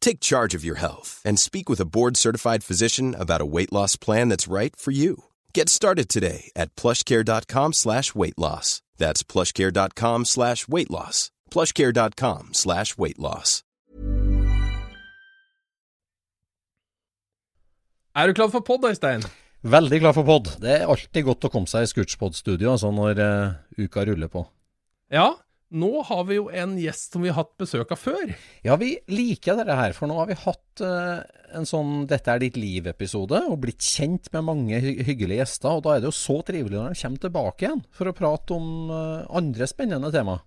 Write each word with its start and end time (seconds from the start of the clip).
Take 0.00 0.20
charge 0.20 0.54
of 0.54 0.64
your 0.64 0.80
health 0.80 1.22
and 1.24 1.38
speak 1.38 1.68
with 1.68 1.80
a 1.80 1.86
board-certified 1.86 2.64
physician 2.64 3.14
about 3.14 3.40
a 3.40 3.46
weight 3.46 3.72
loss 3.72 3.96
plan 3.96 4.28
that's 4.28 4.52
right 4.52 4.74
for 4.76 4.90
you. 4.90 5.24
Get 5.54 5.68
started 5.68 6.08
today 6.08 6.50
at 6.56 6.74
plushcare.com 6.76 7.72
slash 7.72 8.14
weight 8.14 8.38
loss. 8.38 8.82
That's 8.98 9.22
plushcare.com 9.22 10.24
slash 10.24 10.68
weight 10.68 10.90
loss. 10.90 11.30
plushcare.com 11.50 12.48
slash 12.52 12.98
weight 12.98 13.18
loss. 13.18 13.62
Er 18.16 18.26
du 18.26 18.34
klar 18.34 18.48
for 18.50 18.60
pod, 18.60 18.84
Øystein? 18.84 19.22
Veldig 19.62 20.00
klar 20.00 20.12
for 20.12 20.24
pod. 20.26 20.48
Det 20.60 20.72
er 20.80 20.88
alltid 20.90 21.24
godt 21.24 21.46
å 21.46 21.50
komme 21.52 21.70
seg 21.70 21.84
i 21.86 21.90
Scootspod-studio 21.90 22.72
altså 22.72 22.90
når 22.90 23.20
uh, 23.22 23.52
uka 23.78 24.02
ruller 24.08 24.30
på. 24.32 24.42
Ja, 25.14 25.36
nå 25.70 25.90
har 26.08 26.24
vi 26.26 26.36
jo 26.38 26.48
en 26.50 26.74
gjest 26.80 27.14
som 27.14 27.22
vi 27.22 27.30
har 27.30 27.38
hatt 27.38 27.52
besøk 27.60 27.92
av 27.94 28.00
før. 28.00 28.32
Ja, 28.66 28.74
vi 28.80 28.96
liker 29.10 29.58
dette 29.58 29.76
her, 29.78 29.94
for 29.94 30.10
nå 30.10 30.16
har 30.18 30.28
vi 30.30 30.38
hatt 30.42 30.82
uh, 30.82 31.22
en 31.54 31.66
sånn 31.68 32.06
'Dette 32.10 32.32
er 32.32 32.42
ditt 32.42 32.58
liv'-episode, 32.58 33.44
og 33.50 33.60
blitt 33.62 33.84
kjent 33.84 34.30
med 34.34 34.46
mange 34.48 34.80
hy 34.82 34.96
hyggelige 35.06 35.44
gjester. 35.44 35.78
Og 35.78 35.84
da 35.86 35.94
er 35.94 36.02
det 36.02 36.10
jo 36.10 36.16
så 36.18 36.40
trivelig 36.46 36.78
når 36.78 36.94
de 36.94 37.02
kommer 37.02 37.24
tilbake 37.24 37.66
igjen 37.66 37.84
for 37.94 38.10
å 38.10 38.16
prate 38.16 38.56
om 38.56 38.90
uh, 38.90 39.26
andre 39.40 39.70
spennende 39.70 40.10
tema. 40.14 40.40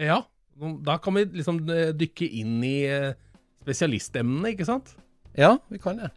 Ja, 0.00 0.22
da 0.56 0.96
kan 1.04 1.18
vi 1.18 1.26
liksom 1.28 1.60
dykke 2.00 2.30
inn 2.40 2.56
i 2.64 2.78
spesialistemnene, 3.60 4.54
ikke 4.54 4.68
sant? 4.68 4.94
Ja, 5.36 5.58
vi 5.68 5.80
kan 5.80 6.00
det. 6.00 6.10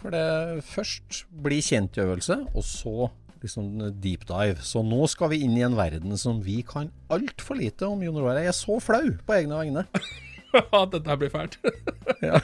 For 0.00 0.12
det 0.12 0.64
først 0.68 1.24
blir 1.44 1.64
kjentøvelse, 1.64 2.36
og 2.56 2.64
så 2.64 3.10
liksom 3.44 3.72
deep 4.00 4.26
dive. 4.28 4.60
Så 4.64 4.82
nå 4.86 5.06
skal 5.10 5.32
vi 5.32 5.42
inn 5.46 5.56
i 5.58 5.64
en 5.66 5.76
verden 5.78 6.16
som 6.20 6.42
vi 6.44 6.60
kan 6.66 6.90
altfor 7.12 7.58
lite 7.60 7.88
om, 7.88 8.02
Jon 8.04 8.18
Roar. 8.20 8.40
Jeg 8.40 8.52
er 8.52 8.56
så 8.56 8.80
flau 8.82 9.06
på 9.26 9.38
egne 9.38 9.62
vegne. 9.62 9.86
Ja, 10.50 10.80
dette 10.90 11.14
blir 11.14 11.30
fælt. 11.30 11.60
ja. 12.26 12.40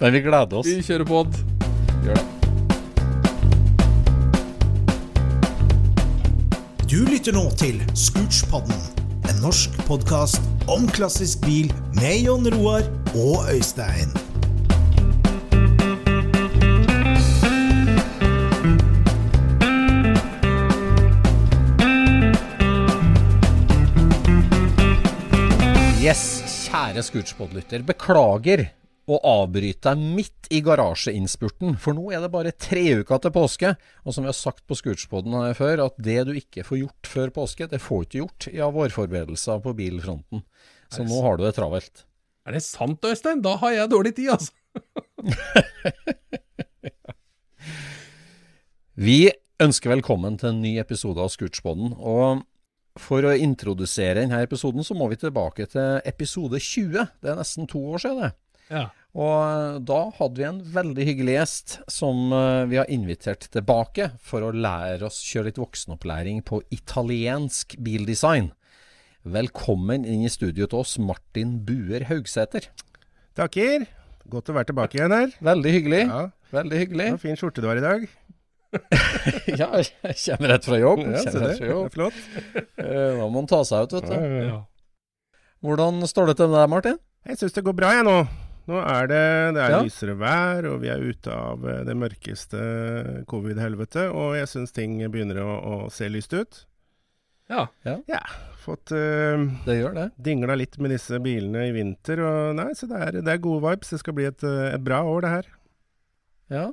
Men 0.00 0.12
vi 0.16 0.20
gleder 0.24 0.56
oss. 0.58 0.66
Vi 0.66 0.82
kjører 0.82 1.06
på. 1.06 1.20
Gjør 2.02 2.16
det. 2.18 2.42
Du 6.90 6.98
lytter 7.06 7.32
nå 7.32 7.46
til 7.56 7.78
Scootspodden, 7.96 8.82
en 9.30 9.38
norsk 9.40 9.78
podkast 9.86 10.42
om 10.68 10.90
klassisk 10.92 11.40
bil 11.46 11.72
med 11.96 12.26
Jon 12.26 12.50
Roar 12.58 12.84
og 13.14 13.48
Øystein. 13.54 14.12
Yes, 26.02 26.42
kjære 26.66 26.98
Scootspod-lytter. 27.06 27.84
Beklager 27.86 28.64
å 29.06 29.20
avbryte 29.22 29.92
deg 29.92 30.00
midt 30.16 30.48
i 30.50 30.58
garasjeinnspurten, 30.66 31.76
for 31.78 31.94
nå 31.94 32.10
er 32.10 32.24
det 32.24 32.30
bare 32.32 32.50
tre 32.50 32.82
uker 33.04 33.20
til 33.22 33.30
påske. 33.36 33.70
Og 34.02 34.16
som 34.16 34.26
vi 34.26 34.30
har 34.32 34.34
sagt 34.34 34.64
på 34.66 34.74
Scootspoden 34.80 35.54
før, 35.54 35.84
at 35.84 35.94
det 36.02 36.24
du 36.26 36.32
ikke 36.34 36.66
får 36.66 36.80
gjort 36.80 37.12
før 37.12 37.30
påske, 37.38 37.70
det 37.70 37.78
får 37.84 38.02
du 38.02 38.08
ikke 38.08 38.22
gjort 38.24 38.48
i 38.50 38.56
ja, 38.58 38.66
vårforberedelser 38.74 39.62
på 39.62 39.76
bilfronten. 39.78 40.42
Så 40.90 41.06
nå 41.06 41.22
har 41.22 41.38
du 41.38 41.46
det 41.46 41.54
travelt. 41.60 42.02
Er 42.50 42.58
det 42.58 42.66
sant, 42.66 42.98
Øystein? 43.06 43.38
Da 43.46 43.54
har 43.62 43.78
jeg 43.78 43.94
dårlig 43.94 44.18
tid, 44.18 44.34
altså. 44.34 44.50
vi 49.06 49.30
ønsker 49.62 49.94
velkommen 49.94 50.34
til 50.42 50.50
en 50.50 50.64
ny 50.66 50.82
episode 50.82 51.22
av 51.22 51.30
Scootspoden. 51.30 51.94
Og 51.94 52.42
for 53.00 53.24
å 53.24 53.32
introdusere 53.36 54.20
denne 54.20 54.42
episoden, 54.44 54.84
så 54.84 54.96
må 54.96 55.08
vi 55.12 55.20
tilbake 55.20 55.66
til 55.72 56.00
episode 56.08 56.60
20. 56.60 57.06
Det 57.22 57.30
er 57.32 57.38
nesten 57.38 57.68
to 57.70 57.80
år 57.94 58.02
siden, 58.02 58.26
det. 58.26 58.32
Ja. 58.72 58.86
Og 59.12 59.82
da 59.84 59.98
hadde 60.16 60.40
vi 60.40 60.46
en 60.48 60.60
veldig 60.72 61.04
hyggelig 61.04 61.34
gjest 61.34 61.74
som 61.92 62.32
eh, 62.32 62.64
vi 62.70 62.78
har 62.80 62.88
invitert 62.92 63.44
tilbake 63.52 64.08
for 64.24 64.46
å 64.46 64.54
lære 64.56 65.04
oss 65.04 65.18
kjøre 65.28 65.50
litt 65.50 65.60
voksenopplæring 65.60 66.40
på 66.48 66.62
italiensk 66.72 67.76
bildesign. 67.84 68.52
Velkommen 69.22 70.06
inn 70.08 70.24
i 70.24 70.32
studio 70.32 70.66
til 70.66 70.80
oss, 70.80 70.96
Martin 70.96 71.58
Buer 71.66 72.08
Haugsæter. 72.08 72.70
Takker. 73.36 73.84
Godt 74.32 74.48
å 74.48 74.56
være 74.56 74.70
tilbake 74.72 74.98
igjen 74.98 75.14
her. 75.14 75.36
Veldig 75.44 75.74
hyggelig. 75.76 76.02
Ja. 76.08 76.24
Veldig 76.52 76.80
hyggelig. 76.82 77.06
Ja, 77.14 77.20
fin 77.20 77.38
skjorte 77.40 77.62
du 77.64 77.68
har 77.68 77.78
i 77.80 77.84
dag. 77.84 78.02
ja, 79.60 79.68
jeg 79.78 80.16
kommer 80.24 80.52
rett 80.54 80.64
fra 80.68 80.78
jobb. 80.80 81.02
Ja, 81.04 81.22
kommer 81.26 81.48
rett 81.48 81.58
fra 81.60 81.70
jobb. 81.72 81.82
Det 81.82 81.90
er 81.90 81.96
flott. 81.96 82.20
Nå 82.78 83.00
Da 83.18 83.26
må 83.26 83.30
man 83.36 83.48
ta 83.50 83.62
seg 83.68 83.84
ut, 83.88 83.96
vet 83.98 84.08
du. 84.08 84.38
Ja. 84.48 84.60
Hvordan 85.62 86.00
står 86.10 86.32
det 86.32 86.36
til 86.40 86.48
med 86.50 86.58
deg, 86.62 86.70
Martin? 86.72 86.96
Jeg 87.28 87.38
syns 87.38 87.54
det 87.54 87.62
går 87.68 87.76
bra, 87.78 87.92
jeg 87.98 88.06
nå. 88.08 88.16
Nå 88.70 88.78
er 88.78 89.08
det, 89.10 89.22
det 89.56 89.62
er 89.64 89.72
Ja. 89.76 89.78
lysere 89.82 90.14
vær, 90.18 90.66
og 90.70 90.80
vi 90.82 90.90
er 90.90 91.02
ute 91.02 91.34
av 91.34 91.64
eh, 91.68 91.80
det 91.86 91.94
mørkeste 91.98 92.60
covid-helvete. 93.30 94.08
Og 94.14 94.36
jeg 94.38 94.50
syns 94.50 94.74
ting 94.74 94.96
begynner 95.10 95.40
å, 95.42 95.52
å 95.58 95.76
se 95.90 96.08
lyst 96.10 96.34
ut. 96.34 96.62
Ja. 97.50 97.66
Ja. 97.84 98.20
Fått 98.62 98.92
uh, 98.94 99.42
Det 99.66 99.74
gjør 99.80 99.96
det. 99.96 100.04
dingla 100.22 100.54
litt 100.54 100.76
med 100.78 100.92
disse 100.94 101.18
bilene 101.22 101.64
i 101.68 101.72
vinter. 101.74 102.22
Og 102.22 102.54
nei, 102.56 102.68
så 102.78 102.86
det 102.90 103.00
er, 103.02 103.18
det 103.26 103.32
er 103.34 103.42
gode 103.42 103.60
vibes. 103.66 103.90
Det 103.92 103.98
skal 104.00 104.14
bli 104.16 104.28
et, 104.30 104.44
eh, 104.46 104.68
et 104.76 104.84
bra 104.86 105.02
år, 105.10 105.26
det 105.26 105.32
her. 105.36 105.48
Ja. 106.54 106.66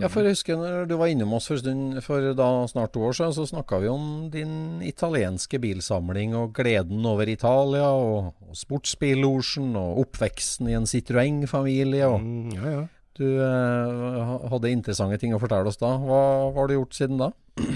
Ja, 0.00 0.08
for 0.08 0.24
jeg 0.24 0.34
husker 0.36 0.58
når 0.58 0.86
du 0.88 0.94
var 1.00 1.10
innom 1.12 1.34
oss 1.36 1.48
for, 1.50 1.60
stund, 1.60 1.98
for 2.04 2.32
da 2.36 2.48
snart 2.70 2.94
to 2.94 3.02
år 3.04 3.16
siden, 3.18 3.34
så 3.36 3.46
snakka 3.48 3.80
vi 3.82 3.90
om 3.92 4.06
din 4.32 4.80
italienske 4.84 5.60
bilsamling 5.60 6.34
og 6.38 6.54
gleden 6.56 7.04
over 7.08 7.28
Italia, 7.30 7.90
og, 7.92 8.32
og 8.48 8.58
sportsbillosjen 8.58 9.74
og 9.80 10.02
oppveksten 10.06 10.72
i 10.72 10.76
en 10.78 10.88
Citroën-familie. 10.88 12.08
Mm, 12.16 12.54
ja, 12.56 12.74
ja. 12.78 12.84
Du 13.14 13.26
eh, 13.38 14.32
hadde 14.50 14.72
interessante 14.74 15.20
ting 15.22 15.36
å 15.36 15.42
fortelle 15.42 15.70
oss 15.70 15.78
da. 15.78 15.92
Hva, 16.02 16.22
hva 16.50 16.64
har 16.64 16.70
du 16.70 16.78
gjort 16.80 16.98
siden 16.98 17.20
da? 17.22 17.30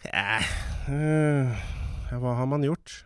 Ja, 0.00 0.38
øh, 0.88 1.50
hva 2.22 2.38
har 2.38 2.46
man 2.48 2.62
gjort? 2.64 3.02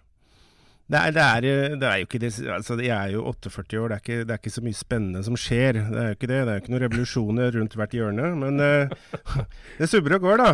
Det 0.85 0.99
er, 1.01 1.13
det, 1.17 1.23
er, 1.23 1.77
det 1.81 1.87
er 1.89 2.01
jo 2.03 2.05
ikke 2.05 2.19
det 2.21 2.29
altså 2.53 2.75
Jeg 2.77 2.93
er 2.93 3.15
jo 3.15 3.23
48 3.31 3.79
år, 3.81 3.89
det 3.89 3.95
er, 3.95 4.03
ikke, 4.03 4.25
det 4.29 4.35
er 4.35 4.41
ikke 4.43 4.53
så 4.53 4.63
mye 4.65 4.77
spennende 4.77 5.23
som 5.25 5.39
skjer. 5.41 5.79
Det 5.81 6.01
er 6.03 6.11
jo 6.11 6.17
ikke 6.19 6.29
det. 6.29 6.41
Det 6.41 6.53
er 6.53 6.59
jo 6.59 6.63
ikke 6.63 6.75
noen 6.75 6.85
revolusjoner 6.85 7.57
rundt 7.57 7.77
hvert 7.81 7.97
hjørne. 7.97 8.29
Men 8.43 8.61
uh, 8.61 9.23
det 9.79 9.89
subber 9.89 10.19
og 10.19 10.27
går, 10.27 10.43
da. 10.45 10.51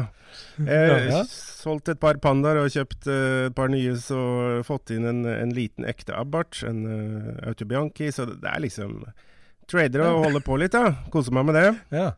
Uh. 0.62 1.18
Solgt 1.60 1.90
et 1.90 2.00
par 2.00 2.20
pandaer 2.22 2.62
og 2.62 2.70
kjøpt 2.70 3.10
uh, 3.10 3.48
et 3.48 3.56
par 3.58 3.74
nye, 3.74 3.96
så 3.98 4.22
fått 4.66 4.94
inn 4.94 5.08
en, 5.10 5.24
en 5.26 5.56
liten 5.56 5.88
ekte 5.90 6.14
Abarth, 6.14 6.62
en 6.68 6.86
uh, 6.86 7.34
Autobianchi. 7.50 8.12
Så 8.14 8.30
det 8.30 8.54
er 8.54 8.62
liksom 8.62 9.02
Trader 9.70 10.06
og 10.06 10.28
holder 10.28 10.46
på 10.46 10.62
litt, 10.62 10.78
da. 10.78 10.94
Koser 11.10 11.34
meg 11.34 11.50
med 11.50 11.58
det. 11.58 11.68
Ja, 11.94 12.12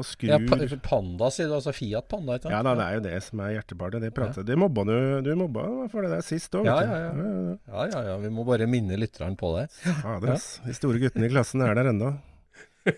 Og 0.00 0.06
skrur 0.08 0.30
ja 0.32 0.38
pa 0.48 0.56
Panda, 0.86 1.28
sier 1.34 1.50
du. 1.50 1.54
Altså 1.58 1.72
Fiat 1.76 2.06
Panda, 2.08 2.38
ikke 2.38 2.46
sant? 2.48 2.54
ja 2.56 2.60
da, 2.64 2.72
det 2.78 2.84
er 2.86 2.94
jo 2.96 3.02
det 3.04 3.18
som 3.26 3.42
er 3.44 3.50
hjertebarnet. 3.58 4.00
Det 4.06 4.10
pratet 4.16 4.46
Det 4.48 4.56
mobba 4.56 4.84
du 4.88 4.94
Du 5.26 5.30
mobba 5.36 5.66
for 5.92 6.06
det 6.06 6.10
der 6.14 6.24
sist 6.24 6.54
òg, 6.56 6.64
Ja, 6.68 6.78
ja, 6.80 6.96
ja. 7.04 7.10
ja. 7.12 7.54
Ja, 7.68 7.84
ja, 7.92 8.00
ja. 8.10 8.16
Vi 8.24 8.30
må 8.32 8.46
bare 8.48 8.64
minne 8.70 8.96
lytteren 9.00 9.36
på 9.40 9.52
det. 9.58 9.66
Fader, 10.02 10.32
ass. 10.38 10.48
De 10.64 10.72
store 10.76 10.98
guttene 11.02 11.28
i 11.28 11.32
klassen 11.34 11.60
er 11.66 11.76
der 11.76 11.92
ennå. 11.92 12.14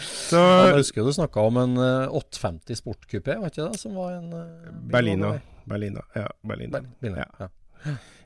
Så 0.00 0.38
Jeg 0.40 0.76
husker 0.80 1.04
du 1.04 1.12
snakka 1.14 1.42
om 1.50 1.58
en 1.60 1.74
eh, 1.80 2.14
850 2.16 2.78
sportkupé, 2.80 3.36
var 3.40 3.50
ikke 3.52 3.66
det? 3.68 3.80
Som 3.82 3.96
var 3.98 4.16
en 4.16 4.30
uh, 4.32 4.70
Berlina. 4.90 5.34
Berlina. 5.68 6.02
Ja, 6.16 6.26
Berlina. 6.46 6.78
Ber- 6.78 6.88
Berlina, 7.02 7.26
Ja. 7.40 7.48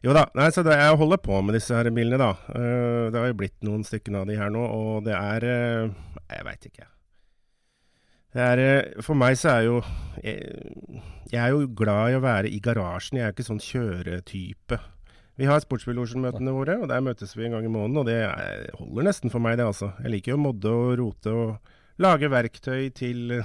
Jo 0.04 0.12
da, 0.12 0.26
nei, 0.36 0.50
så 0.52 0.60
det, 0.66 0.74
jeg 0.76 0.96
holder 1.00 1.20
på 1.24 1.38
med 1.40 1.56
disse 1.56 1.72
her 1.76 1.88
bilene, 1.94 2.18
da. 2.20 2.32
Eh, 2.52 3.04
det 3.12 3.20
har 3.20 3.30
jo 3.30 3.36
blitt 3.40 3.56
noen 3.64 3.86
stykker 3.86 4.18
av 4.20 4.26
de 4.28 4.36
her 4.36 4.50
nå, 4.52 4.60
og 4.60 5.06
det 5.06 5.14
er 5.16 5.46
eh, 5.48 5.94
Jeg 6.28 6.44
veit 6.44 6.66
ikke. 6.68 6.88
Det 8.34 8.42
er, 8.44 8.60
eh, 8.60 9.04
for 9.06 9.16
meg 9.16 9.38
så 9.40 9.54
er 9.54 9.68
jo 9.68 9.78
jeg, 10.20 10.42
jeg 11.30 11.40
er 11.40 11.54
jo 11.54 11.70
glad 11.78 12.12
i 12.12 12.18
å 12.18 12.24
være 12.24 12.50
i 12.52 12.58
garasjen. 12.60 13.20
Jeg 13.20 13.24
er 13.24 13.32
jo 13.32 13.36
ikke 13.38 13.46
sånn 13.48 13.62
kjøretype. 13.64 14.80
Vi 15.40 15.48
har 15.48 15.62
Sportsbillosjen-møtene 15.64 16.52
våre, 16.54 16.76
og 16.82 16.90
der 16.92 17.02
møtes 17.02 17.32
vi 17.34 17.48
en 17.48 17.56
gang 17.56 17.64
i 17.66 17.72
måneden. 17.72 18.02
Og 18.02 18.10
det 18.10 18.18
er, 18.26 18.68
holder 18.76 19.08
nesten 19.08 19.32
for 19.32 19.42
meg, 19.42 19.56
det 19.58 19.70
altså. 19.70 19.94
Jeg 20.04 20.18
liker 20.18 20.34
jo 20.34 20.38
å 20.38 20.44
modde 20.44 20.74
og 20.82 20.92
rote 21.00 21.32
og 21.32 21.72
lage 22.04 22.28
verktøy 22.28 22.90
til 22.94 23.38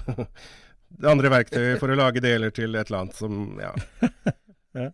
andre 1.13 1.33
verktøyet 1.37 1.79
for 1.79 1.93
å 1.93 1.97
lage 1.97 2.21
deler 2.25 2.51
til 2.51 2.75
et 2.75 2.89
eller 2.89 3.05
annet 3.05 3.17
som 3.23 3.55
Ja. 3.63 3.71
Jeg 4.75 4.91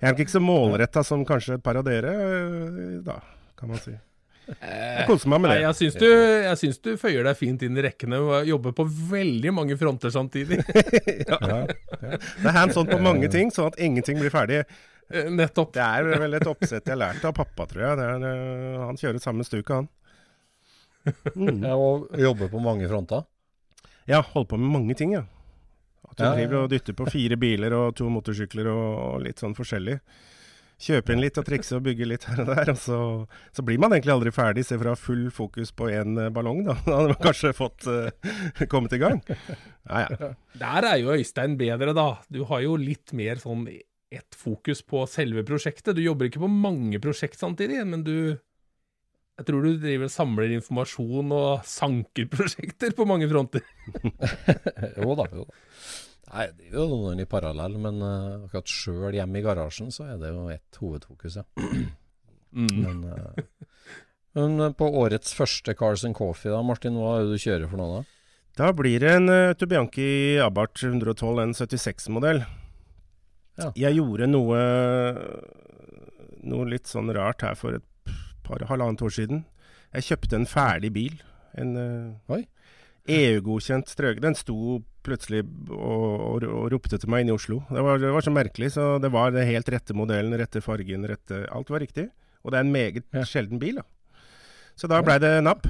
er 0.00 0.08
nok 0.10 0.22
ikke 0.24 0.34
så 0.34 0.42
målretta 0.42 1.04
som 1.06 1.22
kanskje 1.26 1.58
et 1.58 1.64
par 1.64 1.78
av 1.78 1.84
dere, 1.86 2.12
øh, 2.12 2.96
da, 3.06 3.20
kan 3.58 3.70
man 3.70 3.82
si. 3.82 3.94
Jeg 4.42 5.04
koser 5.06 5.30
meg 5.30 5.38
med 5.44 5.52
Nei, 5.52 5.58
det. 5.60 5.66
jeg 5.68 5.76
syns, 5.78 5.96
du, 6.02 6.06
jeg 6.42 6.58
syns 6.58 6.80
du 6.82 6.88
føyer 6.98 7.26
deg 7.28 7.36
fint 7.38 7.62
inn 7.62 7.78
i 7.78 7.84
rekkene 7.86 8.18
og 8.18 8.48
jobber 8.48 8.74
på 8.74 8.86
veldig 9.12 9.52
mange 9.54 9.76
fronter 9.78 10.10
samtidig. 10.12 10.58
ja. 11.30 11.38
Det 11.68 12.48
er 12.50 12.56
hands 12.56 12.80
on 12.80 12.90
på 12.90 12.98
mange 13.02 13.30
ting, 13.32 13.52
sånn 13.54 13.70
at 13.70 13.78
ingenting 13.80 14.18
blir 14.18 14.34
ferdig. 14.34 14.64
Eh, 15.12 15.30
Nettopp. 15.30 15.72
Det 15.76 15.84
er 15.84 16.10
vel 16.24 16.38
et 16.38 16.48
oppsett 16.50 16.90
jeg 16.90 16.98
lærte 16.98 17.30
av 17.30 17.36
pappa, 17.38 17.68
tror 17.70 17.84
jeg. 17.86 18.00
Det 18.00 18.08
er, 18.08 18.26
øh, 18.32 18.80
han 18.88 18.98
kjører 18.98 19.22
samme 19.22 19.46
stuket, 19.46 19.76
han. 19.78 19.90
Mm. 21.34 21.62
Ja, 21.62 21.74
og 21.78 22.10
jobber 22.18 22.50
på 22.50 22.62
mange 22.62 22.90
fronter. 22.90 23.24
Ja, 24.10 24.20
holder 24.22 24.50
på 24.50 24.58
med 24.58 24.74
mange 24.74 24.98
ting, 24.98 25.14
ja. 25.14 25.22
At 26.12 26.20
du 26.20 26.26
driver 26.28 26.60
og 26.62 26.70
dytter 26.72 26.96
på 26.96 27.08
fire 27.10 27.38
biler 27.40 27.74
og 27.76 27.96
to 27.96 28.10
motorsykler 28.12 28.68
og, 28.68 28.86
og 29.06 29.24
litt 29.24 29.42
sånn 29.42 29.56
forskjellig. 29.56 29.98
Kjøpe 30.82 31.14
inn 31.14 31.20
litt 31.22 31.38
og 31.38 31.46
trikse 31.46 31.76
og 31.76 31.84
bygge 31.86 32.08
litt 32.10 32.24
her 32.26 32.42
og 32.42 32.48
der. 32.50 32.72
Og 32.72 32.80
så, 32.80 32.98
så 33.54 33.64
blir 33.64 33.78
man 33.80 33.94
egentlig 33.94 34.14
aldri 34.16 34.32
ferdig, 34.34 34.64
se 34.66 34.76
for 34.78 34.90
å 34.90 34.96
ha 34.96 34.98
full 34.98 35.28
fokus 35.34 35.70
på 35.78 35.88
én 35.94 36.18
ballong, 36.34 36.64
da. 36.66 36.76
Da 36.88 36.98
hadde 36.98 37.14
man 37.14 37.22
kanskje 37.22 37.54
fått 37.54 37.86
uh, 37.86 38.10
kommet 38.72 38.96
i 38.96 39.00
gang. 39.02 39.22
Ja, 39.30 40.04
ja. 40.08 40.32
Der 40.58 40.88
er 40.90 40.98
jo 41.00 41.14
Øystein 41.14 41.54
bedre, 41.60 41.94
da. 41.96 42.08
Du 42.32 42.42
har 42.50 42.64
jo 42.66 42.74
litt 42.80 43.14
mer 43.16 43.38
sånn 43.42 43.68
ett 44.12 44.36
fokus 44.36 44.82
på 44.84 45.06
selve 45.08 45.46
prosjektet. 45.46 45.94
Du 45.96 46.02
jobber 46.02 46.28
ikke 46.28 46.42
på 46.42 46.50
mange 46.50 47.00
prosjekt 47.02 47.40
samtidig, 47.40 47.78
men 47.88 48.02
du 48.04 48.16
Jeg 49.40 49.48
tror 49.48 49.64
du 49.64 49.78
driver 49.80 50.06
og 50.06 50.12
samler 50.12 50.52
informasjon 50.58 51.32
og 51.34 51.64
sanker 51.66 52.28
prosjekter 52.30 52.92
på 52.96 53.06
mange 53.08 53.28
fronter. 53.30 53.64
jo 55.00 55.14
da, 55.16 55.26
jo 55.32 55.46
da. 55.46 55.62
Nei, 56.32 56.46
det 56.56 56.68
er 56.70 56.76
jo 56.78 56.84
noen 56.88 57.20
i 57.20 57.28
parallell, 57.28 57.74
men 57.80 57.98
uh, 58.04 58.44
akkurat 58.46 58.70
sjøl 58.72 59.16
hjemme 59.16 59.40
i 59.40 59.44
garasjen 59.44 59.90
så 59.92 60.06
er 60.14 60.20
det 60.20 60.30
jo 60.32 60.46
ett 60.52 60.80
hovedfokus, 60.80 61.40
ja. 61.42 61.48
Mm. 62.52 62.82
Men, 62.82 62.98
uh, 63.08 63.70
men 64.36 64.58
eh, 64.60 64.74
på 64.76 64.84
årets 65.00 65.30
første 65.32 65.72
Cars 65.72 66.02
and 66.04 66.12
Coffee, 66.18 66.50
da, 66.52 66.58
Martin, 66.60 66.98
hva 67.00 67.14
er 67.16 67.22
det 67.24 67.38
du 67.38 67.40
kjører 67.40 67.70
for 67.70 67.80
noe 67.80 67.94
da? 67.94 68.02
Da 68.60 68.68
blir 68.76 69.00
det 69.00 69.14
en 69.16 69.32
uh, 69.32 69.54
Tubianki 69.56 70.36
Abarth 70.44 70.84
112, 70.84 71.40
N76-modell. 71.46 72.42
Ja. 73.56 73.70
Jeg 73.86 73.96
gjorde 73.96 74.28
noe 74.28 74.60
Noe 76.44 76.68
litt 76.68 76.92
sånn 76.92 77.08
rart 77.16 77.40
her 77.46 77.56
for 77.56 77.80
et 77.80 77.88
par 78.46 78.64
halvannet 78.68 79.02
år 79.04 79.14
siden. 79.14 79.44
Jeg 79.92 80.08
kjøpte 80.08 80.38
en 80.38 80.48
ferdig 80.48 80.92
bil. 80.94 81.20
En 81.58 81.76
uh, 81.76 82.40
EU-godkjent 83.12 83.90
strøk. 83.90 84.20
Den 84.22 84.36
sto 84.38 84.80
plutselig 85.02 85.42
og, 85.42 86.10
og, 86.22 86.44
og 86.46 86.66
ropte 86.72 86.98
til 87.00 87.10
meg 87.10 87.24
inne 87.24 87.34
i 87.34 87.36
Oslo. 87.36 87.60
Det 87.70 87.82
var, 87.82 87.98
det 88.02 88.12
var 88.14 88.24
så 88.24 88.34
merkelig. 88.34 88.72
Så 88.76 88.88
det 89.02 89.10
var 89.14 89.32
den 89.34 89.48
helt 89.48 89.70
rette 89.74 89.96
modellen, 89.98 90.36
rette 90.38 90.62
fargen, 90.64 91.08
rette 91.10 91.44
Alt 91.52 91.72
var 91.72 91.82
riktig. 91.82 92.08
Og 92.42 92.52
det 92.52 92.60
er 92.60 92.66
en 92.66 92.74
meget 92.74 93.02
Ja. 93.14 93.24
sjelden 93.26 93.60
bil, 93.62 93.80
da. 93.82 93.86
Så 94.78 94.88
da 94.88 95.02
blei 95.04 95.18
det 95.20 95.42
napp. 95.44 95.66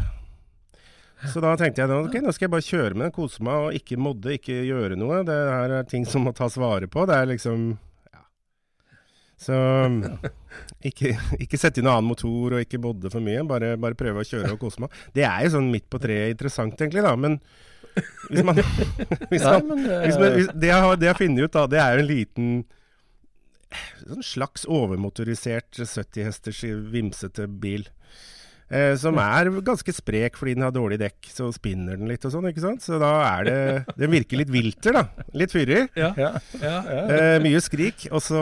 Så 1.30 1.40
da 1.42 1.52
tenkte 1.58 1.82
jeg 1.84 1.90
ok, 1.90 2.16
nå 2.22 2.32
skal 2.34 2.48
jeg 2.48 2.52
bare 2.52 2.66
kjøre 2.66 2.96
med 2.96 3.04
den, 3.06 3.14
kose 3.14 3.42
meg 3.46 3.66
og 3.68 3.76
ikke 3.78 3.98
modde, 4.00 4.32
ikke 4.34 4.56
gjøre 4.66 4.96
noe. 4.98 5.20
Det 5.26 5.36
her 5.36 5.74
er 5.78 5.84
ting 5.86 6.06
som 6.08 6.24
må 6.26 6.32
tas 6.34 6.56
vare 6.58 6.88
på. 6.90 7.04
Det 7.06 7.14
er 7.14 7.28
liksom. 7.30 7.76
Så 9.42 9.56
ikke, 10.86 11.16
ikke 11.42 11.58
sette 11.58 11.80
inn 11.80 11.88
noen 11.88 11.98
annen 11.98 12.12
motor 12.12 12.56
og 12.56 12.62
ikke 12.62 12.80
bodde 12.82 13.10
for 13.12 13.24
mye. 13.24 13.42
Bare, 13.48 13.74
bare 13.80 13.98
prøve 13.98 14.22
å 14.22 14.28
kjøre 14.28 14.54
og 14.54 14.60
kose 14.62 14.84
meg. 14.84 14.94
Det 15.16 15.26
er 15.26 15.46
jo 15.46 15.56
sånn 15.56 15.70
midt 15.72 15.88
på 15.90 16.00
treet 16.02 16.34
interessant, 16.36 16.78
egentlig, 16.78 17.04
da. 17.06 17.14
Men 17.18 17.38
hvis 18.30 18.44
man, 18.46 18.60
hvis 19.30 19.42
Nei, 19.44 19.56
man 19.58 19.66
men 19.68 19.88
eh, 19.88 20.04
hvis 20.06 20.20
man, 20.20 20.36
hvis, 20.38 20.52
det 20.56 20.70
jeg 20.70 21.10
har 21.10 21.18
funnet 21.18 21.44
ut, 21.44 21.56
da, 21.56 21.66
det 21.70 21.82
er 21.82 21.96
jo 21.96 22.04
en 22.04 22.10
liten 22.10 22.54
sånn 24.02 24.26
slags 24.26 24.66
overmotorisert 24.68 25.80
70 25.80 26.26
hesters 26.28 26.62
vimsete 26.92 27.48
bil. 27.48 27.86
Eh, 28.72 28.94
som 28.96 29.18
er 29.20 29.50
ganske 29.64 29.92
sprek 29.92 30.38
fordi 30.40 30.54
den 30.56 30.64
har 30.64 30.72
dårlig 30.72 30.96
dekk, 31.02 31.28
så 31.28 31.50
spinner 31.52 31.98
den 32.00 32.08
litt 32.08 32.24
og 32.24 32.32
sånn, 32.32 32.48
ikke 32.48 32.64
sant. 32.64 32.84
Så 32.84 32.96
da 33.00 33.10
er 33.26 33.44
det 33.48 33.56
Den 34.00 34.12
virker 34.14 34.40
litt 34.40 34.52
vilter, 34.52 34.96
da. 34.96 35.26
Litt 35.36 35.52
fyrig. 35.52 35.82
Ja. 35.98 36.12
ja. 36.16 36.30
ja. 36.62 36.76
Eh, 36.88 37.36
mye 37.44 37.60
skrik. 37.64 38.06
Og 38.10 38.24
så, 38.24 38.40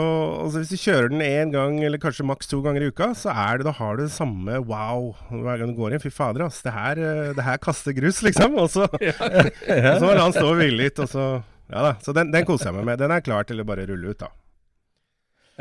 hvis 0.55 0.71
du 0.71 0.79
kjører 0.79 1.11
den 1.11 1.25
én 1.25 1.51
gang, 1.53 1.79
eller 1.83 2.01
kanskje 2.01 2.27
maks 2.27 2.49
to 2.51 2.61
ganger 2.63 2.85
i 2.85 2.91
uka, 2.93 3.11
så 3.17 3.33
er 3.35 3.59
det, 3.59 3.67
da 3.67 3.75
har 3.75 3.99
du 3.99 4.05
det 4.05 4.15
samme 4.15 4.61
wow 4.63 5.11
hver 5.29 5.61
gang 5.61 5.73
du 5.73 5.79
går 5.81 5.97
inn. 5.97 6.03
Fy 6.03 6.13
fader, 6.15 6.47
ass. 6.47 6.61
Det 6.63 6.75
her, 6.75 7.01
eh, 7.01 7.33
det 7.35 7.47
her 7.47 7.59
kaster 7.61 7.95
grus, 7.97 8.23
liksom. 8.25 8.55
Og 8.61 8.71
så, 8.71 8.87
og 8.95 9.95
så 9.99 10.03
må 10.05 10.15
den 10.15 10.37
stå 10.37 10.47
og 10.47 10.61
hvile 10.61 10.85
litt, 10.85 11.01
og 11.03 11.11
så 11.11 11.31
Ja 11.71 11.83
da. 11.85 11.91
Så 12.03 12.11
den, 12.15 12.31
den 12.33 12.47
koser 12.47 12.71
jeg 12.71 12.79
meg 12.79 12.93
med. 12.93 13.03
Den 13.03 13.13
er 13.15 13.23
klar 13.23 13.47
til 13.47 13.59
å 13.59 13.67
bare 13.67 13.87
rulle 13.87 14.11
ut, 14.11 14.19
da. 14.19 14.31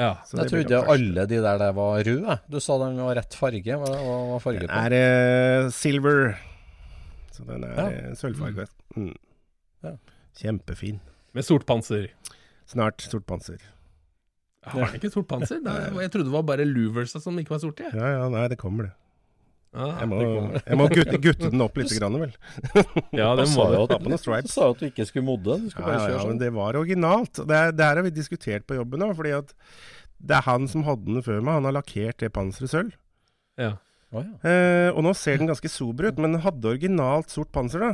Ja. 0.00 0.10
Så 0.26 0.38
Jeg 0.40 0.50
trodde 0.54 0.80
alle 0.94 1.26
de 1.30 1.40
der 1.44 1.58
der 1.60 1.72
var 1.76 2.00
røde. 2.06 2.38
Du 2.50 2.58
sa 2.64 2.78
den 2.82 2.96
var 3.04 3.18
rett 3.20 3.36
farge. 3.36 3.76
Hva 3.80 3.90
hva 3.90 4.14
var 4.34 4.40
farge 4.44 4.64
Den 4.66 4.70
er 4.72 5.66
uh, 5.66 5.70
silver. 5.76 6.34
Så 7.36 7.44
den 7.48 7.64
er 7.68 7.76
Ja. 7.76 7.88
eh, 7.90 8.14
sølvfarget. 8.18 8.72
Mm. 8.96 9.12
Ja. 9.86 9.92
Kjempefin. 10.40 10.98
Med 11.36 11.44
sort 11.46 11.66
panser. 11.68 12.08
Snart 12.70 13.02
sort 13.06 13.26
panser. 13.28 13.60
Har 14.66 14.86
den 14.90 14.98
ikke 15.00 15.10
sort 15.12 15.28
panser? 15.30 15.60
Er- 15.64 15.94
jeg 16.02 16.10
trodde 16.12 16.26
det 16.28 16.34
var 16.34 16.42
bare 16.48 16.64
Luversa 16.68 17.20
som 17.22 17.38
ikke 17.40 17.54
var 17.54 17.62
sorte. 17.62 17.86
Ja 17.94 18.10
ja, 18.18 18.28
nei, 18.28 18.46
det 18.52 18.58
kommer, 18.60 18.90
det. 18.90 18.92
Jeg 19.70 20.08
må, 20.10 20.16
jeg 20.66 20.76
må 20.80 20.86
gutte, 20.90 21.18
gutte 21.22 21.50
den 21.52 21.60
opp 21.62 21.76
litt, 21.78 21.92
grann, 21.94 22.16
vel. 22.18 22.32
ja, 23.20 23.28
det 23.38 23.44
må 23.52 23.66
du. 23.70 23.76
du 24.10 24.16
sa 24.18 24.64
jo 24.66 24.72
at 24.74 24.80
du 24.80 24.86
ikke 24.88 25.06
skulle 25.06 25.26
modde. 25.28 25.60
Du 25.62 25.68
skulle 25.70 25.86
Ja, 25.86 25.92
bare 25.92 26.08
kjøre 26.08 26.16
sånn. 26.16 26.24
ja, 26.24 26.30
men 26.32 26.40
det 26.42 26.48
var 26.56 26.78
originalt. 26.80 27.38
Det, 27.46 27.54
er- 27.60 27.76
det 27.78 27.86
her 27.86 28.00
har 28.00 28.06
vi 28.08 28.10
diskutert 28.16 28.66
på 28.66 28.74
jobben 28.80 28.98
nå, 29.04 29.12
fordi 29.14 29.36
at 29.38 29.54
det 30.20 30.36
er 30.40 30.42
han 30.48 30.66
som 30.68 30.82
hadde 30.88 31.06
den 31.06 31.22
før 31.22 31.38
meg. 31.40 31.60
Han 31.60 31.68
har 31.70 31.76
lakkert 31.78 32.18
det 32.18 32.32
panseret 32.34 32.72
sølv. 32.74 32.96
Ja. 33.62 33.70
Oh, 34.10 34.24
ja. 34.26 34.50
Eh, 34.50 34.88
og 34.90 35.04
nå 35.06 35.12
ser 35.14 35.38
den 35.38 35.46
ganske 35.52 35.70
sober 35.70 36.10
ut, 36.10 36.18
men 36.18 36.34
den 36.34 36.42
hadde 36.42 36.66
originalt 36.74 37.30
sort 37.30 37.52
panser, 37.54 37.78
da. 37.86 37.92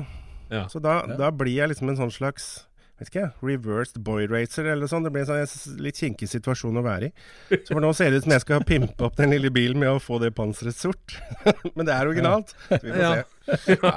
Ja. 0.49 0.65
Så 0.73 0.81
da, 0.81 1.03
Ja. 1.05 1.17
da 1.21 1.31
blir 1.31 1.59
jeg 1.61 1.69
liksom 1.75 1.91
en 1.93 2.01
sånn 2.01 2.11
slags 2.15 2.65
Vet 2.97 3.11
ikke 3.11 3.27
reversed 3.45 3.99
boy 4.05 4.25
racer 4.31 4.65
eller 4.73 4.89
sånn. 4.89 5.05
Det 5.05 5.13
blir 5.13 5.27
en 5.27 5.47
sånn 5.49 5.77
litt 5.85 5.99
kinkig 6.01 6.29
situasjon 6.33 6.81
å 6.81 6.85
være 6.87 7.11
i. 7.11 7.13
Så 7.59 7.75
for 7.75 7.83
nå 7.85 7.91
ser 7.97 8.11
det 8.11 8.23
ut 8.23 8.25
som 8.29 8.33
jeg 8.33 8.45
skal 8.47 8.65
pimpe 8.65 9.05
opp 9.05 9.19
den 9.21 9.35
lille 9.35 9.51
bilen 9.53 9.79
med 9.83 9.93
å 9.93 10.01
få 10.01 10.17
det 10.23 10.33
panseret 10.37 10.77
sort. 10.79 11.19
men 11.77 11.85
det 11.89 11.93
er 11.93 12.09
originalt. 12.09 12.55
Så 12.71 12.81
vi 12.83 12.95
får 12.95 13.03
Ja. 13.05 13.13
se. 13.61 13.77
Ja, 13.77 13.95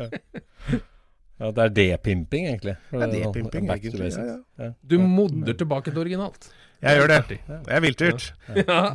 ja. 0.00 0.80
Ja, 1.36 1.50
det 1.52 1.64
er 1.66 1.68
det 1.76 1.90
pimping, 2.00 2.46
egentlig. 2.48 2.72
Det 2.88 3.02
er 3.04 3.10
det 3.12 3.32
pimping, 3.34 3.66
egentlig. 3.68 4.08
Ja, 4.16 4.36
ja. 4.56 4.70
Du 4.80 4.96
modder 5.02 5.52
tilbake 5.52 5.92
til 5.92 6.00
originalt. 6.00 6.48
Jeg 6.80 6.96
gjør 6.96 7.10
det. 7.12 7.18
Det 7.48 7.74
er 7.76 7.82
viltdyrt. 7.84 8.24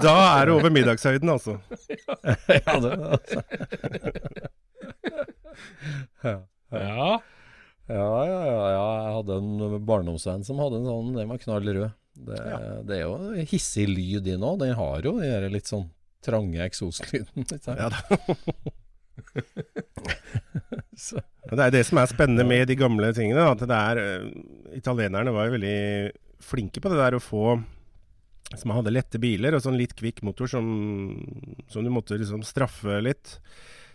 Da 0.01 0.13
er 0.39 0.49
det 0.49 0.55
over 0.55 0.73
middagshøyden, 0.73 1.29
altså. 1.29 1.59
ja, 2.57 2.79
det, 2.81 2.91
altså. 3.11 3.43
ja. 6.71 7.19
Ja. 7.91 8.07
Ja, 8.25 8.25
ja, 8.25 8.41
ja, 8.48 8.67
ja. 8.75 8.86
Jeg 9.05 9.15
hadde 9.17 9.38
en 9.41 9.86
barndomsvenn 9.88 10.45
som 10.48 10.60
hadde 10.63 10.79
en 10.81 10.88
sånn, 10.89 11.12
den 11.17 11.31
var 11.31 11.41
knall 11.43 11.67
rød. 11.67 11.91
Det, 12.21 12.38
det 12.88 12.98
er 12.98 13.05
jo 13.07 13.45
hissig 13.50 13.88
lyd 13.89 14.27
i 14.27 14.36
nå. 14.39 14.53
Den 14.60 14.74
har 14.77 15.01
jo 15.07 15.15
den 15.21 15.51
litt 15.53 15.69
sånn 15.71 15.88
trange 16.24 16.60
eksoslyden. 16.67 17.45
Ja 17.79 17.89
Det 21.51 21.63
er 21.65 21.74
det 21.74 21.81
som 21.88 22.00
er 22.01 22.10
spennende 22.12 22.45
med 22.48 22.67
de 22.69 22.75
gamle 22.79 23.10
tingene. 23.15 23.43
At 23.51 23.63
det 23.67 23.77
er 23.77 24.01
øh, 24.01 24.27
Italienerne 24.77 25.33
var 25.36 25.48
jo 25.50 25.55
veldig 25.57 25.77
flinke 26.41 26.81
på 26.83 26.91
det 26.91 27.00
der 27.00 27.17
å 27.17 27.21
få 27.24 27.55
Som 28.60 28.74
hadde 28.75 28.91
lette 28.93 29.19
biler 29.21 29.55
og 29.55 29.63
sånn 29.63 29.77
litt 29.79 29.93
kvikk 29.98 30.21
motor 30.27 30.50
som, 30.51 30.65
som 31.71 31.86
du 31.86 31.91
måtte 31.93 32.17
liksom 32.19 32.41
straffe 32.48 33.00
litt. 33.03 33.38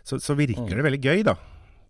Så, 0.07 0.19
så 0.23 0.37
virker 0.39 0.63
Mm. 0.65 0.77
det 0.79 0.85
veldig 0.87 1.03
gøy, 1.05 1.23
da. 1.27 1.35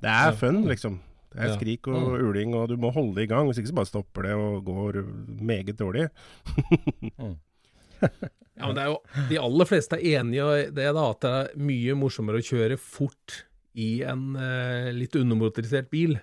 Det 0.03 0.11
er 0.11 0.31
Ja. 0.33 0.37
fun, 0.41 0.65
liksom. 0.67 0.99
Det 1.33 1.41
er 1.43 1.49
Ja. 1.51 1.57
skrik 1.59 1.89
og 1.91 2.15
uling, 2.23 2.55
og 2.55 2.69
du 2.71 2.77
må 2.81 2.93
holde 2.95 3.15
det 3.19 3.27
i 3.27 3.33
gang. 3.33 3.47
Hvis 3.49 3.59
ikke 3.61 3.73
så 3.73 3.79
bare 3.81 3.91
stopper 3.91 4.23
det 4.29 4.35
og 4.39 4.65
går 4.65 5.01
meget 5.43 5.77
dårlig. 5.79 6.09
Ja, 8.57 8.67
men 8.71 8.75
det 8.77 8.83
er 8.87 8.89
jo, 8.89 9.01
De 9.29 9.37
aller 9.41 9.69
fleste 9.69 9.97
er 9.99 10.21
enige 10.21 10.45
i 10.57 10.63
det, 10.73 10.87
da, 10.97 11.03
at 11.13 11.21
det 11.21 11.31
er 11.31 11.51
mye 11.61 11.97
morsommere 11.99 12.41
å 12.41 12.45
kjøre 12.47 12.79
fort 12.81 13.43
i 13.77 14.01
en 14.09 14.31
eh, 14.41 14.89
litt 14.97 15.17
undermotorisert 15.19 15.91
bil 15.93 16.15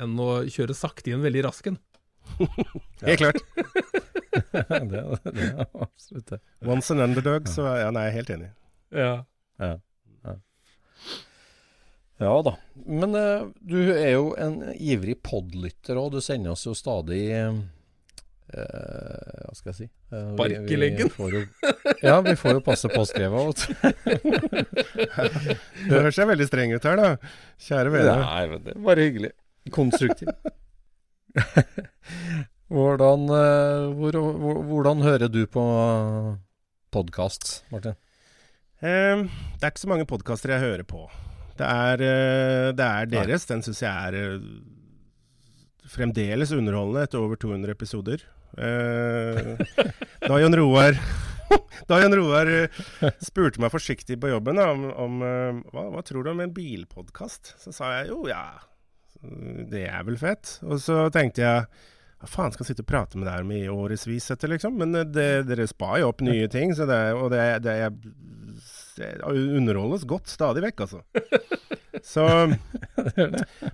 enn 0.00 0.14
å 0.20 0.42
kjøre 0.48 0.72
sakte 0.76 1.10
i 1.10 1.14
en 1.16 1.24
veldig 1.24 1.42
rask 1.44 1.68
en. 1.68 1.76
Helt 3.04 3.20
klart. 3.20 3.42
det, 4.88 5.02
det 5.26 5.48
er 5.50 5.66
absolutt 5.84 6.32
det. 6.32 6.40
Once 6.64 6.94
an 6.94 7.04
underdog, 7.04 7.48
så 7.52 7.66
ja, 7.82 7.90
nei, 7.92 8.06
jeg 8.06 8.12
er 8.14 8.16
helt 8.16 8.32
enig. 8.38 8.48
Ja. 8.96 9.12
Ja, 9.60 9.74
ja. 12.24 12.34
da. 12.46 12.56
Men 12.86 13.16
uh, 13.16 13.46
du 13.60 13.78
er 13.94 14.14
jo 14.14 14.32
en 14.40 14.60
ivrig 14.76 15.18
podlytter 15.24 16.00
òg. 16.00 16.14
Du 16.16 16.24
sender 16.24 16.56
oss 16.56 16.66
jo 16.68 16.76
stadig 16.78 17.24
Uh, 18.52 19.46
Hva 19.48 19.54
skal 19.56 19.70
jeg 19.70 19.76
si 19.78 19.86
Uh, 20.12 20.34
Bark 20.36 20.68
i 20.68 20.76
leggen. 20.76 21.08
Ja, 22.04 22.18
vi 22.20 22.34
får 22.36 22.58
jo 22.58 22.60
passe 22.66 22.88
påskrevet. 22.92 23.62
skrive 23.62 24.10
du. 24.12 24.66
Du 25.88 25.94
høres 25.94 26.18
jeg 26.18 26.28
veldig 26.28 26.46
streng 26.50 26.74
ut 26.74 26.84
her, 26.84 27.00
da. 27.00 27.30
Kjære 27.64 27.94
vene. 27.94 28.16
Nei, 28.20 28.42
men 28.50 28.66
det 28.66 28.74
er 28.74 28.82
bare 28.84 29.06
hyggelig. 29.06 29.30
Konstruktiv. 29.72 30.28
hvordan, 32.76 33.24
uh, 33.32 33.88
hvor, 33.96 34.20
hvor, 34.20 34.60
hvordan 34.68 35.00
hører 35.08 35.32
du 35.32 35.46
på 35.48 35.64
podkast, 36.92 37.62
Martin? 37.72 37.96
Eh, 38.82 39.24
det 39.24 39.64
er 39.64 39.72
ikke 39.72 39.86
så 39.86 39.94
mange 39.94 40.08
podkaster 40.10 40.52
jeg 40.52 40.66
hører 40.66 40.84
på. 40.84 41.06
Det 41.58 41.68
er, 41.68 42.04
eh, 42.06 42.68
det 42.76 42.86
er 42.86 43.10
deres. 43.10 43.46
Den 43.48 43.64
syns 43.64 43.82
jeg 43.84 43.92
er 43.92 44.16
eh, 44.18 44.46
fremdeles 45.92 46.54
underholdende 46.56 47.04
etter 47.06 47.20
over 47.20 47.40
200 47.40 47.74
episoder. 47.74 48.24
Eh, 48.56 49.60
da 50.28 50.40
Jon 50.40 50.58
Roar 50.60 50.98
Da 51.88 51.98
Jan 52.00 52.12
Roar 52.16 52.48
spurte 53.20 53.60
meg 53.60 53.72
forsiktig 53.72 54.18
på 54.20 54.28
jobben 54.30 54.60
om, 54.60 54.84
om 54.92 55.18
hva, 55.20 55.82
hva 55.92 56.02
tror 56.04 56.24
du 56.24 56.30
om 56.32 56.40
en 56.40 56.52
bilpodkast, 56.54 57.54
så 57.60 57.72
sa 57.76 57.90
jeg 57.98 58.08
jo 58.08 58.22
ja, 58.30 58.46
det 59.68 59.82
er 59.90 60.06
vel 60.06 60.16
fett. 60.20 60.54
Og 60.64 60.80
så 60.80 61.06
tenkte 61.12 61.44
jeg 61.44 61.66
hva 62.22 62.30
faen 62.30 62.54
skal 62.54 62.64
jeg 62.64 62.72
sitte 62.72 62.84
og 62.86 62.88
prate 62.88 63.18
med 63.18 63.26
deg 63.28 63.42
om 63.42 63.52
i 63.52 63.62
årevis 63.68 64.30
etter, 64.32 64.52
liksom? 64.54 64.76
Men 64.78 64.94
det, 65.12 65.28
dere 65.48 65.66
spar 65.68 65.98
jo 66.00 66.12
opp 66.12 66.22
nye 66.24 66.48
ting, 66.48 66.72
så 66.78 66.86
det, 66.88 67.00
og 67.18 67.32
det, 67.34 67.42
det, 67.66 67.76
det 67.98 68.64
underholdes 69.00 70.06
godt 70.08 70.30
stadig 70.32 70.64
vekk, 70.64 70.86
altså. 70.86 71.02
Så 72.02 72.24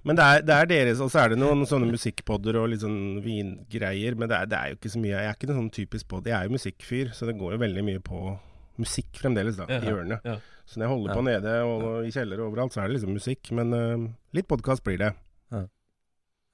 Men 0.05 0.19
det 0.19 0.25
er, 0.25 0.43
det 0.45 0.55
er 0.55 0.67
deres, 0.69 1.01
og 1.01 1.09
så 1.13 1.23
er 1.23 1.33
det 1.33 1.39
noen 1.39 1.63
sånne 1.69 1.89
musikkpodder 1.89 2.59
og 2.61 2.67
litt 2.73 2.83
sånn 2.83 3.21
vingreier. 3.25 4.19
Men 4.19 4.29
det 4.29 4.37
er, 4.37 4.51
det 4.51 4.59
er 4.59 4.73
jo 4.73 4.79
ikke 4.79 4.93
så 4.93 5.01
mye 5.01 5.15
Jeg 5.15 5.31
er 5.31 5.39
ikke 5.39 5.49
noen 5.49 5.61
sånn 5.63 5.71
typisk 5.79 6.09
pod. 6.11 6.29
Jeg 6.29 6.37
er 6.37 6.49
jo 6.49 6.57
musikkfyr, 6.59 7.13
så 7.17 7.29
det 7.31 7.39
går 7.39 7.55
jo 7.55 7.61
veldig 7.63 7.85
mye 7.87 8.03
på 8.05 8.35
musikk 8.83 9.23
fremdeles, 9.23 9.57
da, 9.59 9.67
i 9.71 9.91
ørene. 9.91 10.19
Ja. 10.27 10.37
Så 10.69 10.77
når 10.77 10.85
jeg 10.85 10.93
holder 10.93 11.17
på 11.17 11.25
nede 11.25 11.55
og 11.65 11.87
i 12.05 12.13
kjeller 12.15 12.43
og 12.43 12.51
overalt, 12.51 12.75
så 12.75 12.83
er 12.83 12.91
det 12.91 12.99
liksom 12.99 13.15
musikk. 13.17 13.53
Men 13.57 13.73
uh, 13.73 14.11
litt 14.37 14.51
podkast 14.51 14.85
blir 14.87 15.01
det. 15.01 15.15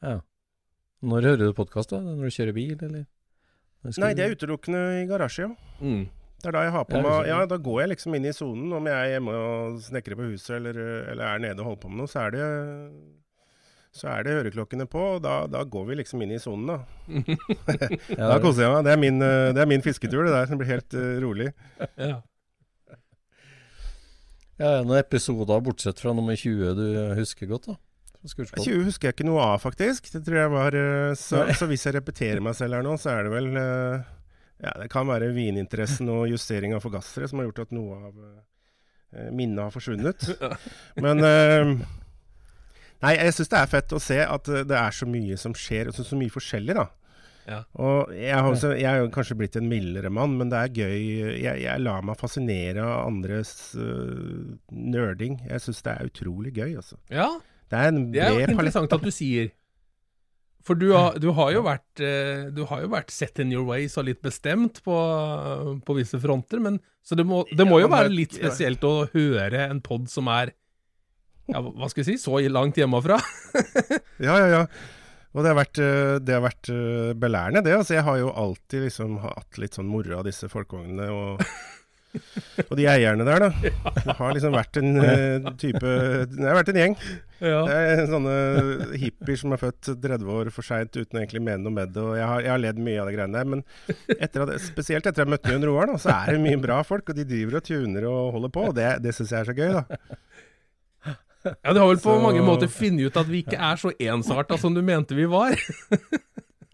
Ja. 0.04 0.18
Når 1.04 1.26
hører 1.30 1.48
du 1.48 1.56
podkast, 1.56 1.92
da? 1.92 2.00
Når 2.04 2.28
du 2.28 2.36
kjører 2.36 2.56
bil, 2.56 2.76
eller? 2.76 3.04
Nei, 4.00 4.12
det 4.16 4.24
er 4.24 4.36
utelukkende 4.36 4.84
i 5.02 5.08
garasje, 5.08 5.48
ja. 5.48 5.80
Mm. 5.84 6.06
Det 6.44 6.50
er 6.50 6.56
da 6.58 6.62
jeg 6.66 6.72
har 6.74 6.84
på 6.84 7.00
meg 7.00 7.28
Ja, 7.30 7.42
da 7.48 7.56
går 7.56 7.78
jeg 7.80 7.94
liksom 7.94 8.14
inn 8.18 8.28
i 8.28 8.32
sonen. 8.36 8.72
Om 8.76 8.88
jeg 8.90 8.94
er 8.94 9.12
hjemme 9.14 9.36
og 9.40 9.78
snekrer 9.86 10.18
på 10.18 10.26
huset 10.28 10.58
eller, 10.58 10.80
eller 11.14 11.24
er 11.24 11.44
nede 11.46 11.64
og 11.64 11.70
holder 11.70 11.84
på 11.86 11.92
med 11.92 12.02
noe, 12.02 12.10
så 12.12 12.26
er 12.26 12.34
det 12.36 12.48
så 13.94 14.08
er 14.10 14.24
det 14.26 14.32
øreklokkene 14.40 14.88
på, 14.90 15.02
og 15.14 15.20
da, 15.22 15.44
da 15.46 15.60
går 15.70 15.84
vi 15.86 15.96
liksom 16.00 16.22
inn 16.24 16.32
i 16.34 16.40
sonen, 16.42 16.66
da. 16.66 16.78
Da 18.32 18.40
koser 18.42 18.64
jeg 18.64 18.72
meg. 18.72 18.80
Det 18.88 18.90
er 18.90 18.98
min, 18.98 19.22
det 19.22 19.62
er 19.62 19.68
min 19.70 19.84
fisketur, 19.84 20.24
det 20.26 20.32
der, 20.34 20.48
som 20.50 20.58
blir 20.58 20.72
helt 20.72 20.96
uh, 20.98 21.12
rolig. 21.22 21.52
Ja. 21.94 22.16
Ja, 24.58 24.80
noen 24.82 24.98
episoder 24.98 25.62
bortsett 25.62 26.02
fra 26.02 26.10
nummer 26.14 26.34
20 26.38 26.74
du 26.78 26.84
husker 27.20 27.50
godt, 27.50 27.70
da? 27.70 27.78
20 28.24 28.86
husker 28.86 29.10
jeg 29.10 29.18
ikke 29.18 29.26
noe 29.28 29.42
av, 29.44 29.58
faktisk. 29.60 30.06
Det 30.14 30.22
tror 30.24 30.38
jeg 30.38 30.52
var 30.54 30.76
eh, 30.78 31.14
Så, 31.18 31.42
så 31.58 31.66
hvis 31.68 31.84
jeg 31.84 31.96
repeterer 31.98 32.40
meg 32.44 32.56
selv 32.56 32.78
her 32.78 32.86
nå, 32.86 32.94
så 33.00 33.12
er 33.12 33.26
det 33.26 33.34
vel 33.34 33.50
eh, 33.60 34.06
Ja, 34.62 34.72
det 34.78 34.88
kan 34.92 35.08
være 35.10 35.32
vininteressen 35.34 36.08
og 36.12 36.28
justering 36.30 36.76
av 36.76 36.84
forgassere 36.84 37.28
som 37.30 37.40
har 37.40 37.50
gjort 37.50 37.64
at 37.66 37.74
noe 37.74 37.98
av 38.08 38.18
eh, 38.22 39.30
minnet 39.34 39.64
har 39.66 39.74
forsvunnet. 39.74 40.28
Men 41.04 41.24
eh, 41.26 41.72
Nei, 43.04 43.16
jeg 43.18 43.34
syns 43.36 43.50
det 43.52 43.58
er 43.60 43.72
fett 43.72 43.92
å 43.92 44.00
se 44.00 44.20
at 44.24 44.50
eh, 44.50 44.66
det 44.68 44.76
er 44.78 44.94
så 44.94 45.08
mye 45.10 45.36
som 45.40 45.56
skjer, 45.58 45.90
og 45.90 45.96
så, 45.96 46.06
så 46.06 46.18
mye 46.18 46.32
forskjellig, 46.32 46.76
da. 46.78 46.86
Ja. 47.44 47.58
Og 47.76 48.12
jeg, 48.16 48.32
har 48.32 48.46
også, 48.48 48.70
jeg 48.78 48.88
er 48.88 49.02
jo 49.02 49.10
kanskje 49.12 49.36
blitt 49.36 49.58
en 49.60 49.68
mildere 49.68 50.08
mann, 50.12 50.38
men 50.38 50.48
det 50.52 50.60
er 50.60 50.78
gøy. 50.78 51.00
Jeg, 51.42 51.58
jeg 51.66 51.82
lar 51.82 52.06
meg 52.06 52.16
fascinere 52.16 52.80
av 52.86 53.10
andres 53.10 53.50
uh, 53.76 54.54
nerding. 54.72 55.36
Jeg 55.50 55.60
syns 55.66 55.84
det 55.84 55.92
er 55.92 56.08
utrolig 56.08 56.54
gøy, 56.56 56.70
altså. 56.80 56.96
ja, 57.12 57.28
Det 57.68 57.82
er 57.82 57.92
en 57.92 58.00
det 58.14 58.22
er 58.24 58.38
jo 58.38 58.46
interessant 58.48 58.96
at 58.96 59.04
du 59.04 59.12
sier. 59.12 59.52
For 60.64 60.78
du 60.80 60.88
har, 60.94 61.18
du 61.20 61.28
har 61.36 61.52
jo 61.52 61.60
vært 61.66 62.00
eh, 62.00 62.46
Du 62.54 62.62
har 62.70 62.80
jo 62.84 62.90
vært 62.94 63.12
set 63.12 63.40
in 63.42 63.52
your 63.52 63.66
ways 63.68 63.98
og 64.00 64.06
litt 64.08 64.22
bestemt 64.24 64.80
på, 64.84 64.96
på 65.84 65.96
visse 65.98 66.20
fronter, 66.22 66.62
men 66.64 66.80
Så 67.04 67.18
det 67.18 67.26
må, 67.28 67.42
det 67.52 67.66
må 67.68 67.82
jo 67.82 67.90
være 67.92 68.12
litt 68.12 68.38
spesielt 68.38 68.84
å 68.88 69.04
høre 69.12 69.66
en 69.68 69.82
pod 69.84 70.08
som 70.12 70.30
er 70.32 70.54
ja, 71.52 71.60
hva 71.60 71.90
skal 71.92 72.00
jeg 72.00 72.14
si, 72.14 72.22
så 72.22 72.38
langt 72.48 72.78
hjemmefra. 72.80 73.18
Ja, 74.24 74.38
ja, 74.38 74.46
ja. 74.48 74.60
Og 75.34 75.42
det 75.42 75.50
har 75.50 75.58
vært, 75.58 75.78
eh, 75.82 76.14
det 76.22 76.36
har 76.36 76.44
vært 76.44 76.68
eh, 76.70 77.10
belærende, 77.18 77.60
det. 77.66 77.74
Altså, 77.74 77.96
jeg 77.96 78.06
har 78.06 78.20
jo 78.20 78.30
alltid 78.30 78.86
liksom 78.86 79.18
hatt 79.24 79.58
litt 79.58 79.76
sånn 79.76 79.90
moro 79.90 80.20
av 80.20 80.28
disse 80.28 80.48
folkevognene 80.48 81.08
og, 81.10 81.42
og 82.70 82.74
de 82.78 82.84
eierne 82.88 83.24
der, 83.26 83.44
da. 83.46 83.70
Det 84.04 84.14
har 84.18 84.34
liksom 84.36 84.54
vært 84.54 84.78
en 84.80 84.90
uh, 85.00 85.48
type 85.60 85.92
Det 86.30 86.44
har 86.46 86.58
vært 86.60 86.70
en 86.72 86.78
gjeng. 86.80 86.96
Ja. 87.44 87.60
Det 87.66 87.78
er 87.94 88.02
sånne 88.08 88.34
hippier 89.00 89.38
som 89.40 89.52
er 89.56 89.60
født 89.60 89.90
30 90.00 90.30
år 90.36 90.50
for 90.54 90.64
seint 90.66 90.94
uten 90.96 91.18
å 91.18 91.22
egentlig 91.22 91.42
mene 91.44 91.60
noe 91.64 91.74
med 91.74 91.92
det. 91.94 92.04
Og 92.04 92.14
jeg 92.18 92.28
har, 92.30 92.44
jeg 92.46 92.52
har 92.54 92.62
ledd 92.62 92.78
mye 92.86 93.00
av 93.02 93.10
de 93.10 93.16
greiene 93.18 93.40
der. 93.40 93.50
Men 93.54 93.64
etter 94.18 94.44
at, 94.46 94.54
spesielt 94.64 95.08
etter 95.10 95.24
jeg 95.24 95.32
møtte 95.34 95.52
Jon 95.52 95.66
Roar, 95.68 95.90
da, 95.92 95.98
så 96.00 96.14
er 96.14 96.36
det 96.36 96.44
mye 96.46 96.60
bra 96.62 96.78
folk. 96.86 97.10
Og 97.10 97.18
de 97.18 97.26
driver 97.28 97.58
og 97.60 97.66
tuner 97.68 98.06
og 98.10 98.20
holder 98.38 98.54
på. 98.54 98.68
Og 98.70 98.78
det, 98.78 98.88
det 99.04 99.14
syns 99.18 99.34
jeg 99.34 99.42
er 99.44 99.50
så 99.50 99.56
gøy, 99.58 99.74
da. 99.80 99.84
ja, 101.50 101.74
du 101.74 101.82
har 101.82 101.90
vel 101.90 102.00
på 102.00 102.14
Så- 102.14 102.22
mange 102.24 102.44
måter 102.46 102.70
funnet 102.72 103.10
ut 103.10 103.18
at 103.20 103.28
vi 103.28 103.42
ikke 103.44 103.58
er 103.60 103.76
så 103.82 103.92
ensarta 103.98 104.56
som 104.60 104.72
du 104.76 104.80
mente 104.86 105.18
vi 105.18 105.26
var. 105.28 105.58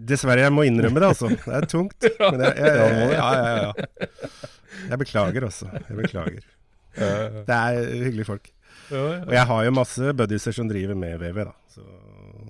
Dessverre, 0.00 0.46
jeg 0.46 0.52
må 0.56 0.62
innrømme 0.64 0.96
det, 1.02 1.08
altså. 1.10 1.28
Det 1.34 1.56
er 1.58 1.66
tungt. 1.68 2.06
Men 2.32 2.40
jeg, 2.46 2.54
jeg, 2.56 2.76
Ja, 3.16 3.26
ja, 3.34 3.50
ja, 3.50 3.66
ja. 3.66 4.46
Jeg 4.88 5.00
beklager, 5.04 5.46
også. 5.46 5.68
Jeg 5.74 5.98
beklager. 5.98 6.48
Det 6.96 7.56
er 7.56 7.92
hyggelige 8.06 8.28
folk. 8.28 8.50
Og 8.90 9.34
jeg 9.34 9.46
har 9.46 9.66
jo 9.66 9.74
masse 9.74 10.14
buddiser 10.18 10.54
som 10.56 10.70
driver 10.70 10.98
med 10.98 11.20
VV, 11.20 11.44
da. 11.46 11.54
Så. 11.70 11.84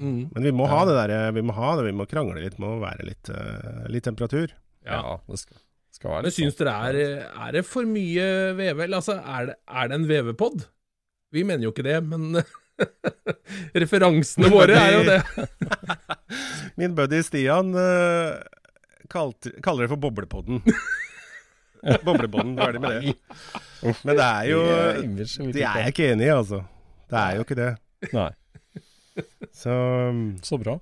Mm. 0.00 0.30
Men 0.32 0.46
vi 0.46 0.52
må 0.56 0.68
ha 0.70 0.84
det 0.88 0.96
der, 0.96 1.32
vi 1.37 1.42
må 1.44 1.54
ha 1.56 1.75
det, 1.76 1.88
vi 1.90 1.96
må 1.96 2.06
krangle 2.08 2.40
litt, 2.40 2.56
må 2.62 2.78
være 2.80 3.04
litt, 3.08 3.28
eh, 3.28 3.82
litt 3.92 4.06
temperatur. 4.08 4.52
Ja. 4.88 5.18
Det 5.28 5.42
skal, 5.42 5.60
skal 5.92 6.14
være 6.14 6.22
Men 6.22 6.30
litt 6.30 6.38
syns 6.38 6.56
sånn. 6.56 6.70
dere 6.70 7.04
er, 7.10 7.26
er 7.46 7.58
det 7.58 7.64
for 7.68 7.88
mye 7.88 8.28
VV? 8.56 8.87
Altså, 8.88 9.18
er 9.20 9.50
det, 9.50 9.58
er 9.68 9.90
det 9.90 9.99
en 9.99 10.08
VV-pod? 10.08 10.64
Vi 11.37 11.44
mener 11.46 11.68
jo 11.68 11.75
ikke 11.75 11.87
det, 11.87 11.99
men 12.08 12.40
referansene 13.84 14.50
våre 14.52 14.78
er 14.80 14.96
jo 14.96 15.02
det. 15.10 15.20
Min 16.80 16.96
buddy 16.96 17.20
Stian 17.26 17.75
uh, 17.76 18.40
kaller 19.12 19.84
det 19.84 19.92
for 19.92 20.00
Boblepodden. 20.00 20.64
Boblepodden, 22.06 22.56
ferdig 22.58 22.80
med 22.82 22.90
det. 22.96 23.14
Men 24.04 24.16
det 24.18 24.26
er 24.26 24.44
jo 24.50 24.60
Det 25.52 25.64
er 25.64 25.78
jeg 25.84 25.94
ikke 25.94 26.08
enig 26.12 26.26
i, 26.28 26.32
altså. 26.34 26.62
Det 27.10 27.18
er 27.18 27.38
jo 27.38 27.44
ikke 27.46 27.58
det. 27.58 27.70
Nei, 28.14 28.30
Så 29.56 29.75
så 30.46 30.58
bra. 30.60 30.78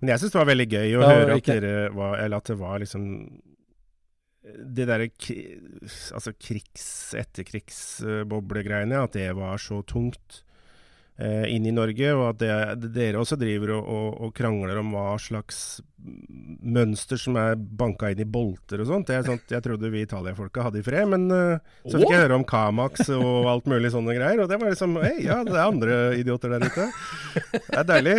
Men 0.00 0.10
jeg 0.12 0.20
syns 0.22 0.32
det 0.34 0.40
var 0.40 0.48
veldig 0.50 0.66
gøy 0.72 0.96
å 0.98 1.02
Ja, 1.04 1.12
høre 1.14 1.36
at, 1.38 1.46
dere 1.52 1.74
var, 1.94 2.18
eller 2.18 2.42
at 2.42 2.50
det 2.50 2.56
var 2.58 2.80
liksom 2.82 3.04
Det 4.74 4.86
derre 4.88 5.06
altså 5.06 6.32
krigs-, 6.40 7.14
etterkrigsboblegreiene, 7.20 9.02
at 9.04 9.12
det 9.18 9.28
var 9.38 9.60
så 9.62 9.82
tungt 9.86 10.42
inn 11.18 11.64
i 11.66 11.74
Norge, 11.74 12.12
og 12.14 12.24
at 12.28 12.42
det, 12.78 12.90
dere 12.94 13.18
også 13.18 13.34
driver 13.40 13.72
og, 13.74 13.88
og, 13.90 14.08
og 14.22 14.34
krangler 14.36 14.78
om 14.78 14.92
hva 14.94 15.16
slags 15.18 15.80
mønster 15.98 17.18
som 17.18 17.36
er 17.40 17.56
banka 17.58 18.12
inn 18.12 18.22
i 18.22 18.26
bolter 18.28 18.84
og 18.84 18.90
sånt. 18.90 19.08
Det 19.08 19.16
er 19.16 19.26
sånt 19.26 19.50
jeg 19.50 19.64
trodde 19.64 19.90
vi 19.90 20.04
Italia-folka 20.06 20.68
hadde 20.68 20.78
i 20.78 20.86
fred, 20.86 21.08
men 21.10 21.26
eh, 21.34 21.72
så 21.88 21.98
fikk 21.98 22.14
jeg 22.14 22.22
høre 22.22 22.38
om 22.38 22.46
Kamax 22.46 23.08
og 23.16 23.48
alt 23.50 23.66
mulig 23.70 23.90
sånne 23.94 24.14
greier, 24.14 24.44
og 24.44 24.50
det 24.50 24.60
var 24.60 24.70
liksom 24.70 24.94
Hei, 25.02 25.16
ja, 25.26 25.40
det 25.46 25.56
er 25.56 25.64
andre 25.64 25.98
idioter 26.18 26.54
der 26.54 26.68
ute. 26.68 26.86
Det 27.56 27.80
er 27.82 27.88
deilig. 27.88 28.16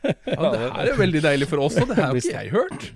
Ja, 0.00 0.50
det 0.50 0.60
her 0.64 0.88
er 0.88 0.98
veldig 0.98 1.22
deilig 1.24 1.48
for 1.50 1.62
oss, 1.62 1.78
og 1.80 1.90
det 1.90 1.98
her 1.98 2.10
har 2.10 2.18
ikke 2.18 2.36
jeg 2.38 2.54
hørt. 2.54 2.86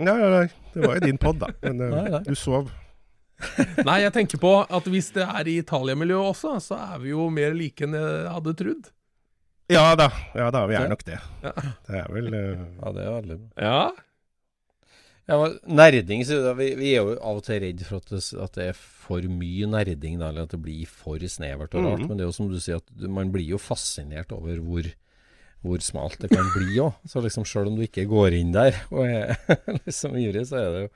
Nei, 0.00 0.14
nei, 0.18 0.30
nei. 0.32 0.46
Det 0.74 0.82
var 0.82 0.96
jo 0.98 1.06
din 1.06 1.20
pod, 1.20 1.38
da. 1.42 1.52
Men 1.62 1.82
uh, 1.84 2.16
du 2.24 2.34
sov. 2.38 2.72
Nei, 3.88 4.00
jeg 4.04 4.14
tenker 4.16 4.40
på 4.42 4.52
at 4.62 4.90
hvis 4.90 5.12
det 5.16 5.26
er 5.26 5.50
i 5.50 5.58
Italia-miljøet 5.62 6.34
også, 6.34 6.56
så 6.64 6.80
er 6.94 7.02
vi 7.02 7.14
jo 7.14 7.28
mer 7.32 7.56
like 7.56 7.86
enn 7.86 7.96
jeg 7.98 8.32
hadde 8.36 8.56
trodd. 8.60 8.90
Ja 9.72 9.94
da, 9.96 10.10
ja 10.36 10.50
da, 10.52 10.66
vi 10.68 10.76
er 10.76 10.90
nok 10.92 11.04
det. 11.06 11.20
Ja. 11.44 11.52
Det 11.86 12.00
er 12.02 12.10
vel 12.12 12.34
uh... 12.34 12.64
Ja, 12.82 12.90
det 12.92 13.04
er 13.04 13.14
veldig 13.14 13.38
bra. 13.38 13.54
Ja. 13.64 13.78
Ja, 15.24 15.38
Nerding 15.64 16.20
vi, 16.20 16.66
vi, 16.76 16.90
er 16.92 16.98
jo 17.00 17.14
av 17.16 17.38
og 17.38 17.46
til 17.46 17.62
redd 17.62 17.80
for 17.88 18.02
at 18.02 18.10
det, 18.12 18.20
at 18.44 18.58
det, 18.58 18.66
er 18.74 18.76
for 18.76 19.24
mye 19.24 19.68
nerding, 19.72 20.18
da, 20.20 20.28
eller 20.28 20.44
at 20.44 20.52
det 20.52 20.60
blir 20.60 20.84
for 20.84 21.16
snevert 21.16 21.72
og 21.72 21.80
rart. 21.80 22.02
Mm 22.02 22.04
-hmm. 22.04 22.08
Men 22.08 22.18
det 22.18 22.24
er 22.24 22.28
jo 22.28 22.36
som 22.36 22.50
du 22.50 22.60
sier, 22.60 22.76
at 22.76 23.08
man 23.08 23.32
blir 23.32 23.48
jo 23.48 23.58
fascinert 23.58 24.32
over 24.32 24.60
hvor, 24.60 24.84
hvor 25.62 25.78
smalt 25.80 26.20
det 26.20 26.30
kan 26.30 26.44
bli 26.56 26.76
òg. 26.78 26.92
Så 27.06 27.22
liksom 27.22 27.44
selv 27.44 27.68
om 27.68 27.76
du 27.76 27.82
ikke 27.82 28.04
går 28.04 28.32
inn 28.32 28.52
der 28.52 28.74
og 28.90 29.06
er 29.06 29.36
liksom 29.86 30.16
ivrig, 30.16 30.46
så 30.46 30.56
er 30.56 30.72
det 30.72 30.82
jo 30.82 30.88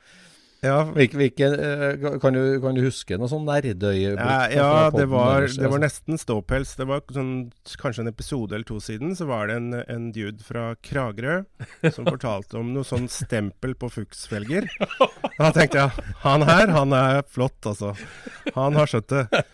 ja. 0.65 0.79
Hvilke, 0.95 1.47
eh, 1.47 2.19
kan, 2.21 2.35
du, 2.35 2.59
kan, 2.62 2.75
du, 2.75 2.83
huske 2.83 3.19
noe 3.21 3.31
sånn 3.31 3.47
nerdøyeblikk? 3.47 4.19
Ja, 4.19 4.49
ja 4.50 4.71
det, 4.95 5.07
var, 5.12 5.47
det, 5.47 5.71
var, 5.71 5.83
nesten 5.83 6.19
ståpels. 6.19 6.75
Det 6.79 6.88
var 6.88 7.05
sånn, 7.15 7.50
kanskje 7.79 8.05
en 8.05 8.11
episode 8.11 8.57
eller 8.57 8.67
to 8.69 8.81
siden, 8.83 9.15
så 9.19 9.29
var 9.31 9.50
det 9.50 9.59
en, 9.61 9.71
en 9.85 10.09
dude 10.15 10.43
fra 10.45 10.73
Kragerø 10.83 11.41
som 11.87 12.09
fortalte 12.12 12.59
om 12.59 12.73
noe 12.75 12.87
sånn 12.87 13.07
stempel 13.12 13.77
på 13.79 13.91
fuksfelger. 14.00 14.67
Da 15.38 15.53
tenkte 15.55 15.85
jeg 15.85 16.09
han 16.25 16.47
her, 16.49 16.75
han 16.75 16.97
er 16.97 17.23
flott, 17.31 17.61
altså. 17.69 17.95
Han 18.57 18.79
har 18.79 18.91
skjøtt 18.91 19.15
det. 19.15 19.45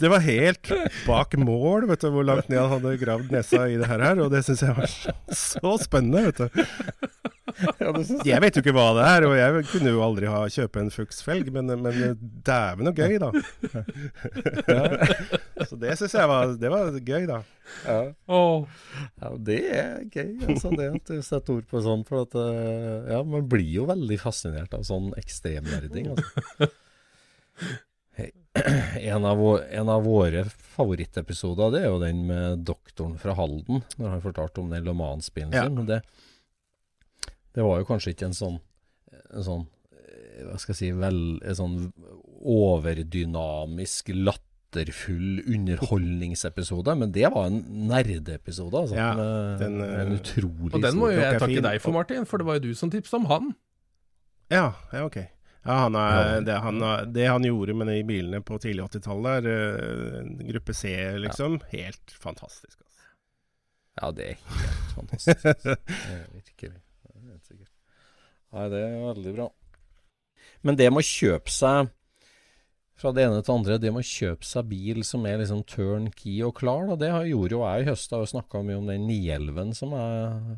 Det 0.00 0.10
var 0.12 0.24
helt 0.24 0.72
bak 1.06 1.36
mål, 1.40 1.88
vet 1.90 2.04
du, 2.04 2.10
hvor 2.14 2.26
langt 2.26 2.48
ned 2.52 2.60
han 2.60 2.72
hadde 2.76 2.96
gravd 3.00 3.34
nesa 3.34 3.66
i 3.68 3.78
det 3.80 3.90
her. 3.90 4.04
Og 4.24 4.32
det 4.32 4.44
syns 4.46 4.64
jeg 4.64 4.76
var 4.78 4.96
så 5.36 5.76
spennende, 5.82 6.30
vet 6.30 6.44
du 6.44 7.22
jeg 8.26 8.40
vet 8.42 8.56
jo 8.56 8.62
ikke 8.62 8.74
hva 8.74 8.86
det 8.96 9.04
er, 9.06 9.26
og 9.26 9.34
jeg 9.36 9.64
kunne 9.70 9.92
jo 9.92 10.02
aldri 10.04 10.28
ha 10.30 10.40
kjøpe 10.52 10.82
en 10.82 10.90
Fuchs-felg, 10.92 11.50
men, 11.54 11.72
men 11.82 12.18
dæven 12.46 12.90
og 12.90 12.98
gøy, 12.98 13.18
da. 13.22 13.30
Så 15.68 15.78
det 15.80 15.96
syns 16.00 16.16
jeg 16.16 16.30
var, 16.30 16.54
det 16.60 16.72
var 16.72 16.96
gøy, 16.98 17.26
da. 17.30 17.42
Ja. 17.86 18.00
Oh. 18.26 18.66
ja, 19.20 19.32
det 19.48 19.60
er 19.70 19.92
gøy, 20.08 20.32
altså, 20.48 20.72
det 20.76 20.90
at 20.96 21.12
du 21.12 21.22
setter 21.24 21.58
ord 21.58 21.68
på 21.70 21.82
sånn. 21.84 22.04
For 22.08 22.26
at 22.26 22.36
eh, 22.40 23.12
ja, 23.14 23.22
man 23.26 23.46
blir 23.50 23.70
jo 23.80 23.86
veldig 23.90 24.18
fascinert 24.22 24.74
av 24.76 24.84
sånn 24.88 25.12
ekstremnerding. 25.20 26.12
Altså. 26.14 27.82
En, 29.12 29.24
av 29.24 29.38
våre, 29.38 29.64
en, 29.72 29.88
av 29.88 30.04
våre 30.04 30.44
favorittepisoder 30.76 31.72
det 31.72 31.80
er 31.82 31.88
jo 31.88 32.00
den 32.02 32.24
med 32.28 32.64
doktoren 32.68 33.16
fra 33.20 33.34
Halden, 33.36 33.80
når 33.96 34.16
han 34.16 34.24
fortalte 34.24 34.60
om 34.60 34.70
den 34.72 34.84
Le 34.84 34.94
Mans-bilen 34.96 35.52
sin. 35.54 35.80
Ja. 35.80 35.86
Det, 35.88 37.32
det 37.56 37.64
var 37.64 37.80
jo 37.80 37.88
kanskje 37.88 38.12
ikke 38.14 38.28
en 38.28 38.36
sånn, 38.36 38.60
en 39.32 39.46
sånn 39.46 39.66
eh, 39.96 40.44
hva 40.50 40.60
skal 40.60 40.74
jeg 40.74 40.80
si, 40.82 40.92
vel, 41.00 41.20
en 41.40 41.58
sånn 41.58 41.76
overdynamisk, 42.42 44.12
latterfull 44.20 45.42
underholdningsepisode, 45.46 46.96
men 47.00 47.12
det 47.16 47.28
var 47.32 47.48
en 47.48 47.60
nerdeepisode. 47.88 48.84
Altså, 48.84 48.96
ja, 49.00 49.12
den, 49.60 49.80
en 49.84 50.12
eh, 50.12 50.16
utrolig 50.20 50.74
Og 50.76 50.84
den 50.84 51.00
må 51.00 51.12
jo 51.12 51.20
jeg 51.20 51.40
takke 51.40 51.68
deg 51.68 51.84
for, 51.84 51.96
Martin, 51.96 52.28
for 52.28 52.42
det 52.42 52.48
var 52.48 52.60
jo 52.60 52.68
du 52.68 52.74
som 52.78 52.92
tipset 52.92 53.16
om 53.20 53.30
han. 53.32 53.54
Ja, 54.52 54.74
ja 54.92 55.06
ok. 55.08 55.22
Ja, 55.62 55.76
han 55.84 55.94
er, 55.94 56.40
det, 56.42 56.56
han, 56.58 56.80
det, 57.14 57.26
han, 57.30 57.44
gjorde 57.46 57.74
med 57.78 57.86
de 57.86 58.00
bilene 58.06 58.40
på 58.42 58.58
tidlig 58.58 58.82
80-tallet, 58.88 59.46
uh, 59.46 60.30
gruppe 60.48 60.74
C, 60.74 60.90
liksom, 61.22 61.60
ja. 61.62 61.68
helt 61.76 62.14
fantastisk. 62.18 62.80
Altså. 62.80 63.04
Ja, 64.00 64.10
det 64.16 64.26
er 64.32 64.40
helt 64.58 64.94
fantastisk. 64.96 65.68
Virkelig. 66.38 66.72
Nei, 68.52 68.64
det 68.68 68.80
er 68.84 68.96
veldig 69.06 69.34
bra. 69.36 69.48
Men 70.66 70.78
det 70.78 70.90
med 70.92 71.04
å 71.04 71.08
kjøpe 71.08 71.52
seg 71.52 71.92
fra 73.02 73.12
det 73.14 73.24
ene 73.26 73.40
til 73.40 73.48
det 73.48 73.54
andre, 73.56 73.78
det 73.82 73.90
med 73.94 74.04
å 74.04 74.08
kjøpe 74.08 74.46
seg 74.46 74.68
bil 74.70 75.02
som 75.06 75.24
er 75.26 75.40
liksom 75.40 75.64
turnkey 75.68 76.36
og 76.46 76.54
klar, 76.60 76.86
da, 76.90 76.96
det 77.00 77.10
gjorde 77.32 77.56
jo 77.56 77.62
jeg 77.64 77.82
i 77.82 77.88
høst. 77.88 78.10
Jeg 78.10 78.16
har 78.16 78.24
jo 78.24 78.30
snakka 78.30 78.62
mye 78.66 78.78
om 78.78 78.88
den 78.90 79.06
911 79.08 79.72
som, 79.78 79.94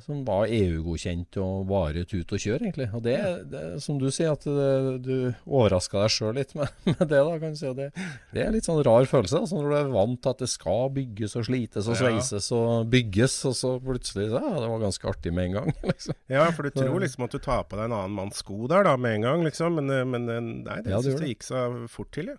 som 0.05 0.23
var 0.27 0.53
EU-godkjent 0.53 1.39
og 1.43 1.67
bare 1.71 2.05
ut 2.05 2.35
og 2.37 2.45
kjør, 2.45 2.67
egentlig. 2.67 2.89
Og 2.97 3.05
det, 3.07 3.17
det 3.53 3.65
som 3.85 3.99
du 4.01 4.11
sier, 4.11 4.35
at 4.35 4.45
det, 4.45 4.99
du 5.05 5.15
overraska 5.45 6.03
deg 6.05 6.15
sjøl 6.15 6.37
litt 6.39 6.55
med, 6.59 6.73
med, 6.91 7.01
det, 7.01 7.23
da, 7.31 7.39
kan 7.41 7.57
du 7.57 7.61
si. 7.61 7.73
Det, 7.79 7.89
det 8.37 8.45
er 8.45 8.53
litt 8.55 8.69
sånn 8.69 8.83
rar 8.87 9.09
følelse. 9.09 9.41
Altså, 9.41 9.59
når 9.59 9.71
du 9.71 9.79
er 9.81 9.93
vant 9.95 10.21
til 10.21 10.35
at 10.35 10.45
det 10.45 10.51
skal 10.53 10.89
bygges 10.95 11.39
og 11.41 11.49
slites 11.49 11.91
og 11.91 11.99
sveises 12.01 12.51
og 12.55 12.93
bygges, 12.93 13.39
og 13.51 13.57
så 13.59 13.75
plutselig 13.83 14.29
ja, 14.35 14.43
det 14.43 14.69
var 14.69 14.85
ganske 14.85 15.11
artig 15.11 15.35
med 15.35 15.51
en 15.51 15.59
gang. 15.61 15.73
Liksom. 15.95 16.17
Ja, 16.33 16.47
for 16.57 16.67
du 16.67 16.75
tror 16.75 16.97
liksom 17.03 17.27
at 17.27 17.35
du 17.35 17.39
tar 17.43 17.67
på 17.69 17.77
deg 17.79 17.87
en 17.87 17.95
annen 17.95 18.15
manns 18.17 18.41
sko 18.43 18.65
der 18.71 18.87
da, 18.87 18.97
med 18.99 19.19
en 19.19 19.27
gang, 19.29 19.45
liksom. 19.47 19.77
Men, 19.79 19.93
men 20.11 20.27
nei, 20.27 20.79
det, 20.83 20.91
ja, 20.91 20.99
det, 21.05 21.15
det 21.21 21.29
gikk 21.35 21.47
så 21.47 21.61
fort 21.93 22.11
til, 22.17 22.33
ja. 22.33 22.34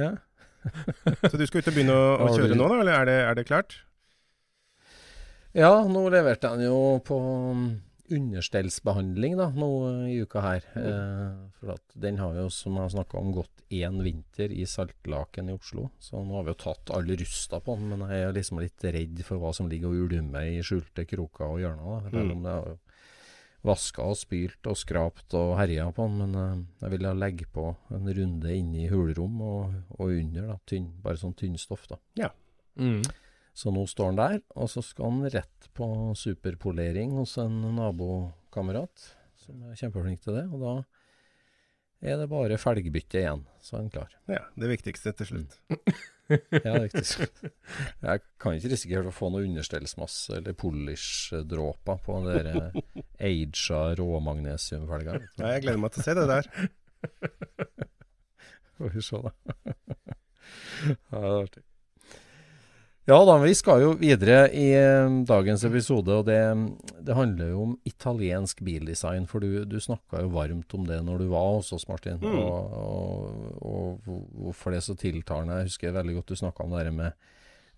Ja. 0.00 0.12
så 1.30 1.36
du 1.36 1.44
skal 1.46 1.60
ut 1.60 1.70
og 1.70 1.76
begynne 1.76 1.96
å, 1.96 2.12
å 2.24 2.30
kjøre 2.34 2.56
nå, 2.56 2.68
da? 2.70 2.78
Eller 2.82 2.94
er 3.00 3.10
det, 3.10 3.18
er 3.24 3.40
det 3.40 3.48
klart? 3.48 3.80
Ja, 5.54 5.84
nå 5.86 6.08
leverte 6.10 6.50
den 6.56 6.66
jo 6.66 6.78
på 7.06 7.16
um, 7.54 7.66
understellsbehandling 8.12 9.36
da, 9.38 9.48
nå 9.54 9.68
i 10.10 10.16
uka 10.24 10.42
her. 10.42 10.64
Mm. 10.74 10.86
Eh, 10.88 11.36
for 11.58 11.74
at 11.76 11.98
den 12.06 12.18
har 12.20 12.34
jo, 12.40 12.48
som 12.52 12.74
jeg 12.74 12.88
har 12.88 12.94
snakka 12.96 13.20
om, 13.20 13.30
gått 13.36 13.62
én 13.74 14.00
vinter 14.04 14.52
i 14.52 14.66
Saltlaken 14.68 15.52
i 15.52 15.56
Oslo. 15.56 15.88
Så 16.02 16.20
nå 16.20 16.36
har 16.38 16.46
vi 16.46 16.54
jo 16.54 16.60
tatt 16.64 16.92
alle 16.94 17.16
rusta 17.20 17.62
på 17.64 17.78
den, 17.78 17.94
men 17.94 18.10
jeg 18.10 18.26
er 18.26 18.36
liksom 18.36 18.60
litt 18.62 18.88
redd 18.96 19.22
for 19.26 19.42
hva 19.42 19.54
som 19.56 19.70
ligger 19.70 19.92
og 19.92 20.08
ulmer 20.08 20.50
i 20.50 20.58
skjulte 20.64 21.06
kroker 21.08 21.46
og 21.46 21.62
hjørner. 21.62 22.10
Da. 22.10 22.24
Mm. 22.24 22.34
Det 22.44 22.56
har 22.56 22.72
jo 22.72 22.76
vaska 23.64 24.04
og 24.04 24.18
spylt 24.20 24.68
og 24.68 24.76
skrapt 24.76 25.34
og 25.38 25.54
herja 25.58 25.86
på 25.94 26.06
den, 26.08 26.20
men 26.20 26.36
uh, 26.36 26.64
jeg 26.82 26.94
ville 26.94 27.12
legge 27.16 27.48
på 27.52 27.70
en 27.94 28.08
runde 28.18 28.54
inni 28.54 28.88
hulrom 28.92 29.40
og, 29.44 29.76
og 29.96 30.12
under, 30.12 30.50
da, 30.52 30.58
tynn, 30.68 30.90
bare 31.04 31.20
sånn 31.20 31.36
tynnstoff. 31.38 31.86
da. 31.90 32.00
Ja. 32.20 32.30
Mm. 32.76 33.02
Så 33.54 33.70
nå 33.70 33.84
står 33.86 34.12
den 34.12 34.20
der, 34.20 34.40
og 34.58 34.70
så 34.72 34.82
skal 34.82 35.14
den 35.14 35.30
rett 35.36 35.68
på 35.78 35.86
superpolering 36.18 37.14
hos 37.14 37.36
en 37.40 37.60
nabokamerat 37.76 39.12
som 39.44 39.62
er 39.68 39.78
kjempeflink 39.78 40.24
til 40.24 40.36
det. 40.38 40.44
Og 40.50 40.64
da 40.64 40.74
er 42.04 42.18
det 42.20 42.28
bare 42.32 42.58
felgbytte 42.60 43.22
igjen, 43.22 43.46
så 43.64 43.78
er 43.78 43.84
den 43.84 43.94
klar. 43.94 44.18
Ja, 44.28 44.42
det 44.60 44.72
viktigste 44.74 45.14
til 45.16 45.30
slutt. 45.30 45.60
Mm. 45.70 45.94
ja, 46.28 46.72
riktig. 46.78 47.26
Jeg 48.06 48.22
kan 48.40 48.56
ikke 48.56 48.70
risikere 48.72 49.10
å 49.10 49.14
få 49.14 49.30
noe 49.32 49.44
understellsmasse 49.46 50.38
eller 50.38 50.56
polish-dråper 50.56 52.00
på 52.04 52.16
den 52.20 52.30
der 52.30 52.48
eh, 52.52 53.02
aga 53.28 53.82
råmagnesiumfelga. 54.00 55.18
Ja, 55.40 55.52
jeg 55.54 55.66
gleder 55.66 55.82
meg 55.82 55.94
til 55.94 56.04
å 56.04 56.06
se 56.08 56.16
det 56.18 56.26
der. 56.30 56.50
Får 58.78 58.96
vi 58.96 59.04
se, 59.06 59.20
da. 59.22 59.32
ja, 60.88 60.96
det 61.12 61.22
er 61.22 61.38
artig. 61.42 61.64
Ja 63.04 63.18
da, 63.28 63.34
vi 63.36 63.52
skal 63.52 63.82
jo 63.82 63.90
videre 64.00 64.46
i 64.56 64.70
eh, 64.72 65.16
dagens 65.28 65.60
episode, 65.68 66.14
og 66.22 66.24
det, 66.24 66.38
det 67.04 67.16
handler 67.16 67.50
jo 67.50 67.64
om 67.66 67.74
italiensk 67.84 68.62
bildesign. 68.64 69.26
For 69.28 69.44
du, 69.44 69.66
du 69.68 69.76
snakka 69.76 70.22
jo 70.22 70.30
varmt 70.32 70.72
om 70.72 70.86
det 70.88 71.02
når 71.04 71.20
du 71.20 71.26
var 71.34 71.50
hos 71.58 71.68
oss, 71.76 71.84
Martin. 71.90 72.16
Mm. 72.22 72.38
Og, 72.40 73.60
og, 73.60 74.08
hvorfor 74.40 74.72
det 74.72 74.80
er 74.80 74.86
så 74.88 74.96
tiltalende. 74.96 75.58
Jeg 75.60 75.74
husker 75.74 75.98
veldig 75.98 76.16
godt 76.16 76.32
du 76.32 76.40
snakka 76.40 76.64
om 76.64 76.72
det 76.72 76.86
der 76.86 76.96
med 76.96 77.20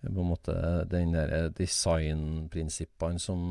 på 0.05 0.21
en 0.21 0.29
måte 0.29 0.55
den 0.87 1.11
der 1.17 1.49
designprinsippene 1.57 3.19
som 3.19 3.41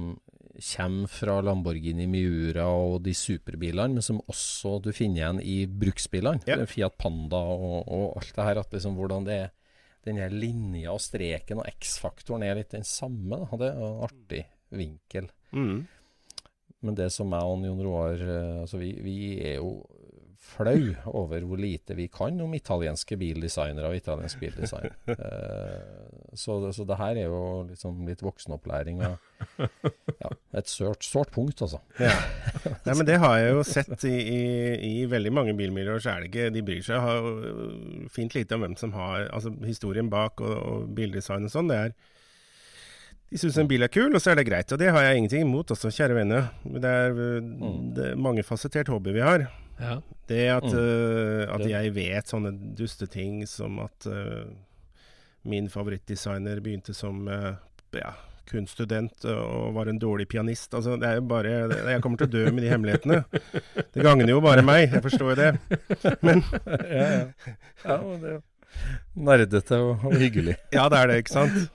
kommer 0.56 1.12
fra 1.12 1.40
Lamborghini 1.44 2.06
Miura 2.08 2.64
og 2.70 3.02
de 3.04 3.12
superbilene, 3.12 3.98
men 3.98 4.04
som 4.04 4.22
også 4.24 4.78
du 4.86 4.92
finner 4.96 5.20
igjen 5.20 5.44
i 5.44 5.58
bruksbilene. 5.68 6.40
Yep. 6.48 6.70
Fiat 6.72 6.96
Panda 6.96 7.36
og, 7.36 7.82
og, 7.84 8.06
alt 8.16 8.32
det 8.32 8.48
her. 8.48 8.62
At 8.64 8.72
liksom 8.72 8.96
hvordan 8.96 9.28
det 9.28 9.40
er 9.42 9.52
denne 10.06 10.28
linja 10.32 10.94
og 10.94 11.02
streken 11.02 11.60
og 11.62 11.68
X-faktoren 11.80 12.44
er 12.46 12.58
litt 12.60 12.72
den 12.76 12.86
samme. 12.86 13.42
Da. 13.42 13.58
Det 13.60 13.68
er 13.72 13.82
en 13.82 14.02
artig 14.06 14.42
vinkel. 14.76 15.30
Mm. 15.52 15.84
Men 16.86 16.98
det 16.98 17.08
som 17.14 17.32
jeg 17.32 17.52
og 17.52 17.64
Jon 17.66 17.82
Roar 17.82 18.20
eh, 18.22 18.60
altså 18.62 18.80
vi, 18.80 18.92
vi, 19.02 19.16
er 19.40 19.58
jo 19.58 19.70
flau 20.46 20.92
over 21.18 21.44
hvor 21.48 21.60
lite 21.60 21.96
vi 21.98 22.06
kan 22.12 22.38
om 22.40 22.54
italienske 22.56 23.18
bildesignere 23.20 23.90
og 23.90 23.98
italiensk 23.98 24.40
bildesign. 24.40 24.94
uh, 25.10 25.18
så, 26.42 26.58
så, 26.72 26.86
det 26.88 26.98
her 27.00 27.20
er 27.20 27.28
jo 27.28 27.42
liksom 27.68 28.06
litt 28.08 28.24
voksenopplæring 28.24 29.02
og 29.06 29.16
ja, 30.22 30.32
et 30.56 30.70
sårt, 30.70 31.04
punkt, 31.34 31.62
altså. 31.64 31.80
Ja. 32.00 32.14
Nei, 32.86 32.94
men 32.94 33.06
det 33.08 33.20
har 33.22 33.38
jeg 33.40 33.54
jo 33.54 33.62
sett 33.66 34.08
i, 34.08 34.16
i, 34.16 34.42
i 34.90 34.94
veldig 35.10 35.32
mange 35.34 35.56
bilmiljøer, 35.58 36.02
så 36.02 36.14
er 36.14 36.24
det 36.24 36.30
ikke 36.32 36.50
De 36.54 36.64
bryr 36.66 36.84
seg 36.86 37.02
har 37.02 37.30
fint 38.12 38.36
lite 38.36 38.56
om 38.56 38.64
hvem 38.64 38.76
som 38.80 38.94
har 38.96 39.28
altså 39.28 39.52
historien 39.66 40.10
bak 40.12 40.40
og, 40.44 40.56
og 40.56 40.92
bildesign 40.96 41.48
og 41.48 41.52
sånn. 41.52 41.72
Det 41.72 41.80
er 41.88 41.96
de 43.26 43.38
syns 43.42 43.56
en 43.58 43.66
bil 43.66 43.82
er 43.82 43.90
kul, 43.90 44.12
og 44.14 44.22
så 44.22 44.32
er 44.32 44.38
det 44.38 44.46
greit. 44.46 44.70
Og 44.70 44.78
det 44.78 44.92
har 44.94 45.02
jeg 45.02 45.18
ingenting 45.18 45.42
imot, 45.48 45.72
også, 45.74 45.90
kjære 45.90 46.14
venner. 46.20 46.50
Det 46.62 46.90
er, 46.90 47.16
mm. 47.42 47.78
det 47.96 48.10
er 48.12 48.20
mangefasettert 48.22 48.90
hobby 48.92 49.16
vi 49.16 49.24
har. 49.24 49.48
Ja. 49.78 49.98
Det 50.26 50.44
at, 50.50 50.64
mm. 50.64 50.78
uh, 50.78 51.42
at 51.54 51.66
jeg 51.68 51.92
vet 51.96 52.30
sånne 52.30 52.54
dusteting 52.78 53.42
som 53.48 53.78
at 53.84 54.08
uh, 54.10 54.46
min 55.46 55.68
favorittdesigner 55.70 56.62
begynte 56.64 56.94
som 56.96 57.28
uh, 57.28 57.52
ja, 57.94 58.14
kunststudent 58.50 59.26
og 59.30 59.76
var 59.76 59.90
en 59.90 60.00
dårlig 60.02 60.28
pianist. 60.32 60.74
Altså, 60.74 60.96
det 61.00 61.08
er 61.08 61.20
jo 61.20 61.28
bare 61.30 61.54
Jeg 61.92 62.02
kommer 62.02 62.20
til 62.20 62.28
å 62.28 62.34
dø 62.34 62.44
med 62.50 62.64
de 62.64 62.72
hemmelighetene. 62.72 63.22
Det 63.94 64.04
gagner 64.04 64.32
jo 64.32 64.42
bare 64.44 64.64
meg, 64.66 64.88
jeg 64.92 65.04
forstår 65.04 65.32
jo 65.34 65.38
det. 65.40 65.54
Men 66.26 66.44
Ja, 66.98 67.08
ja. 67.12 67.24
ja 67.84 67.98
det 68.02 68.30
er 68.32 68.38
jo 68.38 68.44
nerdete 69.16 69.78
og, 69.80 70.04
og 70.04 70.16
hyggelig. 70.20 70.56
ja, 70.74 70.88
det 70.92 70.98
er 70.98 71.10
det, 71.10 71.20
ikke 71.22 71.32
sant. 71.32 71.68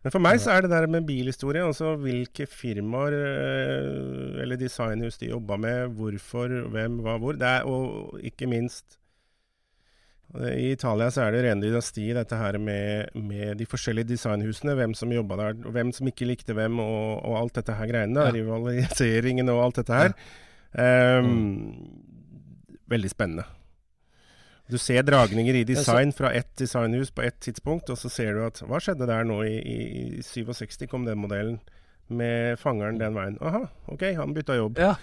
Men 0.00 0.14
for 0.14 0.24
meg 0.24 0.38
så 0.40 0.54
er 0.54 0.64
det 0.64 0.70
der 0.72 0.86
med 0.88 1.04
bilhistorie, 1.08 1.60
altså 1.60 1.92
hvilke 2.00 2.46
firmaer 2.48 3.12
eh, 3.18 4.38
eller 4.40 4.56
designhus 4.56 5.20
de 5.20 5.28
jobba 5.28 5.58
med, 5.60 5.92
hvorfor, 5.98 6.54
hvem, 6.72 7.02
hva, 7.04 7.18
hvor. 7.20 7.36
Det 7.36 7.50
er, 7.50 7.68
og 7.68 8.16
ikke 8.24 8.48
minst 8.48 8.96
eh, 10.38 10.56
I 10.56 10.70
Italia 10.72 11.10
så 11.12 11.26
er 11.26 11.36
det 11.36 11.44
rene 11.44 11.66
dynasti, 11.66 12.08
dette 12.16 12.40
her 12.40 12.56
med, 12.56 13.12
med 13.12 13.60
de 13.60 13.68
forskjellige 13.68 14.14
designhusene. 14.14 14.78
Hvem 14.80 14.96
som 14.96 15.12
jobba 15.12 15.36
der, 15.42 15.60
hvem 15.68 15.92
som 15.92 16.08
ikke 16.08 16.30
likte 16.32 16.56
hvem, 16.56 16.80
og, 16.80 17.20
og 17.20 17.36
alt 17.42 17.60
dette 17.60 17.76
her 17.76 17.92
greiene. 17.92 18.24
Ja. 18.24 18.32
Rivaliseringen 18.40 19.52
og 19.52 19.66
alt 19.66 19.82
dette 19.82 20.04
her. 20.04 20.16
Ehm, 20.80 21.26
Veldig 22.90 23.10
spennende. 23.12 23.44
Du 24.70 24.78
ser 24.78 25.02
dragninger 25.06 25.60
i 25.60 25.64
design 25.68 26.14
fra 26.16 26.32
ett 26.36 26.50
designhus 26.60 27.10
på 27.10 27.24
ett 27.26 27.40
tidspunkt, 27.42 27.90
og 27.90 27.98
så 27.98 28.10
ser 28.12 28.36
du 28.36 28.44
at 28.46 28.62
Hva 28.62 28.80
skjedde 28.82 29.08
der 29.10 29.26
nå 29.26 29.42
i, 29.48 29.56
i, 29.58 29.78
i 30.20 30.24
67, 30.24 30.86
kom 30.90 31.04
den 31.08 31.20
modellen 31.22 31.60
med 32.10 32.58
fangeren 32.58 32.98
den 32.98 33.14
veien. 33.14 33.36
Aha, 33.38 33.60
OK, 33.92 34.02
han 34.18 34.32
bytta 34.34 34.56
jobb. 34.58 34.80
Ja. 34.82 34.96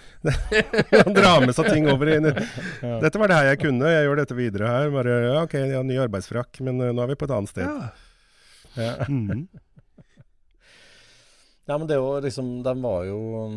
han 1.06 1.14
drar 1.16 1.40
med 1.46 1.54
seg 1.56 1.70
ting 1.72 1.88
over 1.88 2.10
i 2.12 2.18
Dette 2.20 3.20
var 3.20 3.30
det 3.30 3.38
her 3.38 3.48
jeg 3.54 3.62
kunne, 3.62 3.94
jeg 3.94 4.04
gjør 4.04 4.20
dette 4.20 4.36
videre 4.36 4.74
her. 4.74 4.90
Bare, 4.92 5.14
ja, 5.24 5.38
OK, 5.46 5.56
jeg 5.56 5.78
har 5.78 5.88
ny 5.88 5.96
arbeidsfrakk, 6.04 6.60
men 6.66 6.82
uh, 6.84 6.90
nå 6.92 7.04
er 7.04 7.14
vi 7.14 7.18
på 7.20 7.28
et 7.28 7.34
annet 7.38 7.54
sted. 7.54 7.64
ja. 7.64 7.88
Ja. 8.78 8.92
Mm. 9.08 9.48
Ja, 11.68 11.78
men 11.78 11.88
det 11.88 11.98
var 11.98 12.22
liksom 12.22 12.62
De 12.62 12.72
var 12.82 13.02
jo 13.04 13.16
um, 13.44 13.56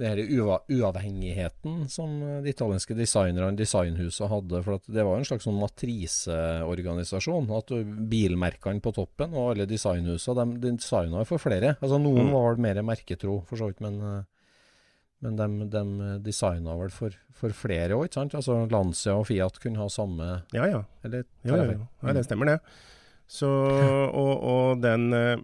det 0.00 0.24
ua 0.32 0.56
uavhengigheten 0.72 1.82
som 1.92 2.14
de 2.42 2.48
italienske 2.48 2.94
designerne, 2.96 3.56
designhuset, 3.58 4.24
hadde. 4.30 4.62
For 4.64 4.80
det 4.88 5.04
var 5.04 5.18
en 5.20 5.26
slags 5.28 5.44
sånn 5.44 5.58
matriseorganisasjon. 5.60 7.50
At 7.56 7.72
bilmerkene 8.10 8.80
på 8.82 8.92
toppen 8.96 9.34
og 9.36 9.52
alle 9.52 9.66
designhusene, 9.68 10.46
de 10.62 10.72
designa 10.78 11.24
for 11.28 11.38
flere. 11.42 11.74
Altså 11.82 11.98
Noen 12.00 12.26
Mm. 12.30 12.32
var 12.32 12.56
mer 12.56 12.82
merketro, 12.82 13.42
for 13.46 13.56
så 13.60 13.66
vidt, 13.68 13.80
men, 13.84 14.24
men 15.20 15.36
de, 15.36 15.68
de 15.70 16.18
designa 16.24 16.76
vel 16.78 16.90
for, 16.90 17.10
for 17.32 17.50
flere 17.50 17.92
òg, 17.94 18.06
ikke 18.08 18.14
sant? 18.20 18.34
Altså 18.34 18.62
Lancia 18.72 19.14
og 19.18 19.26
Fiat 19.28 19.60
kunne 19.62 19.78
ha 19.78 19.88
samme 19.88 20.42
Ja, 20.54 20.66
ja. 20.66 20.82
Eller 21.04 21.24
ja, 21.44 21.56
ja, 21.56 21.64
ja. 21.72 21.86
Ja, 22.02 22.12
det 22.16 22.24
stemmer 22.26 22.46
det. 22.46 22.58
Så, 23.28 23.48
og, 24.22 24.32
og 24.42 24.80
den 24.82 25.12
eh, 25.14 25.36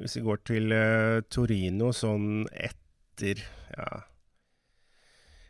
Hvis 0.00 0.16
vi 0.16 0.22
går 0.26 0.38
til 0.48 0.72
eh, 0.72 1.20
Torino 1.30 1.92
sånn 1.92 2.46
etter 2.54 3.42
ja, 3.76 4.02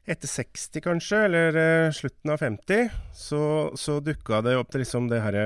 Etter 0.05 0.27
60 0.27 0.81
kanskje, 0.83 1.17
eller 1.29 1.55
uh, 1.87 1.93
slutten 1.95 2.31
av 2.35 2.39
50, 2.43 2.89
så, 3.15 3.71
så 3.79 4.01
dukka 4.03 4.41
det 4.43 4.57
opp 4.59 4.73
til 4.75 4.83
liksom 4.83 5.07
det 5.13 5.21
her 5.23 5.37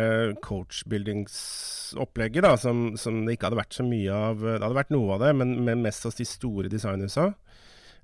coachbuildingsopplegget, 0.41 2.43
da, 2.47 2.55
som, 2.57 2.95
som 2.97 3.19
det 3.27 3.35
ikke 3.37 3.47
hadde 3.51 3.59
vært 3.61 3.77
så 3.77 3.85
mye 3.87 4.13
av. 4.17 4.41
Det 4.41 4.63
hadde 4.65 4.79
vært 4.79 4.95
noe 4.95 5.13
av 5.17 5.21
det, 5.27 5.33
men, 5.37 5.53
men 5.67 5.83
mest 5.85 6.07
hos 6.09 6.17
de 6.19 6.25
store 6.29 6.69
designhusa. 6.73 7.27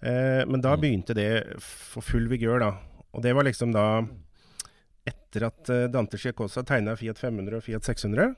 Uh, 0.02 0.42
men 0.50 0.60
da 0.60 0.74
Mm. 0.76 0.80
begynte 0.82 1.14
det 1.16 1.30
for 1.62 2.02
full 2.04 2.26
vigør, 2.28 2.58
da. 2.60 2.70
Og 3.16 3.22
det 3.24 3.32
var 3.36 3.44
liksom 3.48 3.72
da 3.72 3.86
etter 5.08 5.44
at 5.48 5.70
uh, 5.72 5.86
Dante 5.90 6.18
Chiacosa 6.20 6.62
tegna 6.66 6.94
Fiat 6.98 7.18
500 7.18 7.56
og 7.58 7.62
Fiat 7.64 7.84
600, 7.88 8.34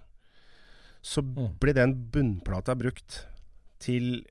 så 1.05 1.21
Mm. 1.25 1.51
ble 1.61 1.73
den 1.77 1.93
bunnplata 2.15 2.75
brukt 2.79 3.25
til 3.83 4.23
eh, 4.23 4.31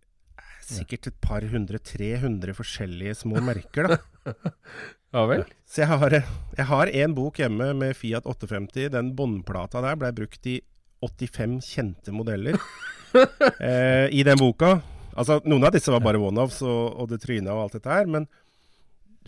sikkert 0.67 1.09
et 1.09 1.17
par 1.23 1.45
hundre, 1.51 1.79
300 1.79 2.55
forskjellige 2.57 3.17
små 3.23 3.41
merker, 3.43 3.89
da. 3.93 4.33
ja 5.15 5.25
vel? 5.29 5.43
Så 5.69 5.83
jeg 5.83 5.91
har, 5.91 6.17
jeg 6.57 6.67
har 6.69 6.93
en 7.03 7.15
bok 7.17 7.41
hjemme 7.41 7.71
med 7.79 7.97
Fiat 7.97 8.27
850. 8.29 8.91
Den 8.93 9.11
båndplata 9.17 9.83
der 9.83 9.99
ble 9.99 10.13
brukt 10.15 10.49
i 10.49 10.59
85 11.03 11.59
kjente 11.67 12.13
modeller 12.15 12.55
eh, 13.59 14.07
i 14.09 14.23
den 14.25 14.39
boka. 14.39 14.77
Altså, 15.13 15.39
noen 15.45 15.67
av 15.67 15.75
disse 15.75 15.91
var 15.93 16.01
bare 16.03 16.21
one-offs 16.21 16.63
og, 16.65 16.95
og 17.03 17.11
det 17.11 17.21
tryna 17.21 17.53
og 17.53 17.67
alt 17.67 17.77
dette 17.77 17.91
her, 17.91 18.09
men 18.09 18.25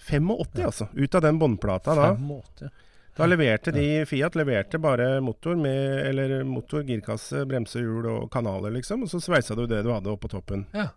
85, 0.01 0.65
altså. 0.65 0.89
Ut 0.93 1.15
av 1.15 1.23
den 1.23 1.39
båndplata 1.39 1.95
da. 1.95 2.09
fem 2.15 2.25
måter. 2.27 2.73
Da 3.15 3.27
leverte 3.29 3.71
de 3.71 4.03
Fiat 4.09 4.35
leverte 4.35 4.79
bare 4.81 5.21
motor 5.23 5.55
med 5.55 6.01
Eller 6.09 6.41
motor, 6.43 6.83
girkasse, 6.83 7.45
bremsehjul 7.47 8.09
og 8.11 8.25
kanaler, 8.31 8.73
liksom. 8.75 9.05
Og 9.05 9.11
så 9.11 9.21
sveisa 9.23 9.55
du 9.55 9.63
det 9.71 9.85
du 9.85 9.91
hadde 9.93 10.11
oppå 10.11 10.27
toppen. 10.31 10.65
Ja. 10.75 10.89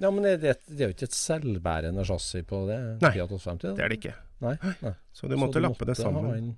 Ja, 0.00 0.10
men 0.10 0.24
det, 0.24 0.36
det, 0.40 0.54
det 0.66 0.80
er 0.84 0.88
jo 0.90 0.94
ikke 0.96 1.08
et 1.10 1.16
selvbærende 1.16 2.04
chassis 2.08 2.44
på 2.48 2.62
det? 2.70 2.78
Nei, 3.02 3.10
Fiat 3.18 3.32
850, 3.36 3.74
Det 3.76 3.84
er 3.84 3.92
det 3.92 3.98
ikke. 4.00 4.14
Nei, 4.40 4.54
nei. 4.80 4.92
Så 5.12 5.28
du 5.28 5.34
måtte 5.36 5.60
lappe 5.60 5.84
det 5.88 5.96
ha 5.98 6.02
sammen. 6.06 6.30
en- 6.36 6.56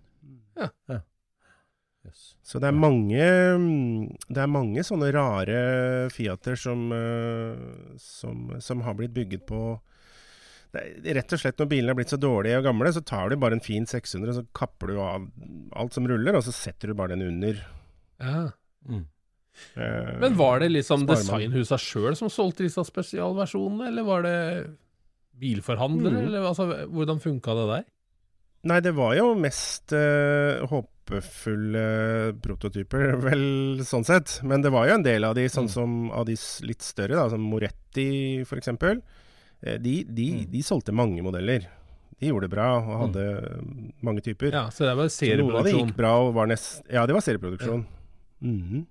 Ja. 0.60 0.68
ja. 0.92 1.00
Yes. 2.06 2.22
Så 2.42 2.58
det 2.58 2.66
er 2.66 2.74
mange 2.74 3.22
mm, 3.62 4.16
Det 4.26 4.40
er 4.42 4.48
mange 4.50 4.82
sånne 4.82 5.12
rare 5.14 5.58
Fiater 6.10 6.56
som, 6.58 6.80
eh, 6.90 7.60
som, 8.02 8.48
som 8.58 8.80
har 8.82 8.96
blitt 8.98 9.12
bygget 9.14 9.44
på 9.46 9.60
det 10.74 10.82
er, 10.82 11.14
Rett 11.20 11.34
og 11.36 11.38
slett 11.44 11.58
når 11.62 11.68
bilene 11.70 11.94
er 11.94 11.98
blitt 12.00 12.10
så 12.10 12.18
dårlige 12.18 12.58
og 12.58 12.64
gamle, 12.66 12.90
så 12.96 13.04
tar 13.06 13.28
du 13.30 13.36
bare 13.38 13.54
en 13.58 13.62
fin 13.62 13.86
600, 13.86 14.32
og 14.32 14.38
så 14.40 14.44
kapper 14.56 14.90
du 14.90 14.98
av 15.04 15.26
alt 15.78 15.92
som 15.94 16.06
ruller, 16.08 16.34
og 16.38 16.42
så 16.46 16.54
setter 16.56 16.88
du 16.90 16.94
bare 16.98 17.12
den 17.14 17.26
under. 17.28 17.60
ja. 18.22 18.48
Mm. 18.88 19.04
Eh, 19.76 20.18
Men 20.20 20.36
var 20.36 20.60
det 20.60 20.70
liksom 20.72 21.06
designhusa 21.06 21.76
sjøl 21.78 22.16
som 22.16 22.28
solgte 22.32 22.64
disse 22.64 22.82
spesialversjonene, 22.88 23.88
eller 23.88 24.02
var 24.04 24.22
det 24.22 24.36
bilforhandlere, 25.38 26.20
Mm. 26.22 26.26
eller 26.28 26.46
altså, 26.48 26.66
hvordan 26.88 27.20
funka 27.20 27.54
det 27.58 27.66
der? 27.72 27.84
Nei, 28.64 28.80
det 28.80 28.92
var 28.94 29.14
jo 29.16 29.34
mest 29.34 29.92
eh, 29.92 30.62
håpefulle 30.70 32.32
prototyper, 32.42 33.16
vel, 33.26 33.82
sånn 33.84 34.04
sett. 34.06 34.38
Men 34.46 34.62
det 34.62 34.70
var 34.72 34.86
jo 34.88 34.94
en 34.94 35.02
del 35.06 35.24
av 35.24 35.34
de, 35.34 35.48
sånn 35.50 35.66
Mm. 35.66 35.74
som 35.74 36.10
av 36.12 36.26
de 36.26 36.36
litt 36.66 36.82
større, 36.82 37.16
da, 37.18 37.28
som 37.30 37.40
Moretti 37.42 38.40
f.eks. 38.46 38.68
Eh, 38.68 39.78
de, 39.78 40.04
de, 40.04 40.28
Mm. 40.32 40.50
de 40.50 40.62
solgte 40.62 40.92
mange 40.94 41.22
modeller. 41.22 41.66
De 42.20 42.28
gjorde 42.30 42.46
det 42.46 42.50
bra 42.54 42.68
og 42.78 43.08
hadde 43.08 43.24
mm, 43.58 43.92
mange 44.02 44.22
typer. 44.22 44.52
Ja, 44.52 44.68
Så 44.70 44.84
det 44.86 44.96
var 44.96 45.06
Så 45.10 45.26
noen 45.26 45.56
av 45.56 45.64
de 45.64 45.70
serieproduksjon. 45.72 45.88
gikk 45.88 45.96
bra 45.96 46.12
og 46.22 46.34
var 46.34 46.46
nest... 46.46 46.82
Ja, 46.90 47.04
det 47.06 47.14
var 47.14 47.20
serieproduksjon. 47.20 47.84
Mhm. 48.40 48.52
Mm. 48.78 48.86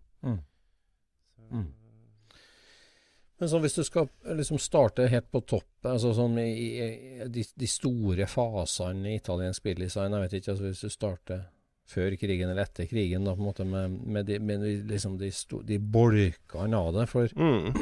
Men 3.41 3.49
så 3.49 3.57
hvis 3.57 3.73
du 3.73 3.81
skal 3.83 4.05
liksom 4.37 4.59
starte 4.61 5.07
helt 5.09 5.31
på 5.33 5.39
topp, 5.49 5.87
altså 5.89 6.11
sånn 6.13 6.35
i, 6.37 6.51
i 6.61 7.25
de, 7.25 7.41
de 7.57 7.69
store 7.69 8.27
fasene 8.29 9.09
i 9.09 9.17
italiensk 9.17 9.63
bildesign, 9.65 10.13
jeg 10.13 10.27
vet 10.27 10.35
ikke, 10.37 10.53
altså 10.53 10.67
hvis 10.67 10.83
du 10.85 10.93
starter 10.93 11.39
før 11.89 12.13
krigen 12.21 12.51
eller 12.51 12.67
etter 12.67 12.85
krigen, 12.85 13.25
da 13.25 13.33
på 13.33 13.41
en 13.41 13.47
måte 13.47 13.65
med, 13.65 13.95
med, 14.05 14.29
de, 14.29 14.37
med 14.45 14.67
liksom 14.91 15.17
de, 15.17 15.31
sto, 15.33 15.63
de 15.65 15.79
bolkene 15.81 16.83
av 16.85 16.93
det, 16.99 17.07
for 17.09 17.33
Mm. 17.33 17.73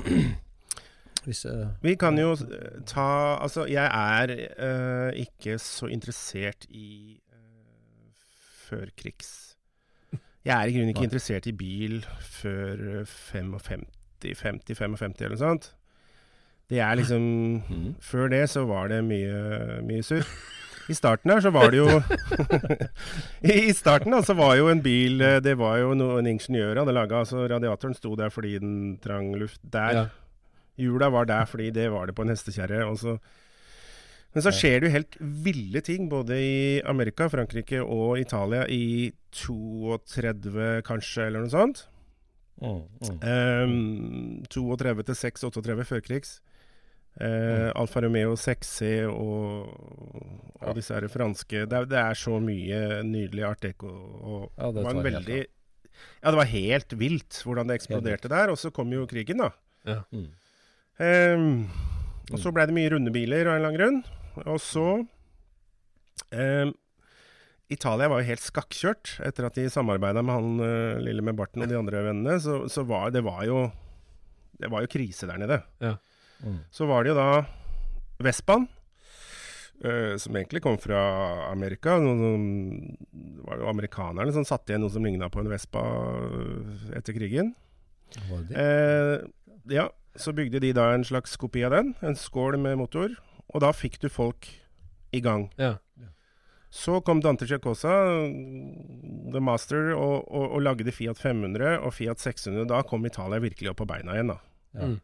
hvis 1.25 1.43
uh, 1.45 1.67
Vi 1.83 1.97
kan 1.99 2.15
jo 2.15 2.31
eh, 2.31 2.79
ta 2.87 3.35
Altså, 3.43 3.65
jeg 3.67 3.83
er 3.83 4.31
uh, 4.55 5.11
ikke 5.11 5.57
så 5.59 5.89
interessert 5.91 6.63
i 6.71 7.19
uh, 7.35 8.15
førkrigs 8.69 9.58
Jeg 10.47 10.55
er 10.55 10.69
i 10.69 10.75
grunnen 10.75 10.93
ikke 10.93 11.03
interessert 11.07 11.47
i 11.49 11.55
bil 11.55 11.99
før 12.23 13.01
eh, 13.01 13.15
55, 13.31 13.83
50-55 14.23 15.19
eller 15.25 15.35
noe 15.35 15.41
sånt. 15.41 15.73
Det 16.69 16.79
er 16.85 16.95
liksom 16.99 17.23
mm. 17.65 17.85
Før 18.05 18.29
det 18.29 18.43
så 18.51 18.61
var 18.69 18.91
det 18.91 19.01
mye, 19.03 19.79
mye 19.87 20.05
surr. 20.05 20.27
I 20.89 20.95
starten 20.97 21.29
her 21.29 21.41
så 21.41 21.51
var 21.53 21.69
det 21.69 21.77
jo 21.83 21.87
I 23.45 23.55
i 23.69 23.73
starten 23.77 24.13
da, 24.15 24.23
så 24.25 24.33
var 24.37 24.55
jo 24.57 24.69
en 24.71 24.81
bil 24.81 25.21
eh, 25.21 25.35
Det 25.43 25.53
var 25.59 25.77
jo 25.83 25.91
noe 25.97 26.17
en 26.21 26.29
ingeniør 26.31 26.81
hadde 26.81 26.95
laga. 26.95 27.23
Altså, 27.23 27.43
radiatoren 27.49 27.93
sto 27.97 28.15
der 28.17 28.31
fordi 28.33 28.55
den 28.61 28.97
trang 29.03 29.33
luft. 29.37 29.61
Der 29.73 29.93
Ja. 29.99 30.05
Hjula 30.79 31.09
var 31.11 31.25
der 31.27 31.43
fordi 31.45 31.69
det 31.75 31.89
var 31.91 32.07
det 32.07 32.15
på 32.15 32.23
en 32.23 32.31
hestekjerre. 32.31 32.85
og 32.87 32.97
så- 32.97 33.17
Men 34.35 34.45
så 34.45 34.51
skjer 34.53 34.81
det 34.81 34.89
jo 34.89 34.93
helt 34.93 35.15
ville 35.45 35.81
ting, 35.81 36.09
både 36.09 36.35
i 36.37 36.57
Amerika, 36.85 37.25
Frankrike 37.33 37.79
og 37.81 38.19
Italia, 38.21 38.67
i 38.69 39.09
32 39.33 40.83
kanskje, 40.85 41.25
eller 41.25 41.45
noe 41.45 41.53
sånt. 41.53 41.87
mm, 42.61 42.83
mm. 43.01 43.17
Um, 43.23 44.43
32 44.51 45.07
til 45.07 45.17
638 45.17 45.87
førkrigs. 45.89 46.35
Uh, 47.19 47.71
Alfa 47.75 48.03
Romeo 48.05 48.35
6C 48.37 49.07
og, 49.09 49.73
og 50.61 50.67
Ja. 50.69 50.73
disse 50.77 50.93
her 50.93 51.07
franske 51.11 51.65
det 51.67 51.75
er, 51.75 51.87
det 51.89 51.97
er 51.99 52.15
så 52.15 52.37
mye 52.39 53.01
nydelig 53.03 53.43
art 53.43 53.63
deco. 53.65 53.89
Og 53.89 54.51
Ja, 54.55 54.69
det 54.71 54.83
var 54.85 55.01
veldig 55.03 55.39
Ja, 56.21 56.31
det 56.31 56.37
var 56.37 56.45
helt 56.45 56.93
vilt 56.99 57.41
hvordan 57.43 57.67
det 57.67 57.79
eksploderte 57.79 58.29
der. 58.29 58.53
Og 58.53 58.57
så 58.61 58.71
kom 58.71 58.93
jo 58.93 59.07
krigen, 59.09 59.41
da. 59.41 59.49
Mm. 60.13 60.29
Um, 60.99 61.67
og 62.31 62.39
så 62.39 62.53
ble 62.53 62.67
det 62.69 62.75
mye 62.75 62.91
rundebiler 62.93 63.47
av 63.47 63.55
en 63.57 63.59
eller 63.59 63.71
annen 63.73 63.79
grunn. 63.79 64.18
Og 64.47 64.59
så 64.63 64.85
eh, 66.31 66.71
Italia 67.69 68.09
var 68.09 68.21
jo 68.21 68.29
helt 68.31 68.43
skakkjørt 68.43 69.17
etter 69.25 69.45
at 69.45 69.59
de 69.59 69.67
samarbeida 69.69 70.23
med 70.25 70.35
han 70.35 70.65
eh, 70.65 71.01
lille 71.05 71.25
med 71.25 71.37
barten 71.37 71.65
og 71.65 71.71
de 71.71 71.77
andre 71.77 72.03
vennene. 72.09 72.39
Så, 72.41 72.63
så 72.71 72.85
var 72.87 73.13
det 73.15 73.25
var 73.25 73.43
jo 73.47 73.67
Det 74.59 74.71
var 74.71 74.83
jo 74.83 74.91
krise 74.91 75.27
der 75.29 75.39
nede. 75.39 75.61
Mm. 76.43 76.59
Så 76.71 76.87
var 76.89 77.03
det 77.03 77.13
jo 77.13 77.19
da 77.19 77.29
Vespaen, 78.19 78.65
eh, 79.83 80.17
som 80.19 80.35
egentlig 80.35 80.63
kom 80.65 80.75
fra 80.81 80.99
Amerika. 81.51 81.95
Noen, 82.03 82.97
det 83.11 83.45
var 83.47 83.61
jo 83.61 83.69
amerikanerne 83.71 84.33
som 84.35 84.47
satte 84.47 84.73
igjen 84.73 84.83
noe 84.83 84.91
som 84.91 85.05
ligna 85.07 85.29
på 85.31 85.39
en 85.39 85.51
Vespa 85.51 85.85
eh, 86.25 86.97
etter 86.99 87.15
krigen. 87.15 87.53
Var 88.27 88.43
det? 88.49 88.65
Eh, 88.65 89.15
ja, 89.77 89.87
så 90.19 90.33
bygde 90.35 90.59
de 90.59 90.73
da 90.75 90.89
en 90.91 91.07
slags 91.07 91.37
kopi 91.39 91.63
av 91.63 91.77
den. 91.77 91.93
En 92.03 92.17
skål 92.19 92.59
med 92.59 92.79
motor. 92.81 93.15
Og 93.53 93.63
da 93.63 93.71
fikk 93.75 93.99
du 94.03 94.09
folk 94.13 94.49
i 95.15 95.21
gang. 95.25 95.47
Ja. 95.57 95.77
Så 96.69 96.99
kom 97.01 97.21
Dante 97.21 97.47
Giacosa, 97.49 97.91
the 99.33 99.41
master, 99.41 99.89
og, 99.95 100.27
og, 100.29 100.51
og 100.53 100.61
lagde 100.61 100.93
Fiat 100.93 101.17
500 101.17 101.79
og 101.81 101.93
Fiat 101.97 102.21
600. 102.21 102.67
Da 102.69 102.83
kom 102.85 103.07
Italia 103.09 103.41
virkelig 103.41 103.71
opp 103.71 103.81
på 103.81 103.87
beina 103.89 104.13
igjen, 104.13 104.35
da. 104.35 104.41
Ja. 104.77 104.89
Mm. 104.91 104.99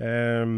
Ehm, 0.00 0.54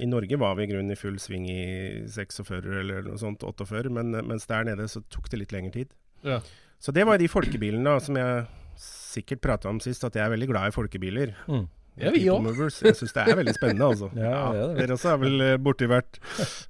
I 0.00 0.08
Norge 0.08 0.38
var 0.40 0.56
vi 0.56 0.64
i 0.64 0.70
grunnen 0.70 0.94
i 0.94 0.98
full 0.98 1.18
sving 1.20 1.44
i 1.52 1.62
46 2.08 2.72
eller 2.80 3.04
noe 3.04 3.20
sånt, 3.20 3.44
48, 3.44 3.92
men, 3.92 4.16
mens 4.28 4.48
der 4.48 4.64
nede 4.70 4.88
så 4.88 5.04
tok 5.12 5.28
det 5.28 5.42
litt 5.42 5.52
lengre 5.52 5.74
tid. 5.76 5.92
Ja. 6.24 6.40
Så 6.82 6.94
det 6.96 7.04
var 7.06 7.20
de 7.20 7.28
folkebilene 7.30 7.92
da, 7.92 8.00
som 8.02 8.16
jeg 8.18 8.46
sikkert 8.80 9.44
prata 9.44 9.68
om 9.70 9.78
sist, 9.82 10.02
at 10.08 10.16
jeg 10.16 10.24
er 10.24 10.32
veldig 10.32 10.48
glad 10.50 10.72
i 10.72 10.74
folkebiler. 10.74 11.36
Mm. 11.46 11.68
Det 11.98 12.08
er 12.08 12.14
vi 12.14 12.22
òg. 12.32 12.46
Jeg 12.48 12.96
syns 12.96 13.12
det 13.12 13.24
er 13.26 13.36
veldig 13.36 13.54
spennende, 13.56 13.88
altså. 13.92 14.08
Ja, 14.16 14.38
det 14.52 14.60
er 14.62 14.70
det. 14.70 14.76
Dere 14.80 14.96
også 14.96 15.12
har 15.12 15.20
vel 15.22 15.44
eh, 15.44 15.58
borti 15.60 15.88
vært, 15.90 16.20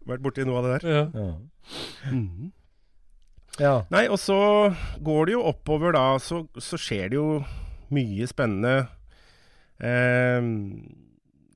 vært 0.09 0.25
borti 0.25 0.47
noe 0.49 0.59
av 0.61 0.67
det 0.67 0.73
der? 0.75 0.89
Ja. 0.91 1.05
Ja. 1.15 1.29
Mhm. 2.11 2.49
ja. 3.61 3.75
Nei, 3.95 4.07
og 4.11 4.19
så 4.19 4.39
går 5.05 5.31
det 5.31 5.37
jo 5.37 5.45
oppover 5.53 5.95
da, 5.95 6.07
så, 6.23 6.43
så 6.59 6.81
skjer 6.81 7.13
det 7.13 7.21
jo 7.21 7.29
mye 7.95 8.27
spennende. 8.31 8.89
Eh, 9.83 10.51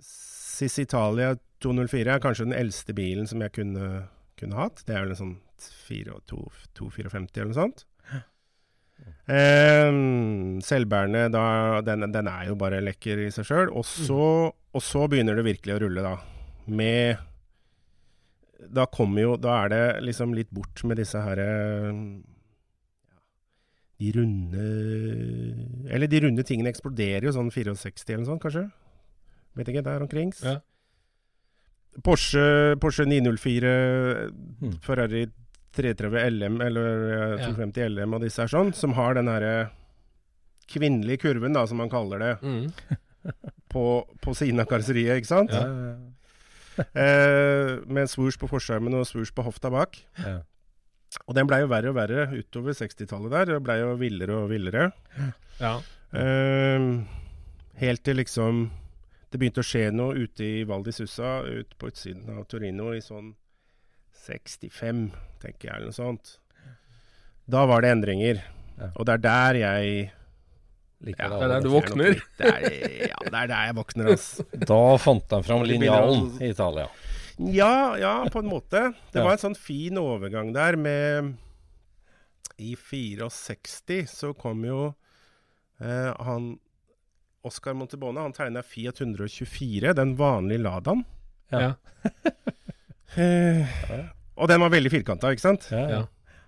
Sis 0.07 0.79
Italia 0.81 1.35
204 1.65 2.15
er 2.15 2.23
kanskje 2.23 2.47
den 2.49 2.57
eldste 2.57 2.95
bilen 2.97 3.27
som 3.29 3.43
jeg 3.45 3.53
kunne, 3.59 4.07
kunne 4.41 4.57
hatt. 4.61 4.85
Det 4.87 4.95
er 4.95 5.05
vel 5.05 5.13
en 5.17 5.21
sånn 5.25 5.37
4 5.89 6.17
2 6.31 6.39
254 6.79 7.43
eller 7.43 7.53
noe 7.53 7.59
sånt. 7.59 7.87
Eh, 9.29 9.91
selvbærende, 10.63 11.25
da, 11.35 11.81
den, 11.83 12.07
den 12.15 12.29
er 12.31 12.47
jo 12.49 12.55
bare 12.59 12.79
lekker 12.85 13.25
i 13.27 13.31
seg 13.35 13.45
sjøl. 13.49 13.73
Og, 13.75 13.85
så- 13.85 14.53
og 14.75 14.83
så 14.83 15.07
begynner 15.11 15.35
det 15.37 15.45
virkelig 15.49 15.75
å 15.77 15.81
rulle, 15.83 16.03
da. 16.03 16.17
Med 16.67 17.19
Da 18.75 18.87
kommer 18.91 19.21
jo 19.23 19.37
Da 19.37 19.53
er 19.65 19.69
det 19.69 19.83
liksom 20.03 20.33
litt 20.35 20.49
bort 20.51 20.81
med 20.89 20.97
disse 20.99 21.21
her 21.23 21.39
eh, 21.39 21.93
De 24.01 24.09
runde 24.17 24.65
Eller 25.93 26.09
de 26.11 26.21
runde 26.25 26.43
tingene 26.43 26.73
eksploderer 26.73 27.29
jo 27.29 27.35
sånn 27.37 27.53
64 27.53 28.15
eller 28.17 28.27
sånn, 28.27 28.41
kanskje? 28.43 28.65
Vet 29.57 29.69
ikke, 29.71 29.85
der 29.87 30.03
omkring. 30.05 30.33
Ja. 30.43 30.59
Porsche, 32.05 32.77
Porsche 32.83 33.07
904, 33.09 33.71
Mm. 34.61 34.75
Ferrari 34.85 35.23
330 35.77 36.31
LM 36.37 36.61
eller 36.65 36.87
250 37.39 37.41
Ja. 37.41 37.47
250 37.53 37.89
LM 37.93 38.15
og 38.19 38.25
disse 38.25 38.43
her 38.43 38.49
sånn, 38.53 38.73
som 38.75 38.93
har 38.99 39.15
den 39.19 39.29
herre 39.31 39.71
kvinnelige 40.73 41.21
kurven, 41.29 41.55
da, 41.55 41.63
som 41.67 41.79
man 41.79 41.91
kaller 41.93 42.19
det, 42.19 42.33
Mm. 42.43 42.73
på, 43.73 43.85
på 44.23 44.35
siden 44.35 44.61
av 44.63 44.67
karosseriet, 44.71 45.21
ikke 45.21 45.33
sant? 45.35 45.53
Ja, 45.55 45.67
ja, 45.67 45.97
Eh, 46.93 47.71
med 47.89 48.05
swoosh 48.13 48.37
på 48.37 48.49
forskjermen 48.51 48.93
og 48.99 49.07
swoosh 49.09 49.33
på 49.33 49.45
hofta 49.47 49.71
bak. 49.73 49.97
ja. 50.21 50.43
Og 51.25 51.33
den 51.39 51.47
blei 51.49 51.63
jo 51.63 51.69
verre 51.71 51.89
og 51.89 51.95
verre 51.97 52.27
utover 52.37 52.75
60-tallet 52.77 53.31
der. 53.33 53.47
Det 53.55 53.63
blei 53.65 53.79
jo 53.81 53.95
villere 53.97 54.35
og 54.43 54.51
villere. 54.51 54.91
Ja. 55.63 55.79
Eh, 56.13 56.85
helt 57.81 58.03
til 58.05 58.19
liksom 58.21 58.67
Det 59.33 59.41
begynte 59.41 59.63
å 59.65 59.67
skje 59.67 59.87
noe 59.95 60.13
ute 60.27 60.45
i 60.45 60.65
Val 60.69 60.85
di 60.85 60.93
Sussa, 60.93 61.39
ut 61.47 61.73
på 61.81 61.89
utsiden 61.89 62.29
av 62.37 62.45
Torino, 62.51 62.91
i 62.93 63.01
sånn 63.01 63.33
65, 64.27 65.07
tenker 65.43 65.69
jeg, 65.71 65.77
eller 65.77 65.91
noe 65.93 65.97
sånt. 65.97 66.37
Da 67.47 67.63
var 67.71 67.83
det 67.85 67.93
endringer. 67.95 68.43
Ja. 68.77 68.91
Og 68.99 69.07
det 69.07 69.15
er 69.19 69.25
der 69.27 69.59
jeg 69.63 70.13
Liker 71.07 71.27
ja, 71.27 71.29
det 71.37 71.45
er 71.45 71.51
der 71.53 71.61
du 71.61 71.69
våkner. 71.75 72.15
Det 72.39 72.47
er, 72.49 72.63
ja, 73.11 73.19
det 73.21 73.35
er 73.37 73.49
der 73.51 73.67
jeg 73.69 73.75
våkner, 73.77 74.07
altså. 74.15 74.47
Da 74.71 74.79
fant 74.99 75.27
de 75.29 75.39
fram 75.45 75.65
linjalen 75.69 76.31
i 76.41 76.49
Italia. 76.55 76.87
Ja, 77.53 77.73
ja, 78.01 78.13
på 78.33 78.41
en 78.41 78.49
måte. 78.49 78.81
Det 79.13 79.21
Ja. 79.21 79.27
var 79.27 79.35
en 79.37 79.43
sånn 79.43 79.59
fin 79.61 79.99
overgang 80.01 80.55
der 80.57 80.79
med 80.81 81.35
I 82.57 82.73
64 82.81 84.07
så 84.09 84.31
kom 84.41 84.65
jo 84.65 84.95
eh, 85.85 86.15
han 86.25 86.55
Oscar 87.47 87.77
Montebone, 87.77 88.25
han 88.25 88.33
tegna 88.35 88.65
Fiat 88.65 89.03
124, 89.05 89.93
den 89.95 90.17
vanlige 90.19 90.65
Ladaen. 90.65 91.05
Ja. 91.53 91.75
Ja. 93.15 93.27
Eh, 93.27 94.07
og 94.37 94.51
den 94.51 94.61
var 94.61 94.73
veldig 94.75 94.93
firkanta, 94.93 95.31
ikke 95.33 95.45
sant? 95.45 95.69
Ja, 95.73 95.85
ja. 95.87 96.01
Ja. 96.01 96.41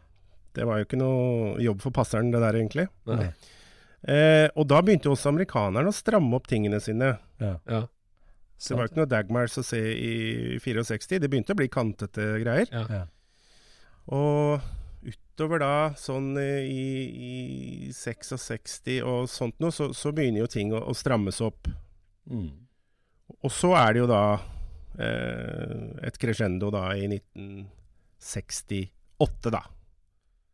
Det 0.59 0.67
var 0.67 0.81
jo 0.81 0.89
ikke 0.89 0.99
noe 0.99 1.55
jobb 1.63 1.85
for 1.85 1.95
passeren, 1.95 2.33
det 2.35 2.41
der, 2.43 2.59
egentlig. 2.59 2.89
Nei. 3.09 3.29
Eh, 4.09 4.47
og 4.55 4.67
da 4.71 4.81
begynte 4.83 5.09
jo 5.09 5.15
også 5.15 5.31
amerikanerne 5.33 5.91
å 5.91 5.95
stramme 5.95 6.35
opp 6.39 6.49
tingene 6.51 6.81
sine. 6.83 7.15
Ja. 7.43 7.85
Så 8.59 8.73
det 8.73 8.79
var 8.79 8.89
jo 8.89 8.91
ikke 8.91 9.01
noe 9.01 9.11
Dagmars 9.11 9.55
å 9.61 9.65
se 9.67 9.79
i 9.79 10.59
64. 10.59 11.21
Det 11.23 11.31
begynte 11.31 11.55
å 11.55 11.61
bli 11.61 11.71
kantete 11.71 12.27
greier. 12.43 12.71
Ja. 12.75 12.85
Ja. 12.91 13.05
Og 14.15 14.67
utover 15.07 15.63
da, 15.63 15.75
sånn 16.01 16.33
eh, 16.41 16.67
i, 16.67 16.87
i 17.89 17.93
66 17.95 18.81
og 19.07 19.29
sånt 19.31 19.59
noe, 19.63 19.75
så, 19.75 19.93
så 19.95 20.11
begynner 20.15 20.43
jo 20.43 20.51
ting 20.51 20.75
å, 20.75 20.83
å 20.91 20.97
strammes 20.97 21.39
opp. 21.45 21.71
Mm. 22.27 22.51
Og 23.39 23.53
så 23.55 23.75
er 23.79 23.95
det 23.95 24.03
jo 24.03 24.11
da 24.11 24.23
et 24.99 26.19
crescendo 26.19 26.71
da 26.75 26.89
i 26.99 27.07
1968, 28.19 29.51
da. 29.51 29.63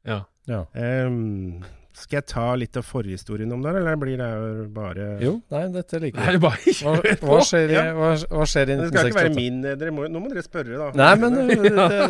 Ja. 0.05 0.19
ja. 0.51 0.67
Um, 1.07 1.63
skal 1.95 2.19
jeg 2.19 2.27
ta 2.27 2.45
litt 2.59 2.75
av 2.77 2.83
forhistorien 2.85 3.53
om 3.55 3.63
det, 3.63 3.71
eller 3.79 3.97
blir 3.97 4.19
det 4.19 4.29
bare 4.75 5.05
Jo, 5.23 5.37
nei, 5.55 5.61
dette 5.73 6.01
liker 6.03 6.27
jeg. 6.27 6.41
bare 6.43 6.59
Hva, 6.83 6.95
hva, 7.23 7.39
skjer 7.47 7.71
i, 7.71 7.77
Ja. 7.79 7.85
hva, 7.95 8.09
hva 8.35 8.47
skjer 8.51 8.73
i 8.75 8.77
Det 8.81 8.89
skal 8.91 9.09
ikke 9.13 9.21
være 9.21 9.31
1968? 9.31 9.39
min 9.39 9.65
eh, 9.71 9.77
dere 9.81 9.95
må, 9.95 10.09
Nå 10.11 10.19
må 10.25 10.33
dere 10.33 10.43
spørre, 10.45 10.75
da. 10.81 10.89
Nei, 10.99 11.13
men 11.23 11.39
uh, 11.39 11.47
det, 11.55 11.61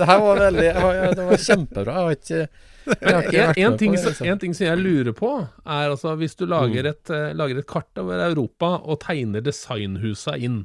det 0.00 0.08
her 0.08 0.22
var 0.24 0.40
veldig 0.46 0.64
det 1.20 1.26
var, 1.28 1.36
kjempebra. 1.44 1.92
Jeg 1.94 2.08
har 2.08 2.16
ikke, 2.16 2.40
jeg 2.94 3.14
har 3.14 3.28
ikke 3.28 3.36
En, 3.36 3.50
vært 3.52 3.60
en, 3.68 3.78
ting, 3.84 3.92
på 3.92 3.96
det. 3.98 4.02
som- 4.02 4.10
liksom. 4.16 4.30
en 4.32 4.40
ting 4.46 4.56
som 4.56 4.66
jeg 4.70 4.80
lurer 4.80 5.14
på, 5.20 5.30
er 5.66 5.84
altså 5.92 6.16
hvis 6.20 6.34
du 6.40 6.44
Mm. 6.48 6.50
lager 6.56 6.86
et, 6.90 7.10
eh, 7.20 7.30
lager 7.36 7.58
et 7.62 7.68
kart 7.70 8.00
over 8.02 8.24
Europa 8.30 8.72
og 8.88 8.98
tegner 9.04 9.44
designhusa 9.44 10.34
inn, 10.40 10.64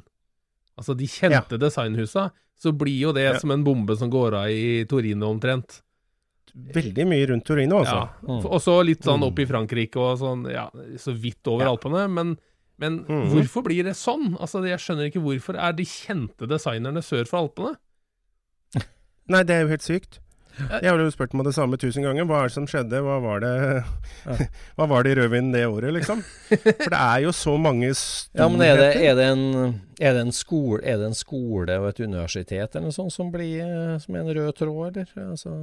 altså 0.80 0.96
de 0.96 1.06
kjente 1.06 1.58
designhusa, 1.60 2.30
så 2.60 2.72
blir 2.76 2.98
jo 3.06 3.12
det 3.12 3.26
Ja. 3.28 3.38
som 3.38 3.50
en 3.52 3.62
bombe 3.64 3.96
som 3.96 4.10
går 4.10 4.34
av 4.34 4.48
i 4.50 4.84
Torino 4.88 5.28
omtrent. 5.30 5.82
Veldig 6.50 7.04
mye 7.06 7.28
rundt 7.30 7.44
Torino, 7.46 7.78
altså. 7.84 7.94
Ja. 7.94 8.08
Mm. 8.26 8.44
Og 8.50 8.60
så 8.60 8.74
litt 8.84 9.02
sånn 9.06 9.22
opp 9.22 9.38
i 9.38 9.46
Frankrike 9.46 9.96
og 10.02 10.18
sånn, 10.18 10.48
ja, 10.50 10.68
så 10.98 11.14
vidt 11.14 11.46
over 11.46 11.64
Ja. 11.68 11.70
Alpene, 11.76 12.08
men 12.10 12.38
men 12.80 13.04
Mhm. 13.04 13.28
hvorfor 13.34 13.62
blir 13.62 13.84
det 13.84 13.92
sånn? 13.94 14.38
Altså, 14.40 14.64
Jeg 14.66 14.78
skjønner 14.80 15.12
ikke 15.12 15.20
hvorfor. 15.22 15.54
Er 15.54 15.72
de 15.74 15.84
kjente 15.84 16.48
designerne 16.48 17.02
sør 17.04 17.28
for 17.28 17.36
Alpene? 17.46 17.76
Nei, 19.28 19.42
det 19.44 19.50
er 19.54 19.60
jo 19.62 19.68
helt 19.68 19.82
sykt. 19.84 20.18
Jeg 20.68 20.90
har 20.90 21.00
jo 21.00 21.10
spurt 21.12 21.34
meg 21.36 21.46
det 21.48 21.54
samme 21.56 21.78
tusen 21.80 22.04
ganger. 22.06 22.26
Hva 22.28 22.42
er 22.42 22.50
det 22.50 22.56
som 22.56 22.68
skjedde? 22.70 23.02
Hva 23.04 23.18
var 23.24 23.42
det 23.44 23.52
Hva 24.76 24.88
var 24.90 25.04
det 25.06 25.14
i 25.14 25.18
rødvinen 25.20 25.52
det 25.54 25.66
året, 25.68 25.92
liksom? 25.96 26.22
For 26.50 26.90
det 26.92 27.00
er 27.00 27.20
jo 27.26 27.34
så 27.36 27.56
mange 27.60 27.90
Ja, 27.90 28.48
men 28.48 28.64
er 28.64 28.80
det, 28.80 28.90
er, 29.00 29.14
det 29.18 29.28
en, 29.32 29.44
er, 29.98 30.16
det 30.16 30.24
en 30.26 30.34
skole, 30.34 30.82
er 30.84 31.00
det 31.00 31.10
en 31.10 31.18
skole 31.18 31.78
og 31.80 31.90
et 31.92 32.02
universitet 32.02 32.74
eller 32.74 32.90
noe 32.90 32.96
sånt 32.96 33.14
som 33.14 33.30
blir 33.32 33.62
eh, 33.64 33.94
som 34.02 34.18
en 34.18 34.34
rød 34.34 34.52
tråd, 34.58 35.00
eller? 35.04 35.30
Altså, 35.30 35.54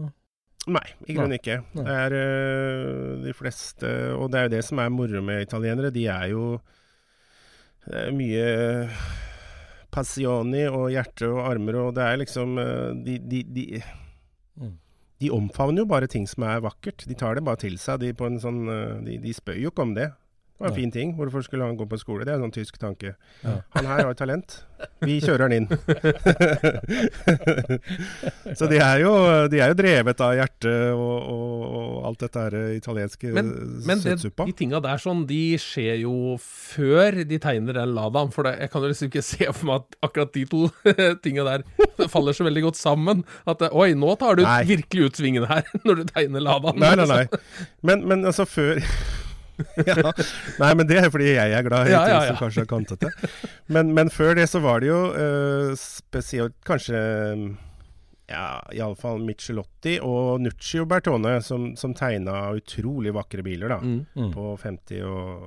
Nei, 0.67 0.83
i 1.07 1.15
grunnen 1.15 1.38
ikke. 1.38 1.62
Det 1.71 1.93
er 1.93 2.13
uh, 2.17 3.13
de 3.23 3.31
fleste 3.36 3.91
Og 4.17 4.27
det 4.33 4.39
er 4.39 4.49
jo 4.49 4.55
det 4.57 4.65
som 4.67 4.81
er 4.83 4.91
moro 4.91 5.21
med 5.23 5.45
italienere. 5.45 5.93
De 5.95 6.03
er 6.12 6.33
jo 6.33 6.57
det 7.88 8.01
er 8.01 8.12
mye 8.12 8.47
passioni 9.95 10.65
og 10.67 10.89
hjerte 10.91 11.29
og 11.31 11.45
armer, 11.47 11.77
og 11.79 11.93
det 11.95 12.03
er 12.03 12.19
liksom 12.19 12.60
uh, 12.60 12.91
De, 13.05 13.15
de, 13.23 13.45
de. 13.47 13.67
De 15.21 15.32
omfavner 15.34 15.84
jo 15.84 15.89
bare 15.89 16.10
ting 16.12 16.27
som 16.30 16.45
er 16.45 16.63
vakkert. 16.65 17.06
De 17.10 17.17
tar 17.17 17.38
det 17.38 17.45
bare 17.47 17.62
til 17.63 17.77
seg. 17.82 18.03
De, 18.03 18.13
sånn, 18.41 18.63
øh, 18.69 18.97
de, 19.06 19.17
de 19.23 19.34
spør 19.34 19.58
jo 19.62 19.73
ikke 19.73 19.86
om 19.88 19.95
det. 19.97 20.12
Det 20.57 20.63
var 20.65 20.71
en 20.71 20.75
fin 20.75 20.91
ting. 20.91 21.11
Hvorfor 21.13 21.41
skulle 21.45 21.65
han 21.67 21.75
gå 21.77 21.85
på 21.85 21.97
skole? 22.01 22.25
Det 22.25 22.31
er 22.33 22.39
en 22.39 22.47
sånn 22.47 22.53
tysk 22.55 22.79
tanke. 22.81 23.11
Ja. 23.43 23.51
Han 23.75 23.85
her 23.85 24.07
har 24.07 24.15
talent. 24.17 24.55
Vi 25.05 25.19
kjører 25.21 25.43
han 25.45 25.53
inn. 25.53 25.67
Så 28.57 28.65
de 28.69 28.79
er, 28.81 29.01
jo, 29.03 29.11
de 29.53 29.59
er 29.61 29.69
jo 29.71 29.75
drevet 29.77 30.21
av 30.25 30.33
hjertet 30.37 30.93
og, 30.95 31.17
og, 31.29 31.61
og 31.77 32.07
alt 32.09 32.23
dette 32.25 32.43
her 32.47 32.55
italienske 32.77 33.29
Men, 33.35 33.51
men 33.85 34.01
det, 34.01 34.15
søtsuppa. 34.17 34.47
de 34.49 34.55
tinga 34.57 34.81
der 34.81 34.97
sånn, 35.01 35.21
de 35.29 35.41
skjer 35.61 36.01
jo 36.03 36.15
før 36.41 37.19
de 37.29 37.37
tegner 37.43 37.77
den 37.77 37.93
Ladaen. 37.97 38.33
For 38.33 38.41
det, 38.49 38.55
jeg 38.63 38.73
kan 38.73 38.85
jo 38.85 38.91
liksom 38.93 39.11
ikke 39.11 39.25
se 39.29 39.45
for 39.51 39.63
meg 39.69 39.85
at 39.85 39.99
akkurat 40.09 40.33
de 40.33 40.45
to 40.49 40.63
tinga 41.25 41.45
der 41.51 41.61
faller 42.09 42.33
så 42.37 42.47
veldig 42.49 42.65
godt 42.69 42.81
sammen. 42.81 43.21
At 43.45 43.61
oi, 43.69 43.91
nå 43.97 44.15
tar 44.21 44.41
du 44.41 44.45
Nei. 44.45 44.63
virkelig 44.73 45.11
ut 45.11 45.21
svingen 45.21 45.45
her, 45.53 45.69
når 45.85 46.01
du 46.01 46.09
tegner 46.09 46.41
Ladaen. 46.49 46.81
Nei, 46.81 46.93
nei, 46.97 47.07
nei. 47.13 47.23
Men, 47.85 48.05
men 48.09 48.25
altså 48.25 48.45
før 48.49 48.81
ja. 49.89 50.11
Nei, 50.61 50.71
men 50.77 50.87
det 50.89 50.97
er 51.01 51.09
fordi 51.13 51.31
jeg 51.33 51.53
er 51.57 51.63
glad 51.65 51.87
i 51.89 51.93
Ja, 51.95 52.01
ting 52.07 52.27
som 52.31 52.41
kanskje 52.43 52.63
er 52.65 52.69
kantete. 52.69 53.09
Men, 53.73 53.93
men 53.97 54.11
før 54.13 54.35
det 54.37 54.45
så 54.51 54.61
var 54.63 54.83
det 54.83 54.91
jo 54.91 54.99
uh, 55.13 55.71
spesielt 55.79 56.55
kanskje 56.67 56.99
ja, 58.27 58.45
iallfall 58.75 59.21
Michelotti 59.23 59.97
og 60.03 60.41
Nucci 60.43 60.81
og 60.83 60.89
Bertone 60.91 61.37
som, 61.45 61.69
som 61.79 61.93
tegna 61.95 62.49
utrolig 62.57 63.13
vakre 63.15 63.43
biler 63.45 63.71
da, 63.71 63.77
Mm. 63.81 64.01
mm. 64.19 64.31
på 64.35 64.49
50- 64.61 65.03
og, 65.07 65.45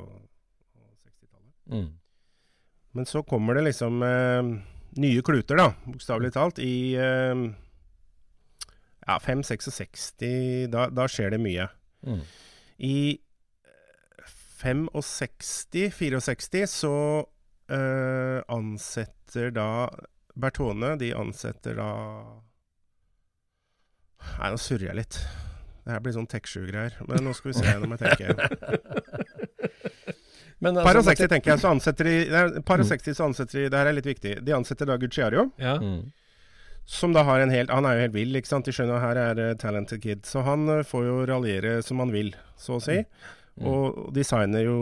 og 0.80 0.92
60-tallet. 0.96 1.56
Mm. 1.76 1.88
Men 2.96 3.06
så 3.06 3.22
kommer 3.22 3.54
det 3.58 3.66
liksom 3.68 4.00
eh, 4.02 4.48
nye 4.98 5.22
kluter, 5.22 5.60
da, 5.60 5.68
bokstavelig 5.86 6.32
talt, 6.34 6.58
i 6.64 6.96
eh, 6.98 7.44
ja, 9.06 9.18
5-66. 9.22 10.08
Da, 10.72 10.88
da 10.90 11.06
skjer 11.10 11.36
det 11.36 11.42
mye. 11.44 11.68
Mm. 12.06 12.22
I 12.80 12.96
65-64 14.60 16.66
så 16.70 16.94
uh, 17.24 18.38
ansetter 18.52 19.48
da 19.56 19.88
Bertone 20.40 20.94
De 21.00 21.08
ansetter 21.16 21.74
da 21.80 21.88
Nei, 24.20 24.50
nå 24.52 24.58
surrer 24.60 24.90
jeg 24.90 24.96
litt. 24.98 25.16
Det 25.80 25.94
her 25.94 26.02
blir 26.04 26.12
sånn 26.12 26.28
Tech7-greier. 26.28 26.92
Men 27.08 27.24
nå 27.24 27.32
skal 27.36 27.48
vi 27.50 27.54
se 27.56 27.64
gjennom 27.64 27.94
jeg 27.96 28.02
tenker. 28.04 28.30
Men 30.60 30.76
Par 30.76 30.92
og 30.92 31.00
altså, 31.00 31.14
60 31.16 31.30
tenker 31.32 31.48
jeg, 31.54 31.60
så 31.62 31.70
ansetter 31.72 32.04
de 32.08 32.14
nei, 32.28 32.42
Par 32.68 32.80
og 32.82 32.86
60 32.88 33.14
så 33.16 33.24
ansetter 33.30 33.54
de 33.62 33.70
Det 33.72 33.78
her 33.80 33.88
er 33.88 33.96
litt 33.96 34.10
viktig. 34.10 34.32
De 34.44 34.52
ansetter 34.56 34.86
da 34.90 34.94
Gucciario, 35.00 35.42
Ja. 35.56 35.74
Mm. 35.80 36.12
som 36.84 37.12
da 37.16 37.22
har 37.24 37.40
en 37.40 37.50
helt 37.50 37.70
Han 37.70 37.86
er 37.88 37.92
jo 37.96 38.02
helt 38.04 38.16
vill, 38.18 38.36
ikke 38.36 38.52
sant. 38.52 38.64
De 38.68 38.72
skjønner 38.76 38.96
at 38.98 39.06
her 39.08 39.16
er 39.24 39.34
uh, 39.40 39.56
talented 39.56 40.00
kid. 40.04 40.20
Så 40.28 40.38
han 40.44 40.68
uh, 40.68 40.84
får 40.84 41.02
jo 41.08 41.16
raljere 41.32 41.80
som 41.86 41.96
han 42.04 42.12
vil, 42.12 42.36
så 42.60 42.76
å 42.76 42.80
si. 42.84 42.98
Mm. 43.00 43.39
Og 43.66 44.08
designer 44.16 44.64
jo 44.64 44.78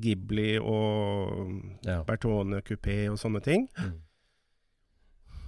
Ghibli 0.00 0.54
og 0.58 1.60
Ja. 1.84 2.02
Bertone 2.06 2.62
Coupé 2.64 3.10
og 3.10 3.18
sånne 3.20 3.42
ting. 3.44 3.68
Mm. 3.76 4.00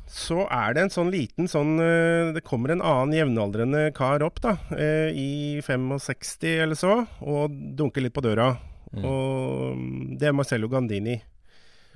Så 0.07 0.45
er 0.55 0.75
det 0.75 0.83
en 0.85 0.93
sånn 0.95 1.11
liten 1.11 1.49
sånn 1.51 1.81
eh, 1.83 2.31
Det 2.37 2.45
kommer 2.47 2.71
en 2.71 2.83
annen 2.85 3.17
jevnaldrende 3.17 3.89
kar 3.97 4.23
opp, 4.23 4.39
da, 4.41 4.55
eh, 4.77 5.11
i 5.11 5.61
65 5.67 6.63
eller 6.63 6.79
så, 6.79 7.01
og 7.27 7.51
dunker 7.51 8.05
litt 8.05 8.15
på 8.15 8.23
døra. 8.23 8.53
Mm. 8.93 9.03
Og 9.03 9.75
mm, 9.75 10.19
det 10.21 10.29
er 10.29 10.37
Marcello 10.37 10.71
Gandini. 10.71 11.19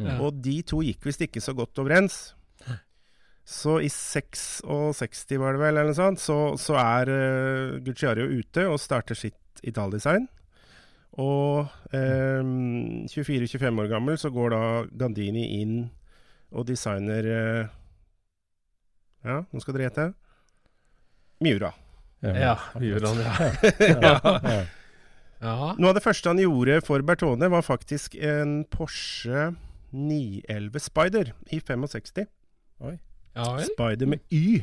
Mm. 0.01 0.19
Og 0.25 0.41
de 0.43 0.57
to 0.67 0.81
gikk 0.83 1.07
visst 1.07 1.23
ikke 1.23 1.43
så 1.45 1.55
godt 1.55 1.79
overens. 1.79 2.33
Så 3.51 3.81
i 3.83 3.89
66 3.91 5.25
var 5.43 5.57
det 5.57 5.63
vel, 5.63 5.75
eller 5.75 5.91
noe 5.91 5.99
sånt, 5.99 6.23
så, 6.23 6.37
så 6.61 6.77
er 6.79 7.11
uh, 7.11 7.79
Gucciario 7.83 8.29
ute 8.31 8.69
og 8.71 8.79
starter 8.79 9.19
sitt 9.19 9.65
Ital-design. 9.67 10.29
Og 11.19 11.67
eh, 11.91 12.47
24-25 13.11 13.81
år 13.83 13.89
gammel 13.91 14.19
så 14.21 14.31
går 14.33 14.53
da 14.55 14.63
Gandini 15.03 15.43
inn 15.59 15.75
og 16.55 16.69
designer 16.69 17.27
eh, 17.27 17.65
Ja, 19.27 19.41
nå 19.43 19.61
skal 19.61 19.75
dere 19.77 19.89
gjette. 19.89 20.07
Miura. 21.43 21.73
Ja, 22.23 22.55
Miura, 22.79 23.11
han. 23.11 23.59
Ja. 23.91 24.15
Ja. 24.23 24.61
Ja. 25.41 25.75
Noe 25.81 25.91
av 25.91 25.97
det 25.97 26.05
første 26.05 26.31
han 26.31 26.41
gjorde 26.41 26.83
for 26.85 27.03
Bertone, 27.05 27.49
var 27.49 27.65
faktisk 27.65 28.15
en 28.15 28.61
Porsche 28.71 29.51
911 29.91 30.83
Spider 30.87 31.33
i 31.51 31.61
65. 31.65 32.29
ja 33.37 33.47
vel. 33.57 33.65
Spider 33.71 34.07
med 34.07 34.21
Y. 34.33 34.61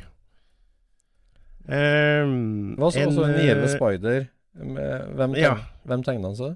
Um, 1.67 2.75
Hva 2.79 2.89
så, 2.93 3.03
også 3.09 3.25
en 3.27 3.41
gjeve 3.43 3.67
Spider 3.73 4.27
med, 4.57 5.09
hvem, 5.19 5.35
Ja. 5.35 5.55
hvem 5.85 6.03
tegna 6.05 6.29
han 6.31 6.37
så? 6.39 6.53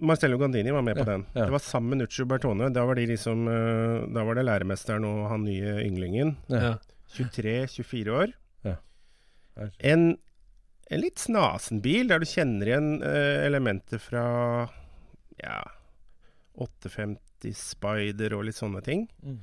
Marcello 0.00 0.38
Gandini 0.40 0.70
var 0.72 0.82
med 0.82 0.96
på 0.96 1.04
Ja, 1.04 1.12
den. 1.12 1.26
ja. 1.34 1.44
Det 1.44 1.52
var 1.52 1.58
sammen 1.60 1.90
med 1.90 1.98
Nuccio 2.04 2.24
Bertone. 2.24 2.70
Da 2.72 2.84
var 2.88 2.94
de 2.96 3.06
liksom 3.06 3.46
eh, 3.48 4.06
Da 4.14 4.22
var 4.24 4.34
det 4.34 4.44
læremesteren 4.46 5.04
og 5.04 5.28
han 5.28 5.44
nye 5.44 5.74
ynglingen. 5.84 6.36
Ja. 6.48 6.76
23-24 7.16 8.08
år. 8.10 8.32
Ja. 8.64 8.76
En, 9.80 10.16
en 10.90 11.00
litt 11.00 11.18
snasen 11.20 11.82
bil, 11.84 12.08
der 12.08 12.18
du 12.18 12.24
kjenner 12.26 12.66
igjen 12.66 12.88
uh, 13.02 13.44
elementer 13.46 14.00
fra 14.02 14.24
ja 15.42 15.60
850 16.56 17.52
Spider 17.54 18.34
og 18.34 18.44
litt 18.48 18.56
sånne 18.58 18.80
ting. 18.82 19.04
Mm. 19.22 19.38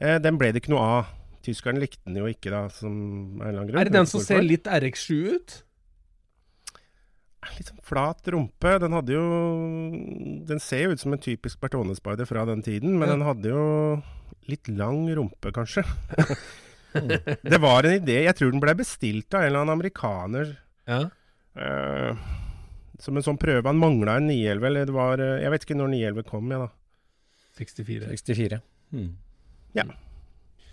Eh, 0.00 0.18
den 0.22 0.36
ble 0.40 0.50
det 0.52 0.62
ikke 0.62 0.74
noe 0.74 0.84
av. 1.00 1.12
Tyskeren 1.46 1.78
likte 1.80 2.02
den 2.08 2.18
jo 2.18 2.26
ikke, 2.28 2.50
da, 2.52 2.64
som 2.74 3.38
er 3.40 3.52
en 3.52 3.60
lang 3.60 3.68
grunn. 3.70 3.80
Er 3.80 3.88
det 3.88 3.94
den 3.94 4.08
som 4.10 4.22
ser 4.24 4.42
litt 4.44 4.66
RX7 4.66 5.10
ut? 5.36 5.56
Litt 7.56 7.68
sånn 7.70 7.82
flat 7.86 8.26
rumpe. 8.34 8.72
Den 8.82 8.94
hadde 8.96 9.14
jo 9.14 9.26
Den 10.48 10.58
ser 10.58 10.86
jo 10.88 10.96
ut 10.96 11.02
som 11.02 11.14
en 11.14 11.22
typisk 11.22 11.60
Bertone-spider 11.62 12.26
fra 12.26 12.42
den 12.48 12.62
tiden, 12.66 12.98
men 12.98 13.08
Ja. 13.08 13.14
den 13.14 13.22
hadde 13.22 13.52
jo 13.52 14.02
litt 14.50 14.66
lang 14.68 15.06
rumpe, 15.14 15.52
kanskje. 15.54 15.84
det 17.42 17.60
var 17.62 17.86
en 17.86 18.00
idé. 18.00 18.24
Jeg 18.24 18.34
tror 18.36 18.50
den 18.50 18.60
ble 18.62 18.74
bestilt 18.74 19.32
av 19.34 19.42
en 19.44 19.46
eller 19.50 19.62
annen 19.62 19.76
amerikaner. 19.78 20.56
Ja. 20.86 21.04
Uh, 21.56 22.18
som 22.98 23.16
en 23.16 23.22
sånn 23.24 23.38
prøve. 23.38 23.66
Han 23.66 23.78
mangla 23.78 24.18
en 24.18 24.26
911, 24.28 24.66
eller 24.66 24.88
det 24.88 24.94
var 24.96 25.20
eh, 25.22 25.42
Jeg 25.42 25.52
vet 25.52 25.64
ikke 25.66 25.78
når 25.78 25.90
911 25.94 26.26
kom, 26.30 26.50
jeg, 26.50 26.60
da. 26.66 26.68
64. 27.60 28.10
64. 28.10 28.60
Mm. 29.84 29.92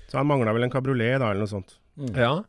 Så 0.07 0.17
han 0.17 0.27
mangla 0.27 0.53
vel 0.53 0.63
en 0.63 0.69
kabriolet, 0.69 1.19
da, 1.19 1.31
eller 1.31 1.39
noe 1.43 1.47
sånt. 1.47 1.77
Mm. 1.97 2.15
Ja. 2.15 2.43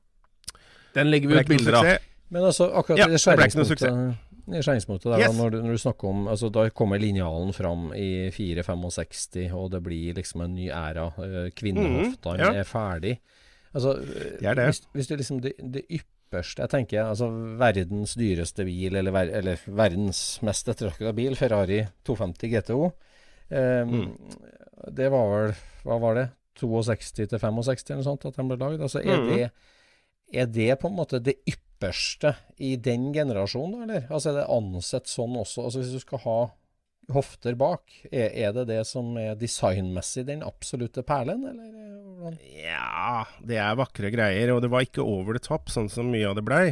Den 0.94 1.10
legger 1.10 1.28
vi 1.28 1.40
ut 1.40 1.48
bilder 1.48 1.74
av. 1.80 1.84
Men 2.30 2.42
altså, 2.44 2.70
akkurat 2.76 2.98
Ja, 2.98 3.06
i 3.08 3.16
skjæringspunktet 3.18 5.08
der, 5.08 5.18
Yes. 5.18 5.30
da, 5.30 5.42
når, 5.42 5.50
du, 5.50 5.62
når 5.62 5.72
du 5.72 5.78
snakker 5.80 6.08
om 6.08 6.26
altså, 6.28 6.50
Da 6.52 6.68
kommer 6.70 6.98
linjalen 7.00 7.52
fram 7.56 7.92
i 7.96 8.30
465, 8.30 9.52
og 9.56 9.70
det 9.72 9.82
blir 9.82 10.14
liksom 10.14 10.42
en 10.44 10.54
ny 10.54 10.68
æra. 10.70 11.06
Kvinnehofta 11.16 11.54
Kvinnehoftene 11.56 12.34
Mhm, 12.34 12.40
ja. 12.44 12.52
er 12.60 12.64
ferdig. 12.68 13.14
Altså, 13.74 13.94
eh, 14.02 14.38
Det 14.40 14.46
er 14.50 14.54
det. 14.54 14.66
Hvis, 14.66 14.82
hvis 14.92 15.06
du 15.08 15.16
liksom 15.16 15.40
det, 15.40 15.52
det 15.72 15.84
ypperste 15.90 16.62
Jeg 16.62 16.70
tenker 16.70 17.04
altså 17.08 17.28
verdens 17.58 18.14
dyreste 18.14 18.64
bil, 18.64 18.94
eller, 18.96 19.10
ver, 19.12 19.30
eller 19.38 19.56
verdens 19.66 20.40
mest 20.42 20.68
ettertrakta 20.68 21.12
bil, 21.14 21.34
Ferrari 21.36 21.86
250 22.04 22.48
GTO. 22.50 22.92
Um, 23.50 23.88
Mm. 23.88 24.16
Det 24.94 25.10
var 25.10 25.28
vel 25.30 25.54
Hva 25.84 25.98
var 26.00 26.14
det? 26.14 26.28
62 26.60 27.28
til 27.30 27.40
65 27.40 27.90
eller 27.90 28.06
sånt 28.06 28.26
at 28.28 28.38
den 28.38 28.50
ble 28.50 28.58
lagd. 28.60 28.82
Altså, 28.84 29.02
er, 29.02 29.20
mm. 29.20 29.30
det, 29.30 29.48
er 30.42 30.50
det 30.50 30.70
på 30.80 30.90
en 30.90 30.98
måte 30.98 31.22
det 31.22 31.36
ypperste 31.50 32.34
i 32.62 32.74
den 32.80 33.10
generasjonen, 33.14 33.86
eller? 33.86 34.06
Altså, 34.10 34.32
er 34.32 34.42
det 34.42 34.50
ansett 34.52 35.10
sånn 35.10 35.38
også? 35.40 35.66
Altså, 35.66 35.82
hvis 35.82 35.96
du 35.96 36.04
skal 36.04 36.22
ha 36.26 36.38
hofter 37.12 37.56
bak, 37.58 37.82
er, 38.08 38.30
er 38.32 38.54
det 38.56 38.68
det 38.70 38.80
som 38.88 39.12
er 39.20 39.34
designmessig 39.36 40.24
den 40.28 40.44
absolutte 40.46 41.04
perlen, 41.06 41.44
eller 41.50 41.68
eh. 41.68 41.90
Ja, 42.64 43.26
det 43.44 43.58
er 43.60 43.76
vakre 43.76 44.08
greier, 44.14 44.54
og 44.54 44.62
det 44.64 44.70
var 44.72 44.86
ikke 44.86 45.04
over 45.04 45.36
the 45.36 45.42
top, 45.44 45.68
sånn 45.72 45.90
som 45.92 46.08
mye 46.12 46.30
av 46.30 46.38
det 46.38 46.46
blei. 46.46 46.64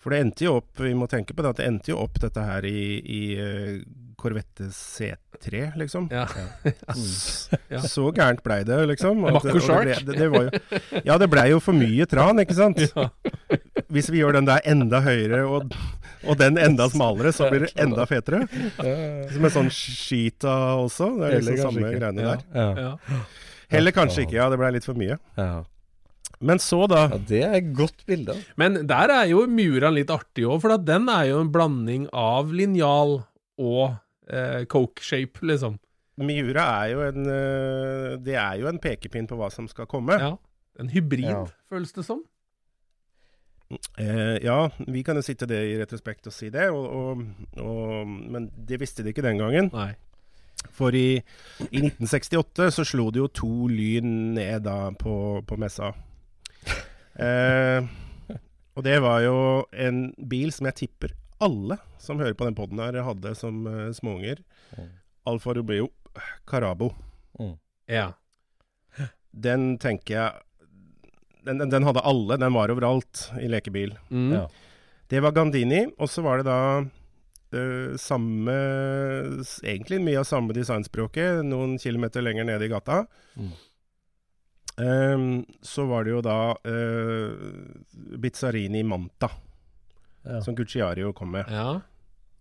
For 0.00 0.14
det 0.14 0.20
endte 0.22 0.46
jo 0.46 0.58
opp, 0.60 0.70
vi 0.80 0.94
må 0.96 1.08
tenke 1.10 1.34
på 1.34 1.44
det, 1.44 1.50
at 1.52 1.60
det 1.60 1.66
endte 1.68 1.92
jo 1.92 1.98
opp 2.00 2.20
dette 2.22 2.44
her 2.44 2.66
i, 2.68 2.84
i 3.00 3.22
eh, 3.36 3.80
Corvette 4.20 4.66
C3, 4.76 5.70
liksom. 5.80 6.06
Ja. 6.12 6.26
Ja. 7.72 7.80
Så 7.88 8.10
gærent 8.14 8.42
blei 8.44 8.60
det, 8.68 8.76
liksom. 8.92 9.24
En 9.26 9.40
Shark. 9.64 10.04
det- 10.06 10.18
det 10.18 10.28
jo, 10.28 10.42
ja, 11.06 11.16
det 11.18 11.30
blei 11.32 11.48
jo 11.54 11.60
for 11.64 11.72
mye 11.76 12.06
tran, 12.10 12.38
ikke 12.44 12.56
sant. 12.58 12.82
Hvis 13.90 14.10
vi 14.12 14.20
gjør 14.20 14.36
den 14.38 14.46
der 14.46 14.60
enda 14.70 15.00
høyere 15.02 15.40
og, 15.50 15.72
og 16.28 16.36
den 16.38 16.58
enda 16.62 16.86
smalere, 16.92 17.32
så 17.34 17.48
blir 17.50 17.64
det 17.66 17.72
enda 17.80 18.04
fetere. 18.06 18.44
Som 19.32 19.48
en 19.48 19.54
sånn 19.56 19.70
Sheeta 19.74 20.52
også. 20.78 21.08
Det 21.18 21.32
er 21.32 21.40
liksom 21.48 21.72
samme 21.72 21.90
greiene 21.96 22.28
der. 22.28 22.44
Ja. 22.54 22.68
Ja. 22.84 23.20
Heller 23.70 23.94
kanskje 23.96 24.24
ikke, 24.26 24.38
ja. 24.38 24.46
Det 24.52 24.58
blei 24.60 24.70
litt 24.76 24.86
for 24.86 24.98
mye. 24.98 25.16
Ja. 25.38 25.50
Men 26.40 26.56
så, 26.62 26.84
da. 26.88 27.02
ja, 27.12 27.18
det 27.28 27.40
er 27.44 27.54
et 27.58 27.72
godt 27.76 28.04
bilde. 28.08 28.32
Men 28.56 28.78
der 28.88 29.10
er 29.12 29.26
jo 29.28 29.42
Muran 29.50 29.92
litt 29.98 30.08
artig 30.14 30.46
òg, 30.48 30.60
for 30.62 30.72
at 30.72 30.86
den 30.88 31.10
er 31.12 31.26
jo 31.32 31.40
en 31.42 31.50
blanding 31.52 32.06
av 32.16 32.48
linjal 32.56 33.18
og 33.60 33.98
eh, 34.32 34.64
coke 34.70 35.02
shape, 35.04 35.42
liksom. 35.46 35.78
Miura 36.20 36.64
er 36.84 36.90
jo 36.92 37.00
en 37.06 37.26
øh, 37.32 38.18
Det 38.20 38.34
er 38.36 38.58
jo 38.60 38.68
en 38.68 38.78
pekepinn 38.82 39.26
på 39.30 39.36
hva 39.40 39.48
som 39.52 39.68
skal 39.70 39.86
komme. 39.88 40.18
Ja. 40.20 40.34
En 40.80 40.90
hybrid, 40.92 41.24
Ja. 41.30 41.44
føles 41.70 41.92
det 41.96 42.04
som. 42.04 42.20
Eh, 43.98 44.36
ja, 44.42 44.68
vi 44.88 45.02
kan 45.06 45.16
jo 45.16 45.22
sitte 45.22 45.46
det 45.46 45.60
i 45.70 45.76
retrospekt 45.78 46.26
og 46.26 46.34
si 46.34 46.48
det, 46.50 46.66
og, 46.74 46.86
og, 46.90 47.20
og, 47.62 48.06
men 48.08 48.48
det 48.66 48.80
visste 48.82 49.04
de 49.06 49.12
ikke 49.14 49.22
den 49.22 49.38
gangen. 49.38 49.70
Nei. 49.72 49.92
For 50.76 50.92
i, 50.92 51.20
i 51.70 51.80
1968 51.86 52.66
så 52.74 52.84
slo 52.84 53.06
det 53.14 53.22
jo 53.22 53.28
to 53.32 53.68
lyn 53.70 54.34
ned 54.36 54.66
da 54.66 54.90
på, 54.98 55.14
på 55.46 55.56
messa. 55.62 55.92
Eh, 57.20 57.86
og 58.76 58.84
det 58.84 58.98
var 59.02 59.22
jo 59.24 59.36
en 59.72 60.02
bil 60.28 60.52
som 60.52 60.68
jeg 60.68 60.78
tipper 60.84 61.14
alle 61.42 61.80
som 62.00 62.20
hører 62.22 62.36
på 62.38 62.46
den 62.48 62.56
poden 62.58 62.80
her, 62.82 63.00
hadde 63.06 63.34
som 63.38 63.64
uh, 63.68 63.88
småunger. 63.96 64.42
Mm. 64.76 64.90
Alfa 65.30 65.54
Romeo 65.56 65.90
Carabo. 66.48 66.92
Ja. 67.90 68.12
Den 69.30 69.76
tenker 69.78 70.14
jeg 70.14 70.32
den, 71.44 71.58
den, 71.58 71.70
den 71.70 71.86
hadde 71.86 72.04
alle. 72.04 72.36
Den 72.36 72.54
var 72.54 72.72
overalt 72.72 73.30
i 73.40 73.48
lekebil. 73.50 73.94
Mm. 74.10 74.32
Ja. 74.32 74.46
Det 75.10 75.22
var 75.24 75.34
Gandini, 75.34 75.86
og 75.98 76.10
så 76.10 76.22
var 76.22 76.40
det 76.40 76.46
da 76.46 76.60
uh, 76.84 77.96
samme 77.98 78.54
Egentlig 79.64 79.98
mye 80.04 80.20
av 80.20 80.28
samme 80.28 80.54
designspråket, 80.54 81.42
noen 81.46 81.78
kilometer 81.82 82.22
lenger 82.22 82.46
nede 82.46 82.68
i 82.68 82.72
gata. 82.72 83.02
Mm. 83.34 83.50
Um, 84.80 85.24
så 85.66 85.84
var 85.90 86.06
det 86.06 86.14
jo 86.14 86.20
da 86.24 86.38
uh, 86.54 87.32
Bizzarini 88.22 88.84
Manta, 88.86 89.28
Ja. 90.24 90.40
som 90.44 90.56
Gucciario 90.56 91.12
kom 91.16 91.32
med. 91.32 91.48
ja. 91.48 91.80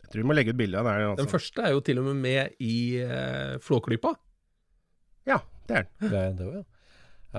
Jeg 0.10 0.16
tror 0.16 0.24
vi 0.24 0.30
må 0.32 0.34
legge 0.34 0.54
ut 0.56 0.58
bilde 0.58 0.80
av 0.80 0.88
det. 0.88 0.94
Altså. 1.06 1.22
Den 1.22 1.28
første 1.30 1.62
er 1.68 1.74
jo 1.76 1.82
til 1.86 2.00
og 2.02 2.06
med 2.08 2.16
med 2.24 2.56
i 2.66 2.98
uh, 3.06 3.60
Flåklypa. 3.62 4.16
Ja, 5.30 5.38
det 5.70 5.76
er 5.76 5.84
den. 5.86 6.10
Det, 6.10 6.22
det 6.40 6.46
var, 6.48 6.56
ja. 6.56 6.64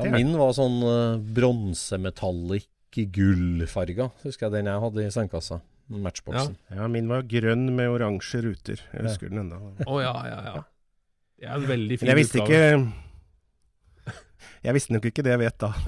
ja, 0.04 0.12
min 0.14 0.30
var 0.38 0.52
sånn 0.54 0.76
uh, 0.86 1.18
bronsemetallic 1.18 2.68
gullfarga, 2.94 4.06
husker 4.22 4.46
jeg 4.46 4.54
den 4.54 4.70
jeg 4.70 4.78
hadde 4.84 5.02
i 5.02 5.10
sandkassa. 5.14 5.58
Matchboxen. 5.90 6.54
Ja, 6.70 6.86
min 6.86 7.10
var 7.10 7.26
grønn 7.26 7.74
med 7.74 7.90
oransje 7.90 8.38
ruter. 8.44 8.78
Jeg 8.94 9.02
husker 9.08 9.26
den 9.32 9.42
ennå. 9.42 9.58
Å 9.82 9.98
ja, 10.04 10.14
ja, 10.30 10.38
ja. 10.46 10.62
Det 11.40 11.48
er 11.48 11.54
en 11.56 11.66
veldig 11.72 11.96
fin 11.98 12.06
jeg 12.12 12.18
visste 12.20 12.38
utgave. 12.44 12.78
ikke 12.78 12.92
Jeg 14.68 14.72
visste 14.76 14.92
nok 14.94 15.04
ikke 15.10 15.24
det 15.26 15.32
jeg 15.34 15.42
vet 15.42 15.58
da. 15.58 15.70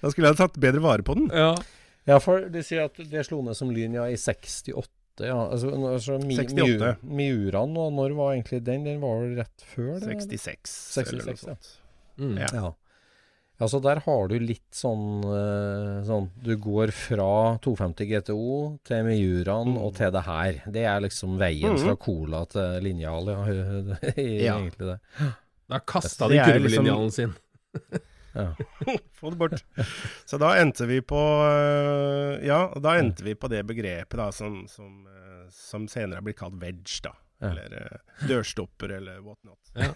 da 0.00 0.10
skulle 0.10 0.28
jeg 0.30 0.36
ha 0.36 0.46
tatt 0.46 0.58
bedre 0.62 0.80
vare 0.84 1.02
på 1.06 1.14
den. 1.18 1.28
Ja. 1.34 1.54
Ja, 2.08 2.18
for 2.18 2.46
de 2.50 2.62
sier 2.64 2.86
at 2.88 2.96
det 2.96 3.26
slo 3.28 3.42
ned 3.44 3.54
som 3.58 3.70
lyn 3.74 3.94
ja, 3.94 4.06
i 4.08 4.16
68. 4.16 4.88
Ja, 5.20 5.36
altså, 5.52 5.68
altså 5.76 6.16
mi, 6.24 6.36
68. 6.38 6.56
Miu- 6.56 7.16
Miuraen, 7.18 7.74
og 7.76 7.90
når 7.92 8.14
var 8.16 8.32
egentlig 8.34 8.62
den? 8.64 8.84
Den 8.88 9.00
var 9.02 9.18
vel 9.20 9.34
rett 9.42 9.64
før 9.74 9.98
det? 10.00 10.14
66, 10.16 10.70
66, 10.96 11.12
eller 11.12 11.26
noe 11.26 11.34
ja. 11.34 11.42
sånt. 11.44 11.68
Mm. 12.20 12.38
Ja. 12.40 12.48
Ja. 12.56 12.70
ja, 13.60 13.68
så 13.68 13.80
der 13.84 14.00
har 14.06 14.28
du 14.32 14.34
litt 14.40 14.72
sånn, 14.76 15.04
eh, 15.28 16.00
sånn 16.08 16.30
Du 16.40 16.54
går 16.56 16.90
fra 16.96 17.28
250 17.64 18.08
GTO 18.14 18.46
til 18.88 19.04
Miuraen 19.04 19.76
og 19.76 19.94
til 20.00 20.10
det 20.16 20.24
her. 20.24 20.62
Det 20.72 20.86
er 20.88 21.04
liksom 21.04 21.36
veien 21.40 21.76
Mhm. 21.76 21.84
fra 21.84 21.96
cola 22.00 22.46
til 22.48 22.80
linjal, 22.88 23.28
ja. 23.28 23.44
Ja. 24.16 24.56
egentlig 24.56 24.88
det. 24.94 24.98
Da 25.68 25.78
kasta 25.84 26.28
de 26.32 26.40
kurvelinjalen 26.40 26.64
liksom- 26.64 26.86
kurvelinjalen 26.88 27.12
sin. 27.12 27.36
Ja. 28.34 28.54
Få 29.18 29.30
det 29.30 29.38
bort. 29.40 29.64
Så 30.28 30.38
da 30.38 30.52
endte 30.60 30.86
vi 30.86 31.00
på 31.02 31.18
øh, 31.18 32.38
Ja, 32.46 32.60
da 32.78 32.96
endte 33.00 33.26
vi 33.26 33.34
på 33.34 33.50
det 33.50 33.64
begrepet 33.66 34.18
da 34.20 34.30
som, 34.34 34.62
som, 34.70 35.06
øh, 35.06 35.44
som 35.54 35.88
senere 35.90 36.20
har 36.20 36.26
blitt 36.26 36.40
kalt 36.40 36.60
wedge, 36.62 37.00
da. 37.06 37.14
Ja. 37.40 37.50
Eller 37.54 37.76
øh, 37.80 38.28
dørstopper, 38.28 38.96
eller 39.00 39.20
what 39.24 39.38
not. 39.44 39.58
Ja. 39.74 39.90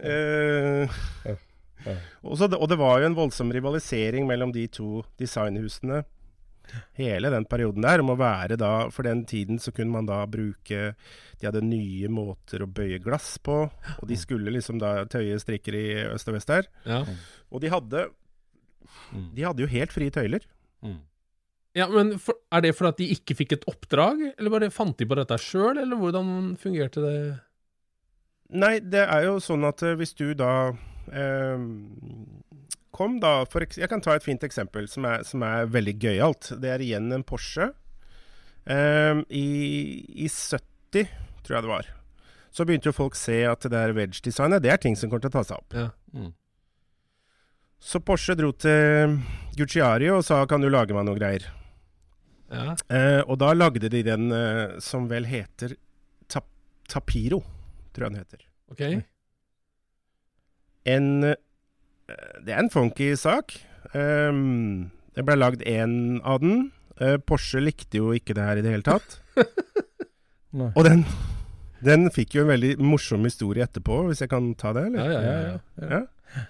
uh. 0.84 1.00
Ja. 1.86 1.94
og, 2.22 2.34
så 2.36 2.48
og 2.52 2.68
det 2.68 2.76
var 2.76 2.98
jo 3.00 3.08
en 3.08 3.16
voldsom 3.16 3.52
rivalisering 3.56 4.26
mellom 4.28 4.52
de 4.52 4.66
to 4.66 5.04
designhusene 5.18 6.02
hele 6.98 7.32
den 7.32 7.46
perioden 7.50 7.84
der, 7.86 8.02
om 8.02 8.12
å 8.14 8.18
være 8.20 8.56
da 8.60 8.88
For 8.94 9.06
den 9.06 9.24
tiden 9.28 9.58
så 9.62 9.72
kunne 9.74 9.94
man 9.94 10.08
da 10.08 10.22
bruke 10.30 10.94
De 11.40 11.46
hadde 11.48 11.64
nye 11.64 12.08
måter 12.12 12.62
å 12.64 12.70
bøye 12.70 13.00
glass 13.02 13.34
på, 13.42 13.62
og 13.70 14.08
de 14.08 14.16
skulle 14.20 14.52
liksom 14.54 14.80
da 14.80 15.04
tøye 15.10 15.38
strikker 15.40 15.76
i 15.76 15.86
øst 16.10 16.28
og 16.28 16.36
vest 16.36 16.50
der. 16.52 16.68
Ja. 16.84 17.04
Og 17.50 17.62
de 17.64 17.70
hadde 17.72 18.08
Mm. 19.14 19.30
De 19.34 19.46
hadde 19.46 19.64
jo 19.64 19.70
helt 19.70 19.94
frie 19.94 20.12
tøyler. 20.14 20.44
Mm. 20.82 21.00
ja, 21.76 21.86
men 21.92 22.14
for, 22.18 22.38
Er 22.52 22.64
det 22.64 22.74
fordi 22.78 22.88
at 22.88 23.00
de 23.00 23.08
ikke 23.16 23.36
fikk 23.36 23.52
et 23.58 23.66
oppdrag, 23.70 24.22
eller 24.38 24.54
bare 24.54 24.70
fant 24.74 24.96
de 24.98 25.06
på 25.06 25.18
dette 25.18 25.38
sjøl, 25.42 25.78
eller 25.78 25.98
hvordan 26.00 26.56
fungerte 26.60 27.04
det? 27.04 27.16
Nei, 28.50 28.78
det 28.82 29.04
er 29.04 29.28
jo 29.28 29.36
sånn 29.42 29.66
at 29.68 29.82
eh, 29.86 29.94
hvis 29.98 30.14
du 30.18 30.32
da 30.34 30.72
eh, 31.14 31.66
kom 33.00 33.16
da 33.22 33.46
for, 33.48 33.64
Jeg 33.64 33.88
kan 33.88 34.02
ta 34.04 34.14
et 34.16 34.26
fint 34.26 34.42
eksempel 34.44 34.88
som 34.92 35.06
er, 35.08 35.24
som 35.24 35.44
er 35.46 35.70
veldig 35.72 35.96
gøyalt. 36.02 36.52
Det 36.60 36.74
er 36.74 36.84
igjen 36.84 37.08
en 37.16 37.24
Porsche. 37.24 37.70
Um, 38.68 39.24
i, 39.32 40.04
I 40.20 40.28
70, 40.28 41.08
tror 41.46 41.56
jeg 41.56 41.64
det 41.64 41.70
var, 41.70 41.86
så 42.52 42.66
begynte 42.68 42.90
jo 42.90 42.94
folk 42.94 43.16
se 43.16 43.38
at 43.48 43.64
det 43.64 43.72
der 43.72 43.94
wedge-designet, 43.96 44.60
det 44.62 44.74
er 44.74 44.82
ting 44.82 44.98
som 44.98 45.08
kommer 45.08 45.24
til 45.24 45.32
å 45.32 45.38
ta 45.38 45.44
seg 45.48 45.62
opp. 45.62 45.76
Ja. 45.78 45.86
Mm. 46.12 46.34
Så 47.80 48.02
Porsche 48.04 48.36
dro 48.36 48.52
til 48.52 49.16
Gucciari 49.56 50.10
og 50.12 50.20
sa 50.26 50.42
kan 50.46 50.60
du 50.60 50.68
lage 50.68 50.94
meg 50.94 51.08
noe 51.08 51.16
greier. 51.16 51.48
Ja. 52.52 52.74
Uh, 52.90 53.22
og 53.30 53.38
da 53.40 53.54
lagde 53.56 53.88
de 53.88 54.04
den 54.04 54.28
uh, 54.34 54.76
som 54.82 55.08
vel 55.10 55.24
heter 55.30 55.78
tap 56.28 56.50
Tapiro, 56.90 57.40
tror 57.94 58.08
jeg 58.08 58.12
den 58.12 58.20
heter. 58.20 58.46
Okay. 58.74 59.00
En 60.90 61.24
eh, 61.24 61.38
Det 62.44 62.54
er 62.54 62.62
en 62.62 62.72
funky 62.72 63.12
sak. 63.18 63.56
Um, 63.94 64.90
det 65.16 65.24
ble 65.26 65.36
lagd 65.38 65.64
én 65.68 66.20
av 66.26 66.40
den. 66.44 66.70
Uh, 67.00 67.16
Porsche 67.22 67.62
likte 67.62 68.00
jo 68.00 68.14
ikke 68.16 68.36
det 68.36 68.46
her 68.46 68.60
i 68.60 68.64
det 68.64 68.74
hele 68.74 68.86
tatt. 68.86 69.18
Og 70.76 70.82
den, 70.86 71.04
den 71.84 72.08
fikk 72.14 72.36
jo 72.36 72.44
en 72.44 72.52
veldig 72.52 72.74
morsom 72.82 73.26
historie 73.28 73.64
etterpå, 73.66 74.02
hvis 74.08 74.24
jeg 74.24 74.32
kan 74.32 74.52
ta 74.58 74.74
det? 74.76 74.88
Ja, 74.94 75.04
Eller? 75.04 75.20
ja, 75.20 75.36
ja. 75.36 75.52
ja. 75.54 75.90
Ja. 75.90 76.46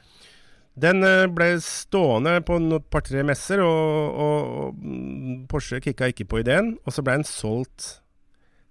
Den 0.81 1.05
uh, 1.05 1.27
ble 1.29 1.55
stående 1.65 2.39
på 2.47 2.57
et 2.61 2.87
par-tre 2.93 3.25
messer, 3.27 3.61
og, 3.65 4.21
og, 4.25 4.53
og 4.63 4.85
mm, 4.85 5.43
Porsche 5.51 5.81
kicka 5.85 6.09
ikke 6.13 6.29
på 6.31 6.41
ideen. 6.45 6.77
Og 6.87 6.95
så 6.95 7.05
ble 7.05 7.19
den 7.21 7.29
solgt 7.29 7.97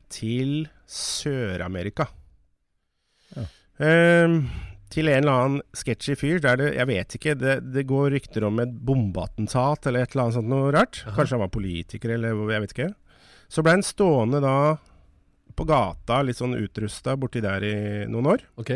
til 0.09 0.63
Sør-Amerika. 0.89 2.07
Ja. 3.35 3.45
Ehm, 3.85 4.41
til 4.89 5.09
en 5.11 5.21
eller 5.21 5.35
annen 5.43 5.61
sketchy 5.77 6.15
fyr 6.17 6.39
der 6.41 6.57
det 6.57 6.69
Jeg 6.73 6.89
vet 6.89 7.15
ikke, 7.19 7.35
det, 7.37 7.55
det 7.75 7.83
går 7.89 8.11
rykter 8.15 8.45
om 8.47 8.59
et 8.63 8.71
bombeattentat 8.73 9.85
eller 9.89 10.05
et 10.05 10.15
eller 10.15 10.23
annet 10.27 10.37
sånt 10.39 10.49
noe 10.49 10.71
rart. 10.73 11.03
Aha. 11.05 11.15
Kanskje 11.17 11.37
han 11.37 11.43
var 11.45 11.51
politiker, 11.53 12.13
eller 12.15 12.39
jeg 12.53 12.63
vet 12.65 12.73
ikke. 12.77 12.87
Så 13.49 13.65
ble 13.65 13.75
han 13.77 13.85
stående 13.85 14.41
da 14.41 14.55
på 15.59 15.65
gata, 15.67 16.21
litt 16.23 16.39
sånn 16.39 16.55
utrusta 16.57 17.15
borti 17.19 17.41
der 17.43 17.65
i 17.67 17.75
noen 18.09 18.29
år 18.31 18.43
Ok. 18.61 18.71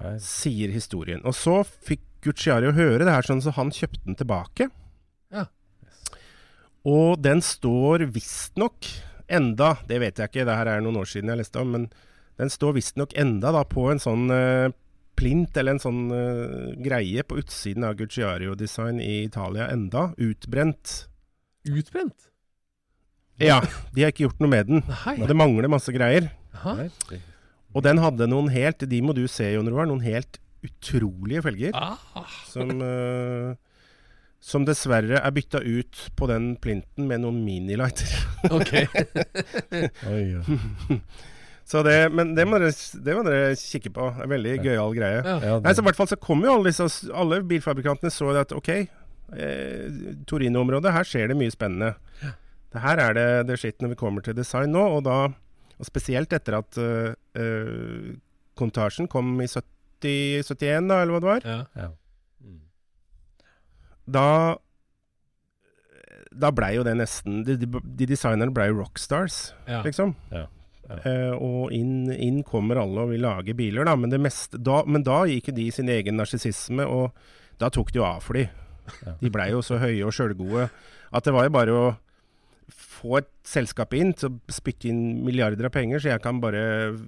Nei. 0.00 0.14
sier 0.22 0.72
historien. 0.72 1.20
Og 1.28 1.34
så 1.36 1.60
fikk 1.64 2.06
Gucciari 2.24 2.68
å 2.68 2.76
høre 2.76 3.04
det 3.04 3.12
her, 3.12 3.24
sånn, 3.24 3.40
så 3.40 3.52
han 3.56 3.72
kjøpte 3.72 4.04
den 4.04 4.16
tilbake. 4.16 4.68
Ja. 5.32 5.46
Og 6.88 7.20
den 7.20 7.40
står 7.44 8.06
visstnok 8.12 8.88
enda, 9.30 9.74
det 9.88 10.00
vet 10.02 10.20
jeg 10.20 10.30
ikke, 10.32 10.44
det 10.48 10.56
her 10.56 10.68
er 10.68 10.84
noen 10.84 11.00
år 11.00 11.08
siden 11.08 11.32
jeg 11.32 11.40
leste 11.40 11.60
om, 11.62 11.72
men 11.76 11.88
den 12.40 12.52
står 12.52 12.76
visstnok 12.76 13.12
enda 13.20 13.52
da 13.56 13.64
på 13.68 13.86
en 13.92 14.00
sånn 14.02 14.30
eh, 14.32 14.72
plint 15.20 15.56
eller 15.60 15.76
en 15.76 15.82
sånn 15.82 16.00
uh, 16.08 16.72
greie 16.80 17.24
på 17.26 17.38
utsiden 17.42 17.84
av 17.86 17.98
Gucciario 18.00 18.56
Design 18.58 19.00
i 19.04 19.22
Italia 19.26 19.68
enda, 19.72 20.10
utbrent. 20.16 21.04
Utbrent? 21.68 22.30
Ja, 23.40 23.60
de 23.94 24.04
har 24.04 24.12
ikke 24.12 24.26
gjort 24.26 24.40
noe 24.42 24.52
med 24.52 24.68
den. 24.68 24.84
Nei. 24.88 25.16
Og 25.20 25.28
det 25.30 25.36
mangler 25.36 25.72
masse 25.72 25.92
greier. 25.94 26.28
Aha. 26.58 26.88
Og 27.70 27.84
den 27.86 28.00
hadde 28.02 28.28
noen 28.28 28.50
helt, 28.52 28.84
de 28.90 29.00
må 29.04 29.14
du 29.16 29.24
se 29.30 29.46
Jon 29.54 29.68
Roar, 29.70 29.88
noen 29.88 30.02
helt 30.04 30.40
utrolige 30.66 31.44
felger. 31.46 31.76
Ah. 31.76 32.28
som, 32.50 32.72
uh, 32.84 33.54
som 34.44 34.66
dessverre 34.68 35.20
er 35.20 35.36
bytta 35.36 35.62
ut 35.64 36.06
på 36.16 36.28
den 36.28 36.54
plinten 36.60 37.08
med 37.08 37.24
noen 37.24 37.40
minilighter. 37.46 38.12
Ok. 38.50 38.74
Oi, 40.12 40.24
ja. 40.34 40.44
Så 41.70 41.84
det, 41.86 41.96
men 42.10 42.32
det 42.34 42.46
må, 42.50 42.58
dere, 42.58 42.74
det 43.06 43.14
må 43.14 43.20
dere 43.26 43.52
kikke 43.58 43.92
på. 43.94 44.08
Det 44.10 44.24
er 44.24 44.26
en 44.26 44.32
veldig 44.32 44.54
gøyal 44.64 44.96
greie. 44.96 45.20
Ja. 45.22 45.36
Ja, 45.44 45.58
Nei, 45.62 45.74
så 45.76 45.84
i 45.84 45.86
hvert 45.86 45.98
fall 46.00 46.08
så 46.10 46.18
kom 46.18 46.42
jo 46.42 46.56
alle 46.56 46.72
disse 46.72 46.88
Alle 47.14 47.38
bilfabrikantene 47.46 48.10
så 48.10 48.32
at 48.40 48.54
ok, 48.56 48.70
eh, 48.74 49.84
Torino-området, 50.26 50.90
her 50.96 51.06
skjer 51.06 51.30
det 51.30 51.38
mye 51.38 51.54
spennende. 51.54 51.92
Ja. 52.24 52.32
Det 52.74 52.82
her 52.82 53.02
er 53.02 53.14
det 53.14 53.28
det 53.50 53.60
skitt 53.62 53.82
når 53.82 53.94
vi 53.94 54.00
kommer 54.02 54.26
til 54.26 54.34
design 54.38 54.74
nå, 54.74 54.82
og 54.96 55.06
da 55.06 55.20
og 55.80 55.88
spesielt 55.88 56.32
etter 56.36 56.58
at 56.58 56.76
uh, 56.76 57.14
uh, 57.40 58.08
Kontasjen 58.60 59.08
kom 59.08 59.32
i 59.40 59.46
70, 59.48 60.44
71, 60.44 60.90
da, 60.90 60.98
eller 61.00 61.14
hva 61.14 61.20
det 61.22 61.30
var. 61.30 61.46
Ja. 61.48 61.60
ja. 61.80 61.86
Mm. 62.44 62.58
da 64.04 64.26
Da 66.44 66.50
blei 66.54 66.74
jo 66.76 66.84
det 66.86 66.94
nesten 67.00 67.40
De, 67.48 67.56
de, 67.60 67.66
de 67.68 68.08
designerne 68.10 68.52
blei 68.54 68.68
jo 68.70 68.82
rockstars, 68.82 69.54
Ja. 69.68 69.80
liksom. 69.86 70.12
Ja, 70.34 70.44
ja. 70.90 71.00
Eh, 71.06 71.32
og 71.36 71.74
inn, 71.76 72.10
inn 72.12 72.42
kommer 72.46 72.82
alle 72.82 73.06
og 73.06 73.14
vil 73.14 73.24
lage 73.24 73.56
biler, 73.56 73.86
da. 73.86 73.96
Men, 73.98 74.12
det 74.12 74.20
meste, 74.22 74.58
da, 74.58 74.82
men 74.86 75.06
da 75.06 75.22
gikk 75.30 75.52
de 75.56 75.68
i 75.68 75.74
sin 75.74 75.90
egen 75.92 76.18
narsissisme, 76.20 76.86
og 76.86 77.14
da 77.62 77.70
tok 77.72 77.94
det 77.94 78.02
jo 78.02 78.06
av 78.08 78.24
for 78.26 78.40
de. 78.40 78.48
Ja. 79.06 79.16
De 79.20 79.32
blei 79.32 79.50
jo 79.52 79.62
så 79.62 79.78
høye 79.78 80.02
og 80.06 80.14
sjølgode 80.16 80.70
at 81.10 81.26
det 81.26 81.34
var 81.34 81.46
jo 81.46 81.54
bare 81.54 81.74
å 81.74 81.90
få 83.00 83.16
et 83.20 83.28
selskap 83.46 83.94
inn 83.96 84.12
til 84.16 84.28
å 84.28 84.52
spytte 84.52 84.90
inn 84.90 85.22
milliarder 85.24 85.66
av 85.70 85.72
penger, 85.74 86.02
så 86.02 86.12
jeg 86.12 86.22
kan 86.22 86.40
bare 86.42 86.62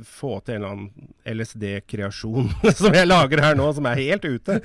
få 0.09 0.39
til 0.41 0.57
en 0.57 0.62
eller 0.62 0.72
annen 0.72 1.11
LSD-kreasjon 1.37 2.49
som 2.80 2.97
jeg 2.97 3.09
lager 3.09 3.43
her 3.45 3.59
nå, 3.59 3.68
som 3.76 3.87
er 3.91 4.01
helt 4.01 4.24
ute. 4.24 4.59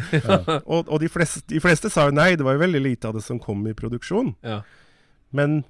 Og, 0.63 0.87
og 0.87 0.97
de, 1.03 1.11
fleste, 1.11 1.43
de 1.51 1.61
fleste 1.63 1.91
sa 1.93 2.07
jo 2.07 2.15
nei, 2.15 2.31
det 2.39 2.47
var 2.47 2.57
jo 2.57 2.63
veldig 2.63 2.83
lite 2.83 3.11
av 3.11 3.17
det 3.17 3.25
som 3.25 3.41
kom 3.43 3.65
i 3.67 3.75
produksjon. 3.77 4.33
Ja. 4.47 4.61
Men 5.35 5.61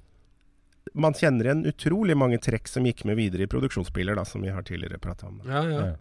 man 0.94 1.14
kjenner 1.14 1.44
igjen 1.48 1.64
utrolig 1.66 2.16
mange 2.16 2.38
trekk 2.38 2.68
som 2.68 2.84
gikk 2.86 3.04
med 3.08 3.16
videre 3.16 3.42
i 3.44 3.50
produksjonsbiler, 3.50 4.14
da, 4.16 4.24
som 4.24 4.42
vi 4.42 4.48
har 4.54 4.62
tidligere 4.62 4.98
prata 5.02 5.26
om. 5.26 5.40
Ja, 5.46 5.62
ja. 5.68 5.86
Ja. 5.86 5.96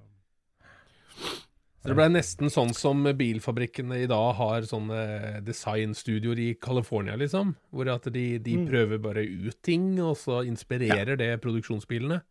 Så 1.81 1.91
det 1.93 1.95
ble 1.99 2.07
nesten 2.11 2.49
sånn 2.51 2.73
som 2.75 3.03
bilfabrikkene 3.15 3.99
i 4.03 4.07
dag 4.09 4.33
har 4.35 4.65
sånne 4.67 5.39
designstudioer 5.45 6.39
i 6.43 6.47
California, 6.59 7.15
liksom. 7.15 7.53
Hvor 7.71 7.87
at 7.93 8.09
de, 8.11 8.25
de 8.43 8.57
Mm. 8.57 8.65
prøver 8.67 8.97
bare 8.99 9.23
ut 9.23 9.61
ting, 9.63 10.01
og 10.01 10.17
så 10.17 10.41
inspirerer 10.45 11.15
det 11.17 11.41
produksjonsbilene. 11.41 12.21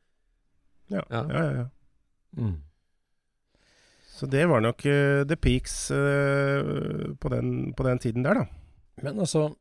Ja, 0.90 1.02
Ja. 1.10 1.22
ja, 1.30 1.42
ja. 1.44 1.52
ja. 1.62 1.66
Mm. 2.36 2.56
Så 4.16 4.26
det 4.26 4.46
var 4.48 4.60
nok 4.60 4.84
uh, 4.86 5.24
the 5.28 5.36
peaks 5.36 5.90
uh, 5.90 7.14
på, 7.20 7.28
den, 7.28 7.72
på 7.76 7.82
den 7.84 7.98
tiden 7.98 8.22
der, 8.24 8.34
da. 8.34 8.46
Men 9.02 9.18
altså, 9.20 9.46
eh, 9.48 9.56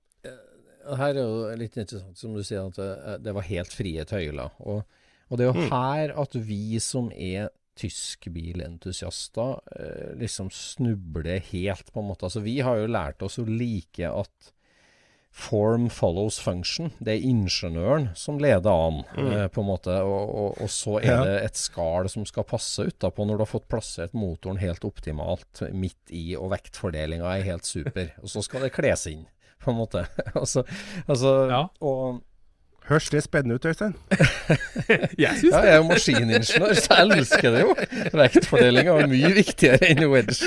her 1.00 1.16
er 1.16 1.22
jo 1.22 1.56
litt 1.58 1.78
interessant, 1.78 2.18
som 2.18 2.34
du 2.36 2.44
sier, 2.44 2.66
at 2.68 2.76
det, 2.80 3.18
det 3.26 3.34
var 3.36 3.42
helt 3.50 3.74
frie 3.74 4.06
tøyler. 4.06 4.52
Og, 4.66 4.84
og 5.30 5.38
det 5.40 5.46
er 5.48 5.52
jo 5.54 5.62
Mm. 5.66 5.70
her 5.72 6.14
at 6.22 6.36
vi 6.48 6.80
som 6.80 7.12
er 7.12 7.50
tyskbilentusiaster, 7.76 9.60
eh, 9.76 10.16
liksom 10.20 10.50
snubler 10.52 11.40
helt, 11.52 11.92
på 11.94 12.00
en 12.00 12.08
måte. 12.12 12.26
Altså, 12.26 12.40
vi 12.46 12.60
har 12.64 12.78
jo 12.80 12.88
lært 12.88 13.22
oss 13.26 13.40
å 13.40 13.48
like 13.48 14.06
at 14.12 14.52
Form 15.36 15.90
follows 15.92 16.38
function. 16.40 16.94
Det 17.04 17.12
er 17.18 17.26
ingeniøren 17.28 18.06
som 18.16 18.38
leder 18.40 18.72
an, 18.72 19.02
eh, 19.20 19.50
på 19.52 19.60
en 19.60 19.68
måte. 19.68 19.92
Og, 20.08 20.30
og, 20.32 20.62
og 20.64 20.70
så 20.72 20.94
er 21.02 21.10
Ja. 21.12 21.24
det 21.26 21.34
et 21.50 21.56
skall 21.60 22.08
som 22.08 22.24
skal 22.26 22.46
passe 22.48 22.80
utapå 22.88 23.26
når 23.28 23.36
du 23.36 23.44
har 23.44 23.52
fått 23.52 23.68
plassert 23.68 24.14
motoren 24.16 24.56
helt 24.62 24.86
optimalt 24.88 25.60
midt 25.76 26.08
i, 26.16 26.38
og 26.40 26.54
vektfordelinga 26.56 27.28
er 27.36 27.44
helt 27.50 27.66
super. 27.68 28.14
Og 28.24 28.30
så 28.32 28.42
skal 28.48 28.62
det 28.64 28.72
kles 28.78 29.04
inn, 29.12 29.26
på 29.64 29.72
en 29.72 29.78
måte. 29.82 30.06
altså, 30.42 30.64
altså 31.08 31.36
Ja. 31.52 31.66
og 31.82 32.24
Høres 32.86 33.10
det 33.10 33.24
spennende 33.24 33.56
ut, 33.56 33.66
Øystein? 33.66 33.96
Jeg 35.18 35.32
syns 35.40 35.54
ja, 35.56 35.58
jeg 35.58 35.72
er 35.72 35.76
jo 35.80 35.84
maskiningeniør, 35.90 36.74
så 36.78 36.98
jeg 37.00 37.18
elsker 37.18 37.56
det 37.56 37.62
jo. 37.64 37.72
Vektfordelinga 38.14 38.94
er 39.02 39.08
mye 39.10 39.32
viktigere 39.34 39.90
enn 39.90 40.04
wedge. 40.12 40.38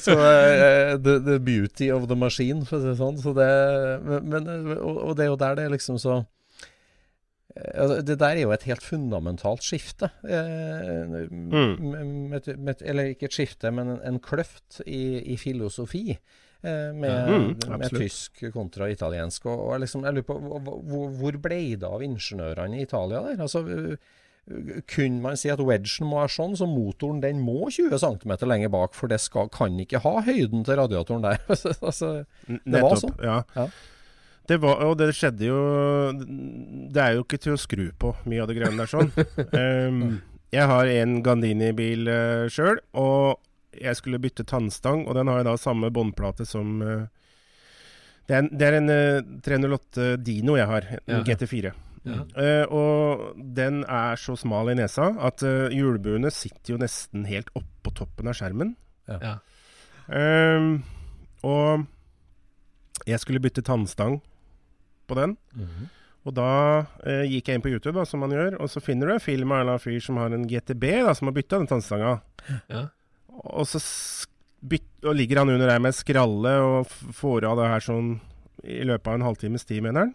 så 0.00 0.16
uh, 0.16 0.96
the, 1.04 1.18
the 1.26 1.36
beauty 1.38 1.90
of 1.92 2.08
the 2.08 2.16
machine, 2.16 2.64
for 2.64 2.78
å 2.78 2.80
si 2.80 2.88
det 2.88 2.96
sånn. 3.02 3.20
Så 3.20 3.36
det, 3.36 3.50
men, 4.24 4.48
og, 4.78 5.02
og 5.10 5.16
det 5.18 5.26
er 5.26 5.32
jo 5.34 5.38
der 5.44 5.60
det 5.60 5.68
er 5.68 5.74
liksom 5.76 6.00
så 6.00 6.22
Det 8.06 8.14
der 8.20 8.36
er 8.36 8.42
jo 8.44 8.52
et 8.54 8.62
helt 8.68 8.82
fundamentalt 8.82 9.62
skifte. 9.66 10.10
Mm. 10.22 12.30
med, 12.30 12.46
med, 12.58 12.82
eller 12.86 13.10
ikke 13.14 13.26
et 13.26 13.34
skifte, 13.34 13.70
men 13.74 13.96
en, 13.96 14.00
en 14.06 14.20
kløft 14.22 14.80
i, 14.86 15.18
i 15.34 15.36
filosofi. 15.36 16.18
eh, 16.62 16.92
Med, 16.94 17.28
Mm, 17.30 17.78
med 17.78 17.90
tysk 17.90 18.44
kontra 18.52 18.88
italiensk. 18.90 19.46
Og, 19.46 19.58
og 19.72 19.80
liksom, 19.80 20.04
jeg 20.04 20.14
lurer 20.14 20.28
på 20.28 20.38
hvor, 20.38 21.10
hvor- 21.18 21.40
ble 21.42 21.60
det 21.76 21.84
av 21.88 22.02
ingeniørene 22.02 22.78
i 22.78 22.82
Italia 22.86 23.20
der? 23.22 23.40
Altså, 23.42 23.64
kunne 24.94 25.20
man 25.22 25.36
si 25.36 25.48
at 25.52 25.60
wedgen 25.62 26.06
må 26.08 26.18
være 26.22 26.32
sånn, 26.34 26.56
så 26.58 26.66
motoren 26.66 27.20
den 27.22 27.38
må 27.44 27.68
20 27.70 27.98
cm 28.02 28.32
lenger 28.48 28.68
bak, 28.72 28.94
for 28.94 29.06
det 29.10 29.20
skal, 29.20 29.48
kan 29.52 29.76
ikke 29.78 30.00
ha 30.02 30.20
høyden 30.26 30.64
til 30.66 30.76
radiatoren 30.80 31.22
der. 31.22 31.38
altså, 31.48 32.24
det 32.48 32.60
Det 32.66 32.82
var 32.82 32.96
sånn. 32.98 33.14
Ja. 33.22 33.42
Ja. 33.56 33.68
Det 34.50 34.56
var, 34.58 34.80
og 34.82 34.96
det 34.98 35.12
skjedde 35.14 35.46
jo 35.46 35.58
Det 36.90 36.98
er 37.02 37.14
jo 37.14 37.22
ikke 37.22 37.38
til 37.38 37.54
å 37.54 37.60
skru 37.60 37.84
på, 38.02 38.10
mye 38.26 38.42
av 38.42 38.50
det 38.50 38.56
greiene 38.58 38.82
der 38.82 38.90
sånn. 38.90 39.12
um, 39.54 40.00
jeg 40.56 40.66
har 40.72 40.90
en 40.90 41.12
Gandini-bil 41.22 42.10
uh, 42.10 42.48
sjøl, 42.50 42.80
og 42.98 43.38
jeg 43.78 43.94
skulle 44.00 44.18
bytte 44.18 44.42
tannstang, 44.50 45.04
og 45.06 45.14
den 45.14 45.30
har 45.30 45.42
jo 45.42 45.46
da 45.52 45.54
samme 45.60 45.92
båndplate 45.94 46.42
som 46.48 46.80
uh, 46.82 47.04
Det 48.26 48.34
er 48.34 48.42
en, 48.42 48.50
det 48.58 48.66
er 48.66 48.78
en 48.80 48.90
uh, 48.90 49.38
308 49.46 50.08
Dino 50.26 50.56
jeg 50.58 50.66
har, 50.70 50.88
en 50.98 51.20
Ja. 51.20 51.22
GT4. 51.28 51.70
Ja. 52.08 52.22
Uh, 52.32 52.64
og 52.72 53.22
den 53.54 53.82
er 53.84 54.16
så 54.18 54.34
smal 54.40 54.72
i 54.72 54.76
nesa 54.78 55.10
at 55.20 55.44
uh, 55.44 55.68
hjulbuene 55.70 56.30
sitter 56.32 56.74
jo 56.74 56.80
nesten 56.80 57.26
helt 57.28 57.52
oppå 57.58 57.92
toppen 57.98 58.30
av 58.32 58.38
skjermen. 58.38 58.74
Ja. 59.10 59.36
Uh, 60.10 60.80
og 61.46 61.86
jeg 63.06 63.20
skulle 63.22 63.40
bytte 63.44 63.62
tannstang 63.64 64.18
på 65.10 65.18
den. 65.18 65.34
Og 66.28 66.36
da 66.36 66.50
eh, 67.08 67.24
gikk 67.30 67.48
jeg 67.48 67.58
inn 67.58 67.64
på 67.64 67.72
YouTube, 67.72 67.96
da, 67.96 68.04
som 68.08 68.20
man 68.20 68.32
gjør, 68.34 68.58
og 68.60 68.68
så 68.68 68.82
finner 68.84 69.08
du 69.08 69.14
en 69.14 69.22
film 69.24 69.52
av 69.56 69.68
en 69.72 69.80
fyr 69.80 70.00
som 70.04 70.18
har 70.20 70.34
en 70.36 70.46
GTB, 70.48 70.84
da, 71.06 71.14
som 71.16 71.30
har 71.30 71.36
bytta 71.36 71.60
den 71.62 71.70
tannstanga. 71.70 72.18
Ja. 72.68 72.88
Og 73.40 73.64
så 73.70 73.80
byt, 74.60 74.84
og 75.04 75.16
ligger 75.16 75.40
han 75.40 75.52
under 75.54 75.70
der 75.70 75.80
med 75.80 75.96
skralle 75.96 76.56
og 76.60 76.90
får 77.16 77.48
av 77.48 77.60
det 77.60 77.70
her 77.72 77.86
sånn 77.86 78.10
i 78.60 78.82
løpet 78.84 79.08
av 79.08 79.16
en 79.16 79.24
halvtimes 79.24 79.64
tid, 79.64 79.80
mener 79.86 80.04
han. 80.04 80.12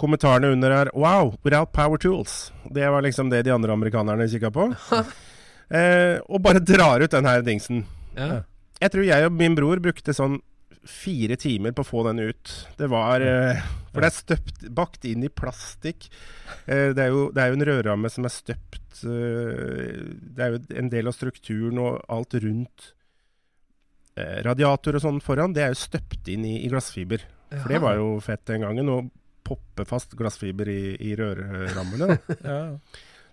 Kommentarene 0.00 0.54
under 0.54 0.70
er 0.72 0.90
'Wow, 0.94 1.36
without 1.44 1.72
power 1.72 1.98
tools'. 1.98 2.50
Det 2.72 2.88
var 2.88 3.02
liksom 3.02 3.28
det 3.28 3.44
de 3.44 3.52
andre 3.52 3.72
amerikanerne 3.72 4.28
kikka 4.28 4.50
på. 4.50 4.72
eh, 5.76 6.16
og 6.24 6.40
bare 6.40 6.64
drar 6.64 7.00
ut 7.04 7.10
den 7.10 7.26
her 7.26 7.42
dingsen. 7.42 7.84
Ja. 8.16 8.42
Jeg 8.80 8.90
tror 8.90 9.04
jeg 9.04 9.26
og 9.26 9.32
min 9.32 9.54
bror 9.54 9.76
brukte 9.76 10.14
sånn 10.16 10.40
fire 10.86 11.36
timer 11.36 11.74
på 11.76 11.84
å 11.84 11.88
få 11.88 12.04
den 12.08 12.22
ut. 12.30 12.52
Det 12.78 12.88
var 12.90 13.20
eh, 13.24 13.60
For 13.92 14.02
det 14.02 14.10
er 14.10 14.16
støpt 14.16 14.62
bakt 14.76 15.04
inn 15.08 15.26
i 15.26 15.32
plastikk. 15.32 16.08
Eh, 16.64 16.90
det, 16.96 17.04
er 17.04 17.12
jo, 17.12 17.26
det 17.34 17.42
er 17.42 17.52
jo 17.52 17.58
en 17.58 17.66
rødramme 17.68 18.12
som 18.12 18.26
er 18.28 18.34
støpt 18.34 19.02
eh, 19.04 20.00
Det 20.00 20.46
er 20.46 20.54
jo 20.54 20.62
en 20.82 20.90
del 20.92 21.10
av 21.10 21.16
strukturen 21.16 21.82
og 21.82 22.00
alt 22.08 22.40
rundt 22.40 22.94
radiator 24.20 24.98
og 24.98 25.00
sånn 25.00 25.20
foran. 25.24 25.54
Det 25.56 25.62
er 25.64 25.70
jo 25.72 25.78
støpt 25.80 26.28
inn 26.28 26.42
i, 26.44 26.58
i 26.66 26.68
glassfiber. 26.68 27.22
For 27.48 27.72
det 27.72 27.78
var 27.80 27.94
jo 27.96 28.18
fett 28.20 28.42
den 28.50 28.66
gangen. 28.66 28.90
Å 28.92 28.98
poppe 29.46 29.86
fast 29.88 30.12
glassfiber 30.18 30.68
i, 30.68 30.82
i 31.08 31.14
rørrammene. 31.16 32.18
da. 32.42 32.58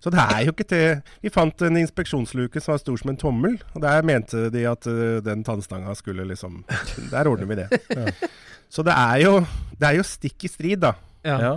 Så 0.04 0.12
det 0.14 0.20
er 0.22 0.44
jo 0.46 0.52
ikke 0.54 0.68
til 0.70 1.00
Vi 1.26 1.32
fant 1.34 1.62
en 1.66 1.80
inspeksjonsluke 1.80 2.62
som 2.62 2.76
var 2.76 2.82
stor 2.84 3.00
som 3.02 3.10
en 3.10 3.18
tommel, 3.18 3.56
og 3.74 3.82
der 3.82 4.06
mente 4.06 4.48
de 4.54 4.66
at 4.70 4.86
eh, 4.88 5.18
den 5.26 5.44
tannstanga 5.48 5.96
skulle 5.98 6.28
liksom 6.30 6.64
Der 7.12 7.28
ordner 7.32 7.50
vi 7.50 7.56
det. 7.64 8.14
Så 8.70 8.84
det 8.86 8.94
er 8.94 9.24
jo 9.26 9.40
Det 9.80 9.90
er 9.90 9.98
jo 9.98 10.06
stikk 10.06 10.46
i 10.46 10.52
strid, 10.54 10.80
da. 10.86 10.94
Ja. 11.26 11.40
Ja. 11.42 11.54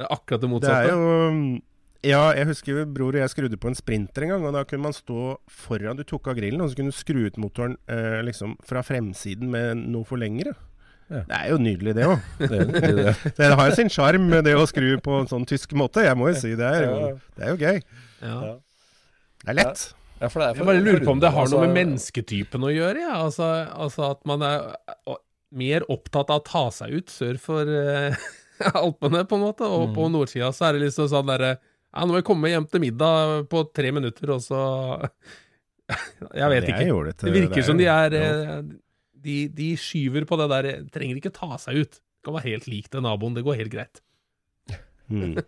Det 0.00 0.06
er 0.06 0.14
akkurat 0.14 0.40
det 0.40 0.48
Det 0.48 0.52
motsatte. 0.52 0.86
er 0.86 0.92
jo 0.92 1.60
Ja, 2.02 2.30
jeg 2.32 2.46
husker 2.48 2.86
bror 2.88 3.12
og 3.12 3.20
jeg 3.20 3.28
skrudde 3.28 3.58
på 3.60 3.68
en 3.68 3.76
sprinter 3.76 4.24
en 4.24 4.30
gang, 4.32 4.44
og 4.48 4.54
da 4.56 4.62
kunne 4.64 4.86
man 4.86 4.94
stå 4.96 5.34
foran 5.52 5.98
Du 5.98 6.04
tok 6.08 6.30
av 6.32 6.38
grillen, 6.38 6.60
og 6.64 6.70
så 6.70 6.76
kunne 6.78 6.92
du 6.92 6.96
skru 6.96 7.26
ut 7.26 7.36
motoren 7.36 7.76
eh, 7.88 8.20
liksom 8.24 8.54
fra 8.64 8.80
fremsiden 8.80 9.50
med 9.52 9.82
noe 9.92 10.04
forlengere. 10.08 10.54
Ja. 11.10 11.20
Det 11.26 11.38
er 11.40 11.46
jo 11.50 11.56
nydelig, 11.58 11.92
det 11.98 12.04
òg. 12.06 12.26
Det, 12.50 12.58
det, 12.70 13.14
Det 13.38 13.48
har 13.58 13.70
jo 13.70 13.76
sin 13.78 13.88
sjarm, 13.90 14.28
det 14.46 14.52
å 14.54 14.66
skru 14.70 14.92
på 15.02 15.16
en 15.20 15.30
sånn 15.30 15.46
tysk 15.50 15.72
måte. 15.78 16.04
Jeg 16.06 16.18
må 16.18 16.28
jo 16.30 16.36
si 16.38 16.52
det 16.58 16.68
er 16.68 16.84
jo, 16.86 16.98
det 17.36 17.46
er 17.46 17.50
jo 17.50 17.56
gøy. 17.64 17.80
Ja. 18.22 18.36
Det 19.40 19.50
er 19.54 19.58
lett. 19.58 19.82
ja, 20.20 20.28
for 20.28 20.42
det 20.42 20.46
er 20.50 20.60
Jeg 20.60 20.68
bare 20.68 20.84
lurer 20.84 21.02
på 21.08 21.14
om 21.16 21.22
det 21.22 21.32
har 21.34 21.48
noe 21.48 21.60
med 21.64 21.66
altså- 21.66 21.78
mennesketypen 21.80 22.66
å 22.68 22.70
gjøre. 22.74 23.02
Ja. 23.08 23.16
Altså, 23.24 23.48
altså 23.74 24.10
at 24.12 24.22
man 24.28 24.44
er 24.46 24.68
mer 25.50 25.82
opptatt 25.90 26.30
av 26.30 26.42
å 26.42 26.46
ta 26.46 26.64
seg 26.70 26.92
ut 27.00 27.10
sør 27.10 27.40
for 27.42 27.66
uh, 27.66 28.14
Alpene, 28.84 29.24
på 29.26 29.38
en 29.38 29.44
måte. 29.48 29.66
Og 29.66 29.90
på 29.96 30.06
nordsida 30.12 30.52
så 30.54 30.68
er 30.68 30.76
det 30.78 30.84
liksom 30.86 31.08
sånn 31.10 31.26
derre 31.32 31.56
Ja, 31.56 32.04
nå 32.04 32.12
må 32.12 32.20
jeg 32.20 32.28
komme 32.28 32.52
hjem 32.52 32.68
til 32.70 32.84
middag 32.84 33.48
på 33.50 33.64
tre 33.74 33.90
minutter, 33.96 34.30
og 34.36 34.44
så 34.44 34.60
Jeg 35.90 36.52
vet 36.52 36.68
ikke. 36.70 36.86
Det, 36.86 37.16
Det 37.24 37.32
virker 37.34 37.56
det 37.56 37.64
er 37.64 37.66
som 37.66 37.80
de 37.80 37.88
er 37.90 38.14
ja. 38.14 38.28
eh, 38.60 38.62
de, 39.24 39.36
de 39.54 39.72
skyver 39.80 40.26
på 40.28 40.38
det 40.40 40.48
der 40.52 40.70
Trenger 40.92 41.20
ikke 41.20 41.34
ta 41.34 41.58
seg 41.60 41.82
ut. 41.84 41.98
Det 42.00 42.28
kan 42.28 42.36
være 42.36 42.52
helt 42.52 42.68
lik 42.70 42.90
til 42.92 43.04
naboen. 43.04 43.36
Det 43.36 43.44
går 43.46 43.60
helt 43.62 43.72
greit. 43.72 44.02
Mm. 45.10 45.40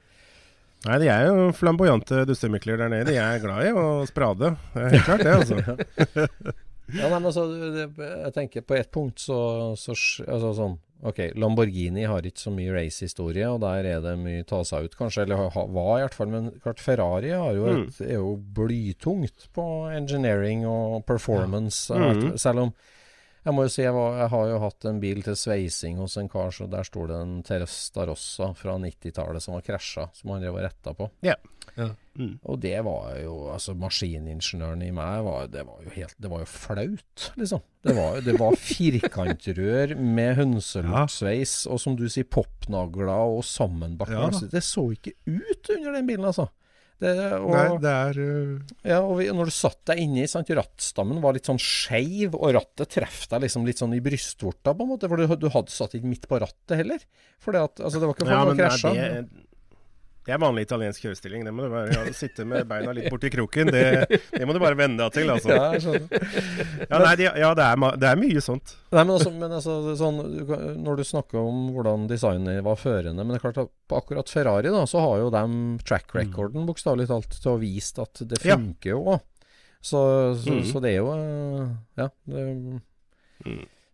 Nei, 0.82 0.98
de 0.98 1.08
er 1.12 1.28
jo 1.28 1.50
flamboyante 1.54 2.24
dustemikler 2.26 2.80
der 2.80 2.90
nede. 2.90 3.12
De 3.12 3.20
er 3.22 3.42
glad 3.42 3.68
i 3.68 3.74
å 3.76 4.02
sprade. 4.08 4.54
Det 4.72 4.82
er 4.82 4.96
helt 4.96 5.08
klart, 5.08 5.26
det, 5.26 5.36
altså. 5.38 6.58
Ja, 6.92 7.06
nei, 7.08 7.20
men 7.22 7.28
altså, 7.30 7.44
jeg 7.94 8.32
tenker 8.34 8.64
på 8.66 8.74
ett 8.76 8.90
punkt 8.92 9.22
så, 9.22 9.36
så 9.78 9.94
altså, 10.26 10.50
sånn, 10.58 10.74
Ok, 11.02 11.18
Lamborghini 11.34 12.04
har 12.06 12.22
ikke 12.22 12.38
så 12.44 12.52
mye 12.54 12.70
racehistorie, 12.76 13.46
og 13.50 13.58
der 13.64 13.88
er 13.90 14.02
det 14.04 14.12
mye 14.20 14.44
ta 14.46 14.60
seg 14.66 14.86
ut, 14.86 14.92
kanskje. 14.94 15.24
Eller 15.24 15.48
ha, 15.50 15.64
var 15.74 15.96
i 15.96 16.04
hvert 16.04 16.14
fall. 16.14 16.28
Men 16.30 16.52
klart 16.62 16.82
Ferrari 16.82 17.32
har 17.34 17.56
jo 17.56 17.64
et, 17.72 17.98
er 18.06 18.20
jo 18.20 18.36
blytungt 18.54 19.48
på 19.56 19.64
engineering 19.90 20.62
og 20.70 21.00
performance. 21.08 21.90
Mm. 21.90 22.36
Selv 22.38 22.68
om 22.68 22.70
jeg 23.42 23.54
må 23.56 23.64
jo 23.66 23.72
si 23.74 23.82
jeg, 23.82 23.94
var, 23.96 24.18
jeg 24.20 24.30
har 24.34 24.50
jo 24.52 24.58
hatt 24.62 24.86
en 24.86 25.00
bil 25.02 25.22
til 25.26 25.38
sveising 25.38 25.98
hos 25.98 26.14
en 26.20 26.30
kar, 26.30 26.52
så 26.54 26.68
der 26.70 26.86
står 26.86 27.10
det 27.10 27.16
en 27.18 27.32
Teresta 27.46 28.06
Rossa 28.06 28.52
fra 28.58 28.76
90-tallet 28.78 29.42
som 29.42 29.56
var 29.56 29.66
krasja, 29.66 30.06
som 30.14 30.34
han 30.34 30.44
drev 30.44 30.60
og 30.60 30.64
retta 30.66 30.94
på. 30.98 31.08
Ja. 31.26 31.34
Ja. 31.78 31.88
Mm. 32.18 32.34
Og 32.44 32.58
det 32.60 32.74
var 32.84 33.14
jo 33.22 33.34
Altså, 33.48 33.72
maskiningeniøren 33.78 34.82
i 34.84 34.90
meg 34.92 35.22
var, 35.24 35.46
det 35.48 35.62
var 35.64 35.78
jo 35.80 35.92
helt 35.94 36.16
Det 36.20 36.28
var 36.28 36.42
jo 36.42 36.48
flaut, 36.50 37.28
liksom. 37.40 37.62
Det 37.86 37.94
var, 37.96 38.18
det 38.26 38.34
var 38.40 38.56
firkantrør 38.58 39.94
med 39.96 40.34
hønselokksveis, 40.40 41.54
og 41.72 41.80
som 41.80 41.96
du 41.96 42.04
sier, 42.12 42.28
popnagler 42.28 43.14
og 43.14 43.40
sammenbakt 43.48 44.12
Ja 44.12 44.28
Det 44.52 44.64
så 44.66 44.90
ikke 44.92 45.14
ut 45.24 45.72
under 45.78 45.96
den 45.96 46.10
bilen, 46.10 46.28
altså. 46.28 46.50
Det, 47.02 47.12
og, 47.34 47.50
Nei, 47.50 47.62
det 47.82 47.92
er 47.92 48.18
uh, 48.22 48.74
ja, 48.86 48.98
og 49.00 49.16
vi, 49.18 49.26
når 49.34 49.48
du 49.50 49.54
satt 49.56 49.80
deg 49.90 50.02
inni, 50.04 50.26
sant, 50.30 50.50
rattstammen 50.54 51.18
var 51.24 51.34
litt 51.34 51.48
sånn 51.50 51.58
skeiv, 51.58 52.36
og 52.38 52.52
rattet 52.54 52.92
traff 52.94 53.24
deg 53.32 53.42
liksom 53.46 53.66
litt 53.66 53.80
sånn 53.82 53.96
i 53.96 54.02
brystvorta, 54.04 54.74
på 54.76 54.86
en 54.86 54.92
måte. 54.92 55.10
For 55.10 55.18
du, 55.18 55.34
du 55.40 55.48
hadde 55.50 55.74
satt 55.74 55.96
ikke 55.98 56.12
midt 56.12 56.28
på 56.30 56.38
rattet 56.42 56.76
heller. 56.78 57.02
For 57.42 57.56
det, 57.56 57.64
at, 57.70 57.82
altså, 57.82 57.98
det 57.98 58.10
var 58.10 58.16
ikke 58.18 58.28
for 58.28 58.36
Ja, 58.36 58.44
å 58.46 58.58
krasje. 58.60 58.92
Det, 60.26 60.32
er 60.34 60.38
vanlig 60.38 60.62
italiensk 60.66 61.02
kjørestilling. 61.02 61.42
Det 61.46 61.52
må 61.54 61.64
du 61.66 61.70
bare 61.72 61.90
Ja, 61.94 62.02
sitte 62.14 62.44
med 62.46 62.68
beina 62.70 62.92
litt 62.94 63.08
borti 63.10 63.30
kroken. 63.34 63.70
Det, 63.74 63.82
det 64.32 64.46
må 64.46 64.54
du 64.54 64.60
bare 64.62 64.76
venne 64.78 64.96
deg 65.00 65.16
til, 65.16 65.30
altså. 65.34 65.50
Ja, 65.50 65.72
jeg 65.74 65.82
skjønner. 65.82 66.26
Ja, 66.88 66.98
nei, 67.02 67.14
de, 67.18 67.26
ja 67.42 67.50
det, 67.58 67.66
er, 67.66 67.96
det 67.98 68.08
er 68.12 68.20
mye 68.22 68.42
sånt. 68.44 68.74
Nei, 68.92 69.02
men 69.02 69.14
altså, 69.16 69.32
men 69.34 69.56
altså 69.58 69.76
sånn, 69.98 70.20
Når 70.84 71.00
du 71.00 71.04
snakker 71.08 71.40
om 71.42 71.60
hvordan 71.74 72.06
designet 72.10 72.62
var 72.66 72.76
førende 72.78 73.24
Men 73.24 73.32
det 73.34 73.40
er 73.40 73.44
klart 73.46 73.60
at 73.64 73.70
på 73.88 73.98
akkurat 73.98 74.30
Ferrari 74.30 74.70
da, 74.74 74.84
så 74.86 75.00
har 75.02 75.22
jo 75.24 75.30
de 75.34 75.44
track 75.88 76.14
recorden 76.16 76.66
bokstavelig 76.68 77.08
talt 77.10 77.34
til 77.42 77.52
å 77.54 77.58
vise 77.62 78.02
at 78.04 78.22
det 78.30 78.38
funker 78.42 78.94
jo 78.94 79.02
òg. 79.16 79.20
Så, 79.82 79.98
så, 80.38 80.52
Mm. 80.54 80.64
så 80.70 80.80
det 80.84 80.90
er 80.92 80.98
jo 81.00 81.12
Ja. 81.98 82.08
Det, 82.26 82.42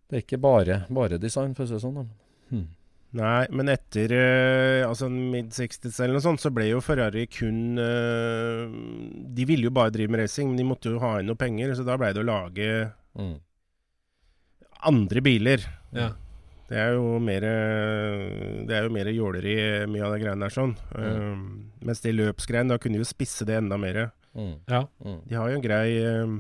Det 0.08 0.16
er 0.16 0.22
ikke 0.24 0.38
bare, 0.40 0.82
bare 0.92 1.18
design, 1.20 1.54
for 1.56 1.64
å 1.64 1.68
si 1.68 1.74
det 1.76 1.82
sånn. 1.82 1.94
da. 2.00 2.04
Hmm. 2.52 2.66
Nei, 3.16 3.46
men 3.56 3.70
etter 3.72 4.12
uh, 4.12 4.88
altså 4.90 5.06
mid-60s 5.08 5.96
eller 6.04 6.18
noe 6.18 6.24
sånt, 6.26 6.42
så 6.44 6.50
ble 6.52 6.66
jo 6.68 6.82
Ferrari 6.84 7.22
kun 7.32 7.78
uh, 7.80 8.66
De 9.32 9.46
ville 9.48 9.64
jo 9.64 9.72
bare 9.72 9.94
drive 9.94 10.12
med 10.12 10.20
racing, 10.26 10.50
men 10.50 10.60
de 10.60 10.66
måtte 10.68 10.92
jo 10.92 11.00
ha 11.00 11.14
inn 11.22 11.30
noe 11.30 11.38
penger, 11.40 11.72
så 11.78 11.86
da 11.88 11.96
ble 11.96 12.12
det 12.12 12.24
å 12.24 12.28
lage 12.28 12.70
Mm. 13.18 13.38
andre 14.92 15.20
biler. 15.24 15.62
Ja. 15.96 16.10
Det 16.68 16.76
er 16.78 16.92
jo 16.98 17.16
mer 17.18 17.40
Det 17.40 18.76
er 18.76 18.84
jo 18.84 18.92
mer 18.92 19.08
jåleri, 19.10 19.54
mye 19.88 20.04
av 20.04 20.12
de 20.14 20.20
greiene 20.22 20.44
der 20.44 20.52
sånn. 20.54 20.74
Mm. 20.92 21.06
Eh, 21.08 21.86
mens 21.88 22.04
det 22.04 22.12
løpsgreiene, 22.14 22.68
da 22.68 22.78
kunne 22.78 22.98
de 22.98 23.02
jo 23.02 23.08
spisse 23.08 23.46
det 23.48 23.56
enda 23.58 23.78
mer. 23.80 24.10
Mm. 24.36 24.52
Ja. 24.68 24.84
Mm. 25.02 25.18
De 25.26 25.34
har 25.40 25.48
jo 25.50 25.56
en 25.56 25.64
grei 25.64 25.96
eh, 26.04 26.36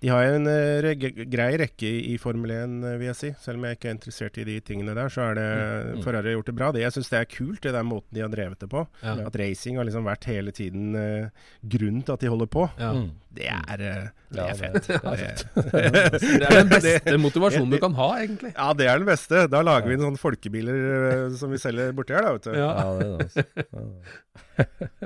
De 0.00 0.08
har 0.08 0.22
jo 0.24 0.36
en 0.38 0.46
eh, 0.48 0.94
grei 1.28 1.50
rekke 1.60 1.88
i 2.08 2.14
Formel 2.20 2.50
1, 2.54 2.76
eh, 2.88 2.94
vil 3.00 3.10
jeg 3.10 3.18
si. 3.18 3.30
Selv 3.42 3.60
om 3.60 3.66
jeg 3.68 3.76
ikke 3.76 3.88
er 3.90 3.96
interessert 3.98 4.38
i 4.40 4.46
de 4.48 4.54
tingene 4.64 4.94
der, 4.96 5.10
så 5.12 5.26
er 5.30 5.34
det 5.36 5.48
Mm. 5.90 6.02
Ferrari 6.04 6.30
har 6.30 6.36
gjort 6.38 6.46
det 6.46 6.54
bra. 6.56 6.70
Det, 6.72 6.80
jeg 6.80 6.92
syns 6.92 7.10
det 7.10 7.18
er 7.20 7.28
kult, 7.28 7.60
det 7.60 7.72
der 7.74 7.82
måten 7.84 8.14
de 8.16 8.20
har 8.24 8.28
drevet 8.32 8.58
det 8.60 8.68
på. 8.70 8.86
Ja. 9.02 9.14
At 9.26 9.36
racing 9.36 9.76
har 9.76 9.84
liksom 9.84 10.04
vært 10.08 10.24
hele 10.24 10.52
tiden 10.56 10.94
eh, 10.96 11.28
grunnen 11.68 12.02
til 12.04 12.12
at 12.16 12.20
de 12.20 12.28
holder 12.32 12.46
på. 12.46 12.64
Ja. 12.78 12.92
Mm. 12.96 13.10
Det 13.30 13.46
er, 13.46 13.82
eh, 13.86 14.06
det 14.34 14.42
er 14.42 14.56
fett. 14.58 14.86
det 14.90 14.96
er 14.98 15.20
Det- 15.22 16.20
Det 16.40 16.46
er 16.48 16.56
den 16.56 16.70
beste 16.72 17.14
motivasjonen 17.26 17.70
du 17.70 17.78
kan 17.78 17.94
ha, 17.94 18.08
egentlig. 18.18 18.50
Ja, 18.56 18.72
det 18.74 18.88
er 18.90 18.98
den 18.98 19.06
beste. 19.06 19.44
Da 19.52 19.60
lager 19.62 19.86
vi 19.86 19.94
en 19.94 20.02
sånn 20.08 20.18
folkebiler 20.18 20.78
eh, 21.12 21.36
som 21.38 21.52
vi 21.54 21.60
selger 21.62 21.92
borti 21.94 22.16
her, 22.16 22.26
da, 22.26 22.32
vet 22.34 22.48
du. 22.48 22.56
Ja. 22.58 22.70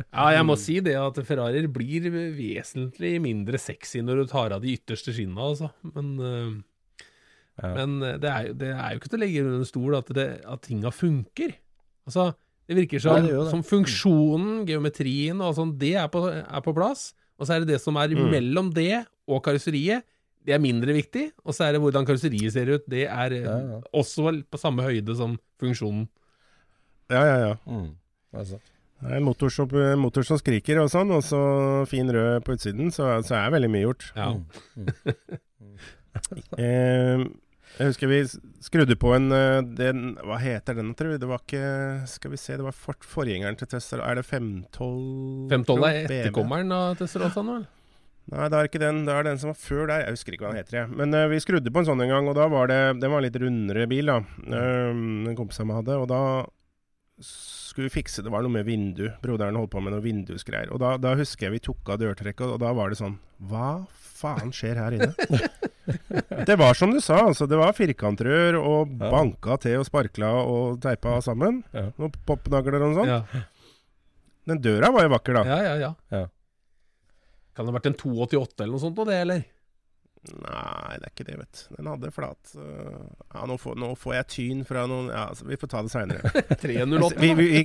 Ja, 0.08 0.24
jeg 0.38 0.46
må 0.48 0.56
si 0.58 0.78
det 0.84 0.94
at 0.98 1.18
Ferrarier 1.28 1.68
blir 1.72 2.08
vesentlig 2.34 3.16
mindre 3.22 3.60
sexy 3.60 4.00
når 4.04 4.22
du 4.22 4.30
tar 4.32 4.54
av 4.56 4.64
de 4.64 4.72
ytterste 4.78 5.12
skinnene, 5.14 5.50
altså. 5.52 5.68
Men, 5.94 6.14
øh, 6.24 6.54
men 7.76 7.98
det, 8.22 8.30
er, 8.30 8.48
det 8.56 8.70
er 8.74 8.94
jo 8.96 9.02
ikke 9.02 9.12
til 9.12 9.20
å 9.20 9.24
legge 9.24 9.44
under 9.44 9.60
en 9.60 9.68
stol 9.68 9.98
at, 10.00 10.08
det, 10.16 10.26
at 10.48 10.64
tinga 10.66 10.90
funker. 10.94 11.52
Altså, 12.08 12.30
det 12.68 12.78
virker 12.80 13.04
som, 13.04 13.18
Nei, 13.20 13.28
det 13.28 13.36
det. 13.36 13.50
som 13.52 13.62
funksjonen, 13.68 14.64
geometrien 14.68 15.44
og 15.44 15.54
sånn, 15.60 15.76
det 15.80 15.92
er 16.00 16.08
på, 16.12 16.24
er 16.32 16.64
på 16.64 16.74
plass. 16.76 17.10
Og 17.38 17.46
så 17.48 17.54
er 17.56 17.64
det 17.64 17.74
det 17.74 17.80
som 17.82 17.96
er 17.96 18.08
Mm. 18.14 18.30
mellom 18.30 18.72
det 18.74 19.06
og 19.28 19.42
karosseriet, 19.42 20.02
det 20.44 20.52
er 20.54 20.58
mindre 20.60 20.92
viktig. 20.92 21.30
Og 21.44 21.54
så 21.56 21.64
er 21.64 21.72
det 21.72 21.80
hvordan 21.80 22.04
karosseriet 22.06 22.52
ser 22.52 22.68
ut, 22.74 22.84
det 22.88 23.06
er 23.08 23.30
øh, 23.32 23.42
Ja, 23.42 23.56
ja. 23.58 23.80
også 23.92 24.44
på 24.50 24.58
samme 24.60 24.82
høyde 24.84 25.16
som 25.16 25.38
funksjonen. 25.60 26.08
Ja, 27.10 27.22
ja, 27.24 27.36
ja. 27.48 27.54
Mm. 27.66 27.90
Altså. 28.34 28.58
Det 29.00 29.10
er 29.12 29.16
en 29.18 29.24
motor 29.24 29.48
som, 29.52 29.68
motor 30.00 30.22
som 30.24 30.38
skriker 30.38 30.78
og 30.80 30.88
sånn, 30.90 31.10
og 31.12 31.22
så 31.26 31.40
fin 31.90 32.08
rød 32.08 32.40
på 32.44 32.54
utsiden, 32.56 32.90
så, 32.94 33.20
så 33.26 33.34
er 33.36 33.50
veldig 33.52 33.70
mye 33.70 33.84
gjort. 33.88 34.12
Ja. 34.16 34.30
Mm. 34.76 34.86
Eh, 36.58 37.18
jeg 37.74 37.90
husker 37.90 38.10
vi 38.10 38.20
skrudde 38.62 38.94
på 39.00 39.10
en 39.16 39.32
eh, 39.34 39.60
den, 39.78 40.12
Hva 40.22 40.38
heter 40.38 40.76
den, 40.78 40.92
tror 40.94 41.14
jeg? 41.14 41.22
Det 41.22 41.30
var 41.30 41.40
ikke 41.42 41.64
Skal 42.10 42.34
vi 42.34 42.38
se, 42.38 42.58
det 42.60 42.66
var 42.66 42.76
for, 42.76 42.98
forgjengeren 43.02 43.58
til 43.58 43.70
Tesla. 43.70 44.04
Er 44.06 44.20
det 44.20 44.26
512? 44.28 45.48
512 45.50 45.88
er 45.88 45.98
etterkommeren 46.04 46.74
av 46.74 46.94
Tesserottan, 47.00 47.50
vel? 47.50 47.64
Nei, 48.32 48.46
det 48.48 48.56
er 48.56 48.68
ikke 48.70 48.80
den. 48.80 49.02
Det 49.04 49.12
er 49.12 49.26
den 49.26 49.40
som 49.40 49.50
var 49.50 49.58
før 49.60 49.88
der. 49.90 50.06
Jeg 50.06 50.16
husker 50.16 50.36
ikke 50.36 50.46
hva 50.46 50.54
den 50.54 50.62
heter. 50.62 50.78
Jeg. 50.78 50.92
Men 50.96 51.12
uh, 51.12 51.26
vi 51.28 51.42
skrudde 51.44 51.72
på 51.74 51.82
en 51.82 51.88
sånn 51.90 52.04
en 52.06 52.12
gang, 52.14 52.30
og 52.30 52.38
da 52.38 52.46
var 52.48 52.70
det 52.70 52.78
Den 53.02 53.12
var 53.12 53.20
en 53.20 53.26
litt 53.26 53.40
rundere 53.42 53.88
bil, 53.90 54.08
da. 54.08 54.20
Um, 54.46 55.26
en 55.28 55.36
kompis 55.36 55.60
av 55.60 55.68
meg 55.68 55.82
hadde. 55.82 55.98
Og 56.00 56.08
da 56.08 56.22
skulle 57.24 57.90
vi 57.90 57.96
fikse 57.98 58.24
Det 58.24 58.32
var 58.32 58.46
noe 58.46 58.54
med 58.54 58.64
vindu. 58.70 59.08
Broderen 59.22 59.58
holdt 59.58 59.74
på 59.74 59.82
med 59.84 59.92
noe 59.92 60.04
vindusgreier. 60.04 60.72
Og 60.72 60.80
da, 60.82 60.94
da 61.02 61.18
husker 61.18 61.50
jeg 61.50 61.58
vi 61.58 61.64
tok 61.68 61.92
av 61.92 62.00
dørtrekket, 62.00 62.46
og 62.54 62.62
da 62.62 62.72
var 62.76 62.94
det 62.94 63.02
sånn 63.02 63.18
Hva 63.50 63.84
faen 63.92 64.54
skjer 64.54 64.80
her 64.80 64.96
inne? 64.96 65.12
det 66.48 66.56
var 66.58 66.76
som 66.78 66.92
du 66.94 67.00
sa, 67.04 67.18
altså. 67.28 67.48
Det 67.50 67.58
var 67.60 67.74
firkantrør 67.76 68.58
og 68.60 68.94
Ja. 68.98 69.10
banka 69.12 69.58
til 69.62 69.80
og 69.82 69.88
sparkla 69.88 70.30
og 70.44 70.78
teipa 70.84 71.18
sammen. 71.24 71.62
Ja. 71.74 71.90
Noen 72.00 72.14
popnagler 72.26 72.78
og 72.80 72.86
noe 72.86 73.00
sånt. 73.02 73.12
Ja. 73.12 73.42
Den 74.48 74.60
døra 74.64 74.90
var 74.92 75.06
jo 75.06 75.12
vakker, 75.14 75.38
da. 75.40 75.44
Ja, 75.48 75.58
ja, 75.64 75.74
ja. 75.80 75.92
Ja. 76.12 76.26
Kan 77.54 77.66
det 77.66 77.72
ha 77.72 77.78
vært 77.78 77.90
en 77.92 77.98
288 78.00 78.64
eller 78.64 78.74
noe 78.74 78.82
sånt, 78.82 78.98
av 78.98 79.08
det, 79.08 79.18
eller? 79.24 79.44
Nei, 80.24 80.94
det 81.00 81.04
er 81.04 81.12
ikke 81.12 81.26
det, 81.28 81.36
vet 81.36 81.58
du. 81.58 81.74
Den 81.76 81.88
hadde 81.92 82.10
flat 82.16 82.54
uh, 82.56 83.02
Ja, 83.34 83.42
nå 83.44 83.58
får, 83.60 83.74
nå 83.76 83.90
får 84.00 84.14
jeg 84.16 84.28
tyn 84.32 84.62
fra 84.64 84.86
noen 84.88 85.10
Ja, 85.12 85.26
altså, 85.34 85.44
vi 85.50 85.58
får 85.60 85.70
ta 85.74 85.82
det 85.84 85.92
seinere. 85.92 86.32
308. 86.62 87.18
vi, 87.24 87.34
vi, 87.36 87.48
vi, 87.52 87.64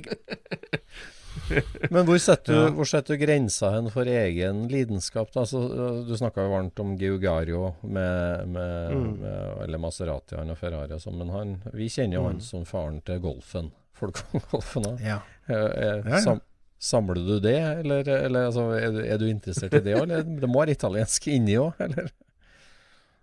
Men 1.90 2.04
hvor 2.06 2.18
setter, 2.22 2.54
du, 2.54 2.74
hvor 2.76 2.86
setter 2.88 3.16
du 3.16 3.22
grensa 3.24 3.70
hen 3.74 3.88
for 3.90 4.06
egen 4.10 4.64
lidenskap? 4.70 5.30
Altså, 5.38 5.58
øh, 5.70 6.00
du 6.08 6.12
snakka 6.18 6.44
jo 6.46 6.52
varmt 6.52 6.78
om 6.82 6.92
Giugario 7.00 7.74
med, 7.82 8.46
med, 8.48 8.92
Mm. 8.94 9.10
med 9.22 9.62
eller 9.64 9.78
Maserati 9.82 10.36
han 10.38 10.50
og 10.50 10.58
Ferrari 10.58 10.92
og 10.96 11.00
sånn, 11.02 11.18
men 11.18 11.30
han, 11.34 11.56
vi 11.74 11.88
kjenner 11.90 12.18
jo 12.20 12.24
han 12.28 12.38
Mm. 12.40 12.44
som 12.46 12.64
faren 12.64 13.00
til 13.06 13.20
golfen. 13.20 13.72
Folk 14.00 14.20
om 14.34 14.40
golfen 14.52 14.86
òg. 14.94 15.00
ja. 15.04 15.18
Eh, 15.48 15.56
Ja, 15.56 15.96
ja. 16.06 16.20
sam, 16.24 16.40
samler 16.80 17.14
du 17.20 17.38
det, 17.40 17.56
eller, 17.80 18.06
eller 18.08 18.46
altså, 18.48 18.68
er, 18.78 18.90
du, 18.94 19.00
er 19.04 19.18
du 19.18 19.26
interessert 19.28 19.74
i 19.74 19.80
det 19.84 19.96
òg? 19.98 20.08
Det 20.40 20.48
må 20.48 20.62
være 20.62 20.76
italiensk 20.78 21.26
inni 21.28 21.58
òg, 21.60 21.72
eller? 21.80 22.10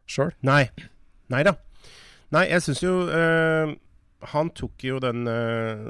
Sjøl? 0.08 0.32
Nei. 0.48 0.70
Nei 1.30 1.44
da. 1.44 1.56
Nei, 2.32 2.46
jeg 2.52 2.62
syns 2.64 2.82
jo 2.84 2.92
øh, 3.08 3.74
Han 4.34 4.50
tok 4.56 4.84
jo 4.84 4.98
den 5.00 5.28
øh, 5.28 5.82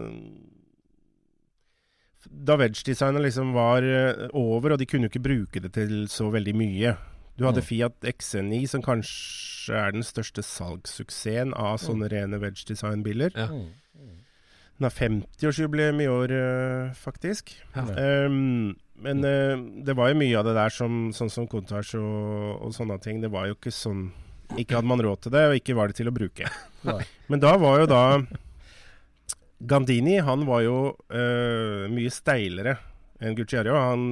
Da 2.45 2.57
Wedge-designet 2.59 3.23
liksom 3.23 3.53
var 3.55 3.81
øh, 3.81 4.27
over, 4.37 4.75
og 4.75 4.79
de 4.79 4.85
kunne 4.85 5.07
jo 5.07 5.11
ikke 5.13 5.23
bruke 5.25 5.61
det 5.63 5.71
til 5.73 6.07
så 6.11 6.29
veldig 6.33 6.53
mye. 6.55 6.95
Du 7.37 7.45
hadde 7.45 7.61
Mm. 7.61 7.65
Fiat 7.69 7.93
XC9, 8.01 8.67
som 8.67 8.81
kanskje 8.81 9.73
er 9.77 9.91
den 9.93 10.03
største 10.05 10.41
salgssuksessen 10.41 11.53
av 11.53 11.77
sånne 11.81 12.09
rene 12.09 12.39
Wedge-design-biler. 12.41 13.31
Ja. 13.37 13.47
Mm. 13.51 13.67
Den 14.77 14.85
har 14.85 14.93
50-årsjubileum 14.93 16.01
i 16.01 16.07
år, 16.07 16.31
øh, 16.31 16.93
faktisk. 16.93 17.55
Ja. 17.75 18.25
Um, 18.25 18.75
men 19.01 19.23
uh, 19.25 19.57
det 19.85 19.95
var 19.97 20.09
jo 20.09 20.17
mye 20.17 20.37
av 20.37 20.45
det 20.45 20.53
der 20.57 20.69
som, 20.73 21.11
sånn 21.13 21.29
som 21.29 21.47
Contage 21.49 21.97
og, 21.97 22.61
og 22.65 22.73
sånne 22.73 22.97
ting. 23.01 23.21
Det 23.21 23.29
var 23.33 23.47
jo 23.49 23.57
ikke 23.57 23.73
sånn 23.73 24.11
Ikke 24.57 24.77
hadde 24.77 24.87
man 24.87 25.01
råd 25.03 25.25
til 25.25 25.33
det, 25.33 25.43
og 25.49 25.57
ikke 25.59 25.75
var 25.75 25.89
det 25.91 25.97
til 25.99 26.07
å 26.09 26.13
bruke. 26.15 26.47
Nei. 26.87 27.01
Men 27.27 27.41
da 27.43 27.57
var 27.59 27.81
jo 27.81 27.89
da 27.89 28.01
Gandini 29.59 30.19
han 30.21 30.45
var 30.45 30.61
jo 30.61 30.77
øh, 31.09 31.87
mye 31.89 32.11
steilere 32.13 32.75
enn 33.17 33.35
Gucciario. 33.37 33.73
Han 33.73 34.03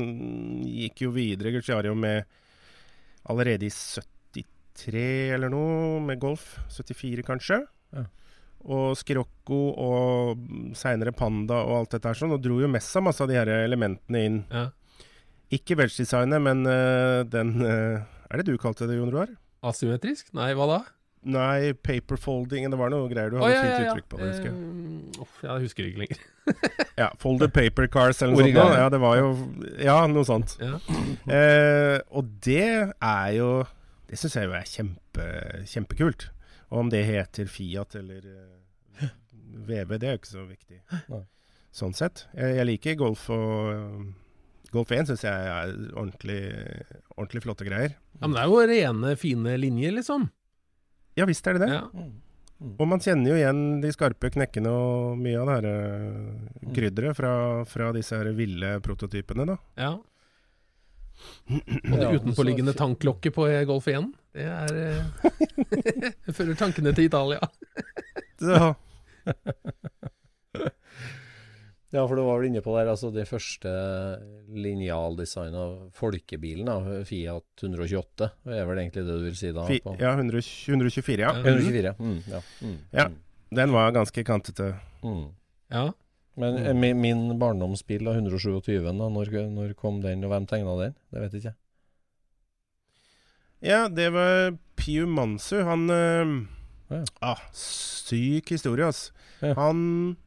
gikk 0.66 1.06
jo 1.06 1.12
videre, 1.14 1.54
Gucciario, 1.54 1.94
med 1.94 2.26
allerede 3.30 3.68
i 3.68 3.74
73 3.74 5.36
eller 5.36 5.54
noe, 5.54 6.00
med 6.06 6.22
Golf. 6.22 6.56
74 6.74 7.26
kanskje. 7.28 7.62
Ja. 7.94 8.08
Og 8.66 8.96
Scirocco 8.98 9.60
og 9.78 10.42
seinere 10.78 11.14
Panda 11.14 11.62
og 11.68 11.84
alt 11.84 11.94
dette 11.94 12.10
her 12.10 12.18
sånn, 12.18 12.34
og 12.34 12.42
dro 12.42 12.58
jo 12.64 12.72
med 12.72 12.82
seg 12.82 13.06
masse 13.06 13.22
av 13.22 13.30
de 13.30 13.38
her 13.38 13.52
elementene 13.60 14.26
inn. 14.26 14.42
Ja. 14.50 14.72
Ikke 15.54 15.78
wedge-designet, 15.78 16.42
men 16.42 16.66
øh, 16.66 17.22
den 17.30 17.60
øh, 17.62 18.02
Er 18.02 18.42
det 18.42 18.48
du 18.50 18.58
kalte 18.58 18.88
det, 18.90 18.98
Jon 18.98 19.14
Roar? 19.14 19.30
Asymmetrisk? 19.62 20.34
Nei, 20.34 20.50
hva 20.58 20.66
da? 20.72 20.80
Nei, 21.26 21.74
paper 21.74 22.20
folding. 22.22 22.68
Det 22.70 22.78
var 22.78 22.92
noe 22.94 23.10
greier 23.10 23.32
du 23.34 23.40
hadde 23.40 23.50
hadde 23.50 23.56
ja, 23.56 23.62
fint 23.64 23.74
ja, 23.74 23.86
ja. 23.86 23.94
uttrykk 23.94 24.10
på 24.12 24.20
det, 24.20 24.28
husker 24.30 24.50
jeg. 24.52 24.58
Eh, 25.16 25.22
oh, 25.24 25.38
jeg 25.42 25.66
husker 25.66 25.90
ikke 25.90 26.04
lenger. 26.04 26.26
Ja, 26.96 27.10
Folded 27.20 27.52
paper 27.52 27.90
cars 27.92 28.22
eller 28.24 28.38
noe 28.38 28.52
sånt. 28.54 28.78
Ja, 28.78 28.86
det 28.94 29.00
var 29.02 29.18
jo 29.18 29.32
Ja, 29.82 29.96
noe 30.08 30.28
sånt. 30.28 30.58
Ja. 30.62 30.78
Eh, 31.36 31.98
og 32.14 32.28
det 32.46 32.94
er 33.02 33.30
jo 33.34 33.48
Det 34.06 34.20
syns 34.22 34.36
jeg 34.38 34.46
jo 34.46 34.54
er 34.54 34.68
kjempe, 34.70 35.26
kjempekult. 35.66 36.28
Og 36.70 36.84
om 36.84 36.92
det 36.94 37.02
heter 37.08 37.50
Fiat 37.50 37.98
eller 37.98 38.28
uh, 38.30 39.10
VB, 39.66 39.98
det 39.98 40.08
er 40.08 40.14
jo 40.16 40.22
ikke 40.22 40.32
så 40.36 40.46
viktig. 40.46 40.80
Nei. 41.10 41.24
Sånn 41.76 41.96
sett. 41.98 42.28
Jeg, 42.38 42.56
jeg 42.60 42.70
liker 42.70 42.98
Golf 43.02 43.26
og 43.34 43.74
eh, 43.74 44.06
Golf 44.76 44.94
1 44.94 45.10
syns 45.10 45.26
jeg 45.26 45.50
er 45.50 45.74
ordentlig, 45.96 46.40
ordentlig 47.16 47.44
flotte 47.44 47.68
greier. 47.68 47.98
ja, 48.20 48.28
Men 48.28 48.38
det 48.38 48.44
er 48.44 48.52
jo 48.54 48.66
rene, 48.72 49.16
fine 49.20 49.58
linjer, 49.60 49.98
liksom. 49.98 50.30
Ja 51.16 51.26
visst 51.30 51.48
er 51.48 51.58
det 51.58 51.68
det. 51.68 51.74
Ja. 51.74 51.86
Mm. 51.94 52.14
Og 52.80 52.88
man 52.88 53.02
kjenner 53.04 53.30
jo 53.34 53.36
igjen 53.38 53.62
de 53.84 53.90
skarpe 53.92 54.30
knekkene 54.32 54.72
og 54.72 55.18
mye 55.20 55.40
av 55.42 55.48
det 55.50 55.56
her 55.58 55.66
eh, 55.70 56.70
krydderet 56.76 57.18
fra, 57.18 57.32
fra 57.68 57.90
disse 57.96 58.16
her 58.16 58.30
ville 58.38 58.78
prototypene, 58.84 59.46
da. 59.52 59.58
ja. 59.80 59.94
Og 61.48 61.94
det 61.96 62.02
Ja, 62.02 62.10
utenpåliggende 62.18 62.74
så- 62.74 62.80
tanklokket 62.82 63.34
på 63.36 63.46
Golf 63.68 63.86
1, 63.88 64.08
det 64.36 64.48
er 64.52 64.80
eh, 64.82 65.04
Jeg 66.28 66.36
fører 66.36 66.58
tankene 66.60 66.92
til 66.96 67.06
Italia. 67.08 67.40
Så, 68.44 68.74
Ja, 71.96 72.02
for 72.10 72.20
du 72.20 72.24
var 72.28 72.42
vel 72.42 72.50
inne 72.50 72.60
på 72.66 72.74
der, 72.76 72.90
altså 72.92 73.08
det 73.16 73.24
første 73.30 73.72
linjaldesigna 74.52 75.62
av 75.62 75.76
folkebilen, 75.96 76.68
da, 76.68 77.04
Fiat 77.08 77.64
128, 77.64 78.28
er 78.52 78.66
vel 78.68 78.82
egentlig 78.82 79.06
det 79.06 79.16
du 79.16 79.24
vil 79.30 79.38
si 79.40 79.52
da? 79.56 79.64
fi, 79.70 79.78
på- 79.86 79.94
ja, 80.02 80.12
100, 80.18 80.42
124, 80.76 81.24
ja. 81.24 81.32
Ja. 81.32 81.44
124, 81.46 81.94
mm, 82.00 82.18
ja. 82.34 82.42
Mm, 82.62 82.78
Ja. 83.00 83.08
Den 83.56 83.72
var 83.72 83.92
ganske 83.96 84.24
kantete. 84.28 84.74
Mm. 85.06 85.30
Ja. 85.72 85.86
Men 86.36 86.58
eh, 86.60 86.74
min, 86.76 87.00
min 87.00 87.22
barndomsbil, 87.40 88.08
av 88.10 88.18
127, 88.18 88.82
da, 88.84 88.92
når, 88.92 89.32
når 89.54 89.74
kom 89.80 90.02
den, 90.04 90.26
og 90.26 90.34
hvem 90.34 90.48
tegna 90.50 90.74
den? 90.82 90.96
Det 91.14 91.22
vet 91.22 91.32
jeg 91.38 91.46
ikke. 91.46 91.56
Ja, 93.66 93.88
det 93.88 94.10
var 94.14 94.58
Piu 94.76 95.06
Mansu. 95.08 95.62
Han, 95.64 95.88
øh, 95.90 96.36
Ah, 97.22 97.40
syk 97.56 98.50
historie, 98.54 98.86
altså. 98.86 99.12
Ja. 99.42 99.54
Han 99.58 100.18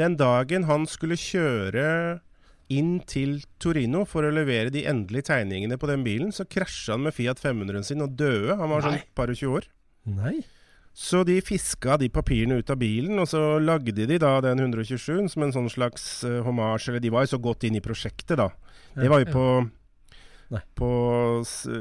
Den 0.00 0.16
dagen 0.18 0.66
han 0.70 0.88
skulle 0.90 1.18
kjøre 1.20 2.20
inn 2.72 2.96
til 3.06 3.42
Torino 3.60 4.02
for 4.08 4.24
å 4.24 4.32
levere 4.32 4.72
de 4.72 4.86
endelige 4.88 5.28
tegningene 5.28 5.76
på 5.78 5.88
den 5.90 6.04
bilen, 6.06 6.32
så 6.32 6.46
krasja 6.48 6.96
han 6.96 7.04
med 7.06 7.14
Fiat 7.14 7.42
500-en 7.42 7.86
sin 7.86 8.02
og 8.04 8.16
døde. 8.18 8.56
Han 8.58 8.72
var 8.72 8.86
sånn 8.86 8.98
Nei. 8.98 9.06
par 9.14 9.30
og 9.30 9.38
20 9.38 9.58
år. 9.58 9.68
Nei. 10.16 10.38
Så 10.94 11.24
de 11.26 11.40
fiska 11.42 11.96
de 11.98 12.08
papirene 12.14 12.60
ut 12.62 12.70
av 12.70 12.78
bilen, 12.78 13.18
og 13.18 13.26
så 13.26 13.58
lagde 13.58 14.06
de 14.06 14.18
da 14.22 14.36
den 14.44 14.62
127 14.62 15.26
som 15.32 15.42
en 15.44 15.54
sånn 15.54 15.70
slags 15.72 16.06
uh, 16.22 16.38
hommage. 16.46 16.86
Eller 16.88 17.02
de 17.02 17.10
var 17.10 17.26
jo 17.26 17.34
så 17.34 17.40
godt 17.42 17.66
inn 17.66 17.78
i 17.78 17.82
prosjektet, 17.82 18.36
da. 18.38 18.52
Det 18.94 19.10
var 19.10 19.24
jo 19.24 19.32
på 19.34 19.46
ja. 20.52 20.60
På 20.76 20.88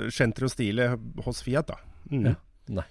Centro 0.09 0.47
Stile 0.49 0.93
hos 1.25 1.43
Fiat, 1.45 1.69
da. 1.69 1.77
Mm. 2.09 2.29
Ja. 2.31 2.35
Nei. 2.79 2.85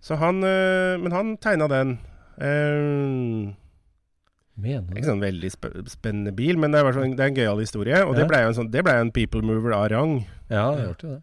Så 0.00 0.16
han 0.16 0.38
uh, 0.46 0.96
Men 1.02 1.12
han 1.12 1.36
tegna 1.42 1.66
den. 1.68 1.98
Eh, 2.38 3.50
Mener 4.58 4.96
ikke 4.98 5.06
sånn 5.12 5.22
veldig 5.22 5.50
sp 5.54 5.68
spennende 5.86 6.32
bil, 6.34 6.58
men 6.58 6.72
det 6.74 6.80
er, 6.82 6.92
sånn, 6.96 7.12
det 7.14 7.22
er 7.22 7.30
en 7.30 7.36
gøyal 7.38 7.60
historie. 7.62 8.00
Og 8.02 8.14
Ja. 8.16 8.20
det 8.22 8.28
blei 8.32 8.40
en 8.42 8.54
sånn 8.56 8.70
ble 8.72 8.94
en 9.00 9.12
people 9.14 9.42
mover 9.42 9.72
av 9.76 9.88
rang. 9.92 10.16
Ja, 10.50 10.74
det 10.74 10.86
hørte 10.88 11.08
det. 11.12 11.22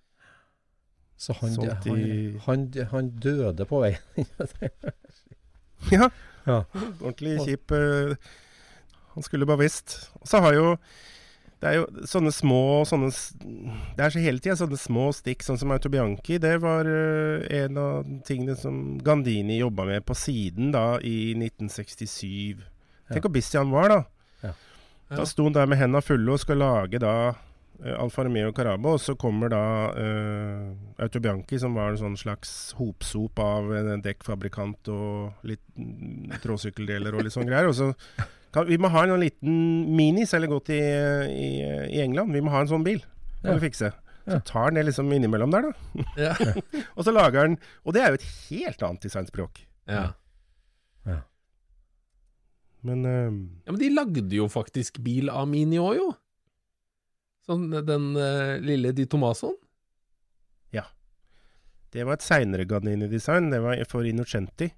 Så 1.18 1.34
han, 1.40 1.52
Solgt 1.56 1.86
han, 1.88 2.40
han, 2.46 2.64
han 2.92 3.10
døde 3.24 3.66
på 3.68 3.82
veien. 3.84 4.00
ja. 5.92 6.10
Ja. 6.46 6.60
Ordentlig 7.02 7.40
kjip. 7.46 7.72
eh, 7.72 8.16
han 9.16 9.24
skulle 9.24 9.48
bare 9.48 9.64
visst. 9.64 10.10
Og 10.22 10.28
så 10.28 10.42
har 10.44 10.54
jo 10.54 10.78
Det 11.64 11.70
er 11.72 11.78
jo 11.80 11.86
sånne 12.06 12.32
små 12.36 12.84
sånne, 12.86 13.10
Det 13.96 14.04
er 14.04 14.10
så 14.12 14.20
hele 14.22 14.40
tida 14.44 14.58
sånne 14.60 14.78
små 14.78 15.08
stikk, 15.16 15.42
sånn 15.42 15.58
som 15.58 15.72
Autobianchi. 15.72 16.38
Det 16.38 16.60
var 16.62 16.86
eh, 16.86 17.64
en 17.64 17.78
av 17.78 18.04
tingene 18.28 18.56
som 18.60 18.98
Gandini 19.00 19.58
jobba 19.62 19.86
med 19.88 20.06
på 20.06 20.14
siden 20.14 20.72
da 20.76 21.00
i 21.00 21.34
1967. 21.34 22.60
Tenk 23.12 23.26
hvor 23.28 23.34
busy 23.36 23.58
han 23.60 23.72
var, 23.74 23.90
da. 23.92 24.04
Da 25.16 25.26
sto 25.30 25.44
han 25.46 25.54
der 25.54 25.68
med 25.70 25.78
hendene 25.78 26.02
fulle 26.02 26.34
og 26.34 26.40
skal 26.42 26.58
lage 26.58 26.98
da 26.98 27.12
uh, 27.30 27.96
Alfa 28.02 28.24
Romeo 28.26 28.50
Carabo, 28.58 28.96
og 28.96 29.02
så 29.04 29.14
kommer 29.22 29.52
da 29.54 29.60
uh, 29.94 30.72
Autobianchi, 31.06 31.60
som 31.62 31.76
var 31.78 31.92
en 31.94 32.00
sånn 32.00 32.16
slags 32.18 32.74
hopsop 32.80 33.38
av 33.44 33.70
en 33.78 34.02
dekkfabrikant 34.02 34.90
og 34.90 35.46
litt 35.46 35.62
mm, 35.78 36.34
tråsykkeldeler 36.42 37.14
og 37.20 37.28
litt 37.28 37.36
sånn 37.38 37.46
greier. 37.46 37.70
Og 37.70 37.78
så 37.78 37.92
kan, 38.56 38.66
vi 38.66 38.80
må 38.82 38.90
ha 38.96 39.04
en 39.06 39.14
liten 39.22 39.62
Mini, 39.94 40.26
selger 40.26 40.50
godt 40.56 40.74
i, 40.74 40.82
i, 40.82 41.52
i 42.00 42.02
England. 42.02 42.34
Vi 42.34 42.42
må 42.42 42.50
ha 42.56 42.64
en 42.66 42.74
sånn 42.74 42.88
bil. 42.88 43.04
Kan 43.44 43.52
Ja. 43.54 43.60
vi 43.60 43.68
fikse. 43.68 43.94
Så 44.26 44.40
tar 44.50 44.72
han 44.72 44.80
det 44.80 44.88
liksom 44.88 45.12
innimellom 45.14 45.52
der, 45.54 45.68
da. 45.70 46.06
Ja. 46.18 46.34
Og 46.98 47.06
så 47.06 47.12
lager 47.14 47.44
han 47.46 47.60
Og 47.86 47.94
det 47.94 48.02
er 48.02 48.10
jo 48.10 48.18
et 48.18 48.30
helt 48.50 48.82
annet 48.88 49.06
designspråk. 49.06 49.62
Ja. 49.86 50.08
Men 52.86 53.06
uh, 53.06 53.34
ja, 53.66 53.74
men 53.74 53.82
de 53.82 53.92
lagde 53.94 54.38
jo 54.38 54.48
faktisk 54.52 55.00
bil 55.04 55.32
av 55.34 55.48
Mini 55.50 55.80
òg, 55.82 55.98
jo. 55.98 56.10
Sånn 57.46 57.70
den 57.86 58.12
uh, 58.18 58.58
lille 58.62 58.94
Di 58.96 59.08
Tomasoen. 59.10 59.58
det 61.94 62.04
var 62.06 62.18
et 62.18 62.26
seinere 62.26 62.68
Ganini-design. 62.70 63.50
Det 63.54 63.62
var 63.64 63.82
for 63.90 64.06
Innocenti. 64.06 64.70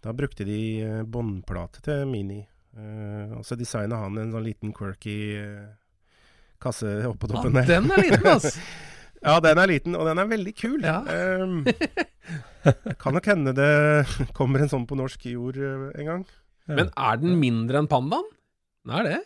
Da 0.00 0.14
brukte 0.16 0.46
de 0.48 0.60
uh, 0.82 1.02
båndplate 1.04 1.84
til 1.86 2.06
Mini. 2.10 2.42
Og 2.70 3.42
så 3.42 3.56
designa 3.58 3.96
han 3.98 4.14
en 4.22 4.30
sånn 4.30 4.44
liten 4.46 4.70
quirky 4.70 5.16
kasse 6.62 6.92
oppå 7.08 7.26
Ja, 7.26 7.32
toppen 7.32 7.56
der. 7.58 7.66
den 7.66 7.88
er 7.90 8.04
liten, 8.06 8.28
altså! 8.30 8.52
Ja, 9.20 9.34
den 9.44 9.58
er 9.60 9.68
liten, 9.68 9.96
og 9.98 10.06
den 10.08 10.20
er 10.22 10.28
veldig 10.30 10.52
kul. 10.56 10.84
Ja. 10.86 11.02
um, 11.42 11.66
kan 13.02 13.18
nok 13.18 13.26
hende 13.28 13.52
det 13.58 13.72
kommer 14.38 14.62
en 14.62 14.70
sånn 14.70 14.86
på 14.88 14.96
norsk 14.96 15.26
jord 15.28 15.58
en 15.60 16.08
gang. 16.08 16.24
Men 16.76 16.90
er 16.96 17.16
den 17.22 17.36
mindre 17.40 17.80
enn 17.82 17.88
pandaen? 17.90 18.26
Den 18.86 18.94
er 19.00 19.06
det. 19.08 19.18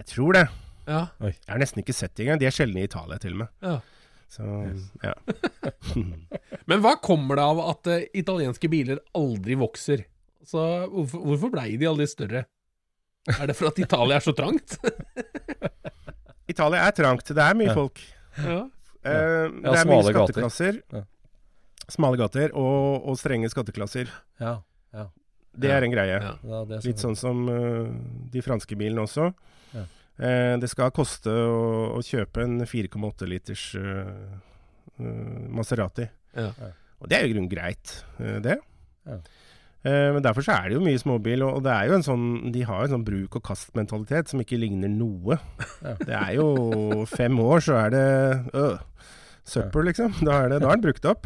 Jeg 0.00 0.06
tror 0.14 0.32
det. 0.36 0.44
Ja. 0.88 1.06
Jeg 1.22 1.34
har 1.48 1.60
nesten 1.62 1.82
ikke 1.84 1.94
sett 1.94 2.14
det 2.16 2.24
engang. 2.26 2.40
De 2.40 2.48
er 2.48 2.54
sjelden 2.56 2.80
i 2.80 2.86
Italia, 2.88 3.18
til 3.22 3.36
og 3.36 3.42
med. 3.44 3.48
ja. 3.64 3.78
Så 4.30 4.44
ja. 5.02 5.14
Men 6.70 6.82
hva 6.84 6.92
kommer 7.02 7.34
det 7.40 7.42
av 7.50 7.58
at 7.64 7.88
uh, 7.90 7.96
italienske 8.14 8.68
biler 8.70 9.00
aldri 9.18 9.56
vokser? 9.58 10.04
Så 10.46 10.60
hvorfor, 10.86 11.24
hvorfor 11.26 11.50
blei 11.50 11.72
de 11.80 11.88
aldri 11.90 12.06
større? 12.06 12.44
Er 13.34 13.50
det 13.50 13.56
for 13.58 13.72
at 13.72 13.80
Italia 13.82 14.20
er 14.20 14.22
så 14.24 14.30
trangt? 14.38 14.76
Italia 16.52 16.84
er 16.86 16.94
trangt. 16.96 17.26
Det 17.34 17.42
er 17.42 17.58
mye 17.58 17.72
Ja. 17.72 17.74
folk. 17.74 17.98
ja. 18.38 18.60
Eh, 19.02 19.50
det 19.50 19.64
Ja, 19.64 19.74
er 19.80 19.88
mye 19.90 20.02
skatteklasser. 20.06 20.78
gater. 20.90 21.06
Smale 21.90 22.16
gater 22.20 22.52
og, 22.54 23.06
og 23.10 23.18
strenge 23.18 23.50
skatteklasser. 23.50 24.10
Ja. 24.40 24.60
Ja. 24.94 25.08
Det 25.52 25.72
er 25.74 25.86
en 25.86 25.92
greie. 25.94 26.18
Ja. 26.22 26.34
Det 26.42 26.58
er 26.58 26.68
det 26.70 26.82
Litt 26.86 27.02
sånn 27.02 27.18
som 27.18 27.42
uh, 27.50 27.88
de 28.32 28.44
franske 28.44 28.78
bilene 28.78 29.02
også. 29.02 29.30
Ja. 29.74 29.84
Eh, 30.20 30.54
det 30.60 30.68
skal 30.70 30.92
koste 30.94 31.32
å, 31.32 31.96
å 31.96 32.00
kjøpe 32.04 32.44
en 32.44 32.60
4,8 32.68 33.28
liters 33.30 33.66
uh, 33.80 34.10
eh, 35.00 35.44
Maserati. 35.50 36.06
Ja. 36.36 36.50
Og 37.00 37.08
det 37.08 37.16
er 37.16 37.24
jo 37.24 37.30
i 37.30 37.34
grunnen 37.34 37.50
greit, 37.50 37.94
det. 38.18 38.58
Ja. 39.08 39.16
Eh, 39.80 40.10
men 40.12 40.20
derfor 40.20 40.44
så 40.44 40.52
er 40.58 40.68
det 40.68 40.76
jo 40.76 40.84
mye 40.84 41.00
småbil, 41.00 41.42
og, 41.46 41.54
og 41.56 41.64
det 41.64 41.72
er 41.72 41.88
jo 41.88 41.94
en 41.96 42.04
sånn 42.04 42.24
De 42.52 42.64
har 42.68 42.82
en 42.84 42.92
sånn 42.92 43.04
bruk-og-kast-mentalitet 43.06 44.28
som 44.28 44.42
ikke 44.42 44.58
ligner 44.60 44.92
noe. 44.92 45.38
Ja. 45.80 45.94
Det 46.02 46.16
er 46.18 46.32
jo 46.36 47.06
fem 47.08 47.38
år, 47.40 47.64
så 47.64 47.78
er 47.86 47.94
det 47.94 48.08
øh, 48.52 49.06
søppel, 49.48 49.88
liksom. 49.88 50.18
Da 50.20 50.42
er, 50.42 50.52
det, 50.52 50.60
da 50.66 50.72
er 50.72 50.76
den 50.76 50.84
brukt 50.84 51.08
opp. 51.08 51.24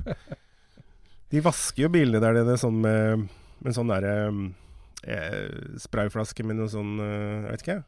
De 1.35 1.43
vasker 1.43 1.89
jo 1.89 1.91
bilene 1.91 2.23
der 2.23 2.37
nede 2.39 2.55
sånn 2.61 2.79
med, 2.85 3.27
en 3.65 3.77
sånn 3.77 3.91
derre 3.93 4.15
eh, 5.07 5.79
sprayflaske 5.81 6.45
med 6.47 6.59
noe 6.59 6.71
sånn 6.73 6.99
eh, 7.01 7.47
Jeg 7.47 7.51
vet 7.51 7.65
ikke. 7.65 7.81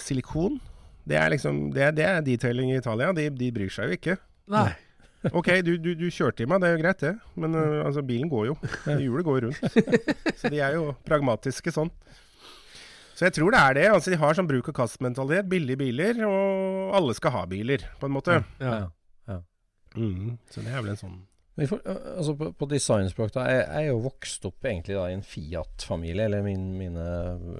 Silikon. 0.00 0.60
Det 1.08 1.18
er 1.18 1.32
liksom 1.32 1.70
Det 1.74 1.88
er, 1.88 1.96
det 1.96 2.06
er 2.06 2.22
detailing 2.26 2.72
i 2.72 2.78
Italia. 2.80 3.12
De, 3.16 3.28
de 3.30 3.50
bryr 3.54 3.72
seg 3.72 3.90
jo 3.90 4.00
ikke. 4.00 4.20
Nei. 4.52 4.70
Ok, 5.36 5.50
du, 5.60 5.74
du, 5.76 5.90
du 6.00 6.06
kjørte 6.08 6.46
i 6.46 6.48
meg, 6.48 6.62
det 6.62 6.68
er 6.70 6.78
jo 6.78 6.80
greit 6.80 7.02
det. 7.04 7.10
Men 7.36 7.52
uh, 7.52 7.82
altså, 7.84 8.00
bilen 8.08 8.30
går 8.32 8.46
jo. 8.46 8.54
Hjulet 8.88 9.26
går 9.26 9.42
rundt. 9.44 9.74
Så 10.40 10.48
de 10.48 10.62
er 10.64 10.78
jo 10.78 10.94
pragmatiske 11.04 11.74
sånn. 11.76 11.90
Så 13.12 13.26
jeg 13.26 13.34
tror 13.36 13.52
det 13.52 13.60
er 13.60 13.76
det. 13.76 13.82
Altså, 13.92 14.14
de 14.14 14.16
har 14.16 14.38
sånn 14.38 14.48
bruk 14.48 14.70
og 14.72 14.78
kast-mentalitet. 14.78 15.50
Billige 15.52 15.76
biler, 15.82 16.22
og 16.24 16.96
alle 16.96 17.12
skal 17.18 17.34
ha 17.34 17.42
biler, 17.50 17.84
på 18.00 18.08
en 18.08 18.16
måte. 18.16 18.38
Ja. 18.64 18.86
Mhm. 19.92 20.38
Så 20.48 20.64
det 20.64 20.72
er 20.72 20.80
vel 20.80 20.94
en 20.94 21.02
sånn 21.02 21.20
for, 21.68 21.82
altså 21.84 22.34
på, 22.38 22.50
på 22.56 22.68
designspråk, 22.70 23.32
da. 23.34 23.44
Jeg, 23.50 23.64
jeg 23.66 23.88
er 23.88 23.90
jo 23.90 24.02
vokst 24.04 24.46
opp 24.48 24.68
egentlig 24.68 24.96
da 24.96 25.06
i 25.10 25.16
en 25.16 25.24
Fiat-familie. 25.26 26.26
Eller 26.28 26.44
min, 26.46 26.70
mine 26.78 27.06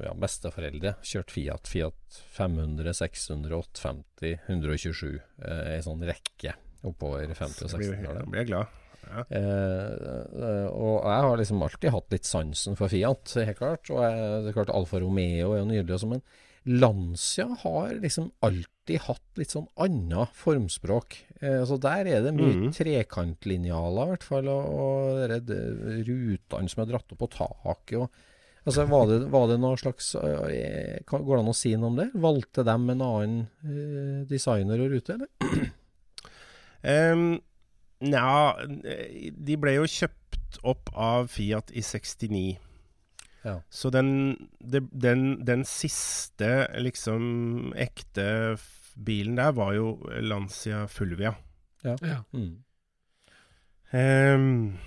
ja, 0.05 0.15
besteforeldre 0.17 0.95
kjørte 1.05 1.35
Fiat. 1.37 1.71
Fiat 1.71 2.21
500, 2.37 2.95
600, 2.97 3.57
850, 3.59 4.37
127. 4.49 5.09
Eh, 5.45 5.65
en 5.77 5.87
sånn 5.87 6.07
rekke 6.09 6.55
oppover 6.87 7.35
50- 7.35 7.67
og 7.67 7.75
60-tallet. 7.75 8.23
Nå 8.23 8.31
blir 8.31 8.45
jeg 8.45 8.53
glad. 8.53 8.79
Ja. 9.11 9.25
eh, 9.33 10.67
og 10.71 11.07
jeg 11.09 11.25
har 11.27 11.41
liksom 11.41 11.65
alltid 11.67 11.95
hatt 11.95 12.15
litt 12.15 12.29
sansen 12.29 12.77
for 12.79 12.93
Fiat, 12.93 13.35
helt 13.41 13.59
klart. 13.59 13.91
Og 13.93 14.05
jeg, 14.05 14.31
det 14.45 14.53
er 14.53 14.57
klart 14.61 14.73
Alfa 14.77 15.01
Romeo 15.03 15.55
er 15.55 15.63
jo 15.63 15.69
nydelig, 15.69 15.97
og 15.97 16.03
sånn, 16.05 16.17
men 16.19 16.25
Lancia 16.81 17.47
har 17.63 17.95
liksom 18.03 18.31
alltid 18.45 19.07
hatt 19.07 19.41
litt 19.41 19.55
sånn 19.55 19.69
annet 19.81 20.35
formspråk. 20.37 21.17
Eh, 21.41 21.63
så 21.65 21.79
der 21.81 22.09
er 22.09 22.25
det 22.25 22.35
mye 22.37 22.67
mm. 22.67 22.73
trekantlinjaler, 22.77 24.11
i 24.11 24.15
hvert 24.15 24.27
fall, 24.27 24.51
og, 24.53 24.67
og 24.85 25.21
dere 25.21 26.03
rutene 26.05 26.73
som 26.73 26.85
er 26.85 26.91
dratt 26.93 27.15
opp 27.15 27.23
på 27.25 27.31
taket. 27.37 27.97
og 28.03 28.27
Altså, 28.69 28.85
var 28.85 29.07
det, 29.09 29.23
var 29.33 29.47
det 29.49 29.55
noe 29.57 29.77
slags 29.81 30.11
eh, 30.21 30.99
Går 31.09 31.23
det 31.31 31.39
an 31.39 31.49
å 31.49 31.57
si 31.57 31.71
noe 31.81 31.89
om 31.89 31.95
det? 31.97 32.11
Valgte 32.21 32.61
de 32.69 32.75
en 32.77 32.91
annen 33.07 33.39
eh, 33.65 34.19
designer 34.29 34.83
og 34.85 34.93
rute, 34.93 35.17
eller? 35.17 35.71
Um, 36.81 37.41
Nja, 38.01 38.57
de 38.65 39.57
ble 39.61 39.75
jo 39.75 39.89
kjøpt 39.89 40.61
opp 40.65 40.89
av 40.97 41.27
Fiat 41.33 41.73
i 41.77 41.83
69. 41.85 42.45
Ja. 43.45 43.59
Så 43.73 43.91
den, 43.93 44.37
den, 44.61 45.25
den 45.45 45.65
siste 45.69 46.69
liksom 46.81 47.75
ekte 47.77 48.57
bilen 49.07 49.39
der 49.39 49.55
var 49.57 49.75
jo 49.77 49.95
Lancia 50.21 50.87
Fulvia. 50.91 51.35
Ja. 51.85 51.97
Mm. 52.33 52.57
Um, 53.91 54.79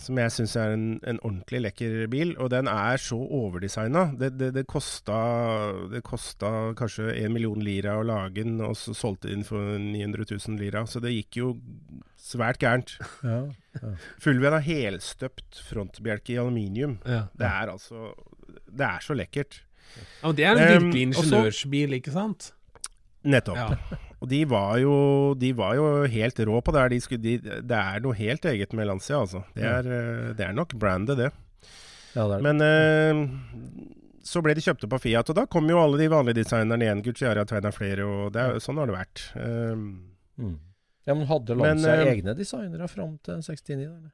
som 0.00 0.18
jeg 0.20 0.32
syns 0.34 0.54
er 0.60 0.74
en, 0.74 0.84
en 1.08 1.18
ordentlig 1.24 1.62
lekker 1.64 1.94
bil. 2.12 2.34
Og 2.42 2.50
den 2.52 2.68
er 2.70 3.00
så 3.00 3.16
overdesigna. 3.16 4.06
Det, 4.18 4.32
det, 4.38 4.52
det, 4.56 4.66
kosta, 4.70 5.18
det 5.92 6.02
kosta 6.06 6.52
kanskje 6.78 7.10
en 7.22 7.34
million 7.34 7.62
lira 7.64 7.96
å 7.98 8.06
lage 8.06 8.44
den, 8.44 8.60
og 8.64 8.76
så 8.78 8.94
solgte 8.96 9.30
de 9.30 9.38
den 9.38 9.46
for 9.48 9.76
900 9.80 10.28
000 10.30 10.60
lira. 10.60 10.84
Så 10.88 11.02
det 11.04 11.14
gikk 11.16 11.40
jo 11.40 11.52
svært 12.20 12.60
gærent. 12.62 12.96
Ja. 13.24 13.42
Fulvian 14.22 14.56
har 14.56 14.66
helstøpt 14.66 15.62
frontbjelke 15.68 16.36
i 16.36 16.40
aluminium. 16.42 16.98
Ja. 17.04 17.26
Det 17.36 17.48
er 17.48 17.72
altså 17.74 18.12
Det 18.66 18.84
er 18.86 19.02
så 19.04 19.16
lekkert. 19.16 19.62
Ja, 19.96 20.28
men 20.28 20.36
det 20.36 20.44
er 20.44 20.56
en 20.56 20.60
Um, 20.60 20.86
virkelig 20.86 21.02
ingeniørsbil, 21.06 21.96
ikke 22.00 22.12
sant? 22.12 22.50
Nettopp. 23.26 23.58
Ja. 23.58 24.00
Og 24.22 24.30
de 24.30 24.38
var 24.48 24.78
jo, 24.80 24.94
de 25.36 25.50
var 25.52 25.74
jo 25.76 25.88
helt 26.08 26.38
rå 26.48 26.60
på 26.64 26.72
det 26.72 26.82
her. 26.82 26.94
De 26.94 27.18
de, 27.20 27.34
det 27.68 27.80
er 27.82 28.00
noe 28.00 28.16
helt 28.16 28.48
eget 28.48 28.72
med 28.72 28.88
Lancia, 28.88 29.18
altså. 29.20 29.42
Det 29.52 29.66
er, 29.68 29.90
eh, 29.92 30.30
det 30.38 30.46
er 30.46 30.56
nok 30.56 30.72
brandet, 30.80 31.20
det. 31.20 31.28
Ja, 32.14 32.24
det 32.24 32.38
det. 32.38 32.42
Men 32.46 32.64
eh, 32.64 33.20
så 34.24 34.40
ble 34.42 34.56
de 34.56 34.64
kjøpt 34.64 34.88
opp 34.88 34.96
av 34.96 35.04
Fiat, 35.04 35.30
og 35.30 35.36
da 35.36 35.44
kom 35.50 35.68
jo 35.68 35.82
alle 35.82 36.00
de 36.00 36.08
vanlige 36.10 36.40
designerne 36.40 36.88
igjen. 36.88 37.04
Gucciari 37.04 37.42
har 37.42 37.50
tegna 37.50 37.74
flere, 37.76 38.08
og 38.08 38.32
det 38.34 38.42
er, 38.42 38.62
sånn 38.64 38.80
har 38.80 38.88
det 38.88 38.96
vært. 38.96 39.26
Um, 39.36 39.88
Mm. 40.36 40.58
Ja, 41.04 41.14
men 41.14 41.26
hadde 41.26 41.54
Lancia 41.54 41.96
men, 41.96 42.08
egne 42.10 42.34
designere 42.36 42.88
fram 42.90 43.14
til 43.24 43.38
69, 43.40 43.76
eller? 43.86 44.10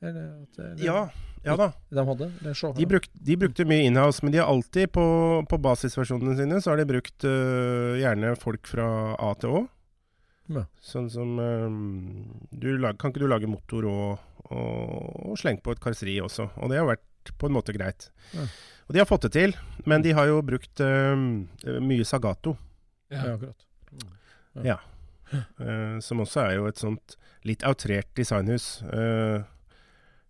Eller 0.00 0.28
at, 0.40 0.58
eller, 0.58 0.84
ja, 0.84 1.00
ja 1.44 1.56
da. 1.56 1.70
De 1.90 2.52
De, 2.76 2.86
bruk, 2.90 3.06
de 3.12 3.36
brukte 3.40 3.64
mye 3.68 3.86
inhouse, 3.88 4.22
men 4.24 4.32
de 4.34 4.38
har 4.42 4.48
alltid 4.52 4.90
på, 4.92 5.04
på 5.48 5.58
basisversjonene 5.64 6.36
sine 6.38 6.58
så 6.60 6.72
har 6.74 6.80
de 6.82 6.88
brukt 6.90 7.24
uh, 7.24 7.96
gjerne 8.00 8.34
folk 8.40 8.68
fra 8.68 8.88
A 9.18 9.30
til 9.40 9.54
Å. 9.60 9.62
Ja. 10.50 10.64
Sånn 10.82 11.06
som 11.12 11.36
um, 11.38 11.76
du 12.50 12.72
lag, 12.82 12.96
Kan 12.98 13.12
ikke 13.12 13.22
du 13.22 13.28
lage 13.30 13.46
motor 13.48 13.86
og, 13.86 14.18
og, 14.50 15.30
og 15.30 15.38
slenge 15.38 15.62
på 15.62 15.72
et 15.76 15.80
karosseri 15.82 16.16
også? 16.24 16.48
Og 16.58 16.72
det 16.72 16.80
har 16.80 16.88
vært 16.90 17.32
på 17.38 17.46
en 17.48 17.54
måte 17.54 17.72
greit. 17.76 18.08
Ja. 18.34 18.48
Og 18.88 18.96
de 18.96 18.98
har 19.02 19.06
fått 19.06 19.28
det 19.28 19.32
til, 19.36 19.52
men 19.86 20.02
de 20.02 20.10
har 20.16 20.26
jo 20.26 20.40
brukt 20.42 20.82
um, 20.82 21.46
mye 21.86 22.04
Sagato. 22.08 22.56
Ja, 23.10 23.22
Ja. 23.28 23.34
akkurat. 23.38 23.66
Ja. 24.66 24.78
Uh, 25.62 26.00
som 26.02 26.20
også 26.24 26.42
er 26.48 26.56
jo 26.58 26.66
et 26.66 26.80
sånt 26.82 27.14
litt 27.46 27.62
outrert 27.64 28.10
designhus. 28.18 28.82
Øh, 28.92 29.40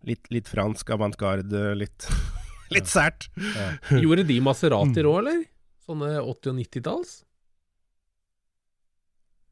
litt, 0.09 0.29
litt 0.33 0.49
fransk 0.51 0.91
avantgarde, 0.95 1.71
litt, 1.79 2.07
litt 2.75 2.91
sært. 2.91 3.29
Ja. 3.37 3.71
Gjorde 4.05 4.27
de 4.29 4.39
Maserati 4.45 5.05
òg, 5.05 5.17
eller? 5.23 5.43
Sånne 5.87 6.13
80- 6.23 6.53
og 6.53 6.61
90-talls? 6.61 7.15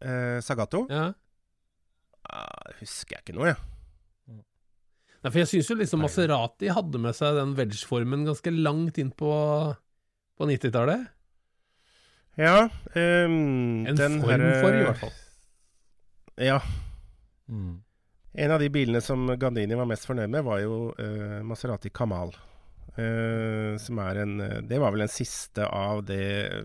Eh, 0.04 0.38
Sagato? 0.44 0.84
Ja. 0.92 1.08
Ah, 2.28 2.72
husker 2.82 3.16
jeg 3.18 3.24
ikke 3.24 3.36
noe, 3.38 3.52
jeg. 3.54 3.58
Nei, 5.18 5.32
for 5.32 5.40
jeg 5.40 5.48
syns 5.50 5.68
jo 5.72 5.74
liksom 5.80 6.02
Maserati 6.04 6.68
hadde 6.70 7.00
med 7.02 7.16
seg 7.18 7.34
den 7.40 7.56
wedge-formen 7.58 8.22
ganske 8.28 8.52
langt 8.54 9.00
inn 9.02 9.10
på, 9.10 9.30
på 10.38 10.46
90-tallet. 10.46 11.08
Ja. 12.38 12.68
um, 12.94 13.82
En 13.88 13.98
den 13.98 14.20
form 14.22 14.44
for, 14.62 14.76
i 14.78 14.84
hvert 14.86 15.00
fall. 15.00 15.16
Ja. 16.38 16.60
Mm. 17.50 17.80
En 18.38 18.52
av 18.54 18.62
de 18.62 18.68
bilene 18.70 19.00
som 19.02 19.26
Gandini 19.40 19.74
var 19.74 19.88
mest 19.90 20.06
fornøyd 20.06 20.30
med, 20.30 20.44
var 20.46 20.60
jo 20.62 20.76
uh, 20.94 21.40
Maserati 21.46 21.90
Kamal. 21.94 22.34
Uh, 22.98 23.74
som 23.78 24.00
er 24.02 24.22
en 24.24 24.40
eh, 24.42 24.56
Det 24.66 24.78
var 24.82 24.90
vel 24.90 25.04
den 25.04 25.10
siste 25.12 25.62
av 25.62 26.00
det 26.08 26.64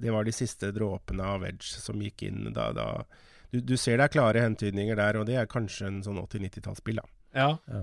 Det 0.00 0.12
var 0.14 0.24
de 0.24 0.32
siste 0.32 0.70
dråpene 0.72 1.26
av 1.34 1.42
Wedge 1.42 1.82
som 1.82 2.00
gikk 2.00 2.22
inn 2.30 2.46
da, 2.54 2.70
da 2.72 2.86
du, 3.52 3.58
du 3.60 3.74
ser 3.76 3.98
det 4.00 4.06
er 4.06 4.14
klare 4.14 4.44
hentydninger 4.46 4.96
der, 4.96 5.18
og 5.20 5.28
det 5.28 5.36
er 5.42 5.50
kanskje 5.50 5.90
en 5.90 6.00
sånn 6.06 6.16
80-90-tallsbil, 6.22 7.02
da. 7.02 7.04
Ja. 7.36 7.50
Ja. 7.68 7.82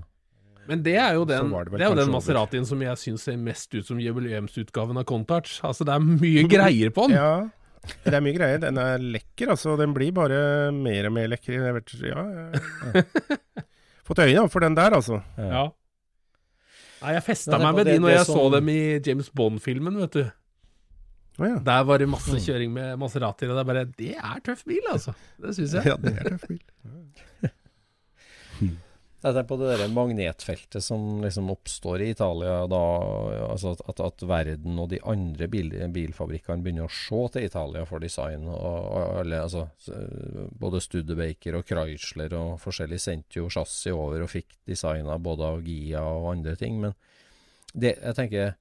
Men 0.67 0.81
det 0.83 0.97
er 0.99 1.15
jo 1.15 1.23
den, 1.29 1.53
det 1.53 1.77
det 1.77 1.85
er 1.85 1.93
jo 1.93 1.99
den. 2.01 2.11
Maseratien 2.11 2.67
som 2.67 2.81
jeg 2.83 2.99
syns 2.99 3.23
ser 3.29 3.37
mest 3.39 3.71
ut 3.73 3.87
som 3.87 4.01
jubileumsutgaven 4.01 4.99
av 4.99 5.05
Contouch. 5.09 5.59
Altså, 5.65 5.87
det 5.87 5.95
er 5.95 6.03
mye 6.03 6.43
greier 6.49 6.91
på 6.93 7.07
den. 7.07 7.17
Ja, 7.17 7.47
det 8.05 8.13
er 8.13 8.21
mye 8.23 8.35
greier. 8.37 8.59
Den 8.61 8.77
er 8.81 8.97
lekker, 9.01 9.47
altså. 9.55 9.69
Den 9.79 9.93
blir 9.95 10.11
bare 10.15 10.39
mer 10.75 11.07
og 11.09 11.13
mer 11.15 11.27
lekker. 11.31 11.53
Jeg 11.57 11.73
vet, 11.79 11.87
ja, 12.05 12.21
ja. 12.37 12.45
Fått 14.07 14.21
øynene 14.25 14.49
for 14.51 14.59
den 14.65 14.75
der, 14.77 14.91
altså. 14.97 15.15
Ja. 15.37 15.63
ja 17.01 17.07
jeg 17.17 17.23
festa 17.25 17.57
meg 17.61 17.73
med 17.79 17.85
det- 17.89 17.95
de 17.97 18.01
når 18.03 18.09
jeg 18.13 18.19
jeg 18.21 18.27
så 18.29 18.43
dem 18.57 18.67
i 18.69 18.79
James 19.07 19.29
Bond-filmen, 19.33 19.95
vet 20.03 20.13
du. 20.19 20.23
Oh, 21.39 21.45
ja. 21.47 21.57
Der 21.63 21.83
var 21.87 21.97
det 21.97 22.09
masse 22.11 22.37
kjøring 22.43 22.71
med 22.75 22.97
Maseratier, 22.99 23.49
og 23.49 23.55
det 23.57 23.61
er 23.63 23.69
bare 23.73 23.85
Det 23.97 24.11
er 24.19 24.39
tøff 24.45 24.61
bil, 24.67 24.83
altså. 24.91 25.11
Det 25.41 25.55
syns 25.55 25.73
jeg. 25.79 25.83
ja, 25.87 25.95
det 25.95 26.11
er 26.17 26.23
tøff 26.35 26.45
bil. 26.49 26.61
Jeg 29.21 29.35
tenker 29.35 29.49
på 29.51 29.57
det 29.61 29.75
der 29.77 29.91
magnetfeltet 29.93 30.81
som 30.81 31.19
liksom 31.21 31.51
oppstår 31.53 32.01
i 32.01 32.07
Italia 32.09 32.63
da, 32.65 32.79
altså 33.51 33.75
at, 33.75 33.83
at, 33.91 33.99
at 34.07 34.23
verden 34.25 34.79
og 34.81 34.87
de 34.89 34.97
andre 35.05 35.45
bil, 35.51 35.69
bilfabrikkene 35.93 36.65
begynner 36.65 36.87
å 36.89 36.95
se 36.95 37.19
til 37.35 37.45
Italia 37.45 37.85
for 37.85 38.01
design. 38.01 38.47
Og, 38.49 38.87
og 38.97 39.35
altså, 39.37 39.67
både 40.57 40.81
Studebaker 40.81 41.59
og 41.59 41.69
Chrysler 41.69 42.33
og 42.39 42.57
forskjellig 42.63 42.97
sendte 43.03 43.37
jo 43.43 43.51
chassis 43.53 43.93
over 43.93 44.25
og 44.25 44.33
fikk 44.33 44.57
designa 44.65 45.19
både 45.21 45.53
av 45.53 45.61
Gia 45.69 46.01
og 46.01 46.31
andre 46.33 46.57
ting. 46.57 46.81
Men 46.81 46.97
det, 47.73 47.99
jeg 48.01 48.17
tenker 48.17 48.55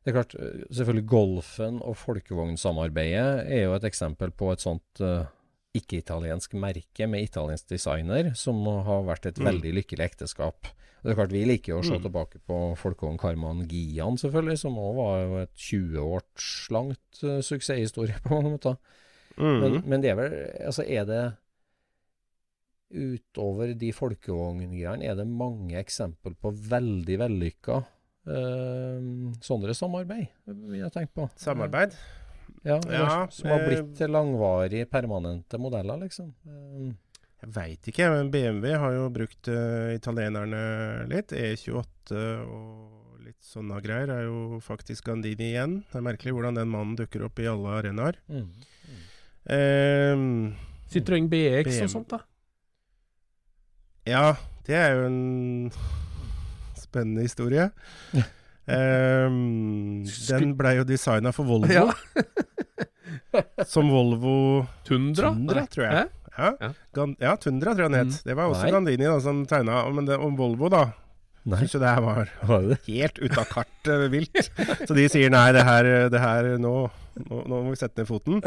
det 0.00 0.10
er 0.10 0.16
klart, 0.16 0.34
selvfølgelig 0.72 1.08
Golfen 1.12 1.82
og 1.84 1.98
folkevognsamarbeidet 2.00 3.44
er 3.52 3.66
jo 3.66 3.74
et 3.76 3.84
eksempel 3.84 4.32
på 4.32 4.48
et 4.50 4.62
sånt 4.64 5.02
eh, 5.04 5.28
ikke-italiensk 5.76 6.54
merke 6.58 7.06
med 7.08 7.22
italiensk 7.28 7.68
designer, 7.70 8.32
som 8.34 8.58
har 8.66 9.04
vært 9.06 9.26
et 9.26 9.38
Mm. 9.38 9.46
veldig 9.46 9.72
lykkelig 9.78 10.04
ekteskap. 10.10 10.66
Det 11.02 11.12
er 11.12 11.14
klart 11.14 11.30
Vi 11.32 11.44
liker 11.46 11.74
å 11.78 11.84
se 11.84 11.96
Mm. 11.98 12.02
tilbake 12.02 12.40
på 12.46 12.76
folkehånd 12.76 13.18
Karman 13.18 13.66
Gian, 13.68 14.16
selvfølgelig, 14.16 14.58
som 14.58 14.74
òg 14.76 14.94
var 14.96 15.20
jo 15.26 15.36
et 15.42 15.54
20 15.54 15.98
års 15.98 16.68
langt 16.70 17.22
uh, 17.22 17.40
suksesshistorie 17.40 18.18
på 18.22 18.30
mange 18.42 18.58
måter. 18.58 18.76
Men, 19.38 19.72
Mhm. 19.72 19.86
men 19.88 20.00
det 20.02 20.10
er 20.10 20.16
vel 20.16 20.66
Altså, 20.66 20.84
er 20.86 21.04
det 21.06 21.36
Utover 22.92 23.72
de 23.78 23.92
folkevogngreiene, 23.92 25.04
er 25.06 25.14
det 25.14 25.26
mange 25.28 25.76
eksempel 25.78 26.34
på 26.34 26.50
veldig 26.52 27.18
vellykka 27.20 27.76
uh, 28.26 29.30
sånne 29.40 29.70
samarbeid, 29.78 30.26
vil 30.46 30.80
jeg 30.80 30.90
tenke 30.92 31.14
på. 31.14 31.28
Samarbeid? 31.38 31.94
Ja, 32.66 32.76
Ja, 32.92 33.26
som 33.32 33.48
har 33.50 33.60
eh, 33.62 33.68
blitt 33.70 33.94
til 33.96 34.10
langvarige, 34.12 34.86
permanente 34.90 35.58
modeller, 35.58 35.96
liksom. 36.02 36.32
Eh, 36.46 36.90
Jeg 37.40 37.52
veit 37.56 37.88
ikke, 37.88 38.08
men 38.12 38.28
BMW 38.30 38.74
har 38.76 38.92
jo 38.92 39.06
brukt 39.14 39.48
uh, 39.48 39.94
italienerne 39.96 41.06
litt. 41.08 41.32
E28 41.32 42.18
og 42.44 43.22
litt 43.24 43.38
sånne 43.40 43.78
greier 43.80 44.10
er 44.12 44.26
jo 44.26 44.58
faktisk 44.60 45.06
Gandini 45.08 45.54
igjen. 45.54 45.78
Det 45.88 45.96
er 46.02 46.04
merkelig 46.04 46.34
hvordan 46.36 46.58
den 46.60 46.68
mannen 46.68 46.98
dukker 47.00 47.24
opp 47.30 47.40
i 47.40 47.48
alle 47.48 47.78
arenaer. 47.78 48.18
mm. 48.28 48.50
Ehm, 49.50 50.52
Citroën 50.92 51.30
BX 51.32 51.70
BM. 51.70 51.84
og 51.86 51.90
sånt, 51.94 52.10
da. 52.12 52.18
ja, 54.10 54.34
det 54.66 54.76
er 54.76 54.98
jo 54.98 55.06
en 55.06 55.70
spennende 56.84 57.24
historie. 57.24 57.70
Ehm, 58.70 60.04
den 60.28 60.54
blei 60.58 60.76
jo 60.78 60.86
designa 60.88 61.32
for 61.34 61.48
Volvo. 61.48 61.70
Ja. 61.72 61.88
som 63.72 63.90
Volvo 63.90 64.66
Tundra? 64.86 65.32
Tundra, 65.34 65.66
tror 65.70 65.86
jeg. 65.88 66.08
Ja, 66.38 66.54
Ja. 67.20 67.34
Tundra 67.36 67.74
tror 67.74 67.84
jeg 67.86 67.90
den 67.90 67.98
het. 68.00 68.14
Mm. 68.16 68.24
Det 68.30 68.36
var 68.38 68.50
også 68.52 68.64
Nei. 68.66 68.72
Gandini 68.76 69.06
da, 69.08 69.18
som 69.20 69.44
tegna. 69.50 69.82
Om 70.20 70.36
Volvo, 70.38 70.70
da, 70.72 70.86
Nei, 71.48 71.56
Synes 71.64 71.78
det 71.80 71.88
her 71.88 72.02
var 72.04 72.28
var 72.44 72.64
det? 72.68 72.76
helt 72.84 73.16
ute 73.18 73.38
av 73.40 73.46
kartet 73.48 74.10
vilt. 74.12 74.40
Så 74.84 74.92
de 74.92 75.06
sier 75.08 75.30
nei, 75.32 75.46
det 75.56 75.62
her, 75.64 75.86
det 76.12 76.20
her 76.20 76.48
nå, 76.60 76.72
nå, 77.16 77.38
nå 77.48 77.60
må 77.64 77.70
vi 77.72 77.78
sette 77.80 78.02
ned 78.02 78.10
foten. 78.10 78.42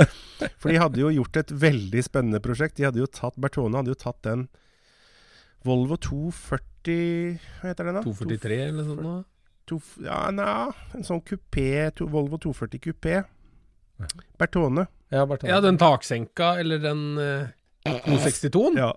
For 0.62 0.70
de 0.70 0.78
hadde 0.78 1.02
jo 1.02 1.10
gjort 1.10 1.40
et 1.42 1.54
veldig 1.64 2.04
spennende 2.06 2.42
prosjekt. 2.44 2.78
De 2.78 2.86
hadde 2.86 3.02
jo 3.02 3.10
tatt, 3.10 3.34
Bertone 3.42 3.80
hadde 3.82 3.96
jo 3.96 3.98
tatt 3.98 4.22
den 4.28 4.46
Volvo 5.66 5.98
240 5.98 7.40
Hva 7.64 7.72
heter 7.72 7.88
den 7.90 7.98
da? 7.98 8.04
243 8.06 8.60
eller 8.68 8.78
noe 8.78 8.88
sånt? 8.92 9.28
To, 9.72 9.78
ja, 10.03 10.18
na, 10.36 10.47
en 10.93 11.05
sånn 11.07 11.22
kupé, 11.24 11.88
to, 11.95 12.07
Volvo 12.11 12.38
240 12.41 12.82
kupé. 12.84 13.22
Bertone. 14.41 14.88
Ja, 15.14 15.24
Bertone. 15.30 15.51
Ja, 15.53 15.61
den 15.64 15.78
taksenka, 15.80 16.55
eller 16.59 16.82
den 16.84 17.03
eh, 17.22 17.53
262-en? 17.88 18.80
Ja. 18.82 18.89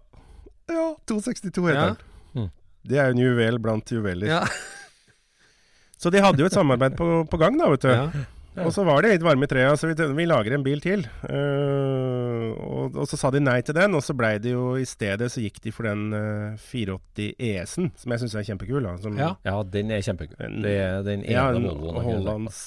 ja 0.73 0.87
262 1.07 1.69
heter 1.69 1.79
Ja. 1.79 1.87
den. 1.93 2.01
Mm. 2.47 2.49
Det 2.87 2.99
er 2.99 3.11
jo 3.11 3.17
en 3.17 3.23
juvel 3.23 3.61
blant 3.63 3.93
juveler. 3.95 4.27
Ja. 4.27 4.41
Så 6.03 6.11
de 6.13 6.21
hadde 6.21 6.43
jo 6.43 6.49
et 6.51 6.57
samarbeid 6.57 6.97
på, 6.99 7.07
på 7.31 7.39
gang, 7.41 7.55
da, 7.61 7.71
vet 7.73 7.87
du. 7.87 7.93
Ja. 7.95 8.27
Og 8.67 8.73
så 8.73 8.83
var 8.89 9.05
det 9.05 9.11
litt 9.15 9.25
varme 9.25 9.45
i 9.45 9.49
trea, 9.51 9.75
så 9.77 9.89
vi, 9.91 9.95
vi 10.17 10.25
lager 10.29 10.55
en 10.57 10.63
bil 10.65 10.81
til. 10.81 11.03
Eh, 11.29 12.16
og, 12.55 12.97
og 13.03 13.07
så 13.11 13.17
sa 13.19 13.31
de 13.35 13.41
nei 13.43 13.59
til 13.67 13.75
den, 13.77 13.95
og 13.99 14.03
så 14.07 14.15
blei 14.17 14.35
det 14.43 14.53
jo 14.55 14.77
i 14.79 14.85
stedet 14.87 15.29
så 15.33 15.41
gikk 15.43 15.59
de 15.65 15.73
for 15.75 15.89
den 15.89 16.07
uh, 16.15 16.57
480 16.61 17.35
ES-en, 17.39 17.91
som 17.99 18.13
jeg 18.15 18.23
syns 18.23 18.35
er 18.39 18.47
kjempekul. 18.51 18.83
Da, 18.87 18.97
som, 19.03 19.17
Ja. 19.19 19.31
Ja, 19.47 19.57
den 19.63 19.91
er 19.91 20.03
kjempekul. 20.07 20.37
Den- 20.41 20.63
Det 20.67 20.75
er 20.83 21.03
den 21.07 21.25
ene 21.25 21.33
Ja, 21.33 21.47
Volvoen. 21.53 22.03
Hollands 22.05 22.61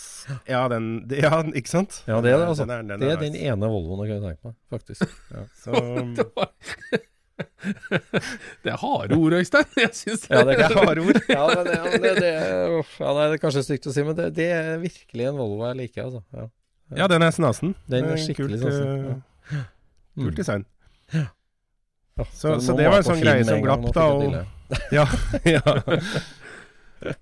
Ja, 0.48 0.68
den 0.72 1.08
det, 1.08 1.22
Ja, 1.26 1.44
ikke 1.44 1.70
sant? 1.70 2.04
Ja, 2.08 2.22
det 2.22 2.34
er 2.34 2.38
det, 2.44 2.48
altså. 2.54 2.66
Den 2.66 2.76
er, 2.78 2.82
den 2.98 3.00
Det 3.06 3.12
er 3.12 3.18
er 3.18 3.24
den 3.24 3.36
ene 3.36 3.70
Volvoen 3.72 4.08
jeg 4.08 4.16
kunne 4.20 4.34
tenke 4.34 4.52
meg, 4.52 4.56
faktisk. 4.70 5.06
Ja. 5.34 5.46
Så, 5.64 5.72
Det 8.64 8.72
er 8.72 8.78
harde 8.80 9.16
ord, 9.16 9.34
Øystein. 9.34 9.68
Jeg 9.80 9.90
syns 9.96 10.26
Ja, 10.30 10.42
det 10.48 10.58
er 10.60 10.74
harde 10.76 11.02
ord. 11.04 11.20
Ja, 11.30 11.46
men 11.48 11.66
det, 11.68 12.02
det, 12.04 12.14
det, 12.20 12.34
uff, 12.80 12.98
ja, 13.00 13.12
det 13.16 13.26
er 13.34 13.42
kanskje 13.44 13.64
stygt 13.68 13.88
å 13.88 13.94
si, 13.96 14.04
men 14.04 14.16
det, 14.18 14.30
det 14.38 14.48
er 14.56 14.78
virkelig 14.82 15.28
en 15.30 15.38
Volvo 15.40 15.68
jeg 15.70 15.78
liker. 15.80 16.08
Altså. 16.10 16.22
Ja. 16.36 16.46
ja, 17.04 17.08
den 17.12 17.24
er 17.28 17.32
snasen. 17.36 17.76
Den 17.92 18.10
er 18.10 18.16
Eh, 18.18 18.24
skikkelig 18.26 18.60
snasen, 18.60 18.88
eh. 19.14 19.18
Kult 20.20 20.40
design. 20.40 20.66
Ja, 21.14 22.26
Så, 22.34 22.60
så 22.62 22.76
det 22.76 22.90
var 22.90 23.00
en 23.00 23.08
sånn 23.08 23.24
greie 23.24 23.46
som 23.48 23.62
glapp, 23.64 23.86
da. 23.96 24.06
Og, 24.12 24.36
ja, 24.98 25.06
ja. 25.48 25.64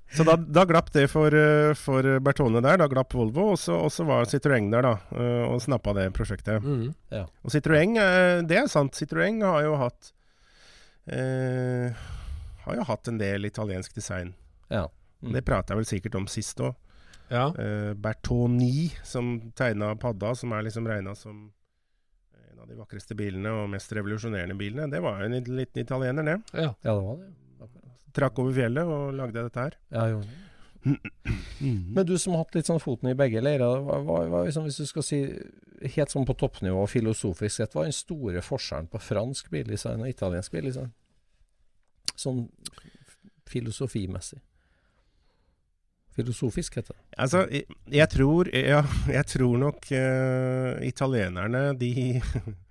Så 0.10 0.26
da, 0.26 0.34
da 0.38 0.64
glapp 0.66 0.90
det 0.94 1.06
for, 1.12 1.34
eh, 1.38 1.74
for 1.78 2.20
Bertone 2.26 2.62
der. 2.66 2.80
Da 2.82 2.88
glapp 2.90 3.14
Volvo, 3.14 3.52
og 3.54 3.60
så, 3.62 3.78
og 3.86 3.92
så 3.94 4.08
var 4.08 4.26
Citroën 4.30 4.72
der, 4.74 4.88
da, 4.88 4.96
eh, 5.14 5.44
og 5.46 5.62
snappa 5.62 5.94
det 5.98 6.08
prosjektet. 6.18 6.66
Mm. 6.66 6.90
Og 7.14 7.54
Citroën, 7.54 7.94
eh, 8.02 8.42
det 8.50 8.58
er 8.64 8.72
sant. 8.72 8.98
Citroën 8.98 9.38
har 9.46 9.62
jo 9.68 9.76
hatt 9.84 10.12
eh, 11.14 11.94
Har 12.66 12.76
jo 12.76 12.84
hatt 12.90 13.08
en 13.08 13.22
del 13.22 13.46
italiensk 13.48 13.94
design. 13.96 14.34
Ja. 14.74 14.88
Mm. 15.22 15.32
Det 15.38 15.46
prata 15.46 15.74
jeg 15.74 15.84
vel 15.84 15.90
sikkert 15.94 16.18
om 16.20 16.28
sist 16.32 16.60
òg. 16.60 16.74
Ja. 17.30 17.48
Eh, 17.60 17.94
Bertoni, 17.94 18.90
som 19.04 19.38
tegna 19.56 19.94
padda, 20.00 20.34
som 20.36 20.52
er 20.56 20.66
liksom 20.68 20.88
regna 20.88 21.16
som 21.16 21.52
av 22.68 22.74
de 22.74 22.82
vakreste 22.82 23.16
bilene 23.16 23.52
og 23.56 23.70
mest 23.72 23.94
revolusjonerende 23.96 24.58
bilene, 24.60 24.90
det 24.92 25.00
var 25.04 25.22
jo 25.22 25.30
en 25.30 25.38
liten 25.38 25.84
italiener, 25.84 26.28
det. 26.28 26.38
ja. 26.54 26.74
ja, 26.84 26.94
det 26.94 27.04
var 27.06 27.22
det. 27.22 27.32
Trakk 28.18 28.40
over 28.42 28.56
fjellet 28.56 28.90
og 28.90 29.14
lagde 29.14 29.44
dette 29.46 29.64
her. 29.64 29.76
Ja, 29.94 30.08
jo. 30.10 30.22
Men 31.94 32.06
du 32.08 32.16
som 32.18 32.34
har 32.34 32.46
hatt 32.46 32.56
litt 32.58 32.70
sånn 32.70 32.82
foten 32.82 33.12
i 33.12 33.18
begge 33.18 33.44
leirer, 33.44 33.84
hva, 33.86 34.00
hva, 34.02 34.20
hva, 34.32 34.44
liksom, 34.48 34.66
hvis 34.66 34.80
du 34.82 34.90
skal 34.90 35.06
si 35.06 35.20
helt 35.94 36.14
sånn 36.14 36.26
på 36.26 36.36
toppnivå 36.40 36.82
filosofisk 36.90 37.60
sett, 37.60 37.76
hva 37.76 37.86
er 37.86 37.92
den 37.92 37.98
store 37.98 38.42
forskjellen 38.46 38.90
på 38.90 39.02
fransk 39.04 39.52
bildesign 39.54 40.02
og 40.02 40.10
italiensk 40.10 40.56
bildesign? 40.56 40.90
Sånn 42.18 42.48
filosofimessig. 43.48 44.42
Filosofisk, 46.18 46.80
heter 46.80 46.96
det. 46.96 47.02
Altså, 47.18 47.44
jeg, 47.54 47.68
jeg 47.94 48.10
tror 48.14 48.50
Ja, 48.54 48.84
jeg 49.18 49.28
tror 49.34 49.60
nok 49.62 49.92
uh, 49.92 50.80
italienerne, 50.86 51.70
de 51.78 51.92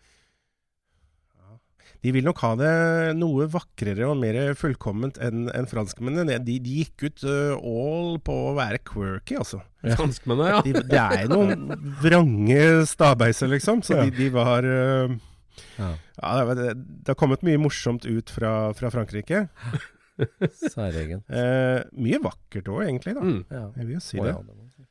De 2.05 2.13
vil 2.15 2.27
nok 2.27 2.39
ha 2.45 2.53
det 2.61 2.73
noe 3.19 3.49
vakrere 3.51 4.07
og 4.07 4.21
mer 4.21 4.37
fullkomment 4.55 5.17
enn 5.27 5.49
en 5.51 5.67
franskmennene. 5.67 6.37
De, 6.45 6.59
de 6.63 6.83
gikk 6.85 7.07
ut 7.09 7.25
uh, 7.27 7.57
all 7.59 8.21
på 8.23 8.37
å 8.51 8.53
være 8.55 8.79
quirky, 8.87 9.39
altså. 9.41 9.59
Franskmennene, 9.83 10.53
ja. 10.53 10.61
De, 10.63 10.75
det 10.87 11.01
er 11.01 11.25
jo 11.25 11.41
noen 11.41 11.89
vrange 12.05 12.61
stabeiser, 12.87 13.51
liksom. 13.51 13.83
Så 13.87 13.99
de, 14.05 14.15
de 14.15 14.29
var 14.37 14.69
uh, 14.69 15.17
Ja. 15.81 15.91
Ja, 16.17 16.55
det 16.55 17.11
har 17.11 17.19
kommet 17.19 17.43
mye 17.45 17.59
morsomt 17.61 18.07
ut 18.07 18.31
fra, 18.33 18.71
fra 18.77 18.89
Frankrike. 18.93 19.43
Særegen. 20.75 21.23
Eh, 21.29 21.83
mye 21.93 22.21
vakkert 22.25 22.69
òg, 22.73 22.83
egentlig. 22.87 23.15
da 23.17 23.25
Mm. 23.27 23.41
Ja. 23.51 23.65
Jeg 23.77 23.87
vil 23.87 23.95
jo 23.99 24.03
si 24.05 24.19
oh, 24.21 24.25
det. 24.27 24.35
ja, 24.35 24.43
det. 24.43 24.87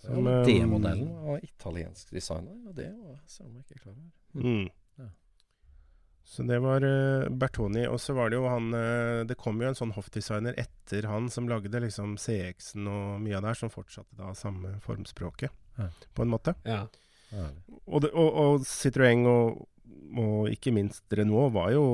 Som, 0.00 0.26
ja, 0.26 0.36
eh, 0.40 0.46
D-modellen 0.48 1.10
var 1.26 1.42
italiensk 1.44 2.12
designer, 2.14 2.56
og 2.66 2.76
det 2.78 2.88
var 2.96 3.18
søren 3.28 3.52
meg 3.52 3.64
ikke 3.66 3.82
klar 3.82 3.96
over. 3.96 4.46
Mm. 4.46 4.68
Ja. 5.02 5.08
Så 6.30 6.46
det 6.46 6.60
var 6.62 6.84
uh, 6.86 7.28
Bertoni. 7.28 7.82
Og 7.90 7.98
så 8.00 8.14
var 8.16 8.30
det 8.30 8.38
jo 8.38 8.46
han 8.46 8.70
uh, 8.72 9.26
Det 9.26 9.34
kom 9.36 9.58
jo 9.60 9.66
en 9.68 9.76
sånn 9.76 9.92
hoffdesigner 9.96 10.54
etter 10.60 11.08
han 11.10 11.26
som 11.32 11.48
lagde 11.50 11.82
liksom 11.82 12.14
CX-en 12.22 12.86
og 12.88 13.20
mye 13.24 13.36
av 13.36 13.42
det 13.44 13.52
her, 13.52 13.60
som 13.64 13.72
fortsatte 13.74 14.16
da 14.16 14.32
samme 14.38 14.78
formspråket, 14.84 15.50
Ja. 15.80 15.90
på 16.14 16.22
en 16.24 16.32
måte. 16.32 16.54
ja. 16.64 16.86
Og, 17.86 18.00
det, 18.02 18.08
og, 18.10 18.30
og 18.42 18.64
Citroën 18.66 19.20
og, 19.30 19.60
og 20.18 20.48
ikke 20.50 20.72
minst 20.74 21.04
Renault 21.14 21.52
var 21.54 21.70
jo 21.70 21.84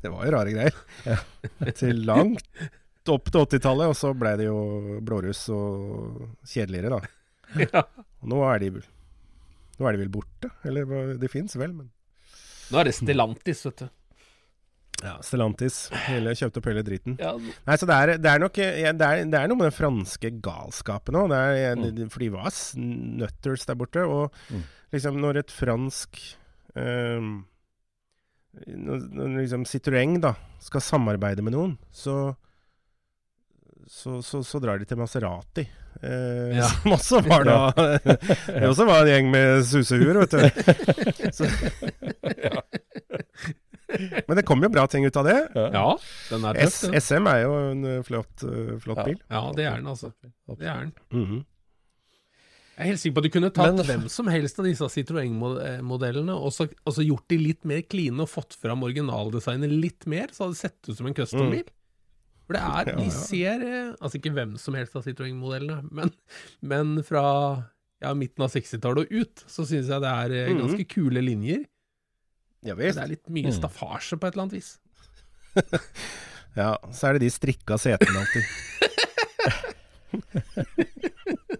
Det 0.00 0.10
var 0.12 0.24
jo 0.26 0.32
rare 0.34 0.52
greier. 0.54 0.76
Til 1.80 2.04
langt 2.08 2.44
opp 3.10 3.26
til 3.32 3.42
80-tallet, 3.42 3.90
og 3.90 3.96
så 3.98 4.12
ble 4.14 4.36
det 4.38 4.44
jo 4.46 4.58
blåruss 5.02 5.46
og 5.50 6.20
kjedeligere, 6.46 7.00
da. 7.00 7.00
ja. 7.64 7.82
Nå 8.30 8.42
er 8.46 8.60
de 8.62 8.68
Nå 9.80 9.88
er 9.88 9.96
de 9.96 10.02
vel 10.04 10.12
borte? 10.12 10.50
Eller 10.68 11.16
de 11.18 11.30
fins 11.32 11.56
vel, 11.58 11.72
men 11.74 11.88
Nå 12.70 12.78
er 12.78 12.86
det 12.86 12.92
Stellantis, 12.94 13.64
vet 13.66 13.80
du. 13.82 13.88
Ja, 15.00 15.14
Stellantis. 15.24 15.78
Hele, 16.06 16.34
kjøpte 16.36 16.60
opp 16.60 16.68
hele 16.68 16.82
driten. 16.86 17.16
Ja, 17.18 17.32
Nei, 17.40 17.76
så 17.80 17.88
det 17.88 17.96
er, 17.96 18.12
det 18.20 18.30
er 18.30 18.42
nok 18.44 18.60
ja, 18.60 18.92
det, 18.92 19.06
er, 19.08 19.22
det 19.32 19.38
er 19.40 19.48
noe 19.50 19.58
med 19.58 19.70
den 19.70 19.74
franske 19.78 20.30
galskapen 20.44 21.16
òg. 21.22 21.32
Mm. 21.80 22.02
For 22.12 22.20
de 22.22 22.28
var 22.36 22.52
nutters 22.78 23.64
der 23.66 23.80
borte. 23.80 24.04
Og 24.06 24.36
Mm. 24.52 24.62
liksom 24.92 25.18
når 25.24 25.40
et 25.40 25.50
fransk 25.56 26.20
ehm, 26.78 27.40
når, 28.66 29.02
når 29.14 29.34
liksom 29.44 29.64
Citroën 29.68 30.16
da 30.22 30.34
skal 30.60 30.82
samarbeide 30.84 31.42
med 31.46 31.54
noen, 31.54 31.76
så 31.94 32.34
så, 33.90 34.20
så, 34.22 34.38
så 34.46 34.60
drar 34.62 34.78
de 34.78 34.86
til 34.86 34.98
Maserati. 35.00 35.64
Eh, 36.02 36.52
Ja. 36.54 36.68
Som 36.70 36.92
også 36.94 37.18
var 37.26 37.42
da 37.48 37.56
Det 38.60 38.68
også 38.68 38.86
var 38.86 39.00
en 39.02 39.08
gjeng 39.10 39.30
med 39.32 39.64
susehuer, 39.66 40.20
vet 40.22 40.30
du. 40.30 40.44
Så, 41.34 41.48
Men 44.28 44.36
det 44.38 44.44
kommer 44.46 44.68
jo 44.68 44.72
bra 44.76 44.84
ting 44.86 45.02
ut 45.06 45.16
av 45.18 45.26
det. 45.26 45.38
ja 45.56 45.86
den 46.30 46.44
er 46.46 46.60
tøff. 46.62 46.94
SM 47.02 47.26
er 47.32 47.40
jo 47.42 47.54
en 47.72 47.84
eh, 47.96 48.02
flott, 48.06 48.44
eh, 48.46 48.76
flott 48.84 49.02
bil. 49.06 49.18
Ja, 49.26 49.42
det 49.56 49.66
er 49.66 49.80
den, 49.80 49.90
altså. 49.90 50.12
Det 50.54 50.66
er 50.70 50.84
den. 50.86 50.92
Mhm. 51.10 51.40
Jeg 52.80 52.86
er 52.86 52.90
helt 52.94 53.00
sikker 53.02 53.16
på 53.18 53.20
at 53.20 53.26
du 53.28 53.32
kunne 53.34 53.50
tatt 53.52 53.74
Men- 53.76 53.84
hvem 53.90 54.04
som 54.08 54.24
helst 54.32 54.56
av 54.58 54.64
disse 54.64 54.86
Citroën-modellene 54.94 56.32
og 56.32 56.48
så 56.54 56.64
gjort 57.04 57.26
de 57.28 57.36
litt 57.36 57.60
mer 57.68 57.82
kline 57.84 58.16
og 58.24 58.30
fått 58.32 58.56
fram 58.56 58.80
originaldesignet 58.86 59.68
litt 59.82 60.06
mer, 60.08 60.28
så 60.32 60.44
hadde 60.46 60.54
det 60.56 60.62
sett 60.62 60.80
ut 60.88 60.96
som 60.96 61.06
en 61.10 61.14
custom-bil. 61.18 61.66
For 62.46 62.56
det 62.56 62.62
er, 62.64 62.84
de 62.96 63.10
ser 63.14 63.60
eh, 63.62 63.92
Altså 64.00 64.16
ikke 64.18 64.32
hvem 64.34 64.56
som 64.58 64.74
helst 64.74 64.96
av 64.96 65.04
Citroën-modellene, 65.04 65.84
men, 65.92 66.10
men 66.62 67.02
fra 67.04 67.66
ja, 68.00 68.14
midten 68.16 68.42
av 68.42 68.48
60-tallet 68.50 69.04
og 69.04 69.12
ut, 69.12 69.44
så 69.46 69.62
syns 69.68 69.86
jeg 69.92 70.00
det 70.00 70.08
er 70.10 70.30
eh, 70.32 70.48
Mhm. 70.54 70.60
ganske 70.64 70.84
kule 70.88 71.20
linjer. 71.22 71.66
Ja 72.64 72.74
det 72.74 72.96
er 72.96 73.06
litt 73.12 73.28
mye 73.28 73.52
Mm. 73.52 73.58
staffasje 73.60 74.16
på 74.18 74.26
et 74.26 74.32
eller 74.34 74.42
annet 74.48 74.56
vis. 74.56 74.78
Ja, 76.56 76.74
så 76.90 77.06
er 77.06 77.12
det 77.18 77.22
de 77.22 77.30
strikka 77.30 77.76
setene 77.78 78.18
alltid. 78.24 78.42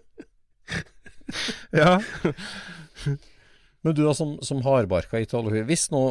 ja. 1.81 1.99
Men 3.81 3.95
du 3.95 4.03
da, 4.03 4.13
som, 4.13 4.35
som 4.45 4.61
hardbarka 4.65 5.19
italiensk 5.23 5.69
Hvis 5.69 5.87
nå 5.93 6.03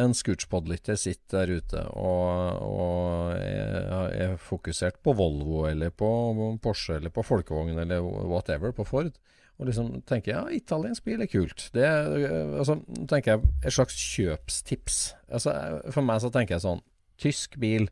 en 0.00 0.14
scootspodlytter 0.16 0.96
sitter 0.96 1.44
der 1.44 1.60
ute 1.60 1.82
og, 2.00 2.62
og 2.64 3.34
er, 3.36 4.14
er 4.16 4.38
fokusert 4.40 5.02
på 5.04 5.12
Volvo 5.18 5.66
eller 5.68 5.92
på 5.92 6.08
Porsche 6.64 6.96
eller 6.96 7.12
på 7.12 7.24
folkevogn 7.26 7.78
eller 7.84 8.00
whatever, 8.00 8.72
på 8.72 8.86
Ford, 8.88 9.12
og 9.60 9.68
liksom 9.68 10.00
tenker 10.08 10.32
ja, 10.32 10.42
italiensk 10.50 11.04
bil 11.04 11.22
er 11.22 11.30
kult. 11.30 11.68
Det 11.74 11.84
er, 11.84 12.08
altså, 12.58 12.78
tenker 13.10 13.34
jeg 13.34 13.52
et 13.60 13.76
slags 13.76 13.98
kjøpstips. 14.00 15.02
Altså, 15.28 15.54
for 15.92 16.08
meg 16.08 16.22
så 16.24 16.32
tenker 16.32 16.56
jeg 16.56 16.66
sånn 16.66 16.82
Tysk 17.22 17.54
bil 17.60 17.84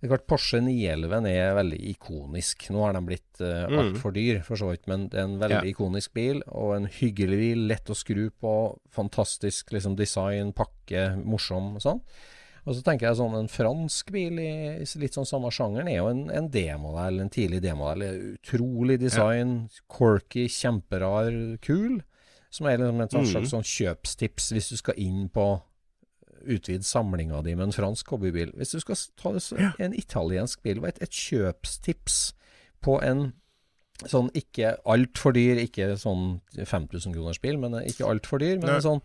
det 0.00 0.06
er 0.08 0.16
klart 0.16 0.26
Porsche 0.26 0.60
911 0.64 1.26
er 1.28 1.54
veldig 1.54 1.78
ikonisk. 1.94 2.70
Nå 2.72 2.84
har 2.86 2.94
den 2.96 3.06
blitt 3.06 3.40
uh, 3.40 3.66
Mm. 3.68 3.78
altfor 3.94 4.12
dyr, 4.16 4.42
for 4.42 4.56
så 4.56 4.70
vidt, 4.70 4.86
men 4.88 5.08
det 5.08 5.18
er 5.20 5.24
en 5.28 5.38
veldig 5.38 5.62
Ja. 5.66 5.72
ikonisk 5.74 6.14
bil, 6.14 6.42
og 6.48 6.74
en 6.76 6.86
hyggelig 6.86 7.38
bil, 7.38 7.66
lett 7.68 7.84
å 7.92 7.94
skru 7.94 8.30
på, 8.40 8.78
fantastisk 8.90 9.70
liksom, 9.72 9.96
design, 9.96 10.52
pakke, 10.56 11.22
morsom 11.24 11.74
og 11.76 11.82
sånn. 11.84 12.00
Og 12.66 12.74
så 12.76 12.82
tenker 12.84 13.08
jeg 13.08 13.16
sånn, 13.16 13.34
en 13.38 13.48
fransk 13.48 14.10
bil 14.12 14.38
i 14.38 14.50
litt 15.00 15.14
sånn 15.16 15.24
samme 15.26 15.48
sjangeren 15.50 15.88
er 15.88 15.96
jo 15.96 16.08
en, 16.08 16.30
en 16.30 16.48
D-modell, 16.52 17.20
en 17.20 17.30
tidlig 17.32 17.62
D-modell. 17.62 18.36
Utrolig 18.36 18.98
design, 19.00 19.70
quirky, 19.88 20.46
kjemperar, 20.48 21.58
kul. 21.64 22.02
Som 22.50 22.66
er 22.66 22.78
liksom 22.78 23.00
et 23.00 23.10
slags 23.12 23.32
Mm. 23.34 23.46
sånn 23.52 23.64
kjøpstips 23.64 24.52
hvis 24.52 24.68
du 24.70 24.76
skal 24.76 24.94
inn 24.98 25.28
på 25.30 25.62
utvide 26.44 26.86
samlinga 26.86 27.42
di 27.44 27.54
med 27.54 27.68
en 27.68 27.76
fransk 27.76 28.08
hobbybil. 28.14 28.54
Hvis 28.56 28.74
du 28.74 28.80
skal 28.82 28.98
ta 29.20 29.34
en 29.82 29.94
italiensk 29.96 30.62
bil, 30.62 30.82
et, 30.88 31.00
et 31.02 31.10
kjøpstips 31.12 32.32
på 32.84 32.98
en 33.04 33.30
sånn 34.08 34.30
ikke 34.36 34.78
altfor 34.88 35.34
dyr, 35.36 35.60
ikke 35.60 35.92
sånn 36.00 36.40
5000 36.56 37.16
kroners 37.16 37.40
bil, 37.42 37.58
men 37.60 37.76
ikke 37.84 38.08
altfor 38.08 38.40
dyr, 38.40 38.56
men 38.56 38.70
Nei. 38.70 38.78
en 38.78 38.86
sånn 38.86 39.02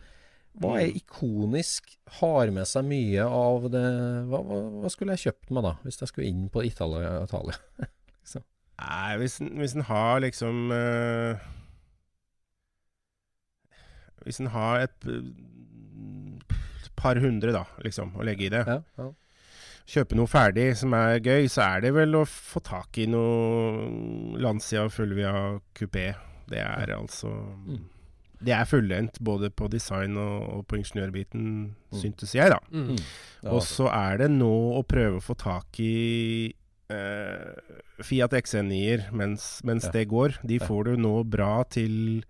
hva 0.56 0.78
er 0.80 0.94
ikonisk, 0.96 1.90
har 2.22 2.48
med 2.56 2.64
seg 2.70 2.86
mye 2.88 3.26
av 3.28 3.66
det 3.74 3.82
Hva, 4.30 4.40
hva, 4.40 4.60
hva 4.86 4.92
skulle 4.94 5.18
jeg 5.18 5.28
kjøpt 5.28 5.52
meg 5.52 5.66
da, 5.66 5.74
hvis 5.84 6.00
jeg 6.00 6.12
skulle 6.12 6.30
inn 6.32 6.46
på 6.54 6.64
Italia? 6.64 7.26
Italia? 7.26 7.58
Nei, 8.76 9.18
hvis 9.20 9.40
en, 9.42 9.54
hvis 9.60 9.76
en 9.76 9.86
har 9.88 10.20
liksom 10.20 10.72
eh, 10.76 11.44
Hvis 14.24 14.42
en 14.44 14.52
har 14.52 14.86
et 14.88 15.08
eh, 15.12 16.56
par 16.96 17.16
hundre, 17.22 17.52
da, 17.56 17.66
liksom, 17.84 18.14
å 18.18 18.24
legge 18.26 18.48
i 18.48 18.50
det. 18.50 18.66
Ja, 18.68 18.80
ja. 18.98 19.10
Kjøpe 19.86 20.16
noe 20.18 20.26
ferdig 20.26 20.72
som 20.80 20.94
er 20.98 21.20
gøy, 21.22 21.46
så 21.52 21.62
er 21.76 21.82
det 21.86 21.92
vel 21.94 22.16
å 22.18 22.24
få 22.26 22.62
tak 22.66 22.98
i 22.98 23.06
noe 23.06 24.40
Lancia 24.42 24.88
Fulvia 24.90 25.60
Coupé. 25.78 26.16
Det 26.50 26.58
er 26.62 26.96
altså 26.96 27.30
Mm. 27.66 27.84
Det 28.46 28.52
er 28.54 28.66
fullendt 28.68 29.16
både 29.24 29.50
på 29.50 29.70
design 29.72 30.18
og, 30.18 30.42
og 30.58 30.68
på 30.68 30.76
ingeniørbiten, 30.78 31.46
Mm. 31.94 31.98
syntes 32.02 32.34
jeg, 32.36 32.50
da. 32.52 32.60
Mm. 32.72 32.98
Og 33.50 33.62
så 33.64 33.88
er 33.90 34.18
det 34.18 34.28
nå 34.32 34.52
å 34.78 34.84
prøve 34.86 35.18
å 35.18 35.24
få 35.24 35.36
tak 35.40 35.80
i 35.80 36.54
eh, 36.90 37.56
Fiat 38.04 38.32
XN9-er 38.38 39.08
mens, 39.14 39.62
mens 39.64 39.86
Ja. 39.86 39.92
det 39.92 40.08
går. 40.10 40.36
De 40.46 40.60
får 40.60 40.84
du 40.86 40.98
nå 40.98 41.24
bra 41.24 41.64
til 41.64 42.24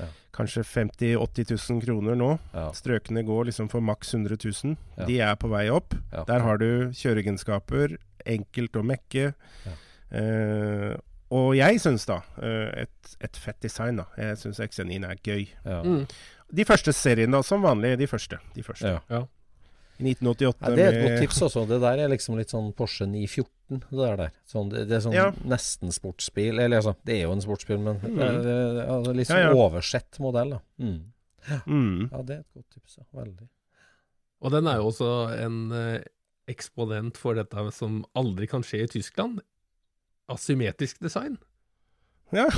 Ja. 0.00 0.06
Kanskje 0.34 0.64
50 0.66 1.14
000-80 1.16 1.54
000 1.70 1.82
kroner 1.84 2.18
nå. 2.18 2.30
ja, 2.54 2.66
Strøkene 2.74 3.22
går 3.26 3.48
liksom 3.50 3.70
for 3.72 3.80
maks 3.84 4.12
100 4.14 4.36
000. 4.42 4.76
Ja. 4.98 5.06
De 5.08 5.18
er 5.30 5.34
på 5.40 5.48
vei 5.52 5.68
opp. 5.72 5.94
ja. 6.12 6.24
Der 6.28 6.42
har 6.44 6.58
du 6.60 6.90
kjøreegenskaper, 6.94 7.96
enkelt 8.26 8.76
å 8.76 8.82
mekke. 8.86 9.32
Eh, 10.14 10.94
og 11.34 11.54
jeg 11.58 11.80
syns 11.82 12.04
da 12.06 12.20
eh, 12.42 12.84
et, 12.84 13.14
et 13.24 13.36
fett 13.40 13.58
design. 13.64 13.98
da. 14.02 14.06
Jeg 14.20 14.38
syns 14.42 14.60
XC9 14.62 15.00
er 15.08 15.22
gøy. 15.24 15.46
Ja. 15.64 15.80
Mm. 15.82 16.04
De 16.54 16.66
første 16.68 16.92
seriene, 16.94 17.34
da, 17.34 17.42
som 17.42 17.64
vanlig. 17.64 17.96
De 17.98 18.06
første. 18.06 18.38
De 18.54 18.62
første. 18.62 18.92
Ja. 19.98 20.04
Ja. 20.04 20.10
I 20.10 20.14
1988 20.14 20.56
Ja, 20.60 20.74
det 20.74 20.84
er 20.84 20.92
et 20.92 21.02
godt 21.04 21.20
tips 21.22 21.40
også. 21.46 21.62
Det 21.70 21.80
der 21.80 22.00
er 22.04 22.08
liksom 22.10 22.36
litt 22.38 22.50
sånn 22.50 22.72
Porsche 22.74 23.06
914. 23.06 23.52
Det 23.70 23.98
der. 23.98 24.16
der. 24.16 24.32
Sånn, 24.50 24.68
det, 24.72 24.88
det 24.90 24.96
er 24.98 25.04
sånn 25.06 25.14
Ja. 25.14 25.28
nesten 25.44 25.92
sportsbil. 25.94 26.58
Eller 26.58 26.76
altså, 26.82 26.96
det 27.06 27.14
er 27.20 27.22
jo 27.28 27.32
en 27.36 27.40
sportsbil, 27.44 27.78
men 27.78 28.00
det 28.02 28.10
er, 28.26 28.38
det 28.42 28.54
er, 28.54 28.80
altså, 28.90 29.14
litt 29.14 29.28
Ja, 29.30 29.34
sånn 29.36 29.44
ja. 29.44 29.64
oversett 29.64 30.18
modell. 30.20 30.50
da. 30.56 30.60
Mm. 30.82 31.12
Mm. 31.66 32.08
Ja, 32.10 32.22
det 32.22 32.34
er 32.36 32.40
et 32.40 32.54
godt 32.54 32.70
tips. 32.74 32.98
Ja. 32.98 33.04
Veldig. 33.20 33.48
Og 34.44 34.50
den 34.52 34.66
er 34.68 34.76
jo 34.82 34.90
også 34.90 35.10
en 35.40 35.58
eh, 35.72 36.02
eksponent 36.52 37.16
for 37.16 37.34
dette 37.38 37.70
som 37.72 38.02
aldri 38.18 38.46
kan 38.50 38.62
skje 38.66 38.82
i 38.84 38.90
Tyskland. 38.98 39.40
Asymmetrisk 40.28 41.00
design. 41.04 41.38
Ja. 42.32 42.48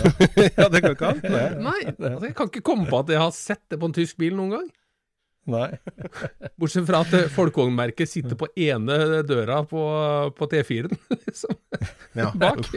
ja, 0.56 0.68
det 0.72 0.80
går 0.82 0.94
ikke 0.96 1.08
an. 1.12 1.20
Nei, 1.66 1.78
altså, 1.92 2.24
jeg 2.30 2.34
kan 2.38 2.48
ikke 2.50 2.62
komme 2.64 2.86
på 2.88 3.00
at 3.02 3.10
jeg 3.12 3.20
har 3.20 3.32
sett 3.36 3.62
det 3.70 3.78
på 3.82 3.90
en 3.90 3.96
tysk 3.96 4.16
bil 4.22 4.36
noen 4.38 4.54
gang. 4.56 4.68
Nei. 5.46 5.68
Bortsett 6.58 6.86
fra 6.88 7.04
at 7.04 7.12
folkevognmerket 7.34 8.10
sitter 8.10 8.34
på 8.40 8.48
ene 8.58 9.22
døra 9.28 9.60
på, 9.68 9.82
på 10.38 10.48
T4-en, 10.50 10.96
liksom, 11.28 11.54
Ja. 12.18 12.32
bak. 12.34 12.66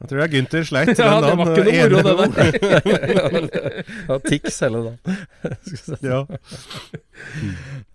Jeg 0.00 0.08
tror 0.08 0.20
jeg 0.22 0.30
Gunther 0.32 0.62
sleit 0.64 0.90
Ja, 0.96 1.08
den 1.20 1.26
det 1.26 1.32
var 1.36 1.58
ikke 1.60 1.88
noe 1.92 2.00
moro, 2.00 2.22
det 2.24 2.30
der. 2.32 3.80
Ja, 4.08 4.16
Tix 4.24 4.56
hele 4.64 4.80
dagen. 4.86 5.18
Ja. 6.00 6.20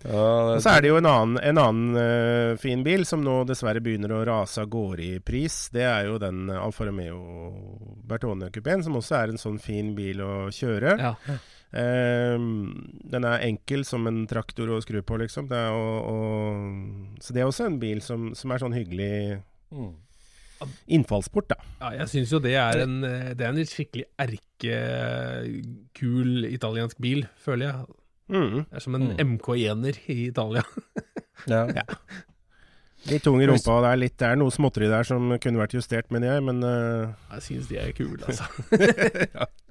Ja, 0.06 0.26
Og 0.54 0.62
så 0.62 0.76
er 0.76 0.84
det 0.86 0.92
jo 0.92 1.00
en 1.00 1.08
annen, 1.10 1.40
en 1.42 1.58
annen 1.64 1.98
uh, 1.98 2.60
fin 2.62 2.84
bil 2.86 3.08
som 3.10 3.24
nå 3.26 3.40
dessverre 3.50 3.82
begynner 3.82 4.14
å 4.14 4.22
rase 4.30 4.62
av 4.62 4.70
gårde 4.70 5.02
i 5.02 5.18
pris. 5.26 5.58
Det 5.74 5.82
er 5.82 6.06
jo 6.12 6.20
den 6.22 6.46
Alfa 6.54 6.86
Romeo 6.86 7.18
Bertone-kupeen, 8.06 8.86
som 8.86 9.02
også 9.02 9.18
er 9.24 9.34
en 9.34 9.42
sånn 9.42 9.58
fin 9.62 9.96
bil 9.98 10.22
å 10.22 10.34
kjøre. 10.54 10.94
Ja. 11.02 11.16
Ehm, 11.76 12.72
den 13.12 13.26
er 13.28 13.42
enkel 13.44 13.82
som 13.88 14.06
en 14.08 14.22
traktor 14.32 14.70
å 14.72 14.78
skru 14.84 15.02
på, 15.04 15.18
liksom. 15.20 15.48
Det 15.52 15.58
er, 15.60 15.72
å 15.76 15.78
og, 16.08 16.56
så 17.24 17.34
det 17.36 17.42
er 17.44 17.48
også 17.50 17.66
en 17.68 17.80
bil 17.82 18.00
som, 18.06 18.30
som 18.38 18.52
er 18.56 18.60
sånn 18.64 18.78
hyggelig 18.78 19.42
Mm. 19.76 19.92
innfallsport, 20.88 21.48
da. 21.52 21.58
Ja, 21.82 21.90
jeg 22.00 22.08
syns 22.14 22.32
jo 22.32 22.40
det 22.40 22.54
er 22.56 22.80
en, 22.86 22.94
det 23.02 23.42
er 23.44 23.50
en 23.52 23.66
skikkelig 23.68 24.06
erkekul 24.24 26.46
italiensk 26.48 26.96
bil, 27.04 27.26
føler 27.44 27.66
jeg. 27.68 27.76
Mm. 28.32 28.64
Det 28.64 28.76
er 28.80 28.84
som 28.86 28.96
en 28.96 29.04
Mm. 29.12 29.20
MK1-er 29.36 29.96
i 30.10 30.12
Italia. 30.30 30.64
Ja. 31.52 31.68
Litt 33.06 33.22
tung 33.28 33.38
i 33.44 33.46
rumpa, 33.46 33.76
det 33.84 33.90
er, 33.92 33.98
litt, 34.02 34.16
det 34.18 34.26
er 34.32 34.36
noe 34.40 34.50
småtteri 34.56 34.88
der 34.90 35.04
som 35.06 35.28
kunne 35.44 35.60
vært 35.62 35.76
justert, 35.76 36.08
mener 36.10 36.28
jeg, 36.32 36.42
men 36.48 36.58
uh... 36.64 37.12
Jeg 37.36 37.42
syns 37.50 37.68
de 37.70 37.76
er 37.78 37.92
kule, 37.94 38.24
altså. 38.26 38.46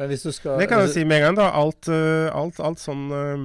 Men 0.00 0.08
hvis 0.10 0.24
du 0.26 0.32
skal 0.32 0.58
Det 0.60 0.68
kan 0.70 0.80
jeg 0.84 0.92
si 0.94 1.04
med 1.04 1.16
en 1.20 1.24
gang, 1.28 1.36
da. 1.42 1.46
Alt, 1.58 1.88
eh, 1.92 2.28
alt, 2.32 2.60
alt 2.64 2.80
sånn 2.80 3.04
eh, 3.12 3.36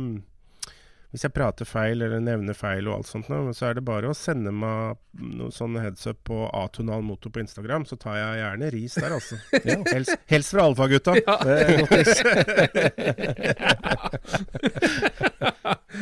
Hvis 1.11 1.23
jeg 1.25 1.33
prater 1.35 1.65
feil 1.67 2.01
eller 2.03 2.19
nevner 2.23 2.55
feil 2.57 2.87
og 2.87 2.93
alt 2.97 3.07
sånt, 3.09 3.27
så 3.57 3.65
er 3.69 3.73
det 3.77 3.83
bare 3.87 4.09
å 4.11 4.15
sende 4.17 4.51
meg 4.53 4.97
noe 5.17 5.51
sånn 5.55 5.77
heads 5.79 6.07
up 6.09 6.19
på 6.27 6.37
Atonal 6.53 7.01
Motor 7.05 7.31
på 7.33 7.39
Instagram, 7.41 7.85
så 7.89 7.95
tar 7.99 8.15
jeg 8.19 8.41
gjerne 8.41 8.71
ris 8.75 8.93
der, 8.99 9.11
altså. 9.15 9.35
helst, 9.95 10.13
helst 10.29 10.53
fra 10.53 10.61
alfagutta. 10.67 11.11
Det 11.17 11.53
er 11.55 11.65
godt 11.79 11.91
tips. 11.95 12.17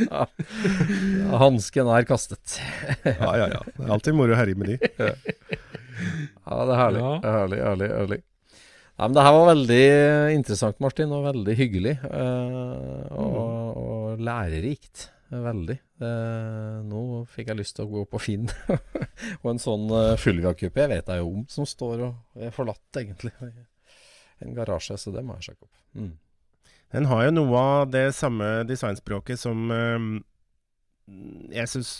ja. 0.09 0.21
Hansken 1.45 1.87
er 1.95 2.03
kastet. 2.09 2.59
Ja, 3.05 3.31
ja, 3.39 3.47
ja. 3.55 3.61
Det 3.71 3.85
er 3.85 3.95
alltid 3.99 4.17
moro 4.17 4.35
å 4.35 4.39
herje 4.41 4.57
med 4.59 4.73
de. 4.73 4.77
Ja, 4.99 6.65
det 6.65 6.73
er 6.73 6.79
herlig. 6.81 7.01
Ja. 7.05 7.13
Det 7.21 7.29
er 7.29 7.37
herlig, 7.39 7.59
herlig, 7.69 7.89
herlig. 8.01 8.19
Nei, 8.95 9.07
men 9.09 9.15
det 9.17 9.25
her 9.25 9.35
var 9.35 9.49
veldig 9.49 9.85
interessant, 10.37 10.79
Martin, 10.83 11.11
og 11.11 11.25
veldig 11.27 11.55
hyggelig. 11.59 11.97
Uh, 12.05 13.03
og, 13.11 13.79
og 13.81 14.23
lærerikt. 14.23 15.09
Veldig. 15.35 15.75
Uh, 15.99 16.79
nå 16.85 17.01
fikk 17.33 17.49
jeg 17.51 17.59
lyst 17.59 17.75
til 17.75 17.87
å 17.87 17.91
gå 17.91 18.03
på 18.07 18.21
Finn. 18.23 18.47
og 19.41 19.49
en 19.51 19.59
sånn 19.59 19.89
uh, 19.91 20.13
Fulga-kupé 20.21 20.87
vet 20.91 21.11
jeg 21.11 21.23
jo 21.23 21.31
om, 21.33 21.43
som 21.51 21.67
står 21.67 22.05
og 22.07 22.45
er 22.47 22.55
forlatt, 22.55 22.87
egentlig. 23.01 23.33
En 24.43 24.55
garasje, 24.55 24.95
så 24.99 25.11
det 25.15 25.25
må 25.27 25.35
jeg 25.39 25.49
sjekke 25.49 25.67
opp. 25.67 25.75
Mm. 25.99 26.13
Den 26.95 27.07
har 27.11 27.25
jo 27.25 27.35
noe 27.35 27.59
av 27.59 27.91
det 27.91 28.07
samme 28.15 28.63
designspråket 28.69 29.39
som 29.41 29.71
eh, 29.73 30.03
jeg 31.55 31.71
syns 31.71 31.93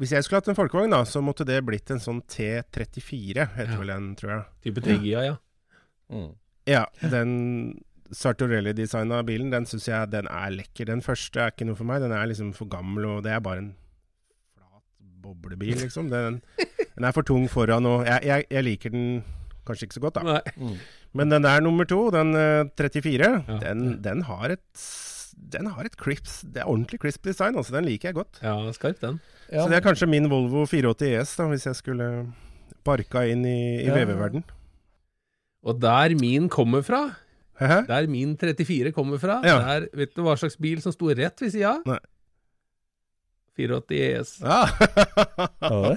Hvis 0.00 0.14
jeg 0.14 0.24
skulle 0.24 0.40
hatt 0.40 0.48
en 0.48 0.56
folkevogn, 0.56 0.94
da, 0.94 1.02
så 1.04 1.20
måtte 1.24 1.44
det 1.48 1.58
blitt 1.66 1.90
en 1.92 2.00
sånn 2.00 2.22
T34, 2.24 3.48
heter 3.58 3.74
Ja. 3.74 3.80
vel 3.80 3.92
den, 3.92 4.12
tror 4.16 4.32
jeg. 4.32 4.44
Type 4.64 4.84
Tegia, 4.86 5.24
ja. 5.26 5.34
Mm. 6.12 6.30
Ja, 6.70 6.84
den 7.10 7.30
Sartorelli-designa 8.12 9.22
bilen, 9.26 9.50
den 9.52 9.64
syns 9.66 9.88
jeg 9.88 10.10
den 10.12 10.28
er 10.30 10.50
lekker. 10.54 10.86
Den 10.90 11.00
første 11.04 11.40
er 11.40 11.52
ikke 11.54 11.66
noe 11.66 11.78
for 11.78 11.88
meg. 11.88 12.02
Den 12.04 12.12
er 12.14 12.26
liksom 12.28 12.52
for 12.56 12.68
gammel, 12.70 13.06
og 13.08 13.22
det 13.24 13.32
er 13.32 13.40
bare 13.44 13.62
en 13.64 13.70
flat 14.54 14.82
boblebil, 15.24 15.78
liksom. 15.80 16.10
Den, 16.12 16.40
den 16.60 17.06
er 17.08 17.14
for 17.16 17.24
tung 17.26 17.48
foran, 17.50 17.86
og 17.88 18.04
jeg, 18.06 18.20
jeg, 18.28 18.46
jeg 18.52 18.66
liker 18.68 18.92
den 18.94 19.06
kanskje 19.66 19.88
ikke 19.88 19.96
så 19.98 20.04
godt, 20.04 20.20
da. 20.20 20.36
Nei. 20.36 20.54
Mm. 20.58 20.76
Men 21.18 21.32
den 21.34 21.44
der 21.48 21.60
nummer 21.64 21.88
to, 21.88 22.02
den 22.14 22.34
eh, 22.36 22.68
34, 22.78 23.32
Ja. 23.48 23.58
den, 23.64 23.98
den 24.04 24.22
har 24.28 24.50
et 24.58 24.84
den 25.52 25.66
har 25.72 25.86
et 25.88 25.94
crisp, 25.98 26.42
det 26.52 26.60
er 26.60 26.68
ordentlig 26.68 26.98
crisp 27.00 27.24
design, 27.24 27.56
altså. 27.56 27.72
Den 27.74 27.86
liker 27.88 28.10
jeg 28.10 28.14
godt. 28.20 28.38
Ja, 28.44 28.54
skarp 28.76 29.00
den. 29.00 29.16
Ja, 29.48 29.62
Så 29.64 29.70
det 29.72 29.78
er 29.80 29.84
kanskje 29.88 30.06
min 30.12 30.28
Volvo 30.30 30.66
480 30.68 31.08
ES, 31.16 31.32
da, 31.40 31.46
hvis 31.50 31.64
jeg 31.66 31.78
skulle 31.80 32.08
barka 32.84 33.24
inn 33.28 33.44
i, 33.48 33.56
i 33.82 33.86
Ja. 33.88 33.94
VV-verden. 33.96 34.44
Og 35.62 35.78
der 35.82 36.14
min 36.18 36.48
kommer 36.50 36.82
fra, 36.82 37.02
Hæ? 37.60 37.82
der 37.86 38.06
min 38.10 38.36
34 38.40 38.92
kommer 38.96 39.18
fra, 39.22 39.40
Ja. 39.46 39.58
der 39.62 39.86
vet 39.94 40.14
du 40.16 40.22
hva 40.26 40.34
slags 40.36 40.56
bil 40.58 40.80
som 40.82 40.92
sto 40.94 41.06
rett 41.14 41.38
ved 41.40 41.52
sida? 41.54 41.76
Nei. 41.86 41.98
480 43.56 44.02
ES. 44.08 44.34
Ja. 44.42 44.64
Ja. 45.62 45.96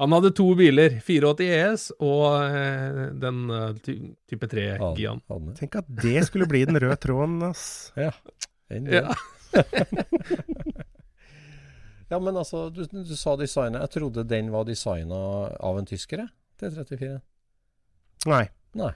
Han 0.00 0.10
hadde 0.16 0.30
to 0.34 0.46
biler, 0.58 0.96
480 1.04 1.50
ES 1.52 1.82
og 2.02 2.42
eh, 2.42 3.02
den 3.22 3.42
eh, 3.54 3.74
type 4.26 4.48
3-Gian. 4.50 5.20
Tenk 5.58 5.76
at 5.78 5.90
det 6.02 6.24
skulle 6.26 6.48
bli 6.50 6.64
den 6.66 6.78
røde 6.80 6.96
tråden, 6.98 7.36
ass. 7.46 7.92
Ja. 7.96 8.10
Ja. 8.72 9.12
Ja, 12.12 12.18
men 12.20 12.36
altså, 12.36 12.66
du, 12.68 12.82
du 12.84 13.14
sa 13.16 13.36
designet. 13.40 13.80
Jeg 13.86 13.90
trodde 13.94 14.24
den 14.28 14.50
var 14.52 14.66
designa 14.68 15.16
av 15.64 15.78
en 15.80 15.86
tysker, 15.88 16.20
jeg. 16.26 16.28
T34. 16.60 17.14
Nei. 18.28 18.42
Nei. 18.78 18.92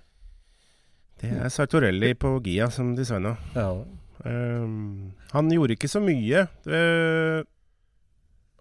Det 1.21 1.31
er 1.33 1.53
Sartorelli 1.53 2.13
på 2.21 2.37
Gia 2.45 2.69
som 2.73 2.95
designa. 2.97 3.37
Ja, 3.57 3.71
Um, 4.25 5.13
han 5.31 5.51
gjorde 5.53 5.77
ikke 5.77 5.91
så 5.91 6.01
mye. 6.03 6.47
Eh, 6.67 7.47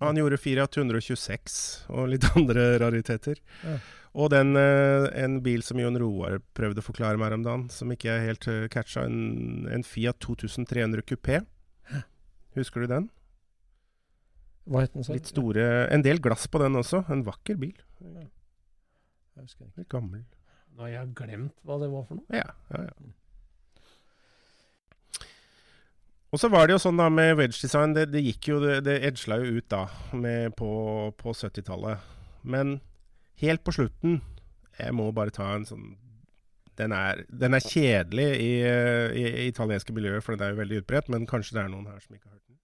han 0.04 0.18
gjorde 0.20 0.40
Fiat 0.42 0.78
126 0.78 1.56
og 1.96 2.10
litt 2.12 2.28
andre 2.36 2.76
rariteter. 2.84 3.40
Ja. 3.64 3.78
Og 4.16 4.30
den, 4.32 4.54
eh, 4.60 5.08
en 5.24 5.42
bil 5.44 5.64
som 5.66 5.80
Jon 5.82 5.98
Roar 6.00 6.38
prøvde 6.56 6.84
å 6.84 6.86
forklare 6.86 7.20
meg 7.20 7.36
om 7.36 7.44
dagen, 7.44 7.66
som 7.74 7.92
ikke 7.92 8.12
jeg 8.12 8.28
helt 8.30 8.48
uh, 8.48 8.68
catcha, 8.72 9.04
en, 9.10 9.66
en 9.72 9.84
Fiat 9.84 10.20
2300 10.24 11.04
kupé. 11.08 11.42
Husker 12.56 12.86
du 12.86 12.92
den? 12.92 13.10
Hva 14.72 14.86
het 14.86 14.94
den? 14.96 15.04
så? 15.06 15.14
Litt 15.14 15.28
store 15.30 15.66
En 15.94 16.02
del 16.06 16.22
glass 16.24 16.48
på 16.50 16.62
den 16.62 16.80
også. 16.80 17.04
En 17.12 17.26
vakker 17.28 17.60
bil. 17.60 17.76
Jeg 18.00 19.44
husker 19.44 19.68
ikke. 19.68 19.82
Litt 19.82 19.92
gammel. 19.92 20.24
Nå 20.76 20.84
har 20.84 20.92
jeg 20.92 21.14
glemt 21.16 21.56
hva 21.64 21.78
det 21.80 21.88
var 21.92 22.04
for 22.08 22.20
noe. 22.20 22.36
Ja, 22.36 22.50
ja, 22.74 22.84
ja. 22.90 23.14
Og 26.36 26.42
så 26.42 26.50
var 26.52 26.68
det 26.68 26.76
jo 26.76 26.82
sånn 26.84 26.98
da 27.00 27.06
med 27.08 27.38
wedge 27.40 27.62
design, 27.64 27.94
det, 27.96 28.10
det 28.12 28.20
gikk 28.26 28.50
jo, 28.50 28.58
det, 28.60 28.82
det 28.84 28.98
edgela 29.08 29.38
jo 29.40 29.56
ut 29.56 29.68
da 29.72 29.86
med 30.20 30.52
på, 30.60 30.68
på 31.16 31.32
70-tallet. 31.32 32.02
Men 32.44 32.80
helt 33.42 33.64
på 33.66 33.74
slutten 33.74 34.20
Jeg 34.78 34.94
må 34.94 35.08
bare 35.16 35.34
ta 35.34 35.48
en 35.56 35.64
sånn 35.66 35.96
Den 36.78 36.94
er, 36.94 37.24
den 37.32 37.56
er 37.56 37.64
kjedelig 37.64 38.28
i, 38.38 38.52
i, 38.68 39.24
i 39.24 39.48
italienske 39.48 39.96
miljøer, 39.96 40.20
for 40.20 40.36
den 40.36 40.44
er 40.44 40.52
jo 40.52 40.60
veldig 40.60 40.82
utbredt, 40.84 41.08
men 41.14 41.28
kanskje 41.30 41.56
det 41.56 41.64
er 41.64 41.72
noen 41.72 41.88
her 41.88 42.04
som 42.04 42.18
ikke 42.18 42.28
har 42.28 42.36
hørt 42.36 42.52
den. 42.52 42.60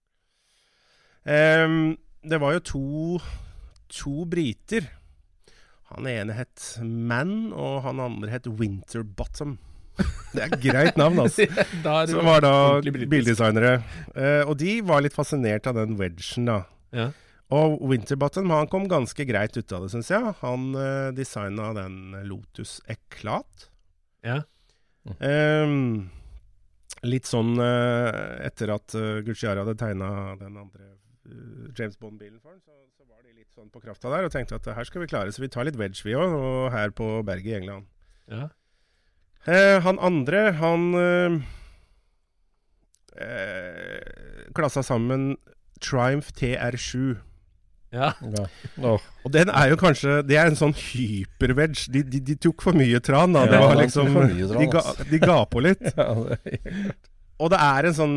Um, 1.32 2.28
det 2.28 2.42
var 2.42 2.52
jo 2.58 2.64
to, 2.68 2.82
to 3.88 4.26
briter. 4.28 4.90
Han 5.92 6.08
ene 6.08 6.36
het 6.36 6.64
Man, 6.82 7.52
og 7.52 7.82
han 7.86 8.00
andre 8.02 8.32
het 8.32 8.48
Winterbottom. 8.48 9.58
Det 10.32 10.40
er 10.40 10.46
et 10.46 10.62
greit 10.62 10.96
navn, 10.96 11.20
altså. 11.20 11.44
Som 12.12 12.24
var 12.24 12.44
da 12.44 12.54
bildesignere. 12.80 13.74
Eh, 14.16 14.40
og 14.46 14.56
de 14.62 14.78
var 14.88 15.04
litt 15.04 15.16
fascinert 15.16 15.68
av 15.68 15.76
den 15.76 15.98
wedgen, 16.00 16.48
da. 16.48 16.62
Ja. 16.96 17.10
Og 17.52 17.82
Winterbottom 17.90 18.48
han 18.54 18.70
kom 18.72 18.86
ganske 18.88 19.26
greit 19.28 19.56
ut 19.58 19.74
av 19.76 19.84
det, 19.84 19.92
syns 19.92 20.08
jeg. 20.12 20.32
Han 20.40 20.70
uh, 20.72 21.12
designa 21.12 21.72
den 21.76 22.16
Lotus 22.24 22.78
Eklat. 22.88 23.68
Ja. 24.24 24.40
Ehm, 25.18 26.08
litt 27.02 27.26
sånn 27.28 27.56
eh, 27.60 28.46
etter 28.46 28.72
at 28.72 28.94
uh, 28.96 29.20
Gucciara 29.26 29.64
hadde 29.64 29.76
tegna 29.80 30.32
den 30.40 30.54
andre 30.54 30.92
James 31.78 31.96
Bond-bilen 32.00 32.40
for 32.40 32.50
han, 32.50 32.60
så, 32.64 32.74
så, 32.98 33.04
var 33.06 33.22
de 33.22 33.36
litt 33.36 33.52
sånn 33.54 33.70
på 33.70 33.80
krafta 33.82 34.10
der 34.10 34.26
og 34.26 34.32
tenkte 34.34 34.58
at 34.58 34.66
her 34.74 34.88
skal 34.88 35.04
vi 35.04 35.10
klare, 35.10 35.32
så 35.32 35.44
vi 35.44 35.50
tar 35.52 35.68
litt 35.68 35.78
wedge 35.78 36.02
vi 36.02 36.16
òg, 36.18 36.34
og 36.34 36.72
her 36.74 36.90
på 36.90 37.08
berget 37.26 37.52
i 37.52 37.58
England. 37.60 37.86
Ja. 38.32 38.48
Eh, 39.46 39.78
han 39.82 39.98
andre, 40.02 40.52
han 40.58 40.88
eh, 40.98 41.36
eh, 43.22 44.48
klassa 44.54 44.82
sammen 44.86 45.36
Triumph 45.82 46.30
TR7. 46.38 47.16
Ja. 47.92 48.12
Ja. 48.22 48.46
Oh. 48.80 49.02
Og 49.26 49.32
den 49.34 49.50
er 49.52 49.66
jo 49.68 49.76
kanskje 49.76 50.22
Det 50.24 50.38
er 50.40 50.48
en 50.48 50.56
sånn 50.56 50.72
hyperveg. 50.72 51.76
De, 51.92 52.00
de, 52.08 52.22
de 52.24 52.36
tok 52.40 52.64
for 52.64 52.78
mye 52.78 53.02
tran, 53.04 53.34
da. 53.36 53.42
Det 53.50 53.58
Ja, 53.58 53.66
var 53.68 53.82
liksom 53.82 54.14
de, 54.16 54.68
ga, 54.72 54.84
de 55.10 55.20
ga 55.20 55.42
på 55.44 55.60
litt. 55.66 55.84
Ja, 55.98 56.08
det 56.16 56.96
Og 57.42 57.50
det 57.52 57.58
er 57.60 57.90
en 57.90 57.98
sånn 57.98 58.16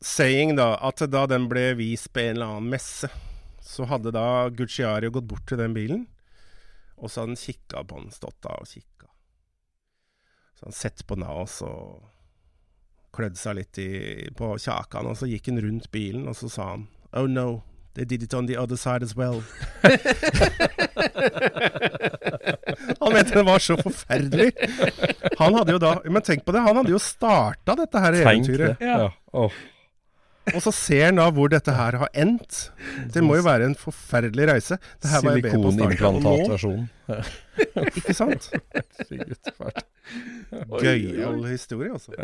saying, 0.00 0.56
da, 0.56 0.74
at 0.80 1.02
da 1.12 1.26
den 1.28 1.48
ble 1.50 1.74
vist 1.78 2.12
på 2.12 2.20
en 2.24 2.36
eller 2.36 2.54
annen 2.54 2.70
messe, 2.72 3.10
så 3.60 3.86
hadde 3.90 4.14
da 4.16 4.48
Gucciario 4.48 5.12
gått 5.14 5.28
bort 5.30 5.46
til 5.48 5.60
den 5.60 5.76
bilen, 5.76 6.06
og 6.96 7.10
så 7.10 7.22
hadde 7.22 7.36
han 7.36 7.44
kikka 7.44 7.84
på 7.84 8.00
den, 8.00 8.12
stått 8.12 8.40
da 8.44 8.50
og 8.60 8.68
kikka. 8.68 9.08
Så 10.58 10.68
han 10.68 10.76
sett 10.76 11.06
på 11.06 11.14
oss 11.24 11.60
og 11.64 11.80
klødde 13.14 13.38
seg 13.40 13.56
litt 13.58 13.78
i, 13.82 13.90
på 14.36 14.54
kjakan, 14.60 15.10
og 15.10 15.16
så 15.18 15.28
gikk 15.30 15.50
han 15.50 15.62
rundt 15.64 15.90
bilen, 15.92 16.28
og 16.30 16.36
så 16.38 16.46
sa 16.52 16.62
han 16.74 16.84
Oh 17.16 17.26
no, 17.26 17.62
they 17.94 18.04
did 18.04 18.22
it 18.22 18.34
on 18.34 18.46
the 18.46 18.56
other 18.56 18.76
side 18.76 19.02
as 19.02 19.16
well. 19.16 19.42
han 23.00 23.12
mente 23.12 23.34
den 23.34 23.46
var 23.46 23.58
så 23.58 23.76
forferdelig. 23.80 24.52
Han 25.38 25.54
hadde 25.58 25.72
jo 25.74 25.80
da 25.82 25.96
Men 26.04 26.22
tenk 26.22 26.44
på 26.44 26.52
det, 26.54 26.60
han 26.62 26.76
hadde 26.78 26.92
jo 26.92 27.00
starta 27.02 27.74
dette 27.80 27.98
her 28.04 28.12
Tenk 28.22 28.46
det. 28.46 28.76
Ja. 28.78 28.98
Ja. 29.02 29.10
Åh. 29.32 29.52
Og 30.54 30.62
så 30.64 30.72
ser 30.74 31.04
han 31.08 31.18
da 31.20 31.26
hvor 31.34 31.50
dette 31.52 31.72
her 31.76 31.96
har 32.02 32.10
endt. 32.18 32.70
Det 33.14 33.22
må 33.24 33.36
jo 33.38 33.44
være 33.46 33.68
en 33.70 33.76
forferdelig 33.78 34.48
reise. 34.50 34.78
Nå, 36.24 36.34
ikke 38.00 38.14
sant? 38.16 38.50
Gøyal 40.80 41.40
historie, 41.50 41.92
altså. 41.94 42.14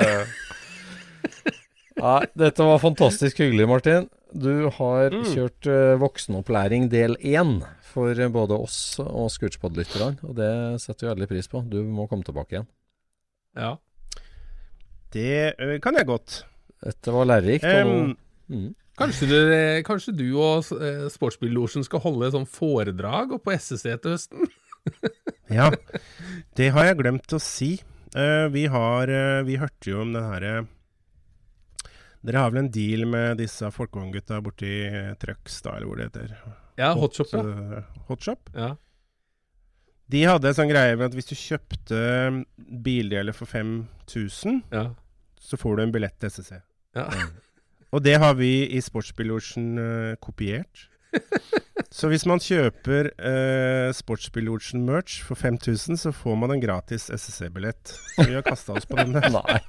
Nei, 1.97 2.21
dette 2.37 2.67
var 2.69 2.81
fantastisk 2.83 3.39
hyggelig, 3.41 3.67
Martin. 3.71 4.09
Du 4.37 4.69
har 4.77 5.11
Mm. 5.15 5.23
kjørt 5.33 5.67
uh, 5.71 5.97
voksenopplæring 6.03 6.91
del 6.93 7.17
én 7.25 7.63
for 7.81 8.11
eh, 8.13 8.29
både 8.29 8.53
oss 8.59 8.99
og 9.01 9.31
Scootspod-lytterne, 9.33 10.19
og 10.27 10.35
det 10.37 10.51
setter 10.83 11.07
vi 11.07 11.13
veldig 11.15 11.29
pris 11.31 11.49
på. 11.49 11.63
Du 11.71 11.79
må 11.85 12.05
komme 12.11 12.27
tilbake 12.27 12.59
igjen. 12.59 12.69
ja. 13.57 13.77
Det 15.15 15.55
uh, 15.63 15.79
kan 15.81 15.95
jeg 15.97 16.05
godt. 16.11 16.43
Dette 16.85 17.15
var 17.15 17.29
lærerikt. 17.31 17.65
Um, 17.65 18.13
mm. 18.53 18.69
Kanskje, 18.97 19.29
du, 19.29 19.41
kanskje 19.85 20.15
du 20.17 20.27
og 20.41 20.71
eh, 20.81 21.05
Sportsbillosjen 21.13 21.85
skal 21.85 22.01
holde 22.05 22.29
et 22.29 22.37
sånt 22.37 22.49
foredrag 22.49 23.35
oppe 23.37 23.51
på 23.51 23.57
SSC 23.59 23.91
til 24.01 24.15
høsten? 24.15 24.47
ja, 25.59 25.69
det 26.57 26.71
har 26.73 26.89
jeg 26.89 26.99
glemt 27.03 27.37
å 27.37 27.41
si. 27.43 27.75
Uh, 28.17 28.47
vi 28.55 28.65
har 28.71 29.11
uh, 29.11 29.45
Vi 29.45 29.59
hørte 29.61 29.91
jo 29.91 29.99
om 30.05 30.13
den 30.15 30.25
herre 30.25 30.53
Dere 32.25 32.41
har 32.41 32.53
vel 32.55 32.63
en 32.63 32.71
deal 32.73 33.03
med 33.11 33.43
disse 33.43 33.69
folkevogngutta 33.75 34.39
borti 34.47 34.71
uh, 34.89 35.11
Trøgstad, 35.21 35.77
eller 35.77 35.91
hvor 35.91 36.01
det 36.01 36.07
heter? 36.09 36.33
Ja, 36.79 36.95
Hotshop, 36.97 37.33
ja. 37.33 37.43
eh, 37.43 38.01
Hotshop. 38.09 38.51
ja. 38.55 38.75
De 40.13 40.23
hadde 40.23 40.51
en 40.51 40.57
sånn 40.57 40.71
greie 40.71 40.95
med 40.95 41.09
at 41.09 41.17
hvis 41.17 41.31
du 41.31 41.35
kjøpte 41.35 42.01
bildeler 42.57 43.35
for 43.35 43.51
5000, 43.51 44.61
ja. 44.71 44.85
Så 45.47 45.59
får 45.61 45.79
du 45.79 45.85
en 45.87 45.95
billett 45.95 46.17
til 46.21 46.33
SSC. 46.33 46.59
ja. 46.99 47.09
Og 47.95 48.03
det 48.03 48.17
har 48.19 48.35
vi 48.35 48.67
i 48.77 48.81
Sportsbillosjen 48.83 49.79
uh, 49.79 50.17
kopiert. 50.21 50.89
Så 51.97 52.09
hvis 52.11 52.27
man 52.29 52.41
kjøper 52.43 53.09
uh, 53.15 53.93
Sportsbillosjen-merch 53.95 55.21
for 55.25 55.39
5000, 55.39 55.97
så 56.01 56.13
får 56.13 56.35
man 56.41 56.51
en 56.53 56.61
gratis 56.61 57.07
SSC-billett. 57.15 57.93
Så 58.17 58.27
vi 58.27 58.35
har 58.35 58.45
kasta 58.45 58.73
oss 58.77 58.89
på 58.89 58.99
den 58.99 59.15
der. 59.15 59.31
Nei. 59.37 59.61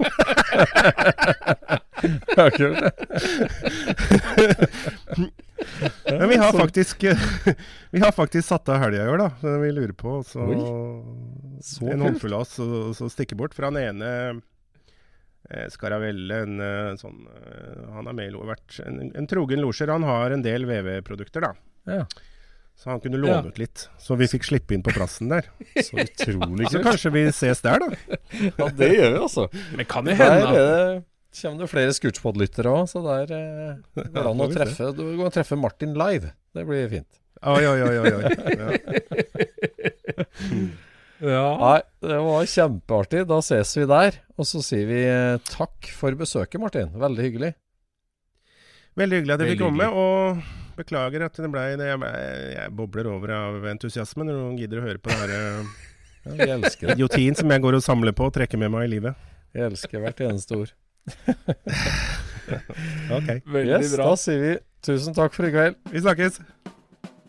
Det 2.02 2.42
er 2.42 2.52
kult, 2.58 2.80
det. 2.84 2.92
Men 6.20 6.30
vi 6.30 6.38
har 6.38 6.54
faktisk 6.54 7.04
Vi 7.92 8.00
har 8.00 8.12
faktisk 8.16 8.48
satt 8.48 8.70
av 8.70 8.78
helga 8.82 9.06
i 9.06 9.10
år, 9.10 9.24
da. 9.24 9.56
Vi 9.64 9.72
lurer 9.72 9.96
på 9.98 10.20
så, 10.28 10.46
Så 11.64 11.88
En 11.92 12.04
håndfull 12.06 12.36
av 12.38 12.46
oss 12.46 12.54
så, 12.60 12.68
så 12.98 13.10
stikker 13.12 13.40
bort. 13.40 13.56
fra 13.58 13.72
den 13.72 13.82
ene 13.82 14.12
eh, 14.30 14.36
Scaravelle, 15.72 16.42
en 16.44 16.60
eh, 16.64 16.96
sånn 17.00 17.22
eh, 17.32 17.84
Han 17.96 18.08
er 18.12 18.16
med 18.18 18.26
i 18.34 18.36
vært 18.50 18.80
en, 18.86 18.96
en 19.16 19.28
trogen 19.30 19.62
losjer. 19.64 19.88
Han 19.94 20.04
har 20.08 20.28
en 20.36 20.44
del 20.46 20.62
VV-produkter, 20.68 21.42
da. 21.48 21.52
Ja. 21.88 22.04
Så 22.78 22.92
han 22.92 23.00
kunne 23.02 23.18
låne 23.18 23.40
Ja. 23.42 23.48
ut 23.48 23.58
litt. 23.58 23.88
Så 23.98 24.16
vi 24.20 24.28
fikk 24.30 24.44
slippe 24.46 24.74
inn 24.76 24.84
på 24.86 24.92
plassen 24.94 25.30
der. 25.32 25.44
Så 25.88 25.98
utrolig 26.04 26.68
Så 26.70 26.84
kanskje 26.86 27.10
vi 27.16 27.24
ses 27.32 27.62
der, 27.66 27.80
da. 27.82 27.88
Ja, 28.58 28.68
det 28.70 28.90
gjør 28.94 29.12
vi, 29.16 29.20
altså. 29.24 29.48
Men 29.76 29.86
kan 29.90 30.06
jo 30.06 30.14
hende 30.20 30.52
Der 30.52 30.54
det, 30.54 31.04
kommer 31.42 31.60
det 31.64 31.70
flere 31.72 31.94
Scootspod-lyttere 31.98 32.70
òg, 32.74 32.86
så 32.92 33.00
der 33.06 33.26
eh, 33.38 33.74
går 34.14 34.20
det 34.20 34.28
an 34.34 34.44
å 34.46 34.50
treffe 34.54 34.86
Du 34.98 35.02
går 35.08 35.24
an 35.26 35.32
å 35.32 35.36
treffe 35.40 35.56
Martin 35.60 35.94
live. 35.98 36.28
Det 36.54 36.64
blir 36.70 36.90
fint. 36.92 37.12
Oi, 37.46 37.64
oi, 37.70 37.80
oi. 37.86 37.96
oi, 38.02 38.12
oi. 38.18 38.24
Ja. 38.58 38.68
Ja. 41.24 41.46
Nei, 41.58 41.80
det 42.06 42.18
var 42.22 42.46
kjempeartig. 42.52 43.24
Da 43.30 43.40
ses 43.42 43.72
vi 43.78 43.86
der. 43.90 44.20
Og 44.38 44.46
så 44.46 44.62
sier 44.66 44.86
vi 44.90 45.00
eh, 45.10 45.40
takk 45.50 45.90
for 45.98 46.14
besøket, 46.20 46.60
Martin. 46.62 46.92
Veldig 46.94 47.24
hyggelig. 47.26 47.52
Veldig 48.98 49.20
hyggelig 49.22 49.34
at 49.38 49.44
jeg 49.46 49.56
fikk 49.56 49.64
komme. 49.66 49.88
Og 49.90 50.42
beklager 50.78 51.26
at 51.26 51.40
det 51.42 51.50
ble 51.54 51.64
det. 51.82 51.88
Jeg, 51.90 52.12
jeg 52.54 52.74
bobler 52.78 53.10
over 53.10 53.34
av 53.34 53.66
entusiasme 53.74 54.26
når 54.28 54.38
noen 54.44 54.60
gidder 54.62 54.82
å 54.84 54.86
høre 54.88 55.02
på 55.02 55.10
det 55.14 55.18
her 55.24 55.34
eh, 55.38 55.72
Ja, 56.28 56.36
vi 56.38 56.50
elsker 56.58 56.92
det. 56.92 56.98
idiotien 57.00 57.38
som 57.40 57.50
jeg 57.54 57.64
går 57.66 57.80
og 57.80 57.86
samler 57.86 58.14
på 58.18 58.28
og 58.30 58.36
trekker 58.38 58.62
med 58.62 58.74
meg 58.76 58.86
i 58.90 58.94
livet. 58.98 59.18
Jeg 59.58 59.72
elsker 59.72 60.04
hvert 60.04 60.22
eneste 60.28 60.62
ord. 60.64 60.76
Ok, 63.12 63.28
Veldig 63.44 63.74
Yes, 63.74 63.94
bra. 63.98 64.06
da 64.08 64.16
sier 64.20 64.40
vi 64.40 64.52
tusen 64.88 65.16
takk 65.18 65.34
for 65.36 65.48
i 65.48 65.52
kveld. 65.52 65.76
vi 65.92 66.00
snakkes. 66.04 66.38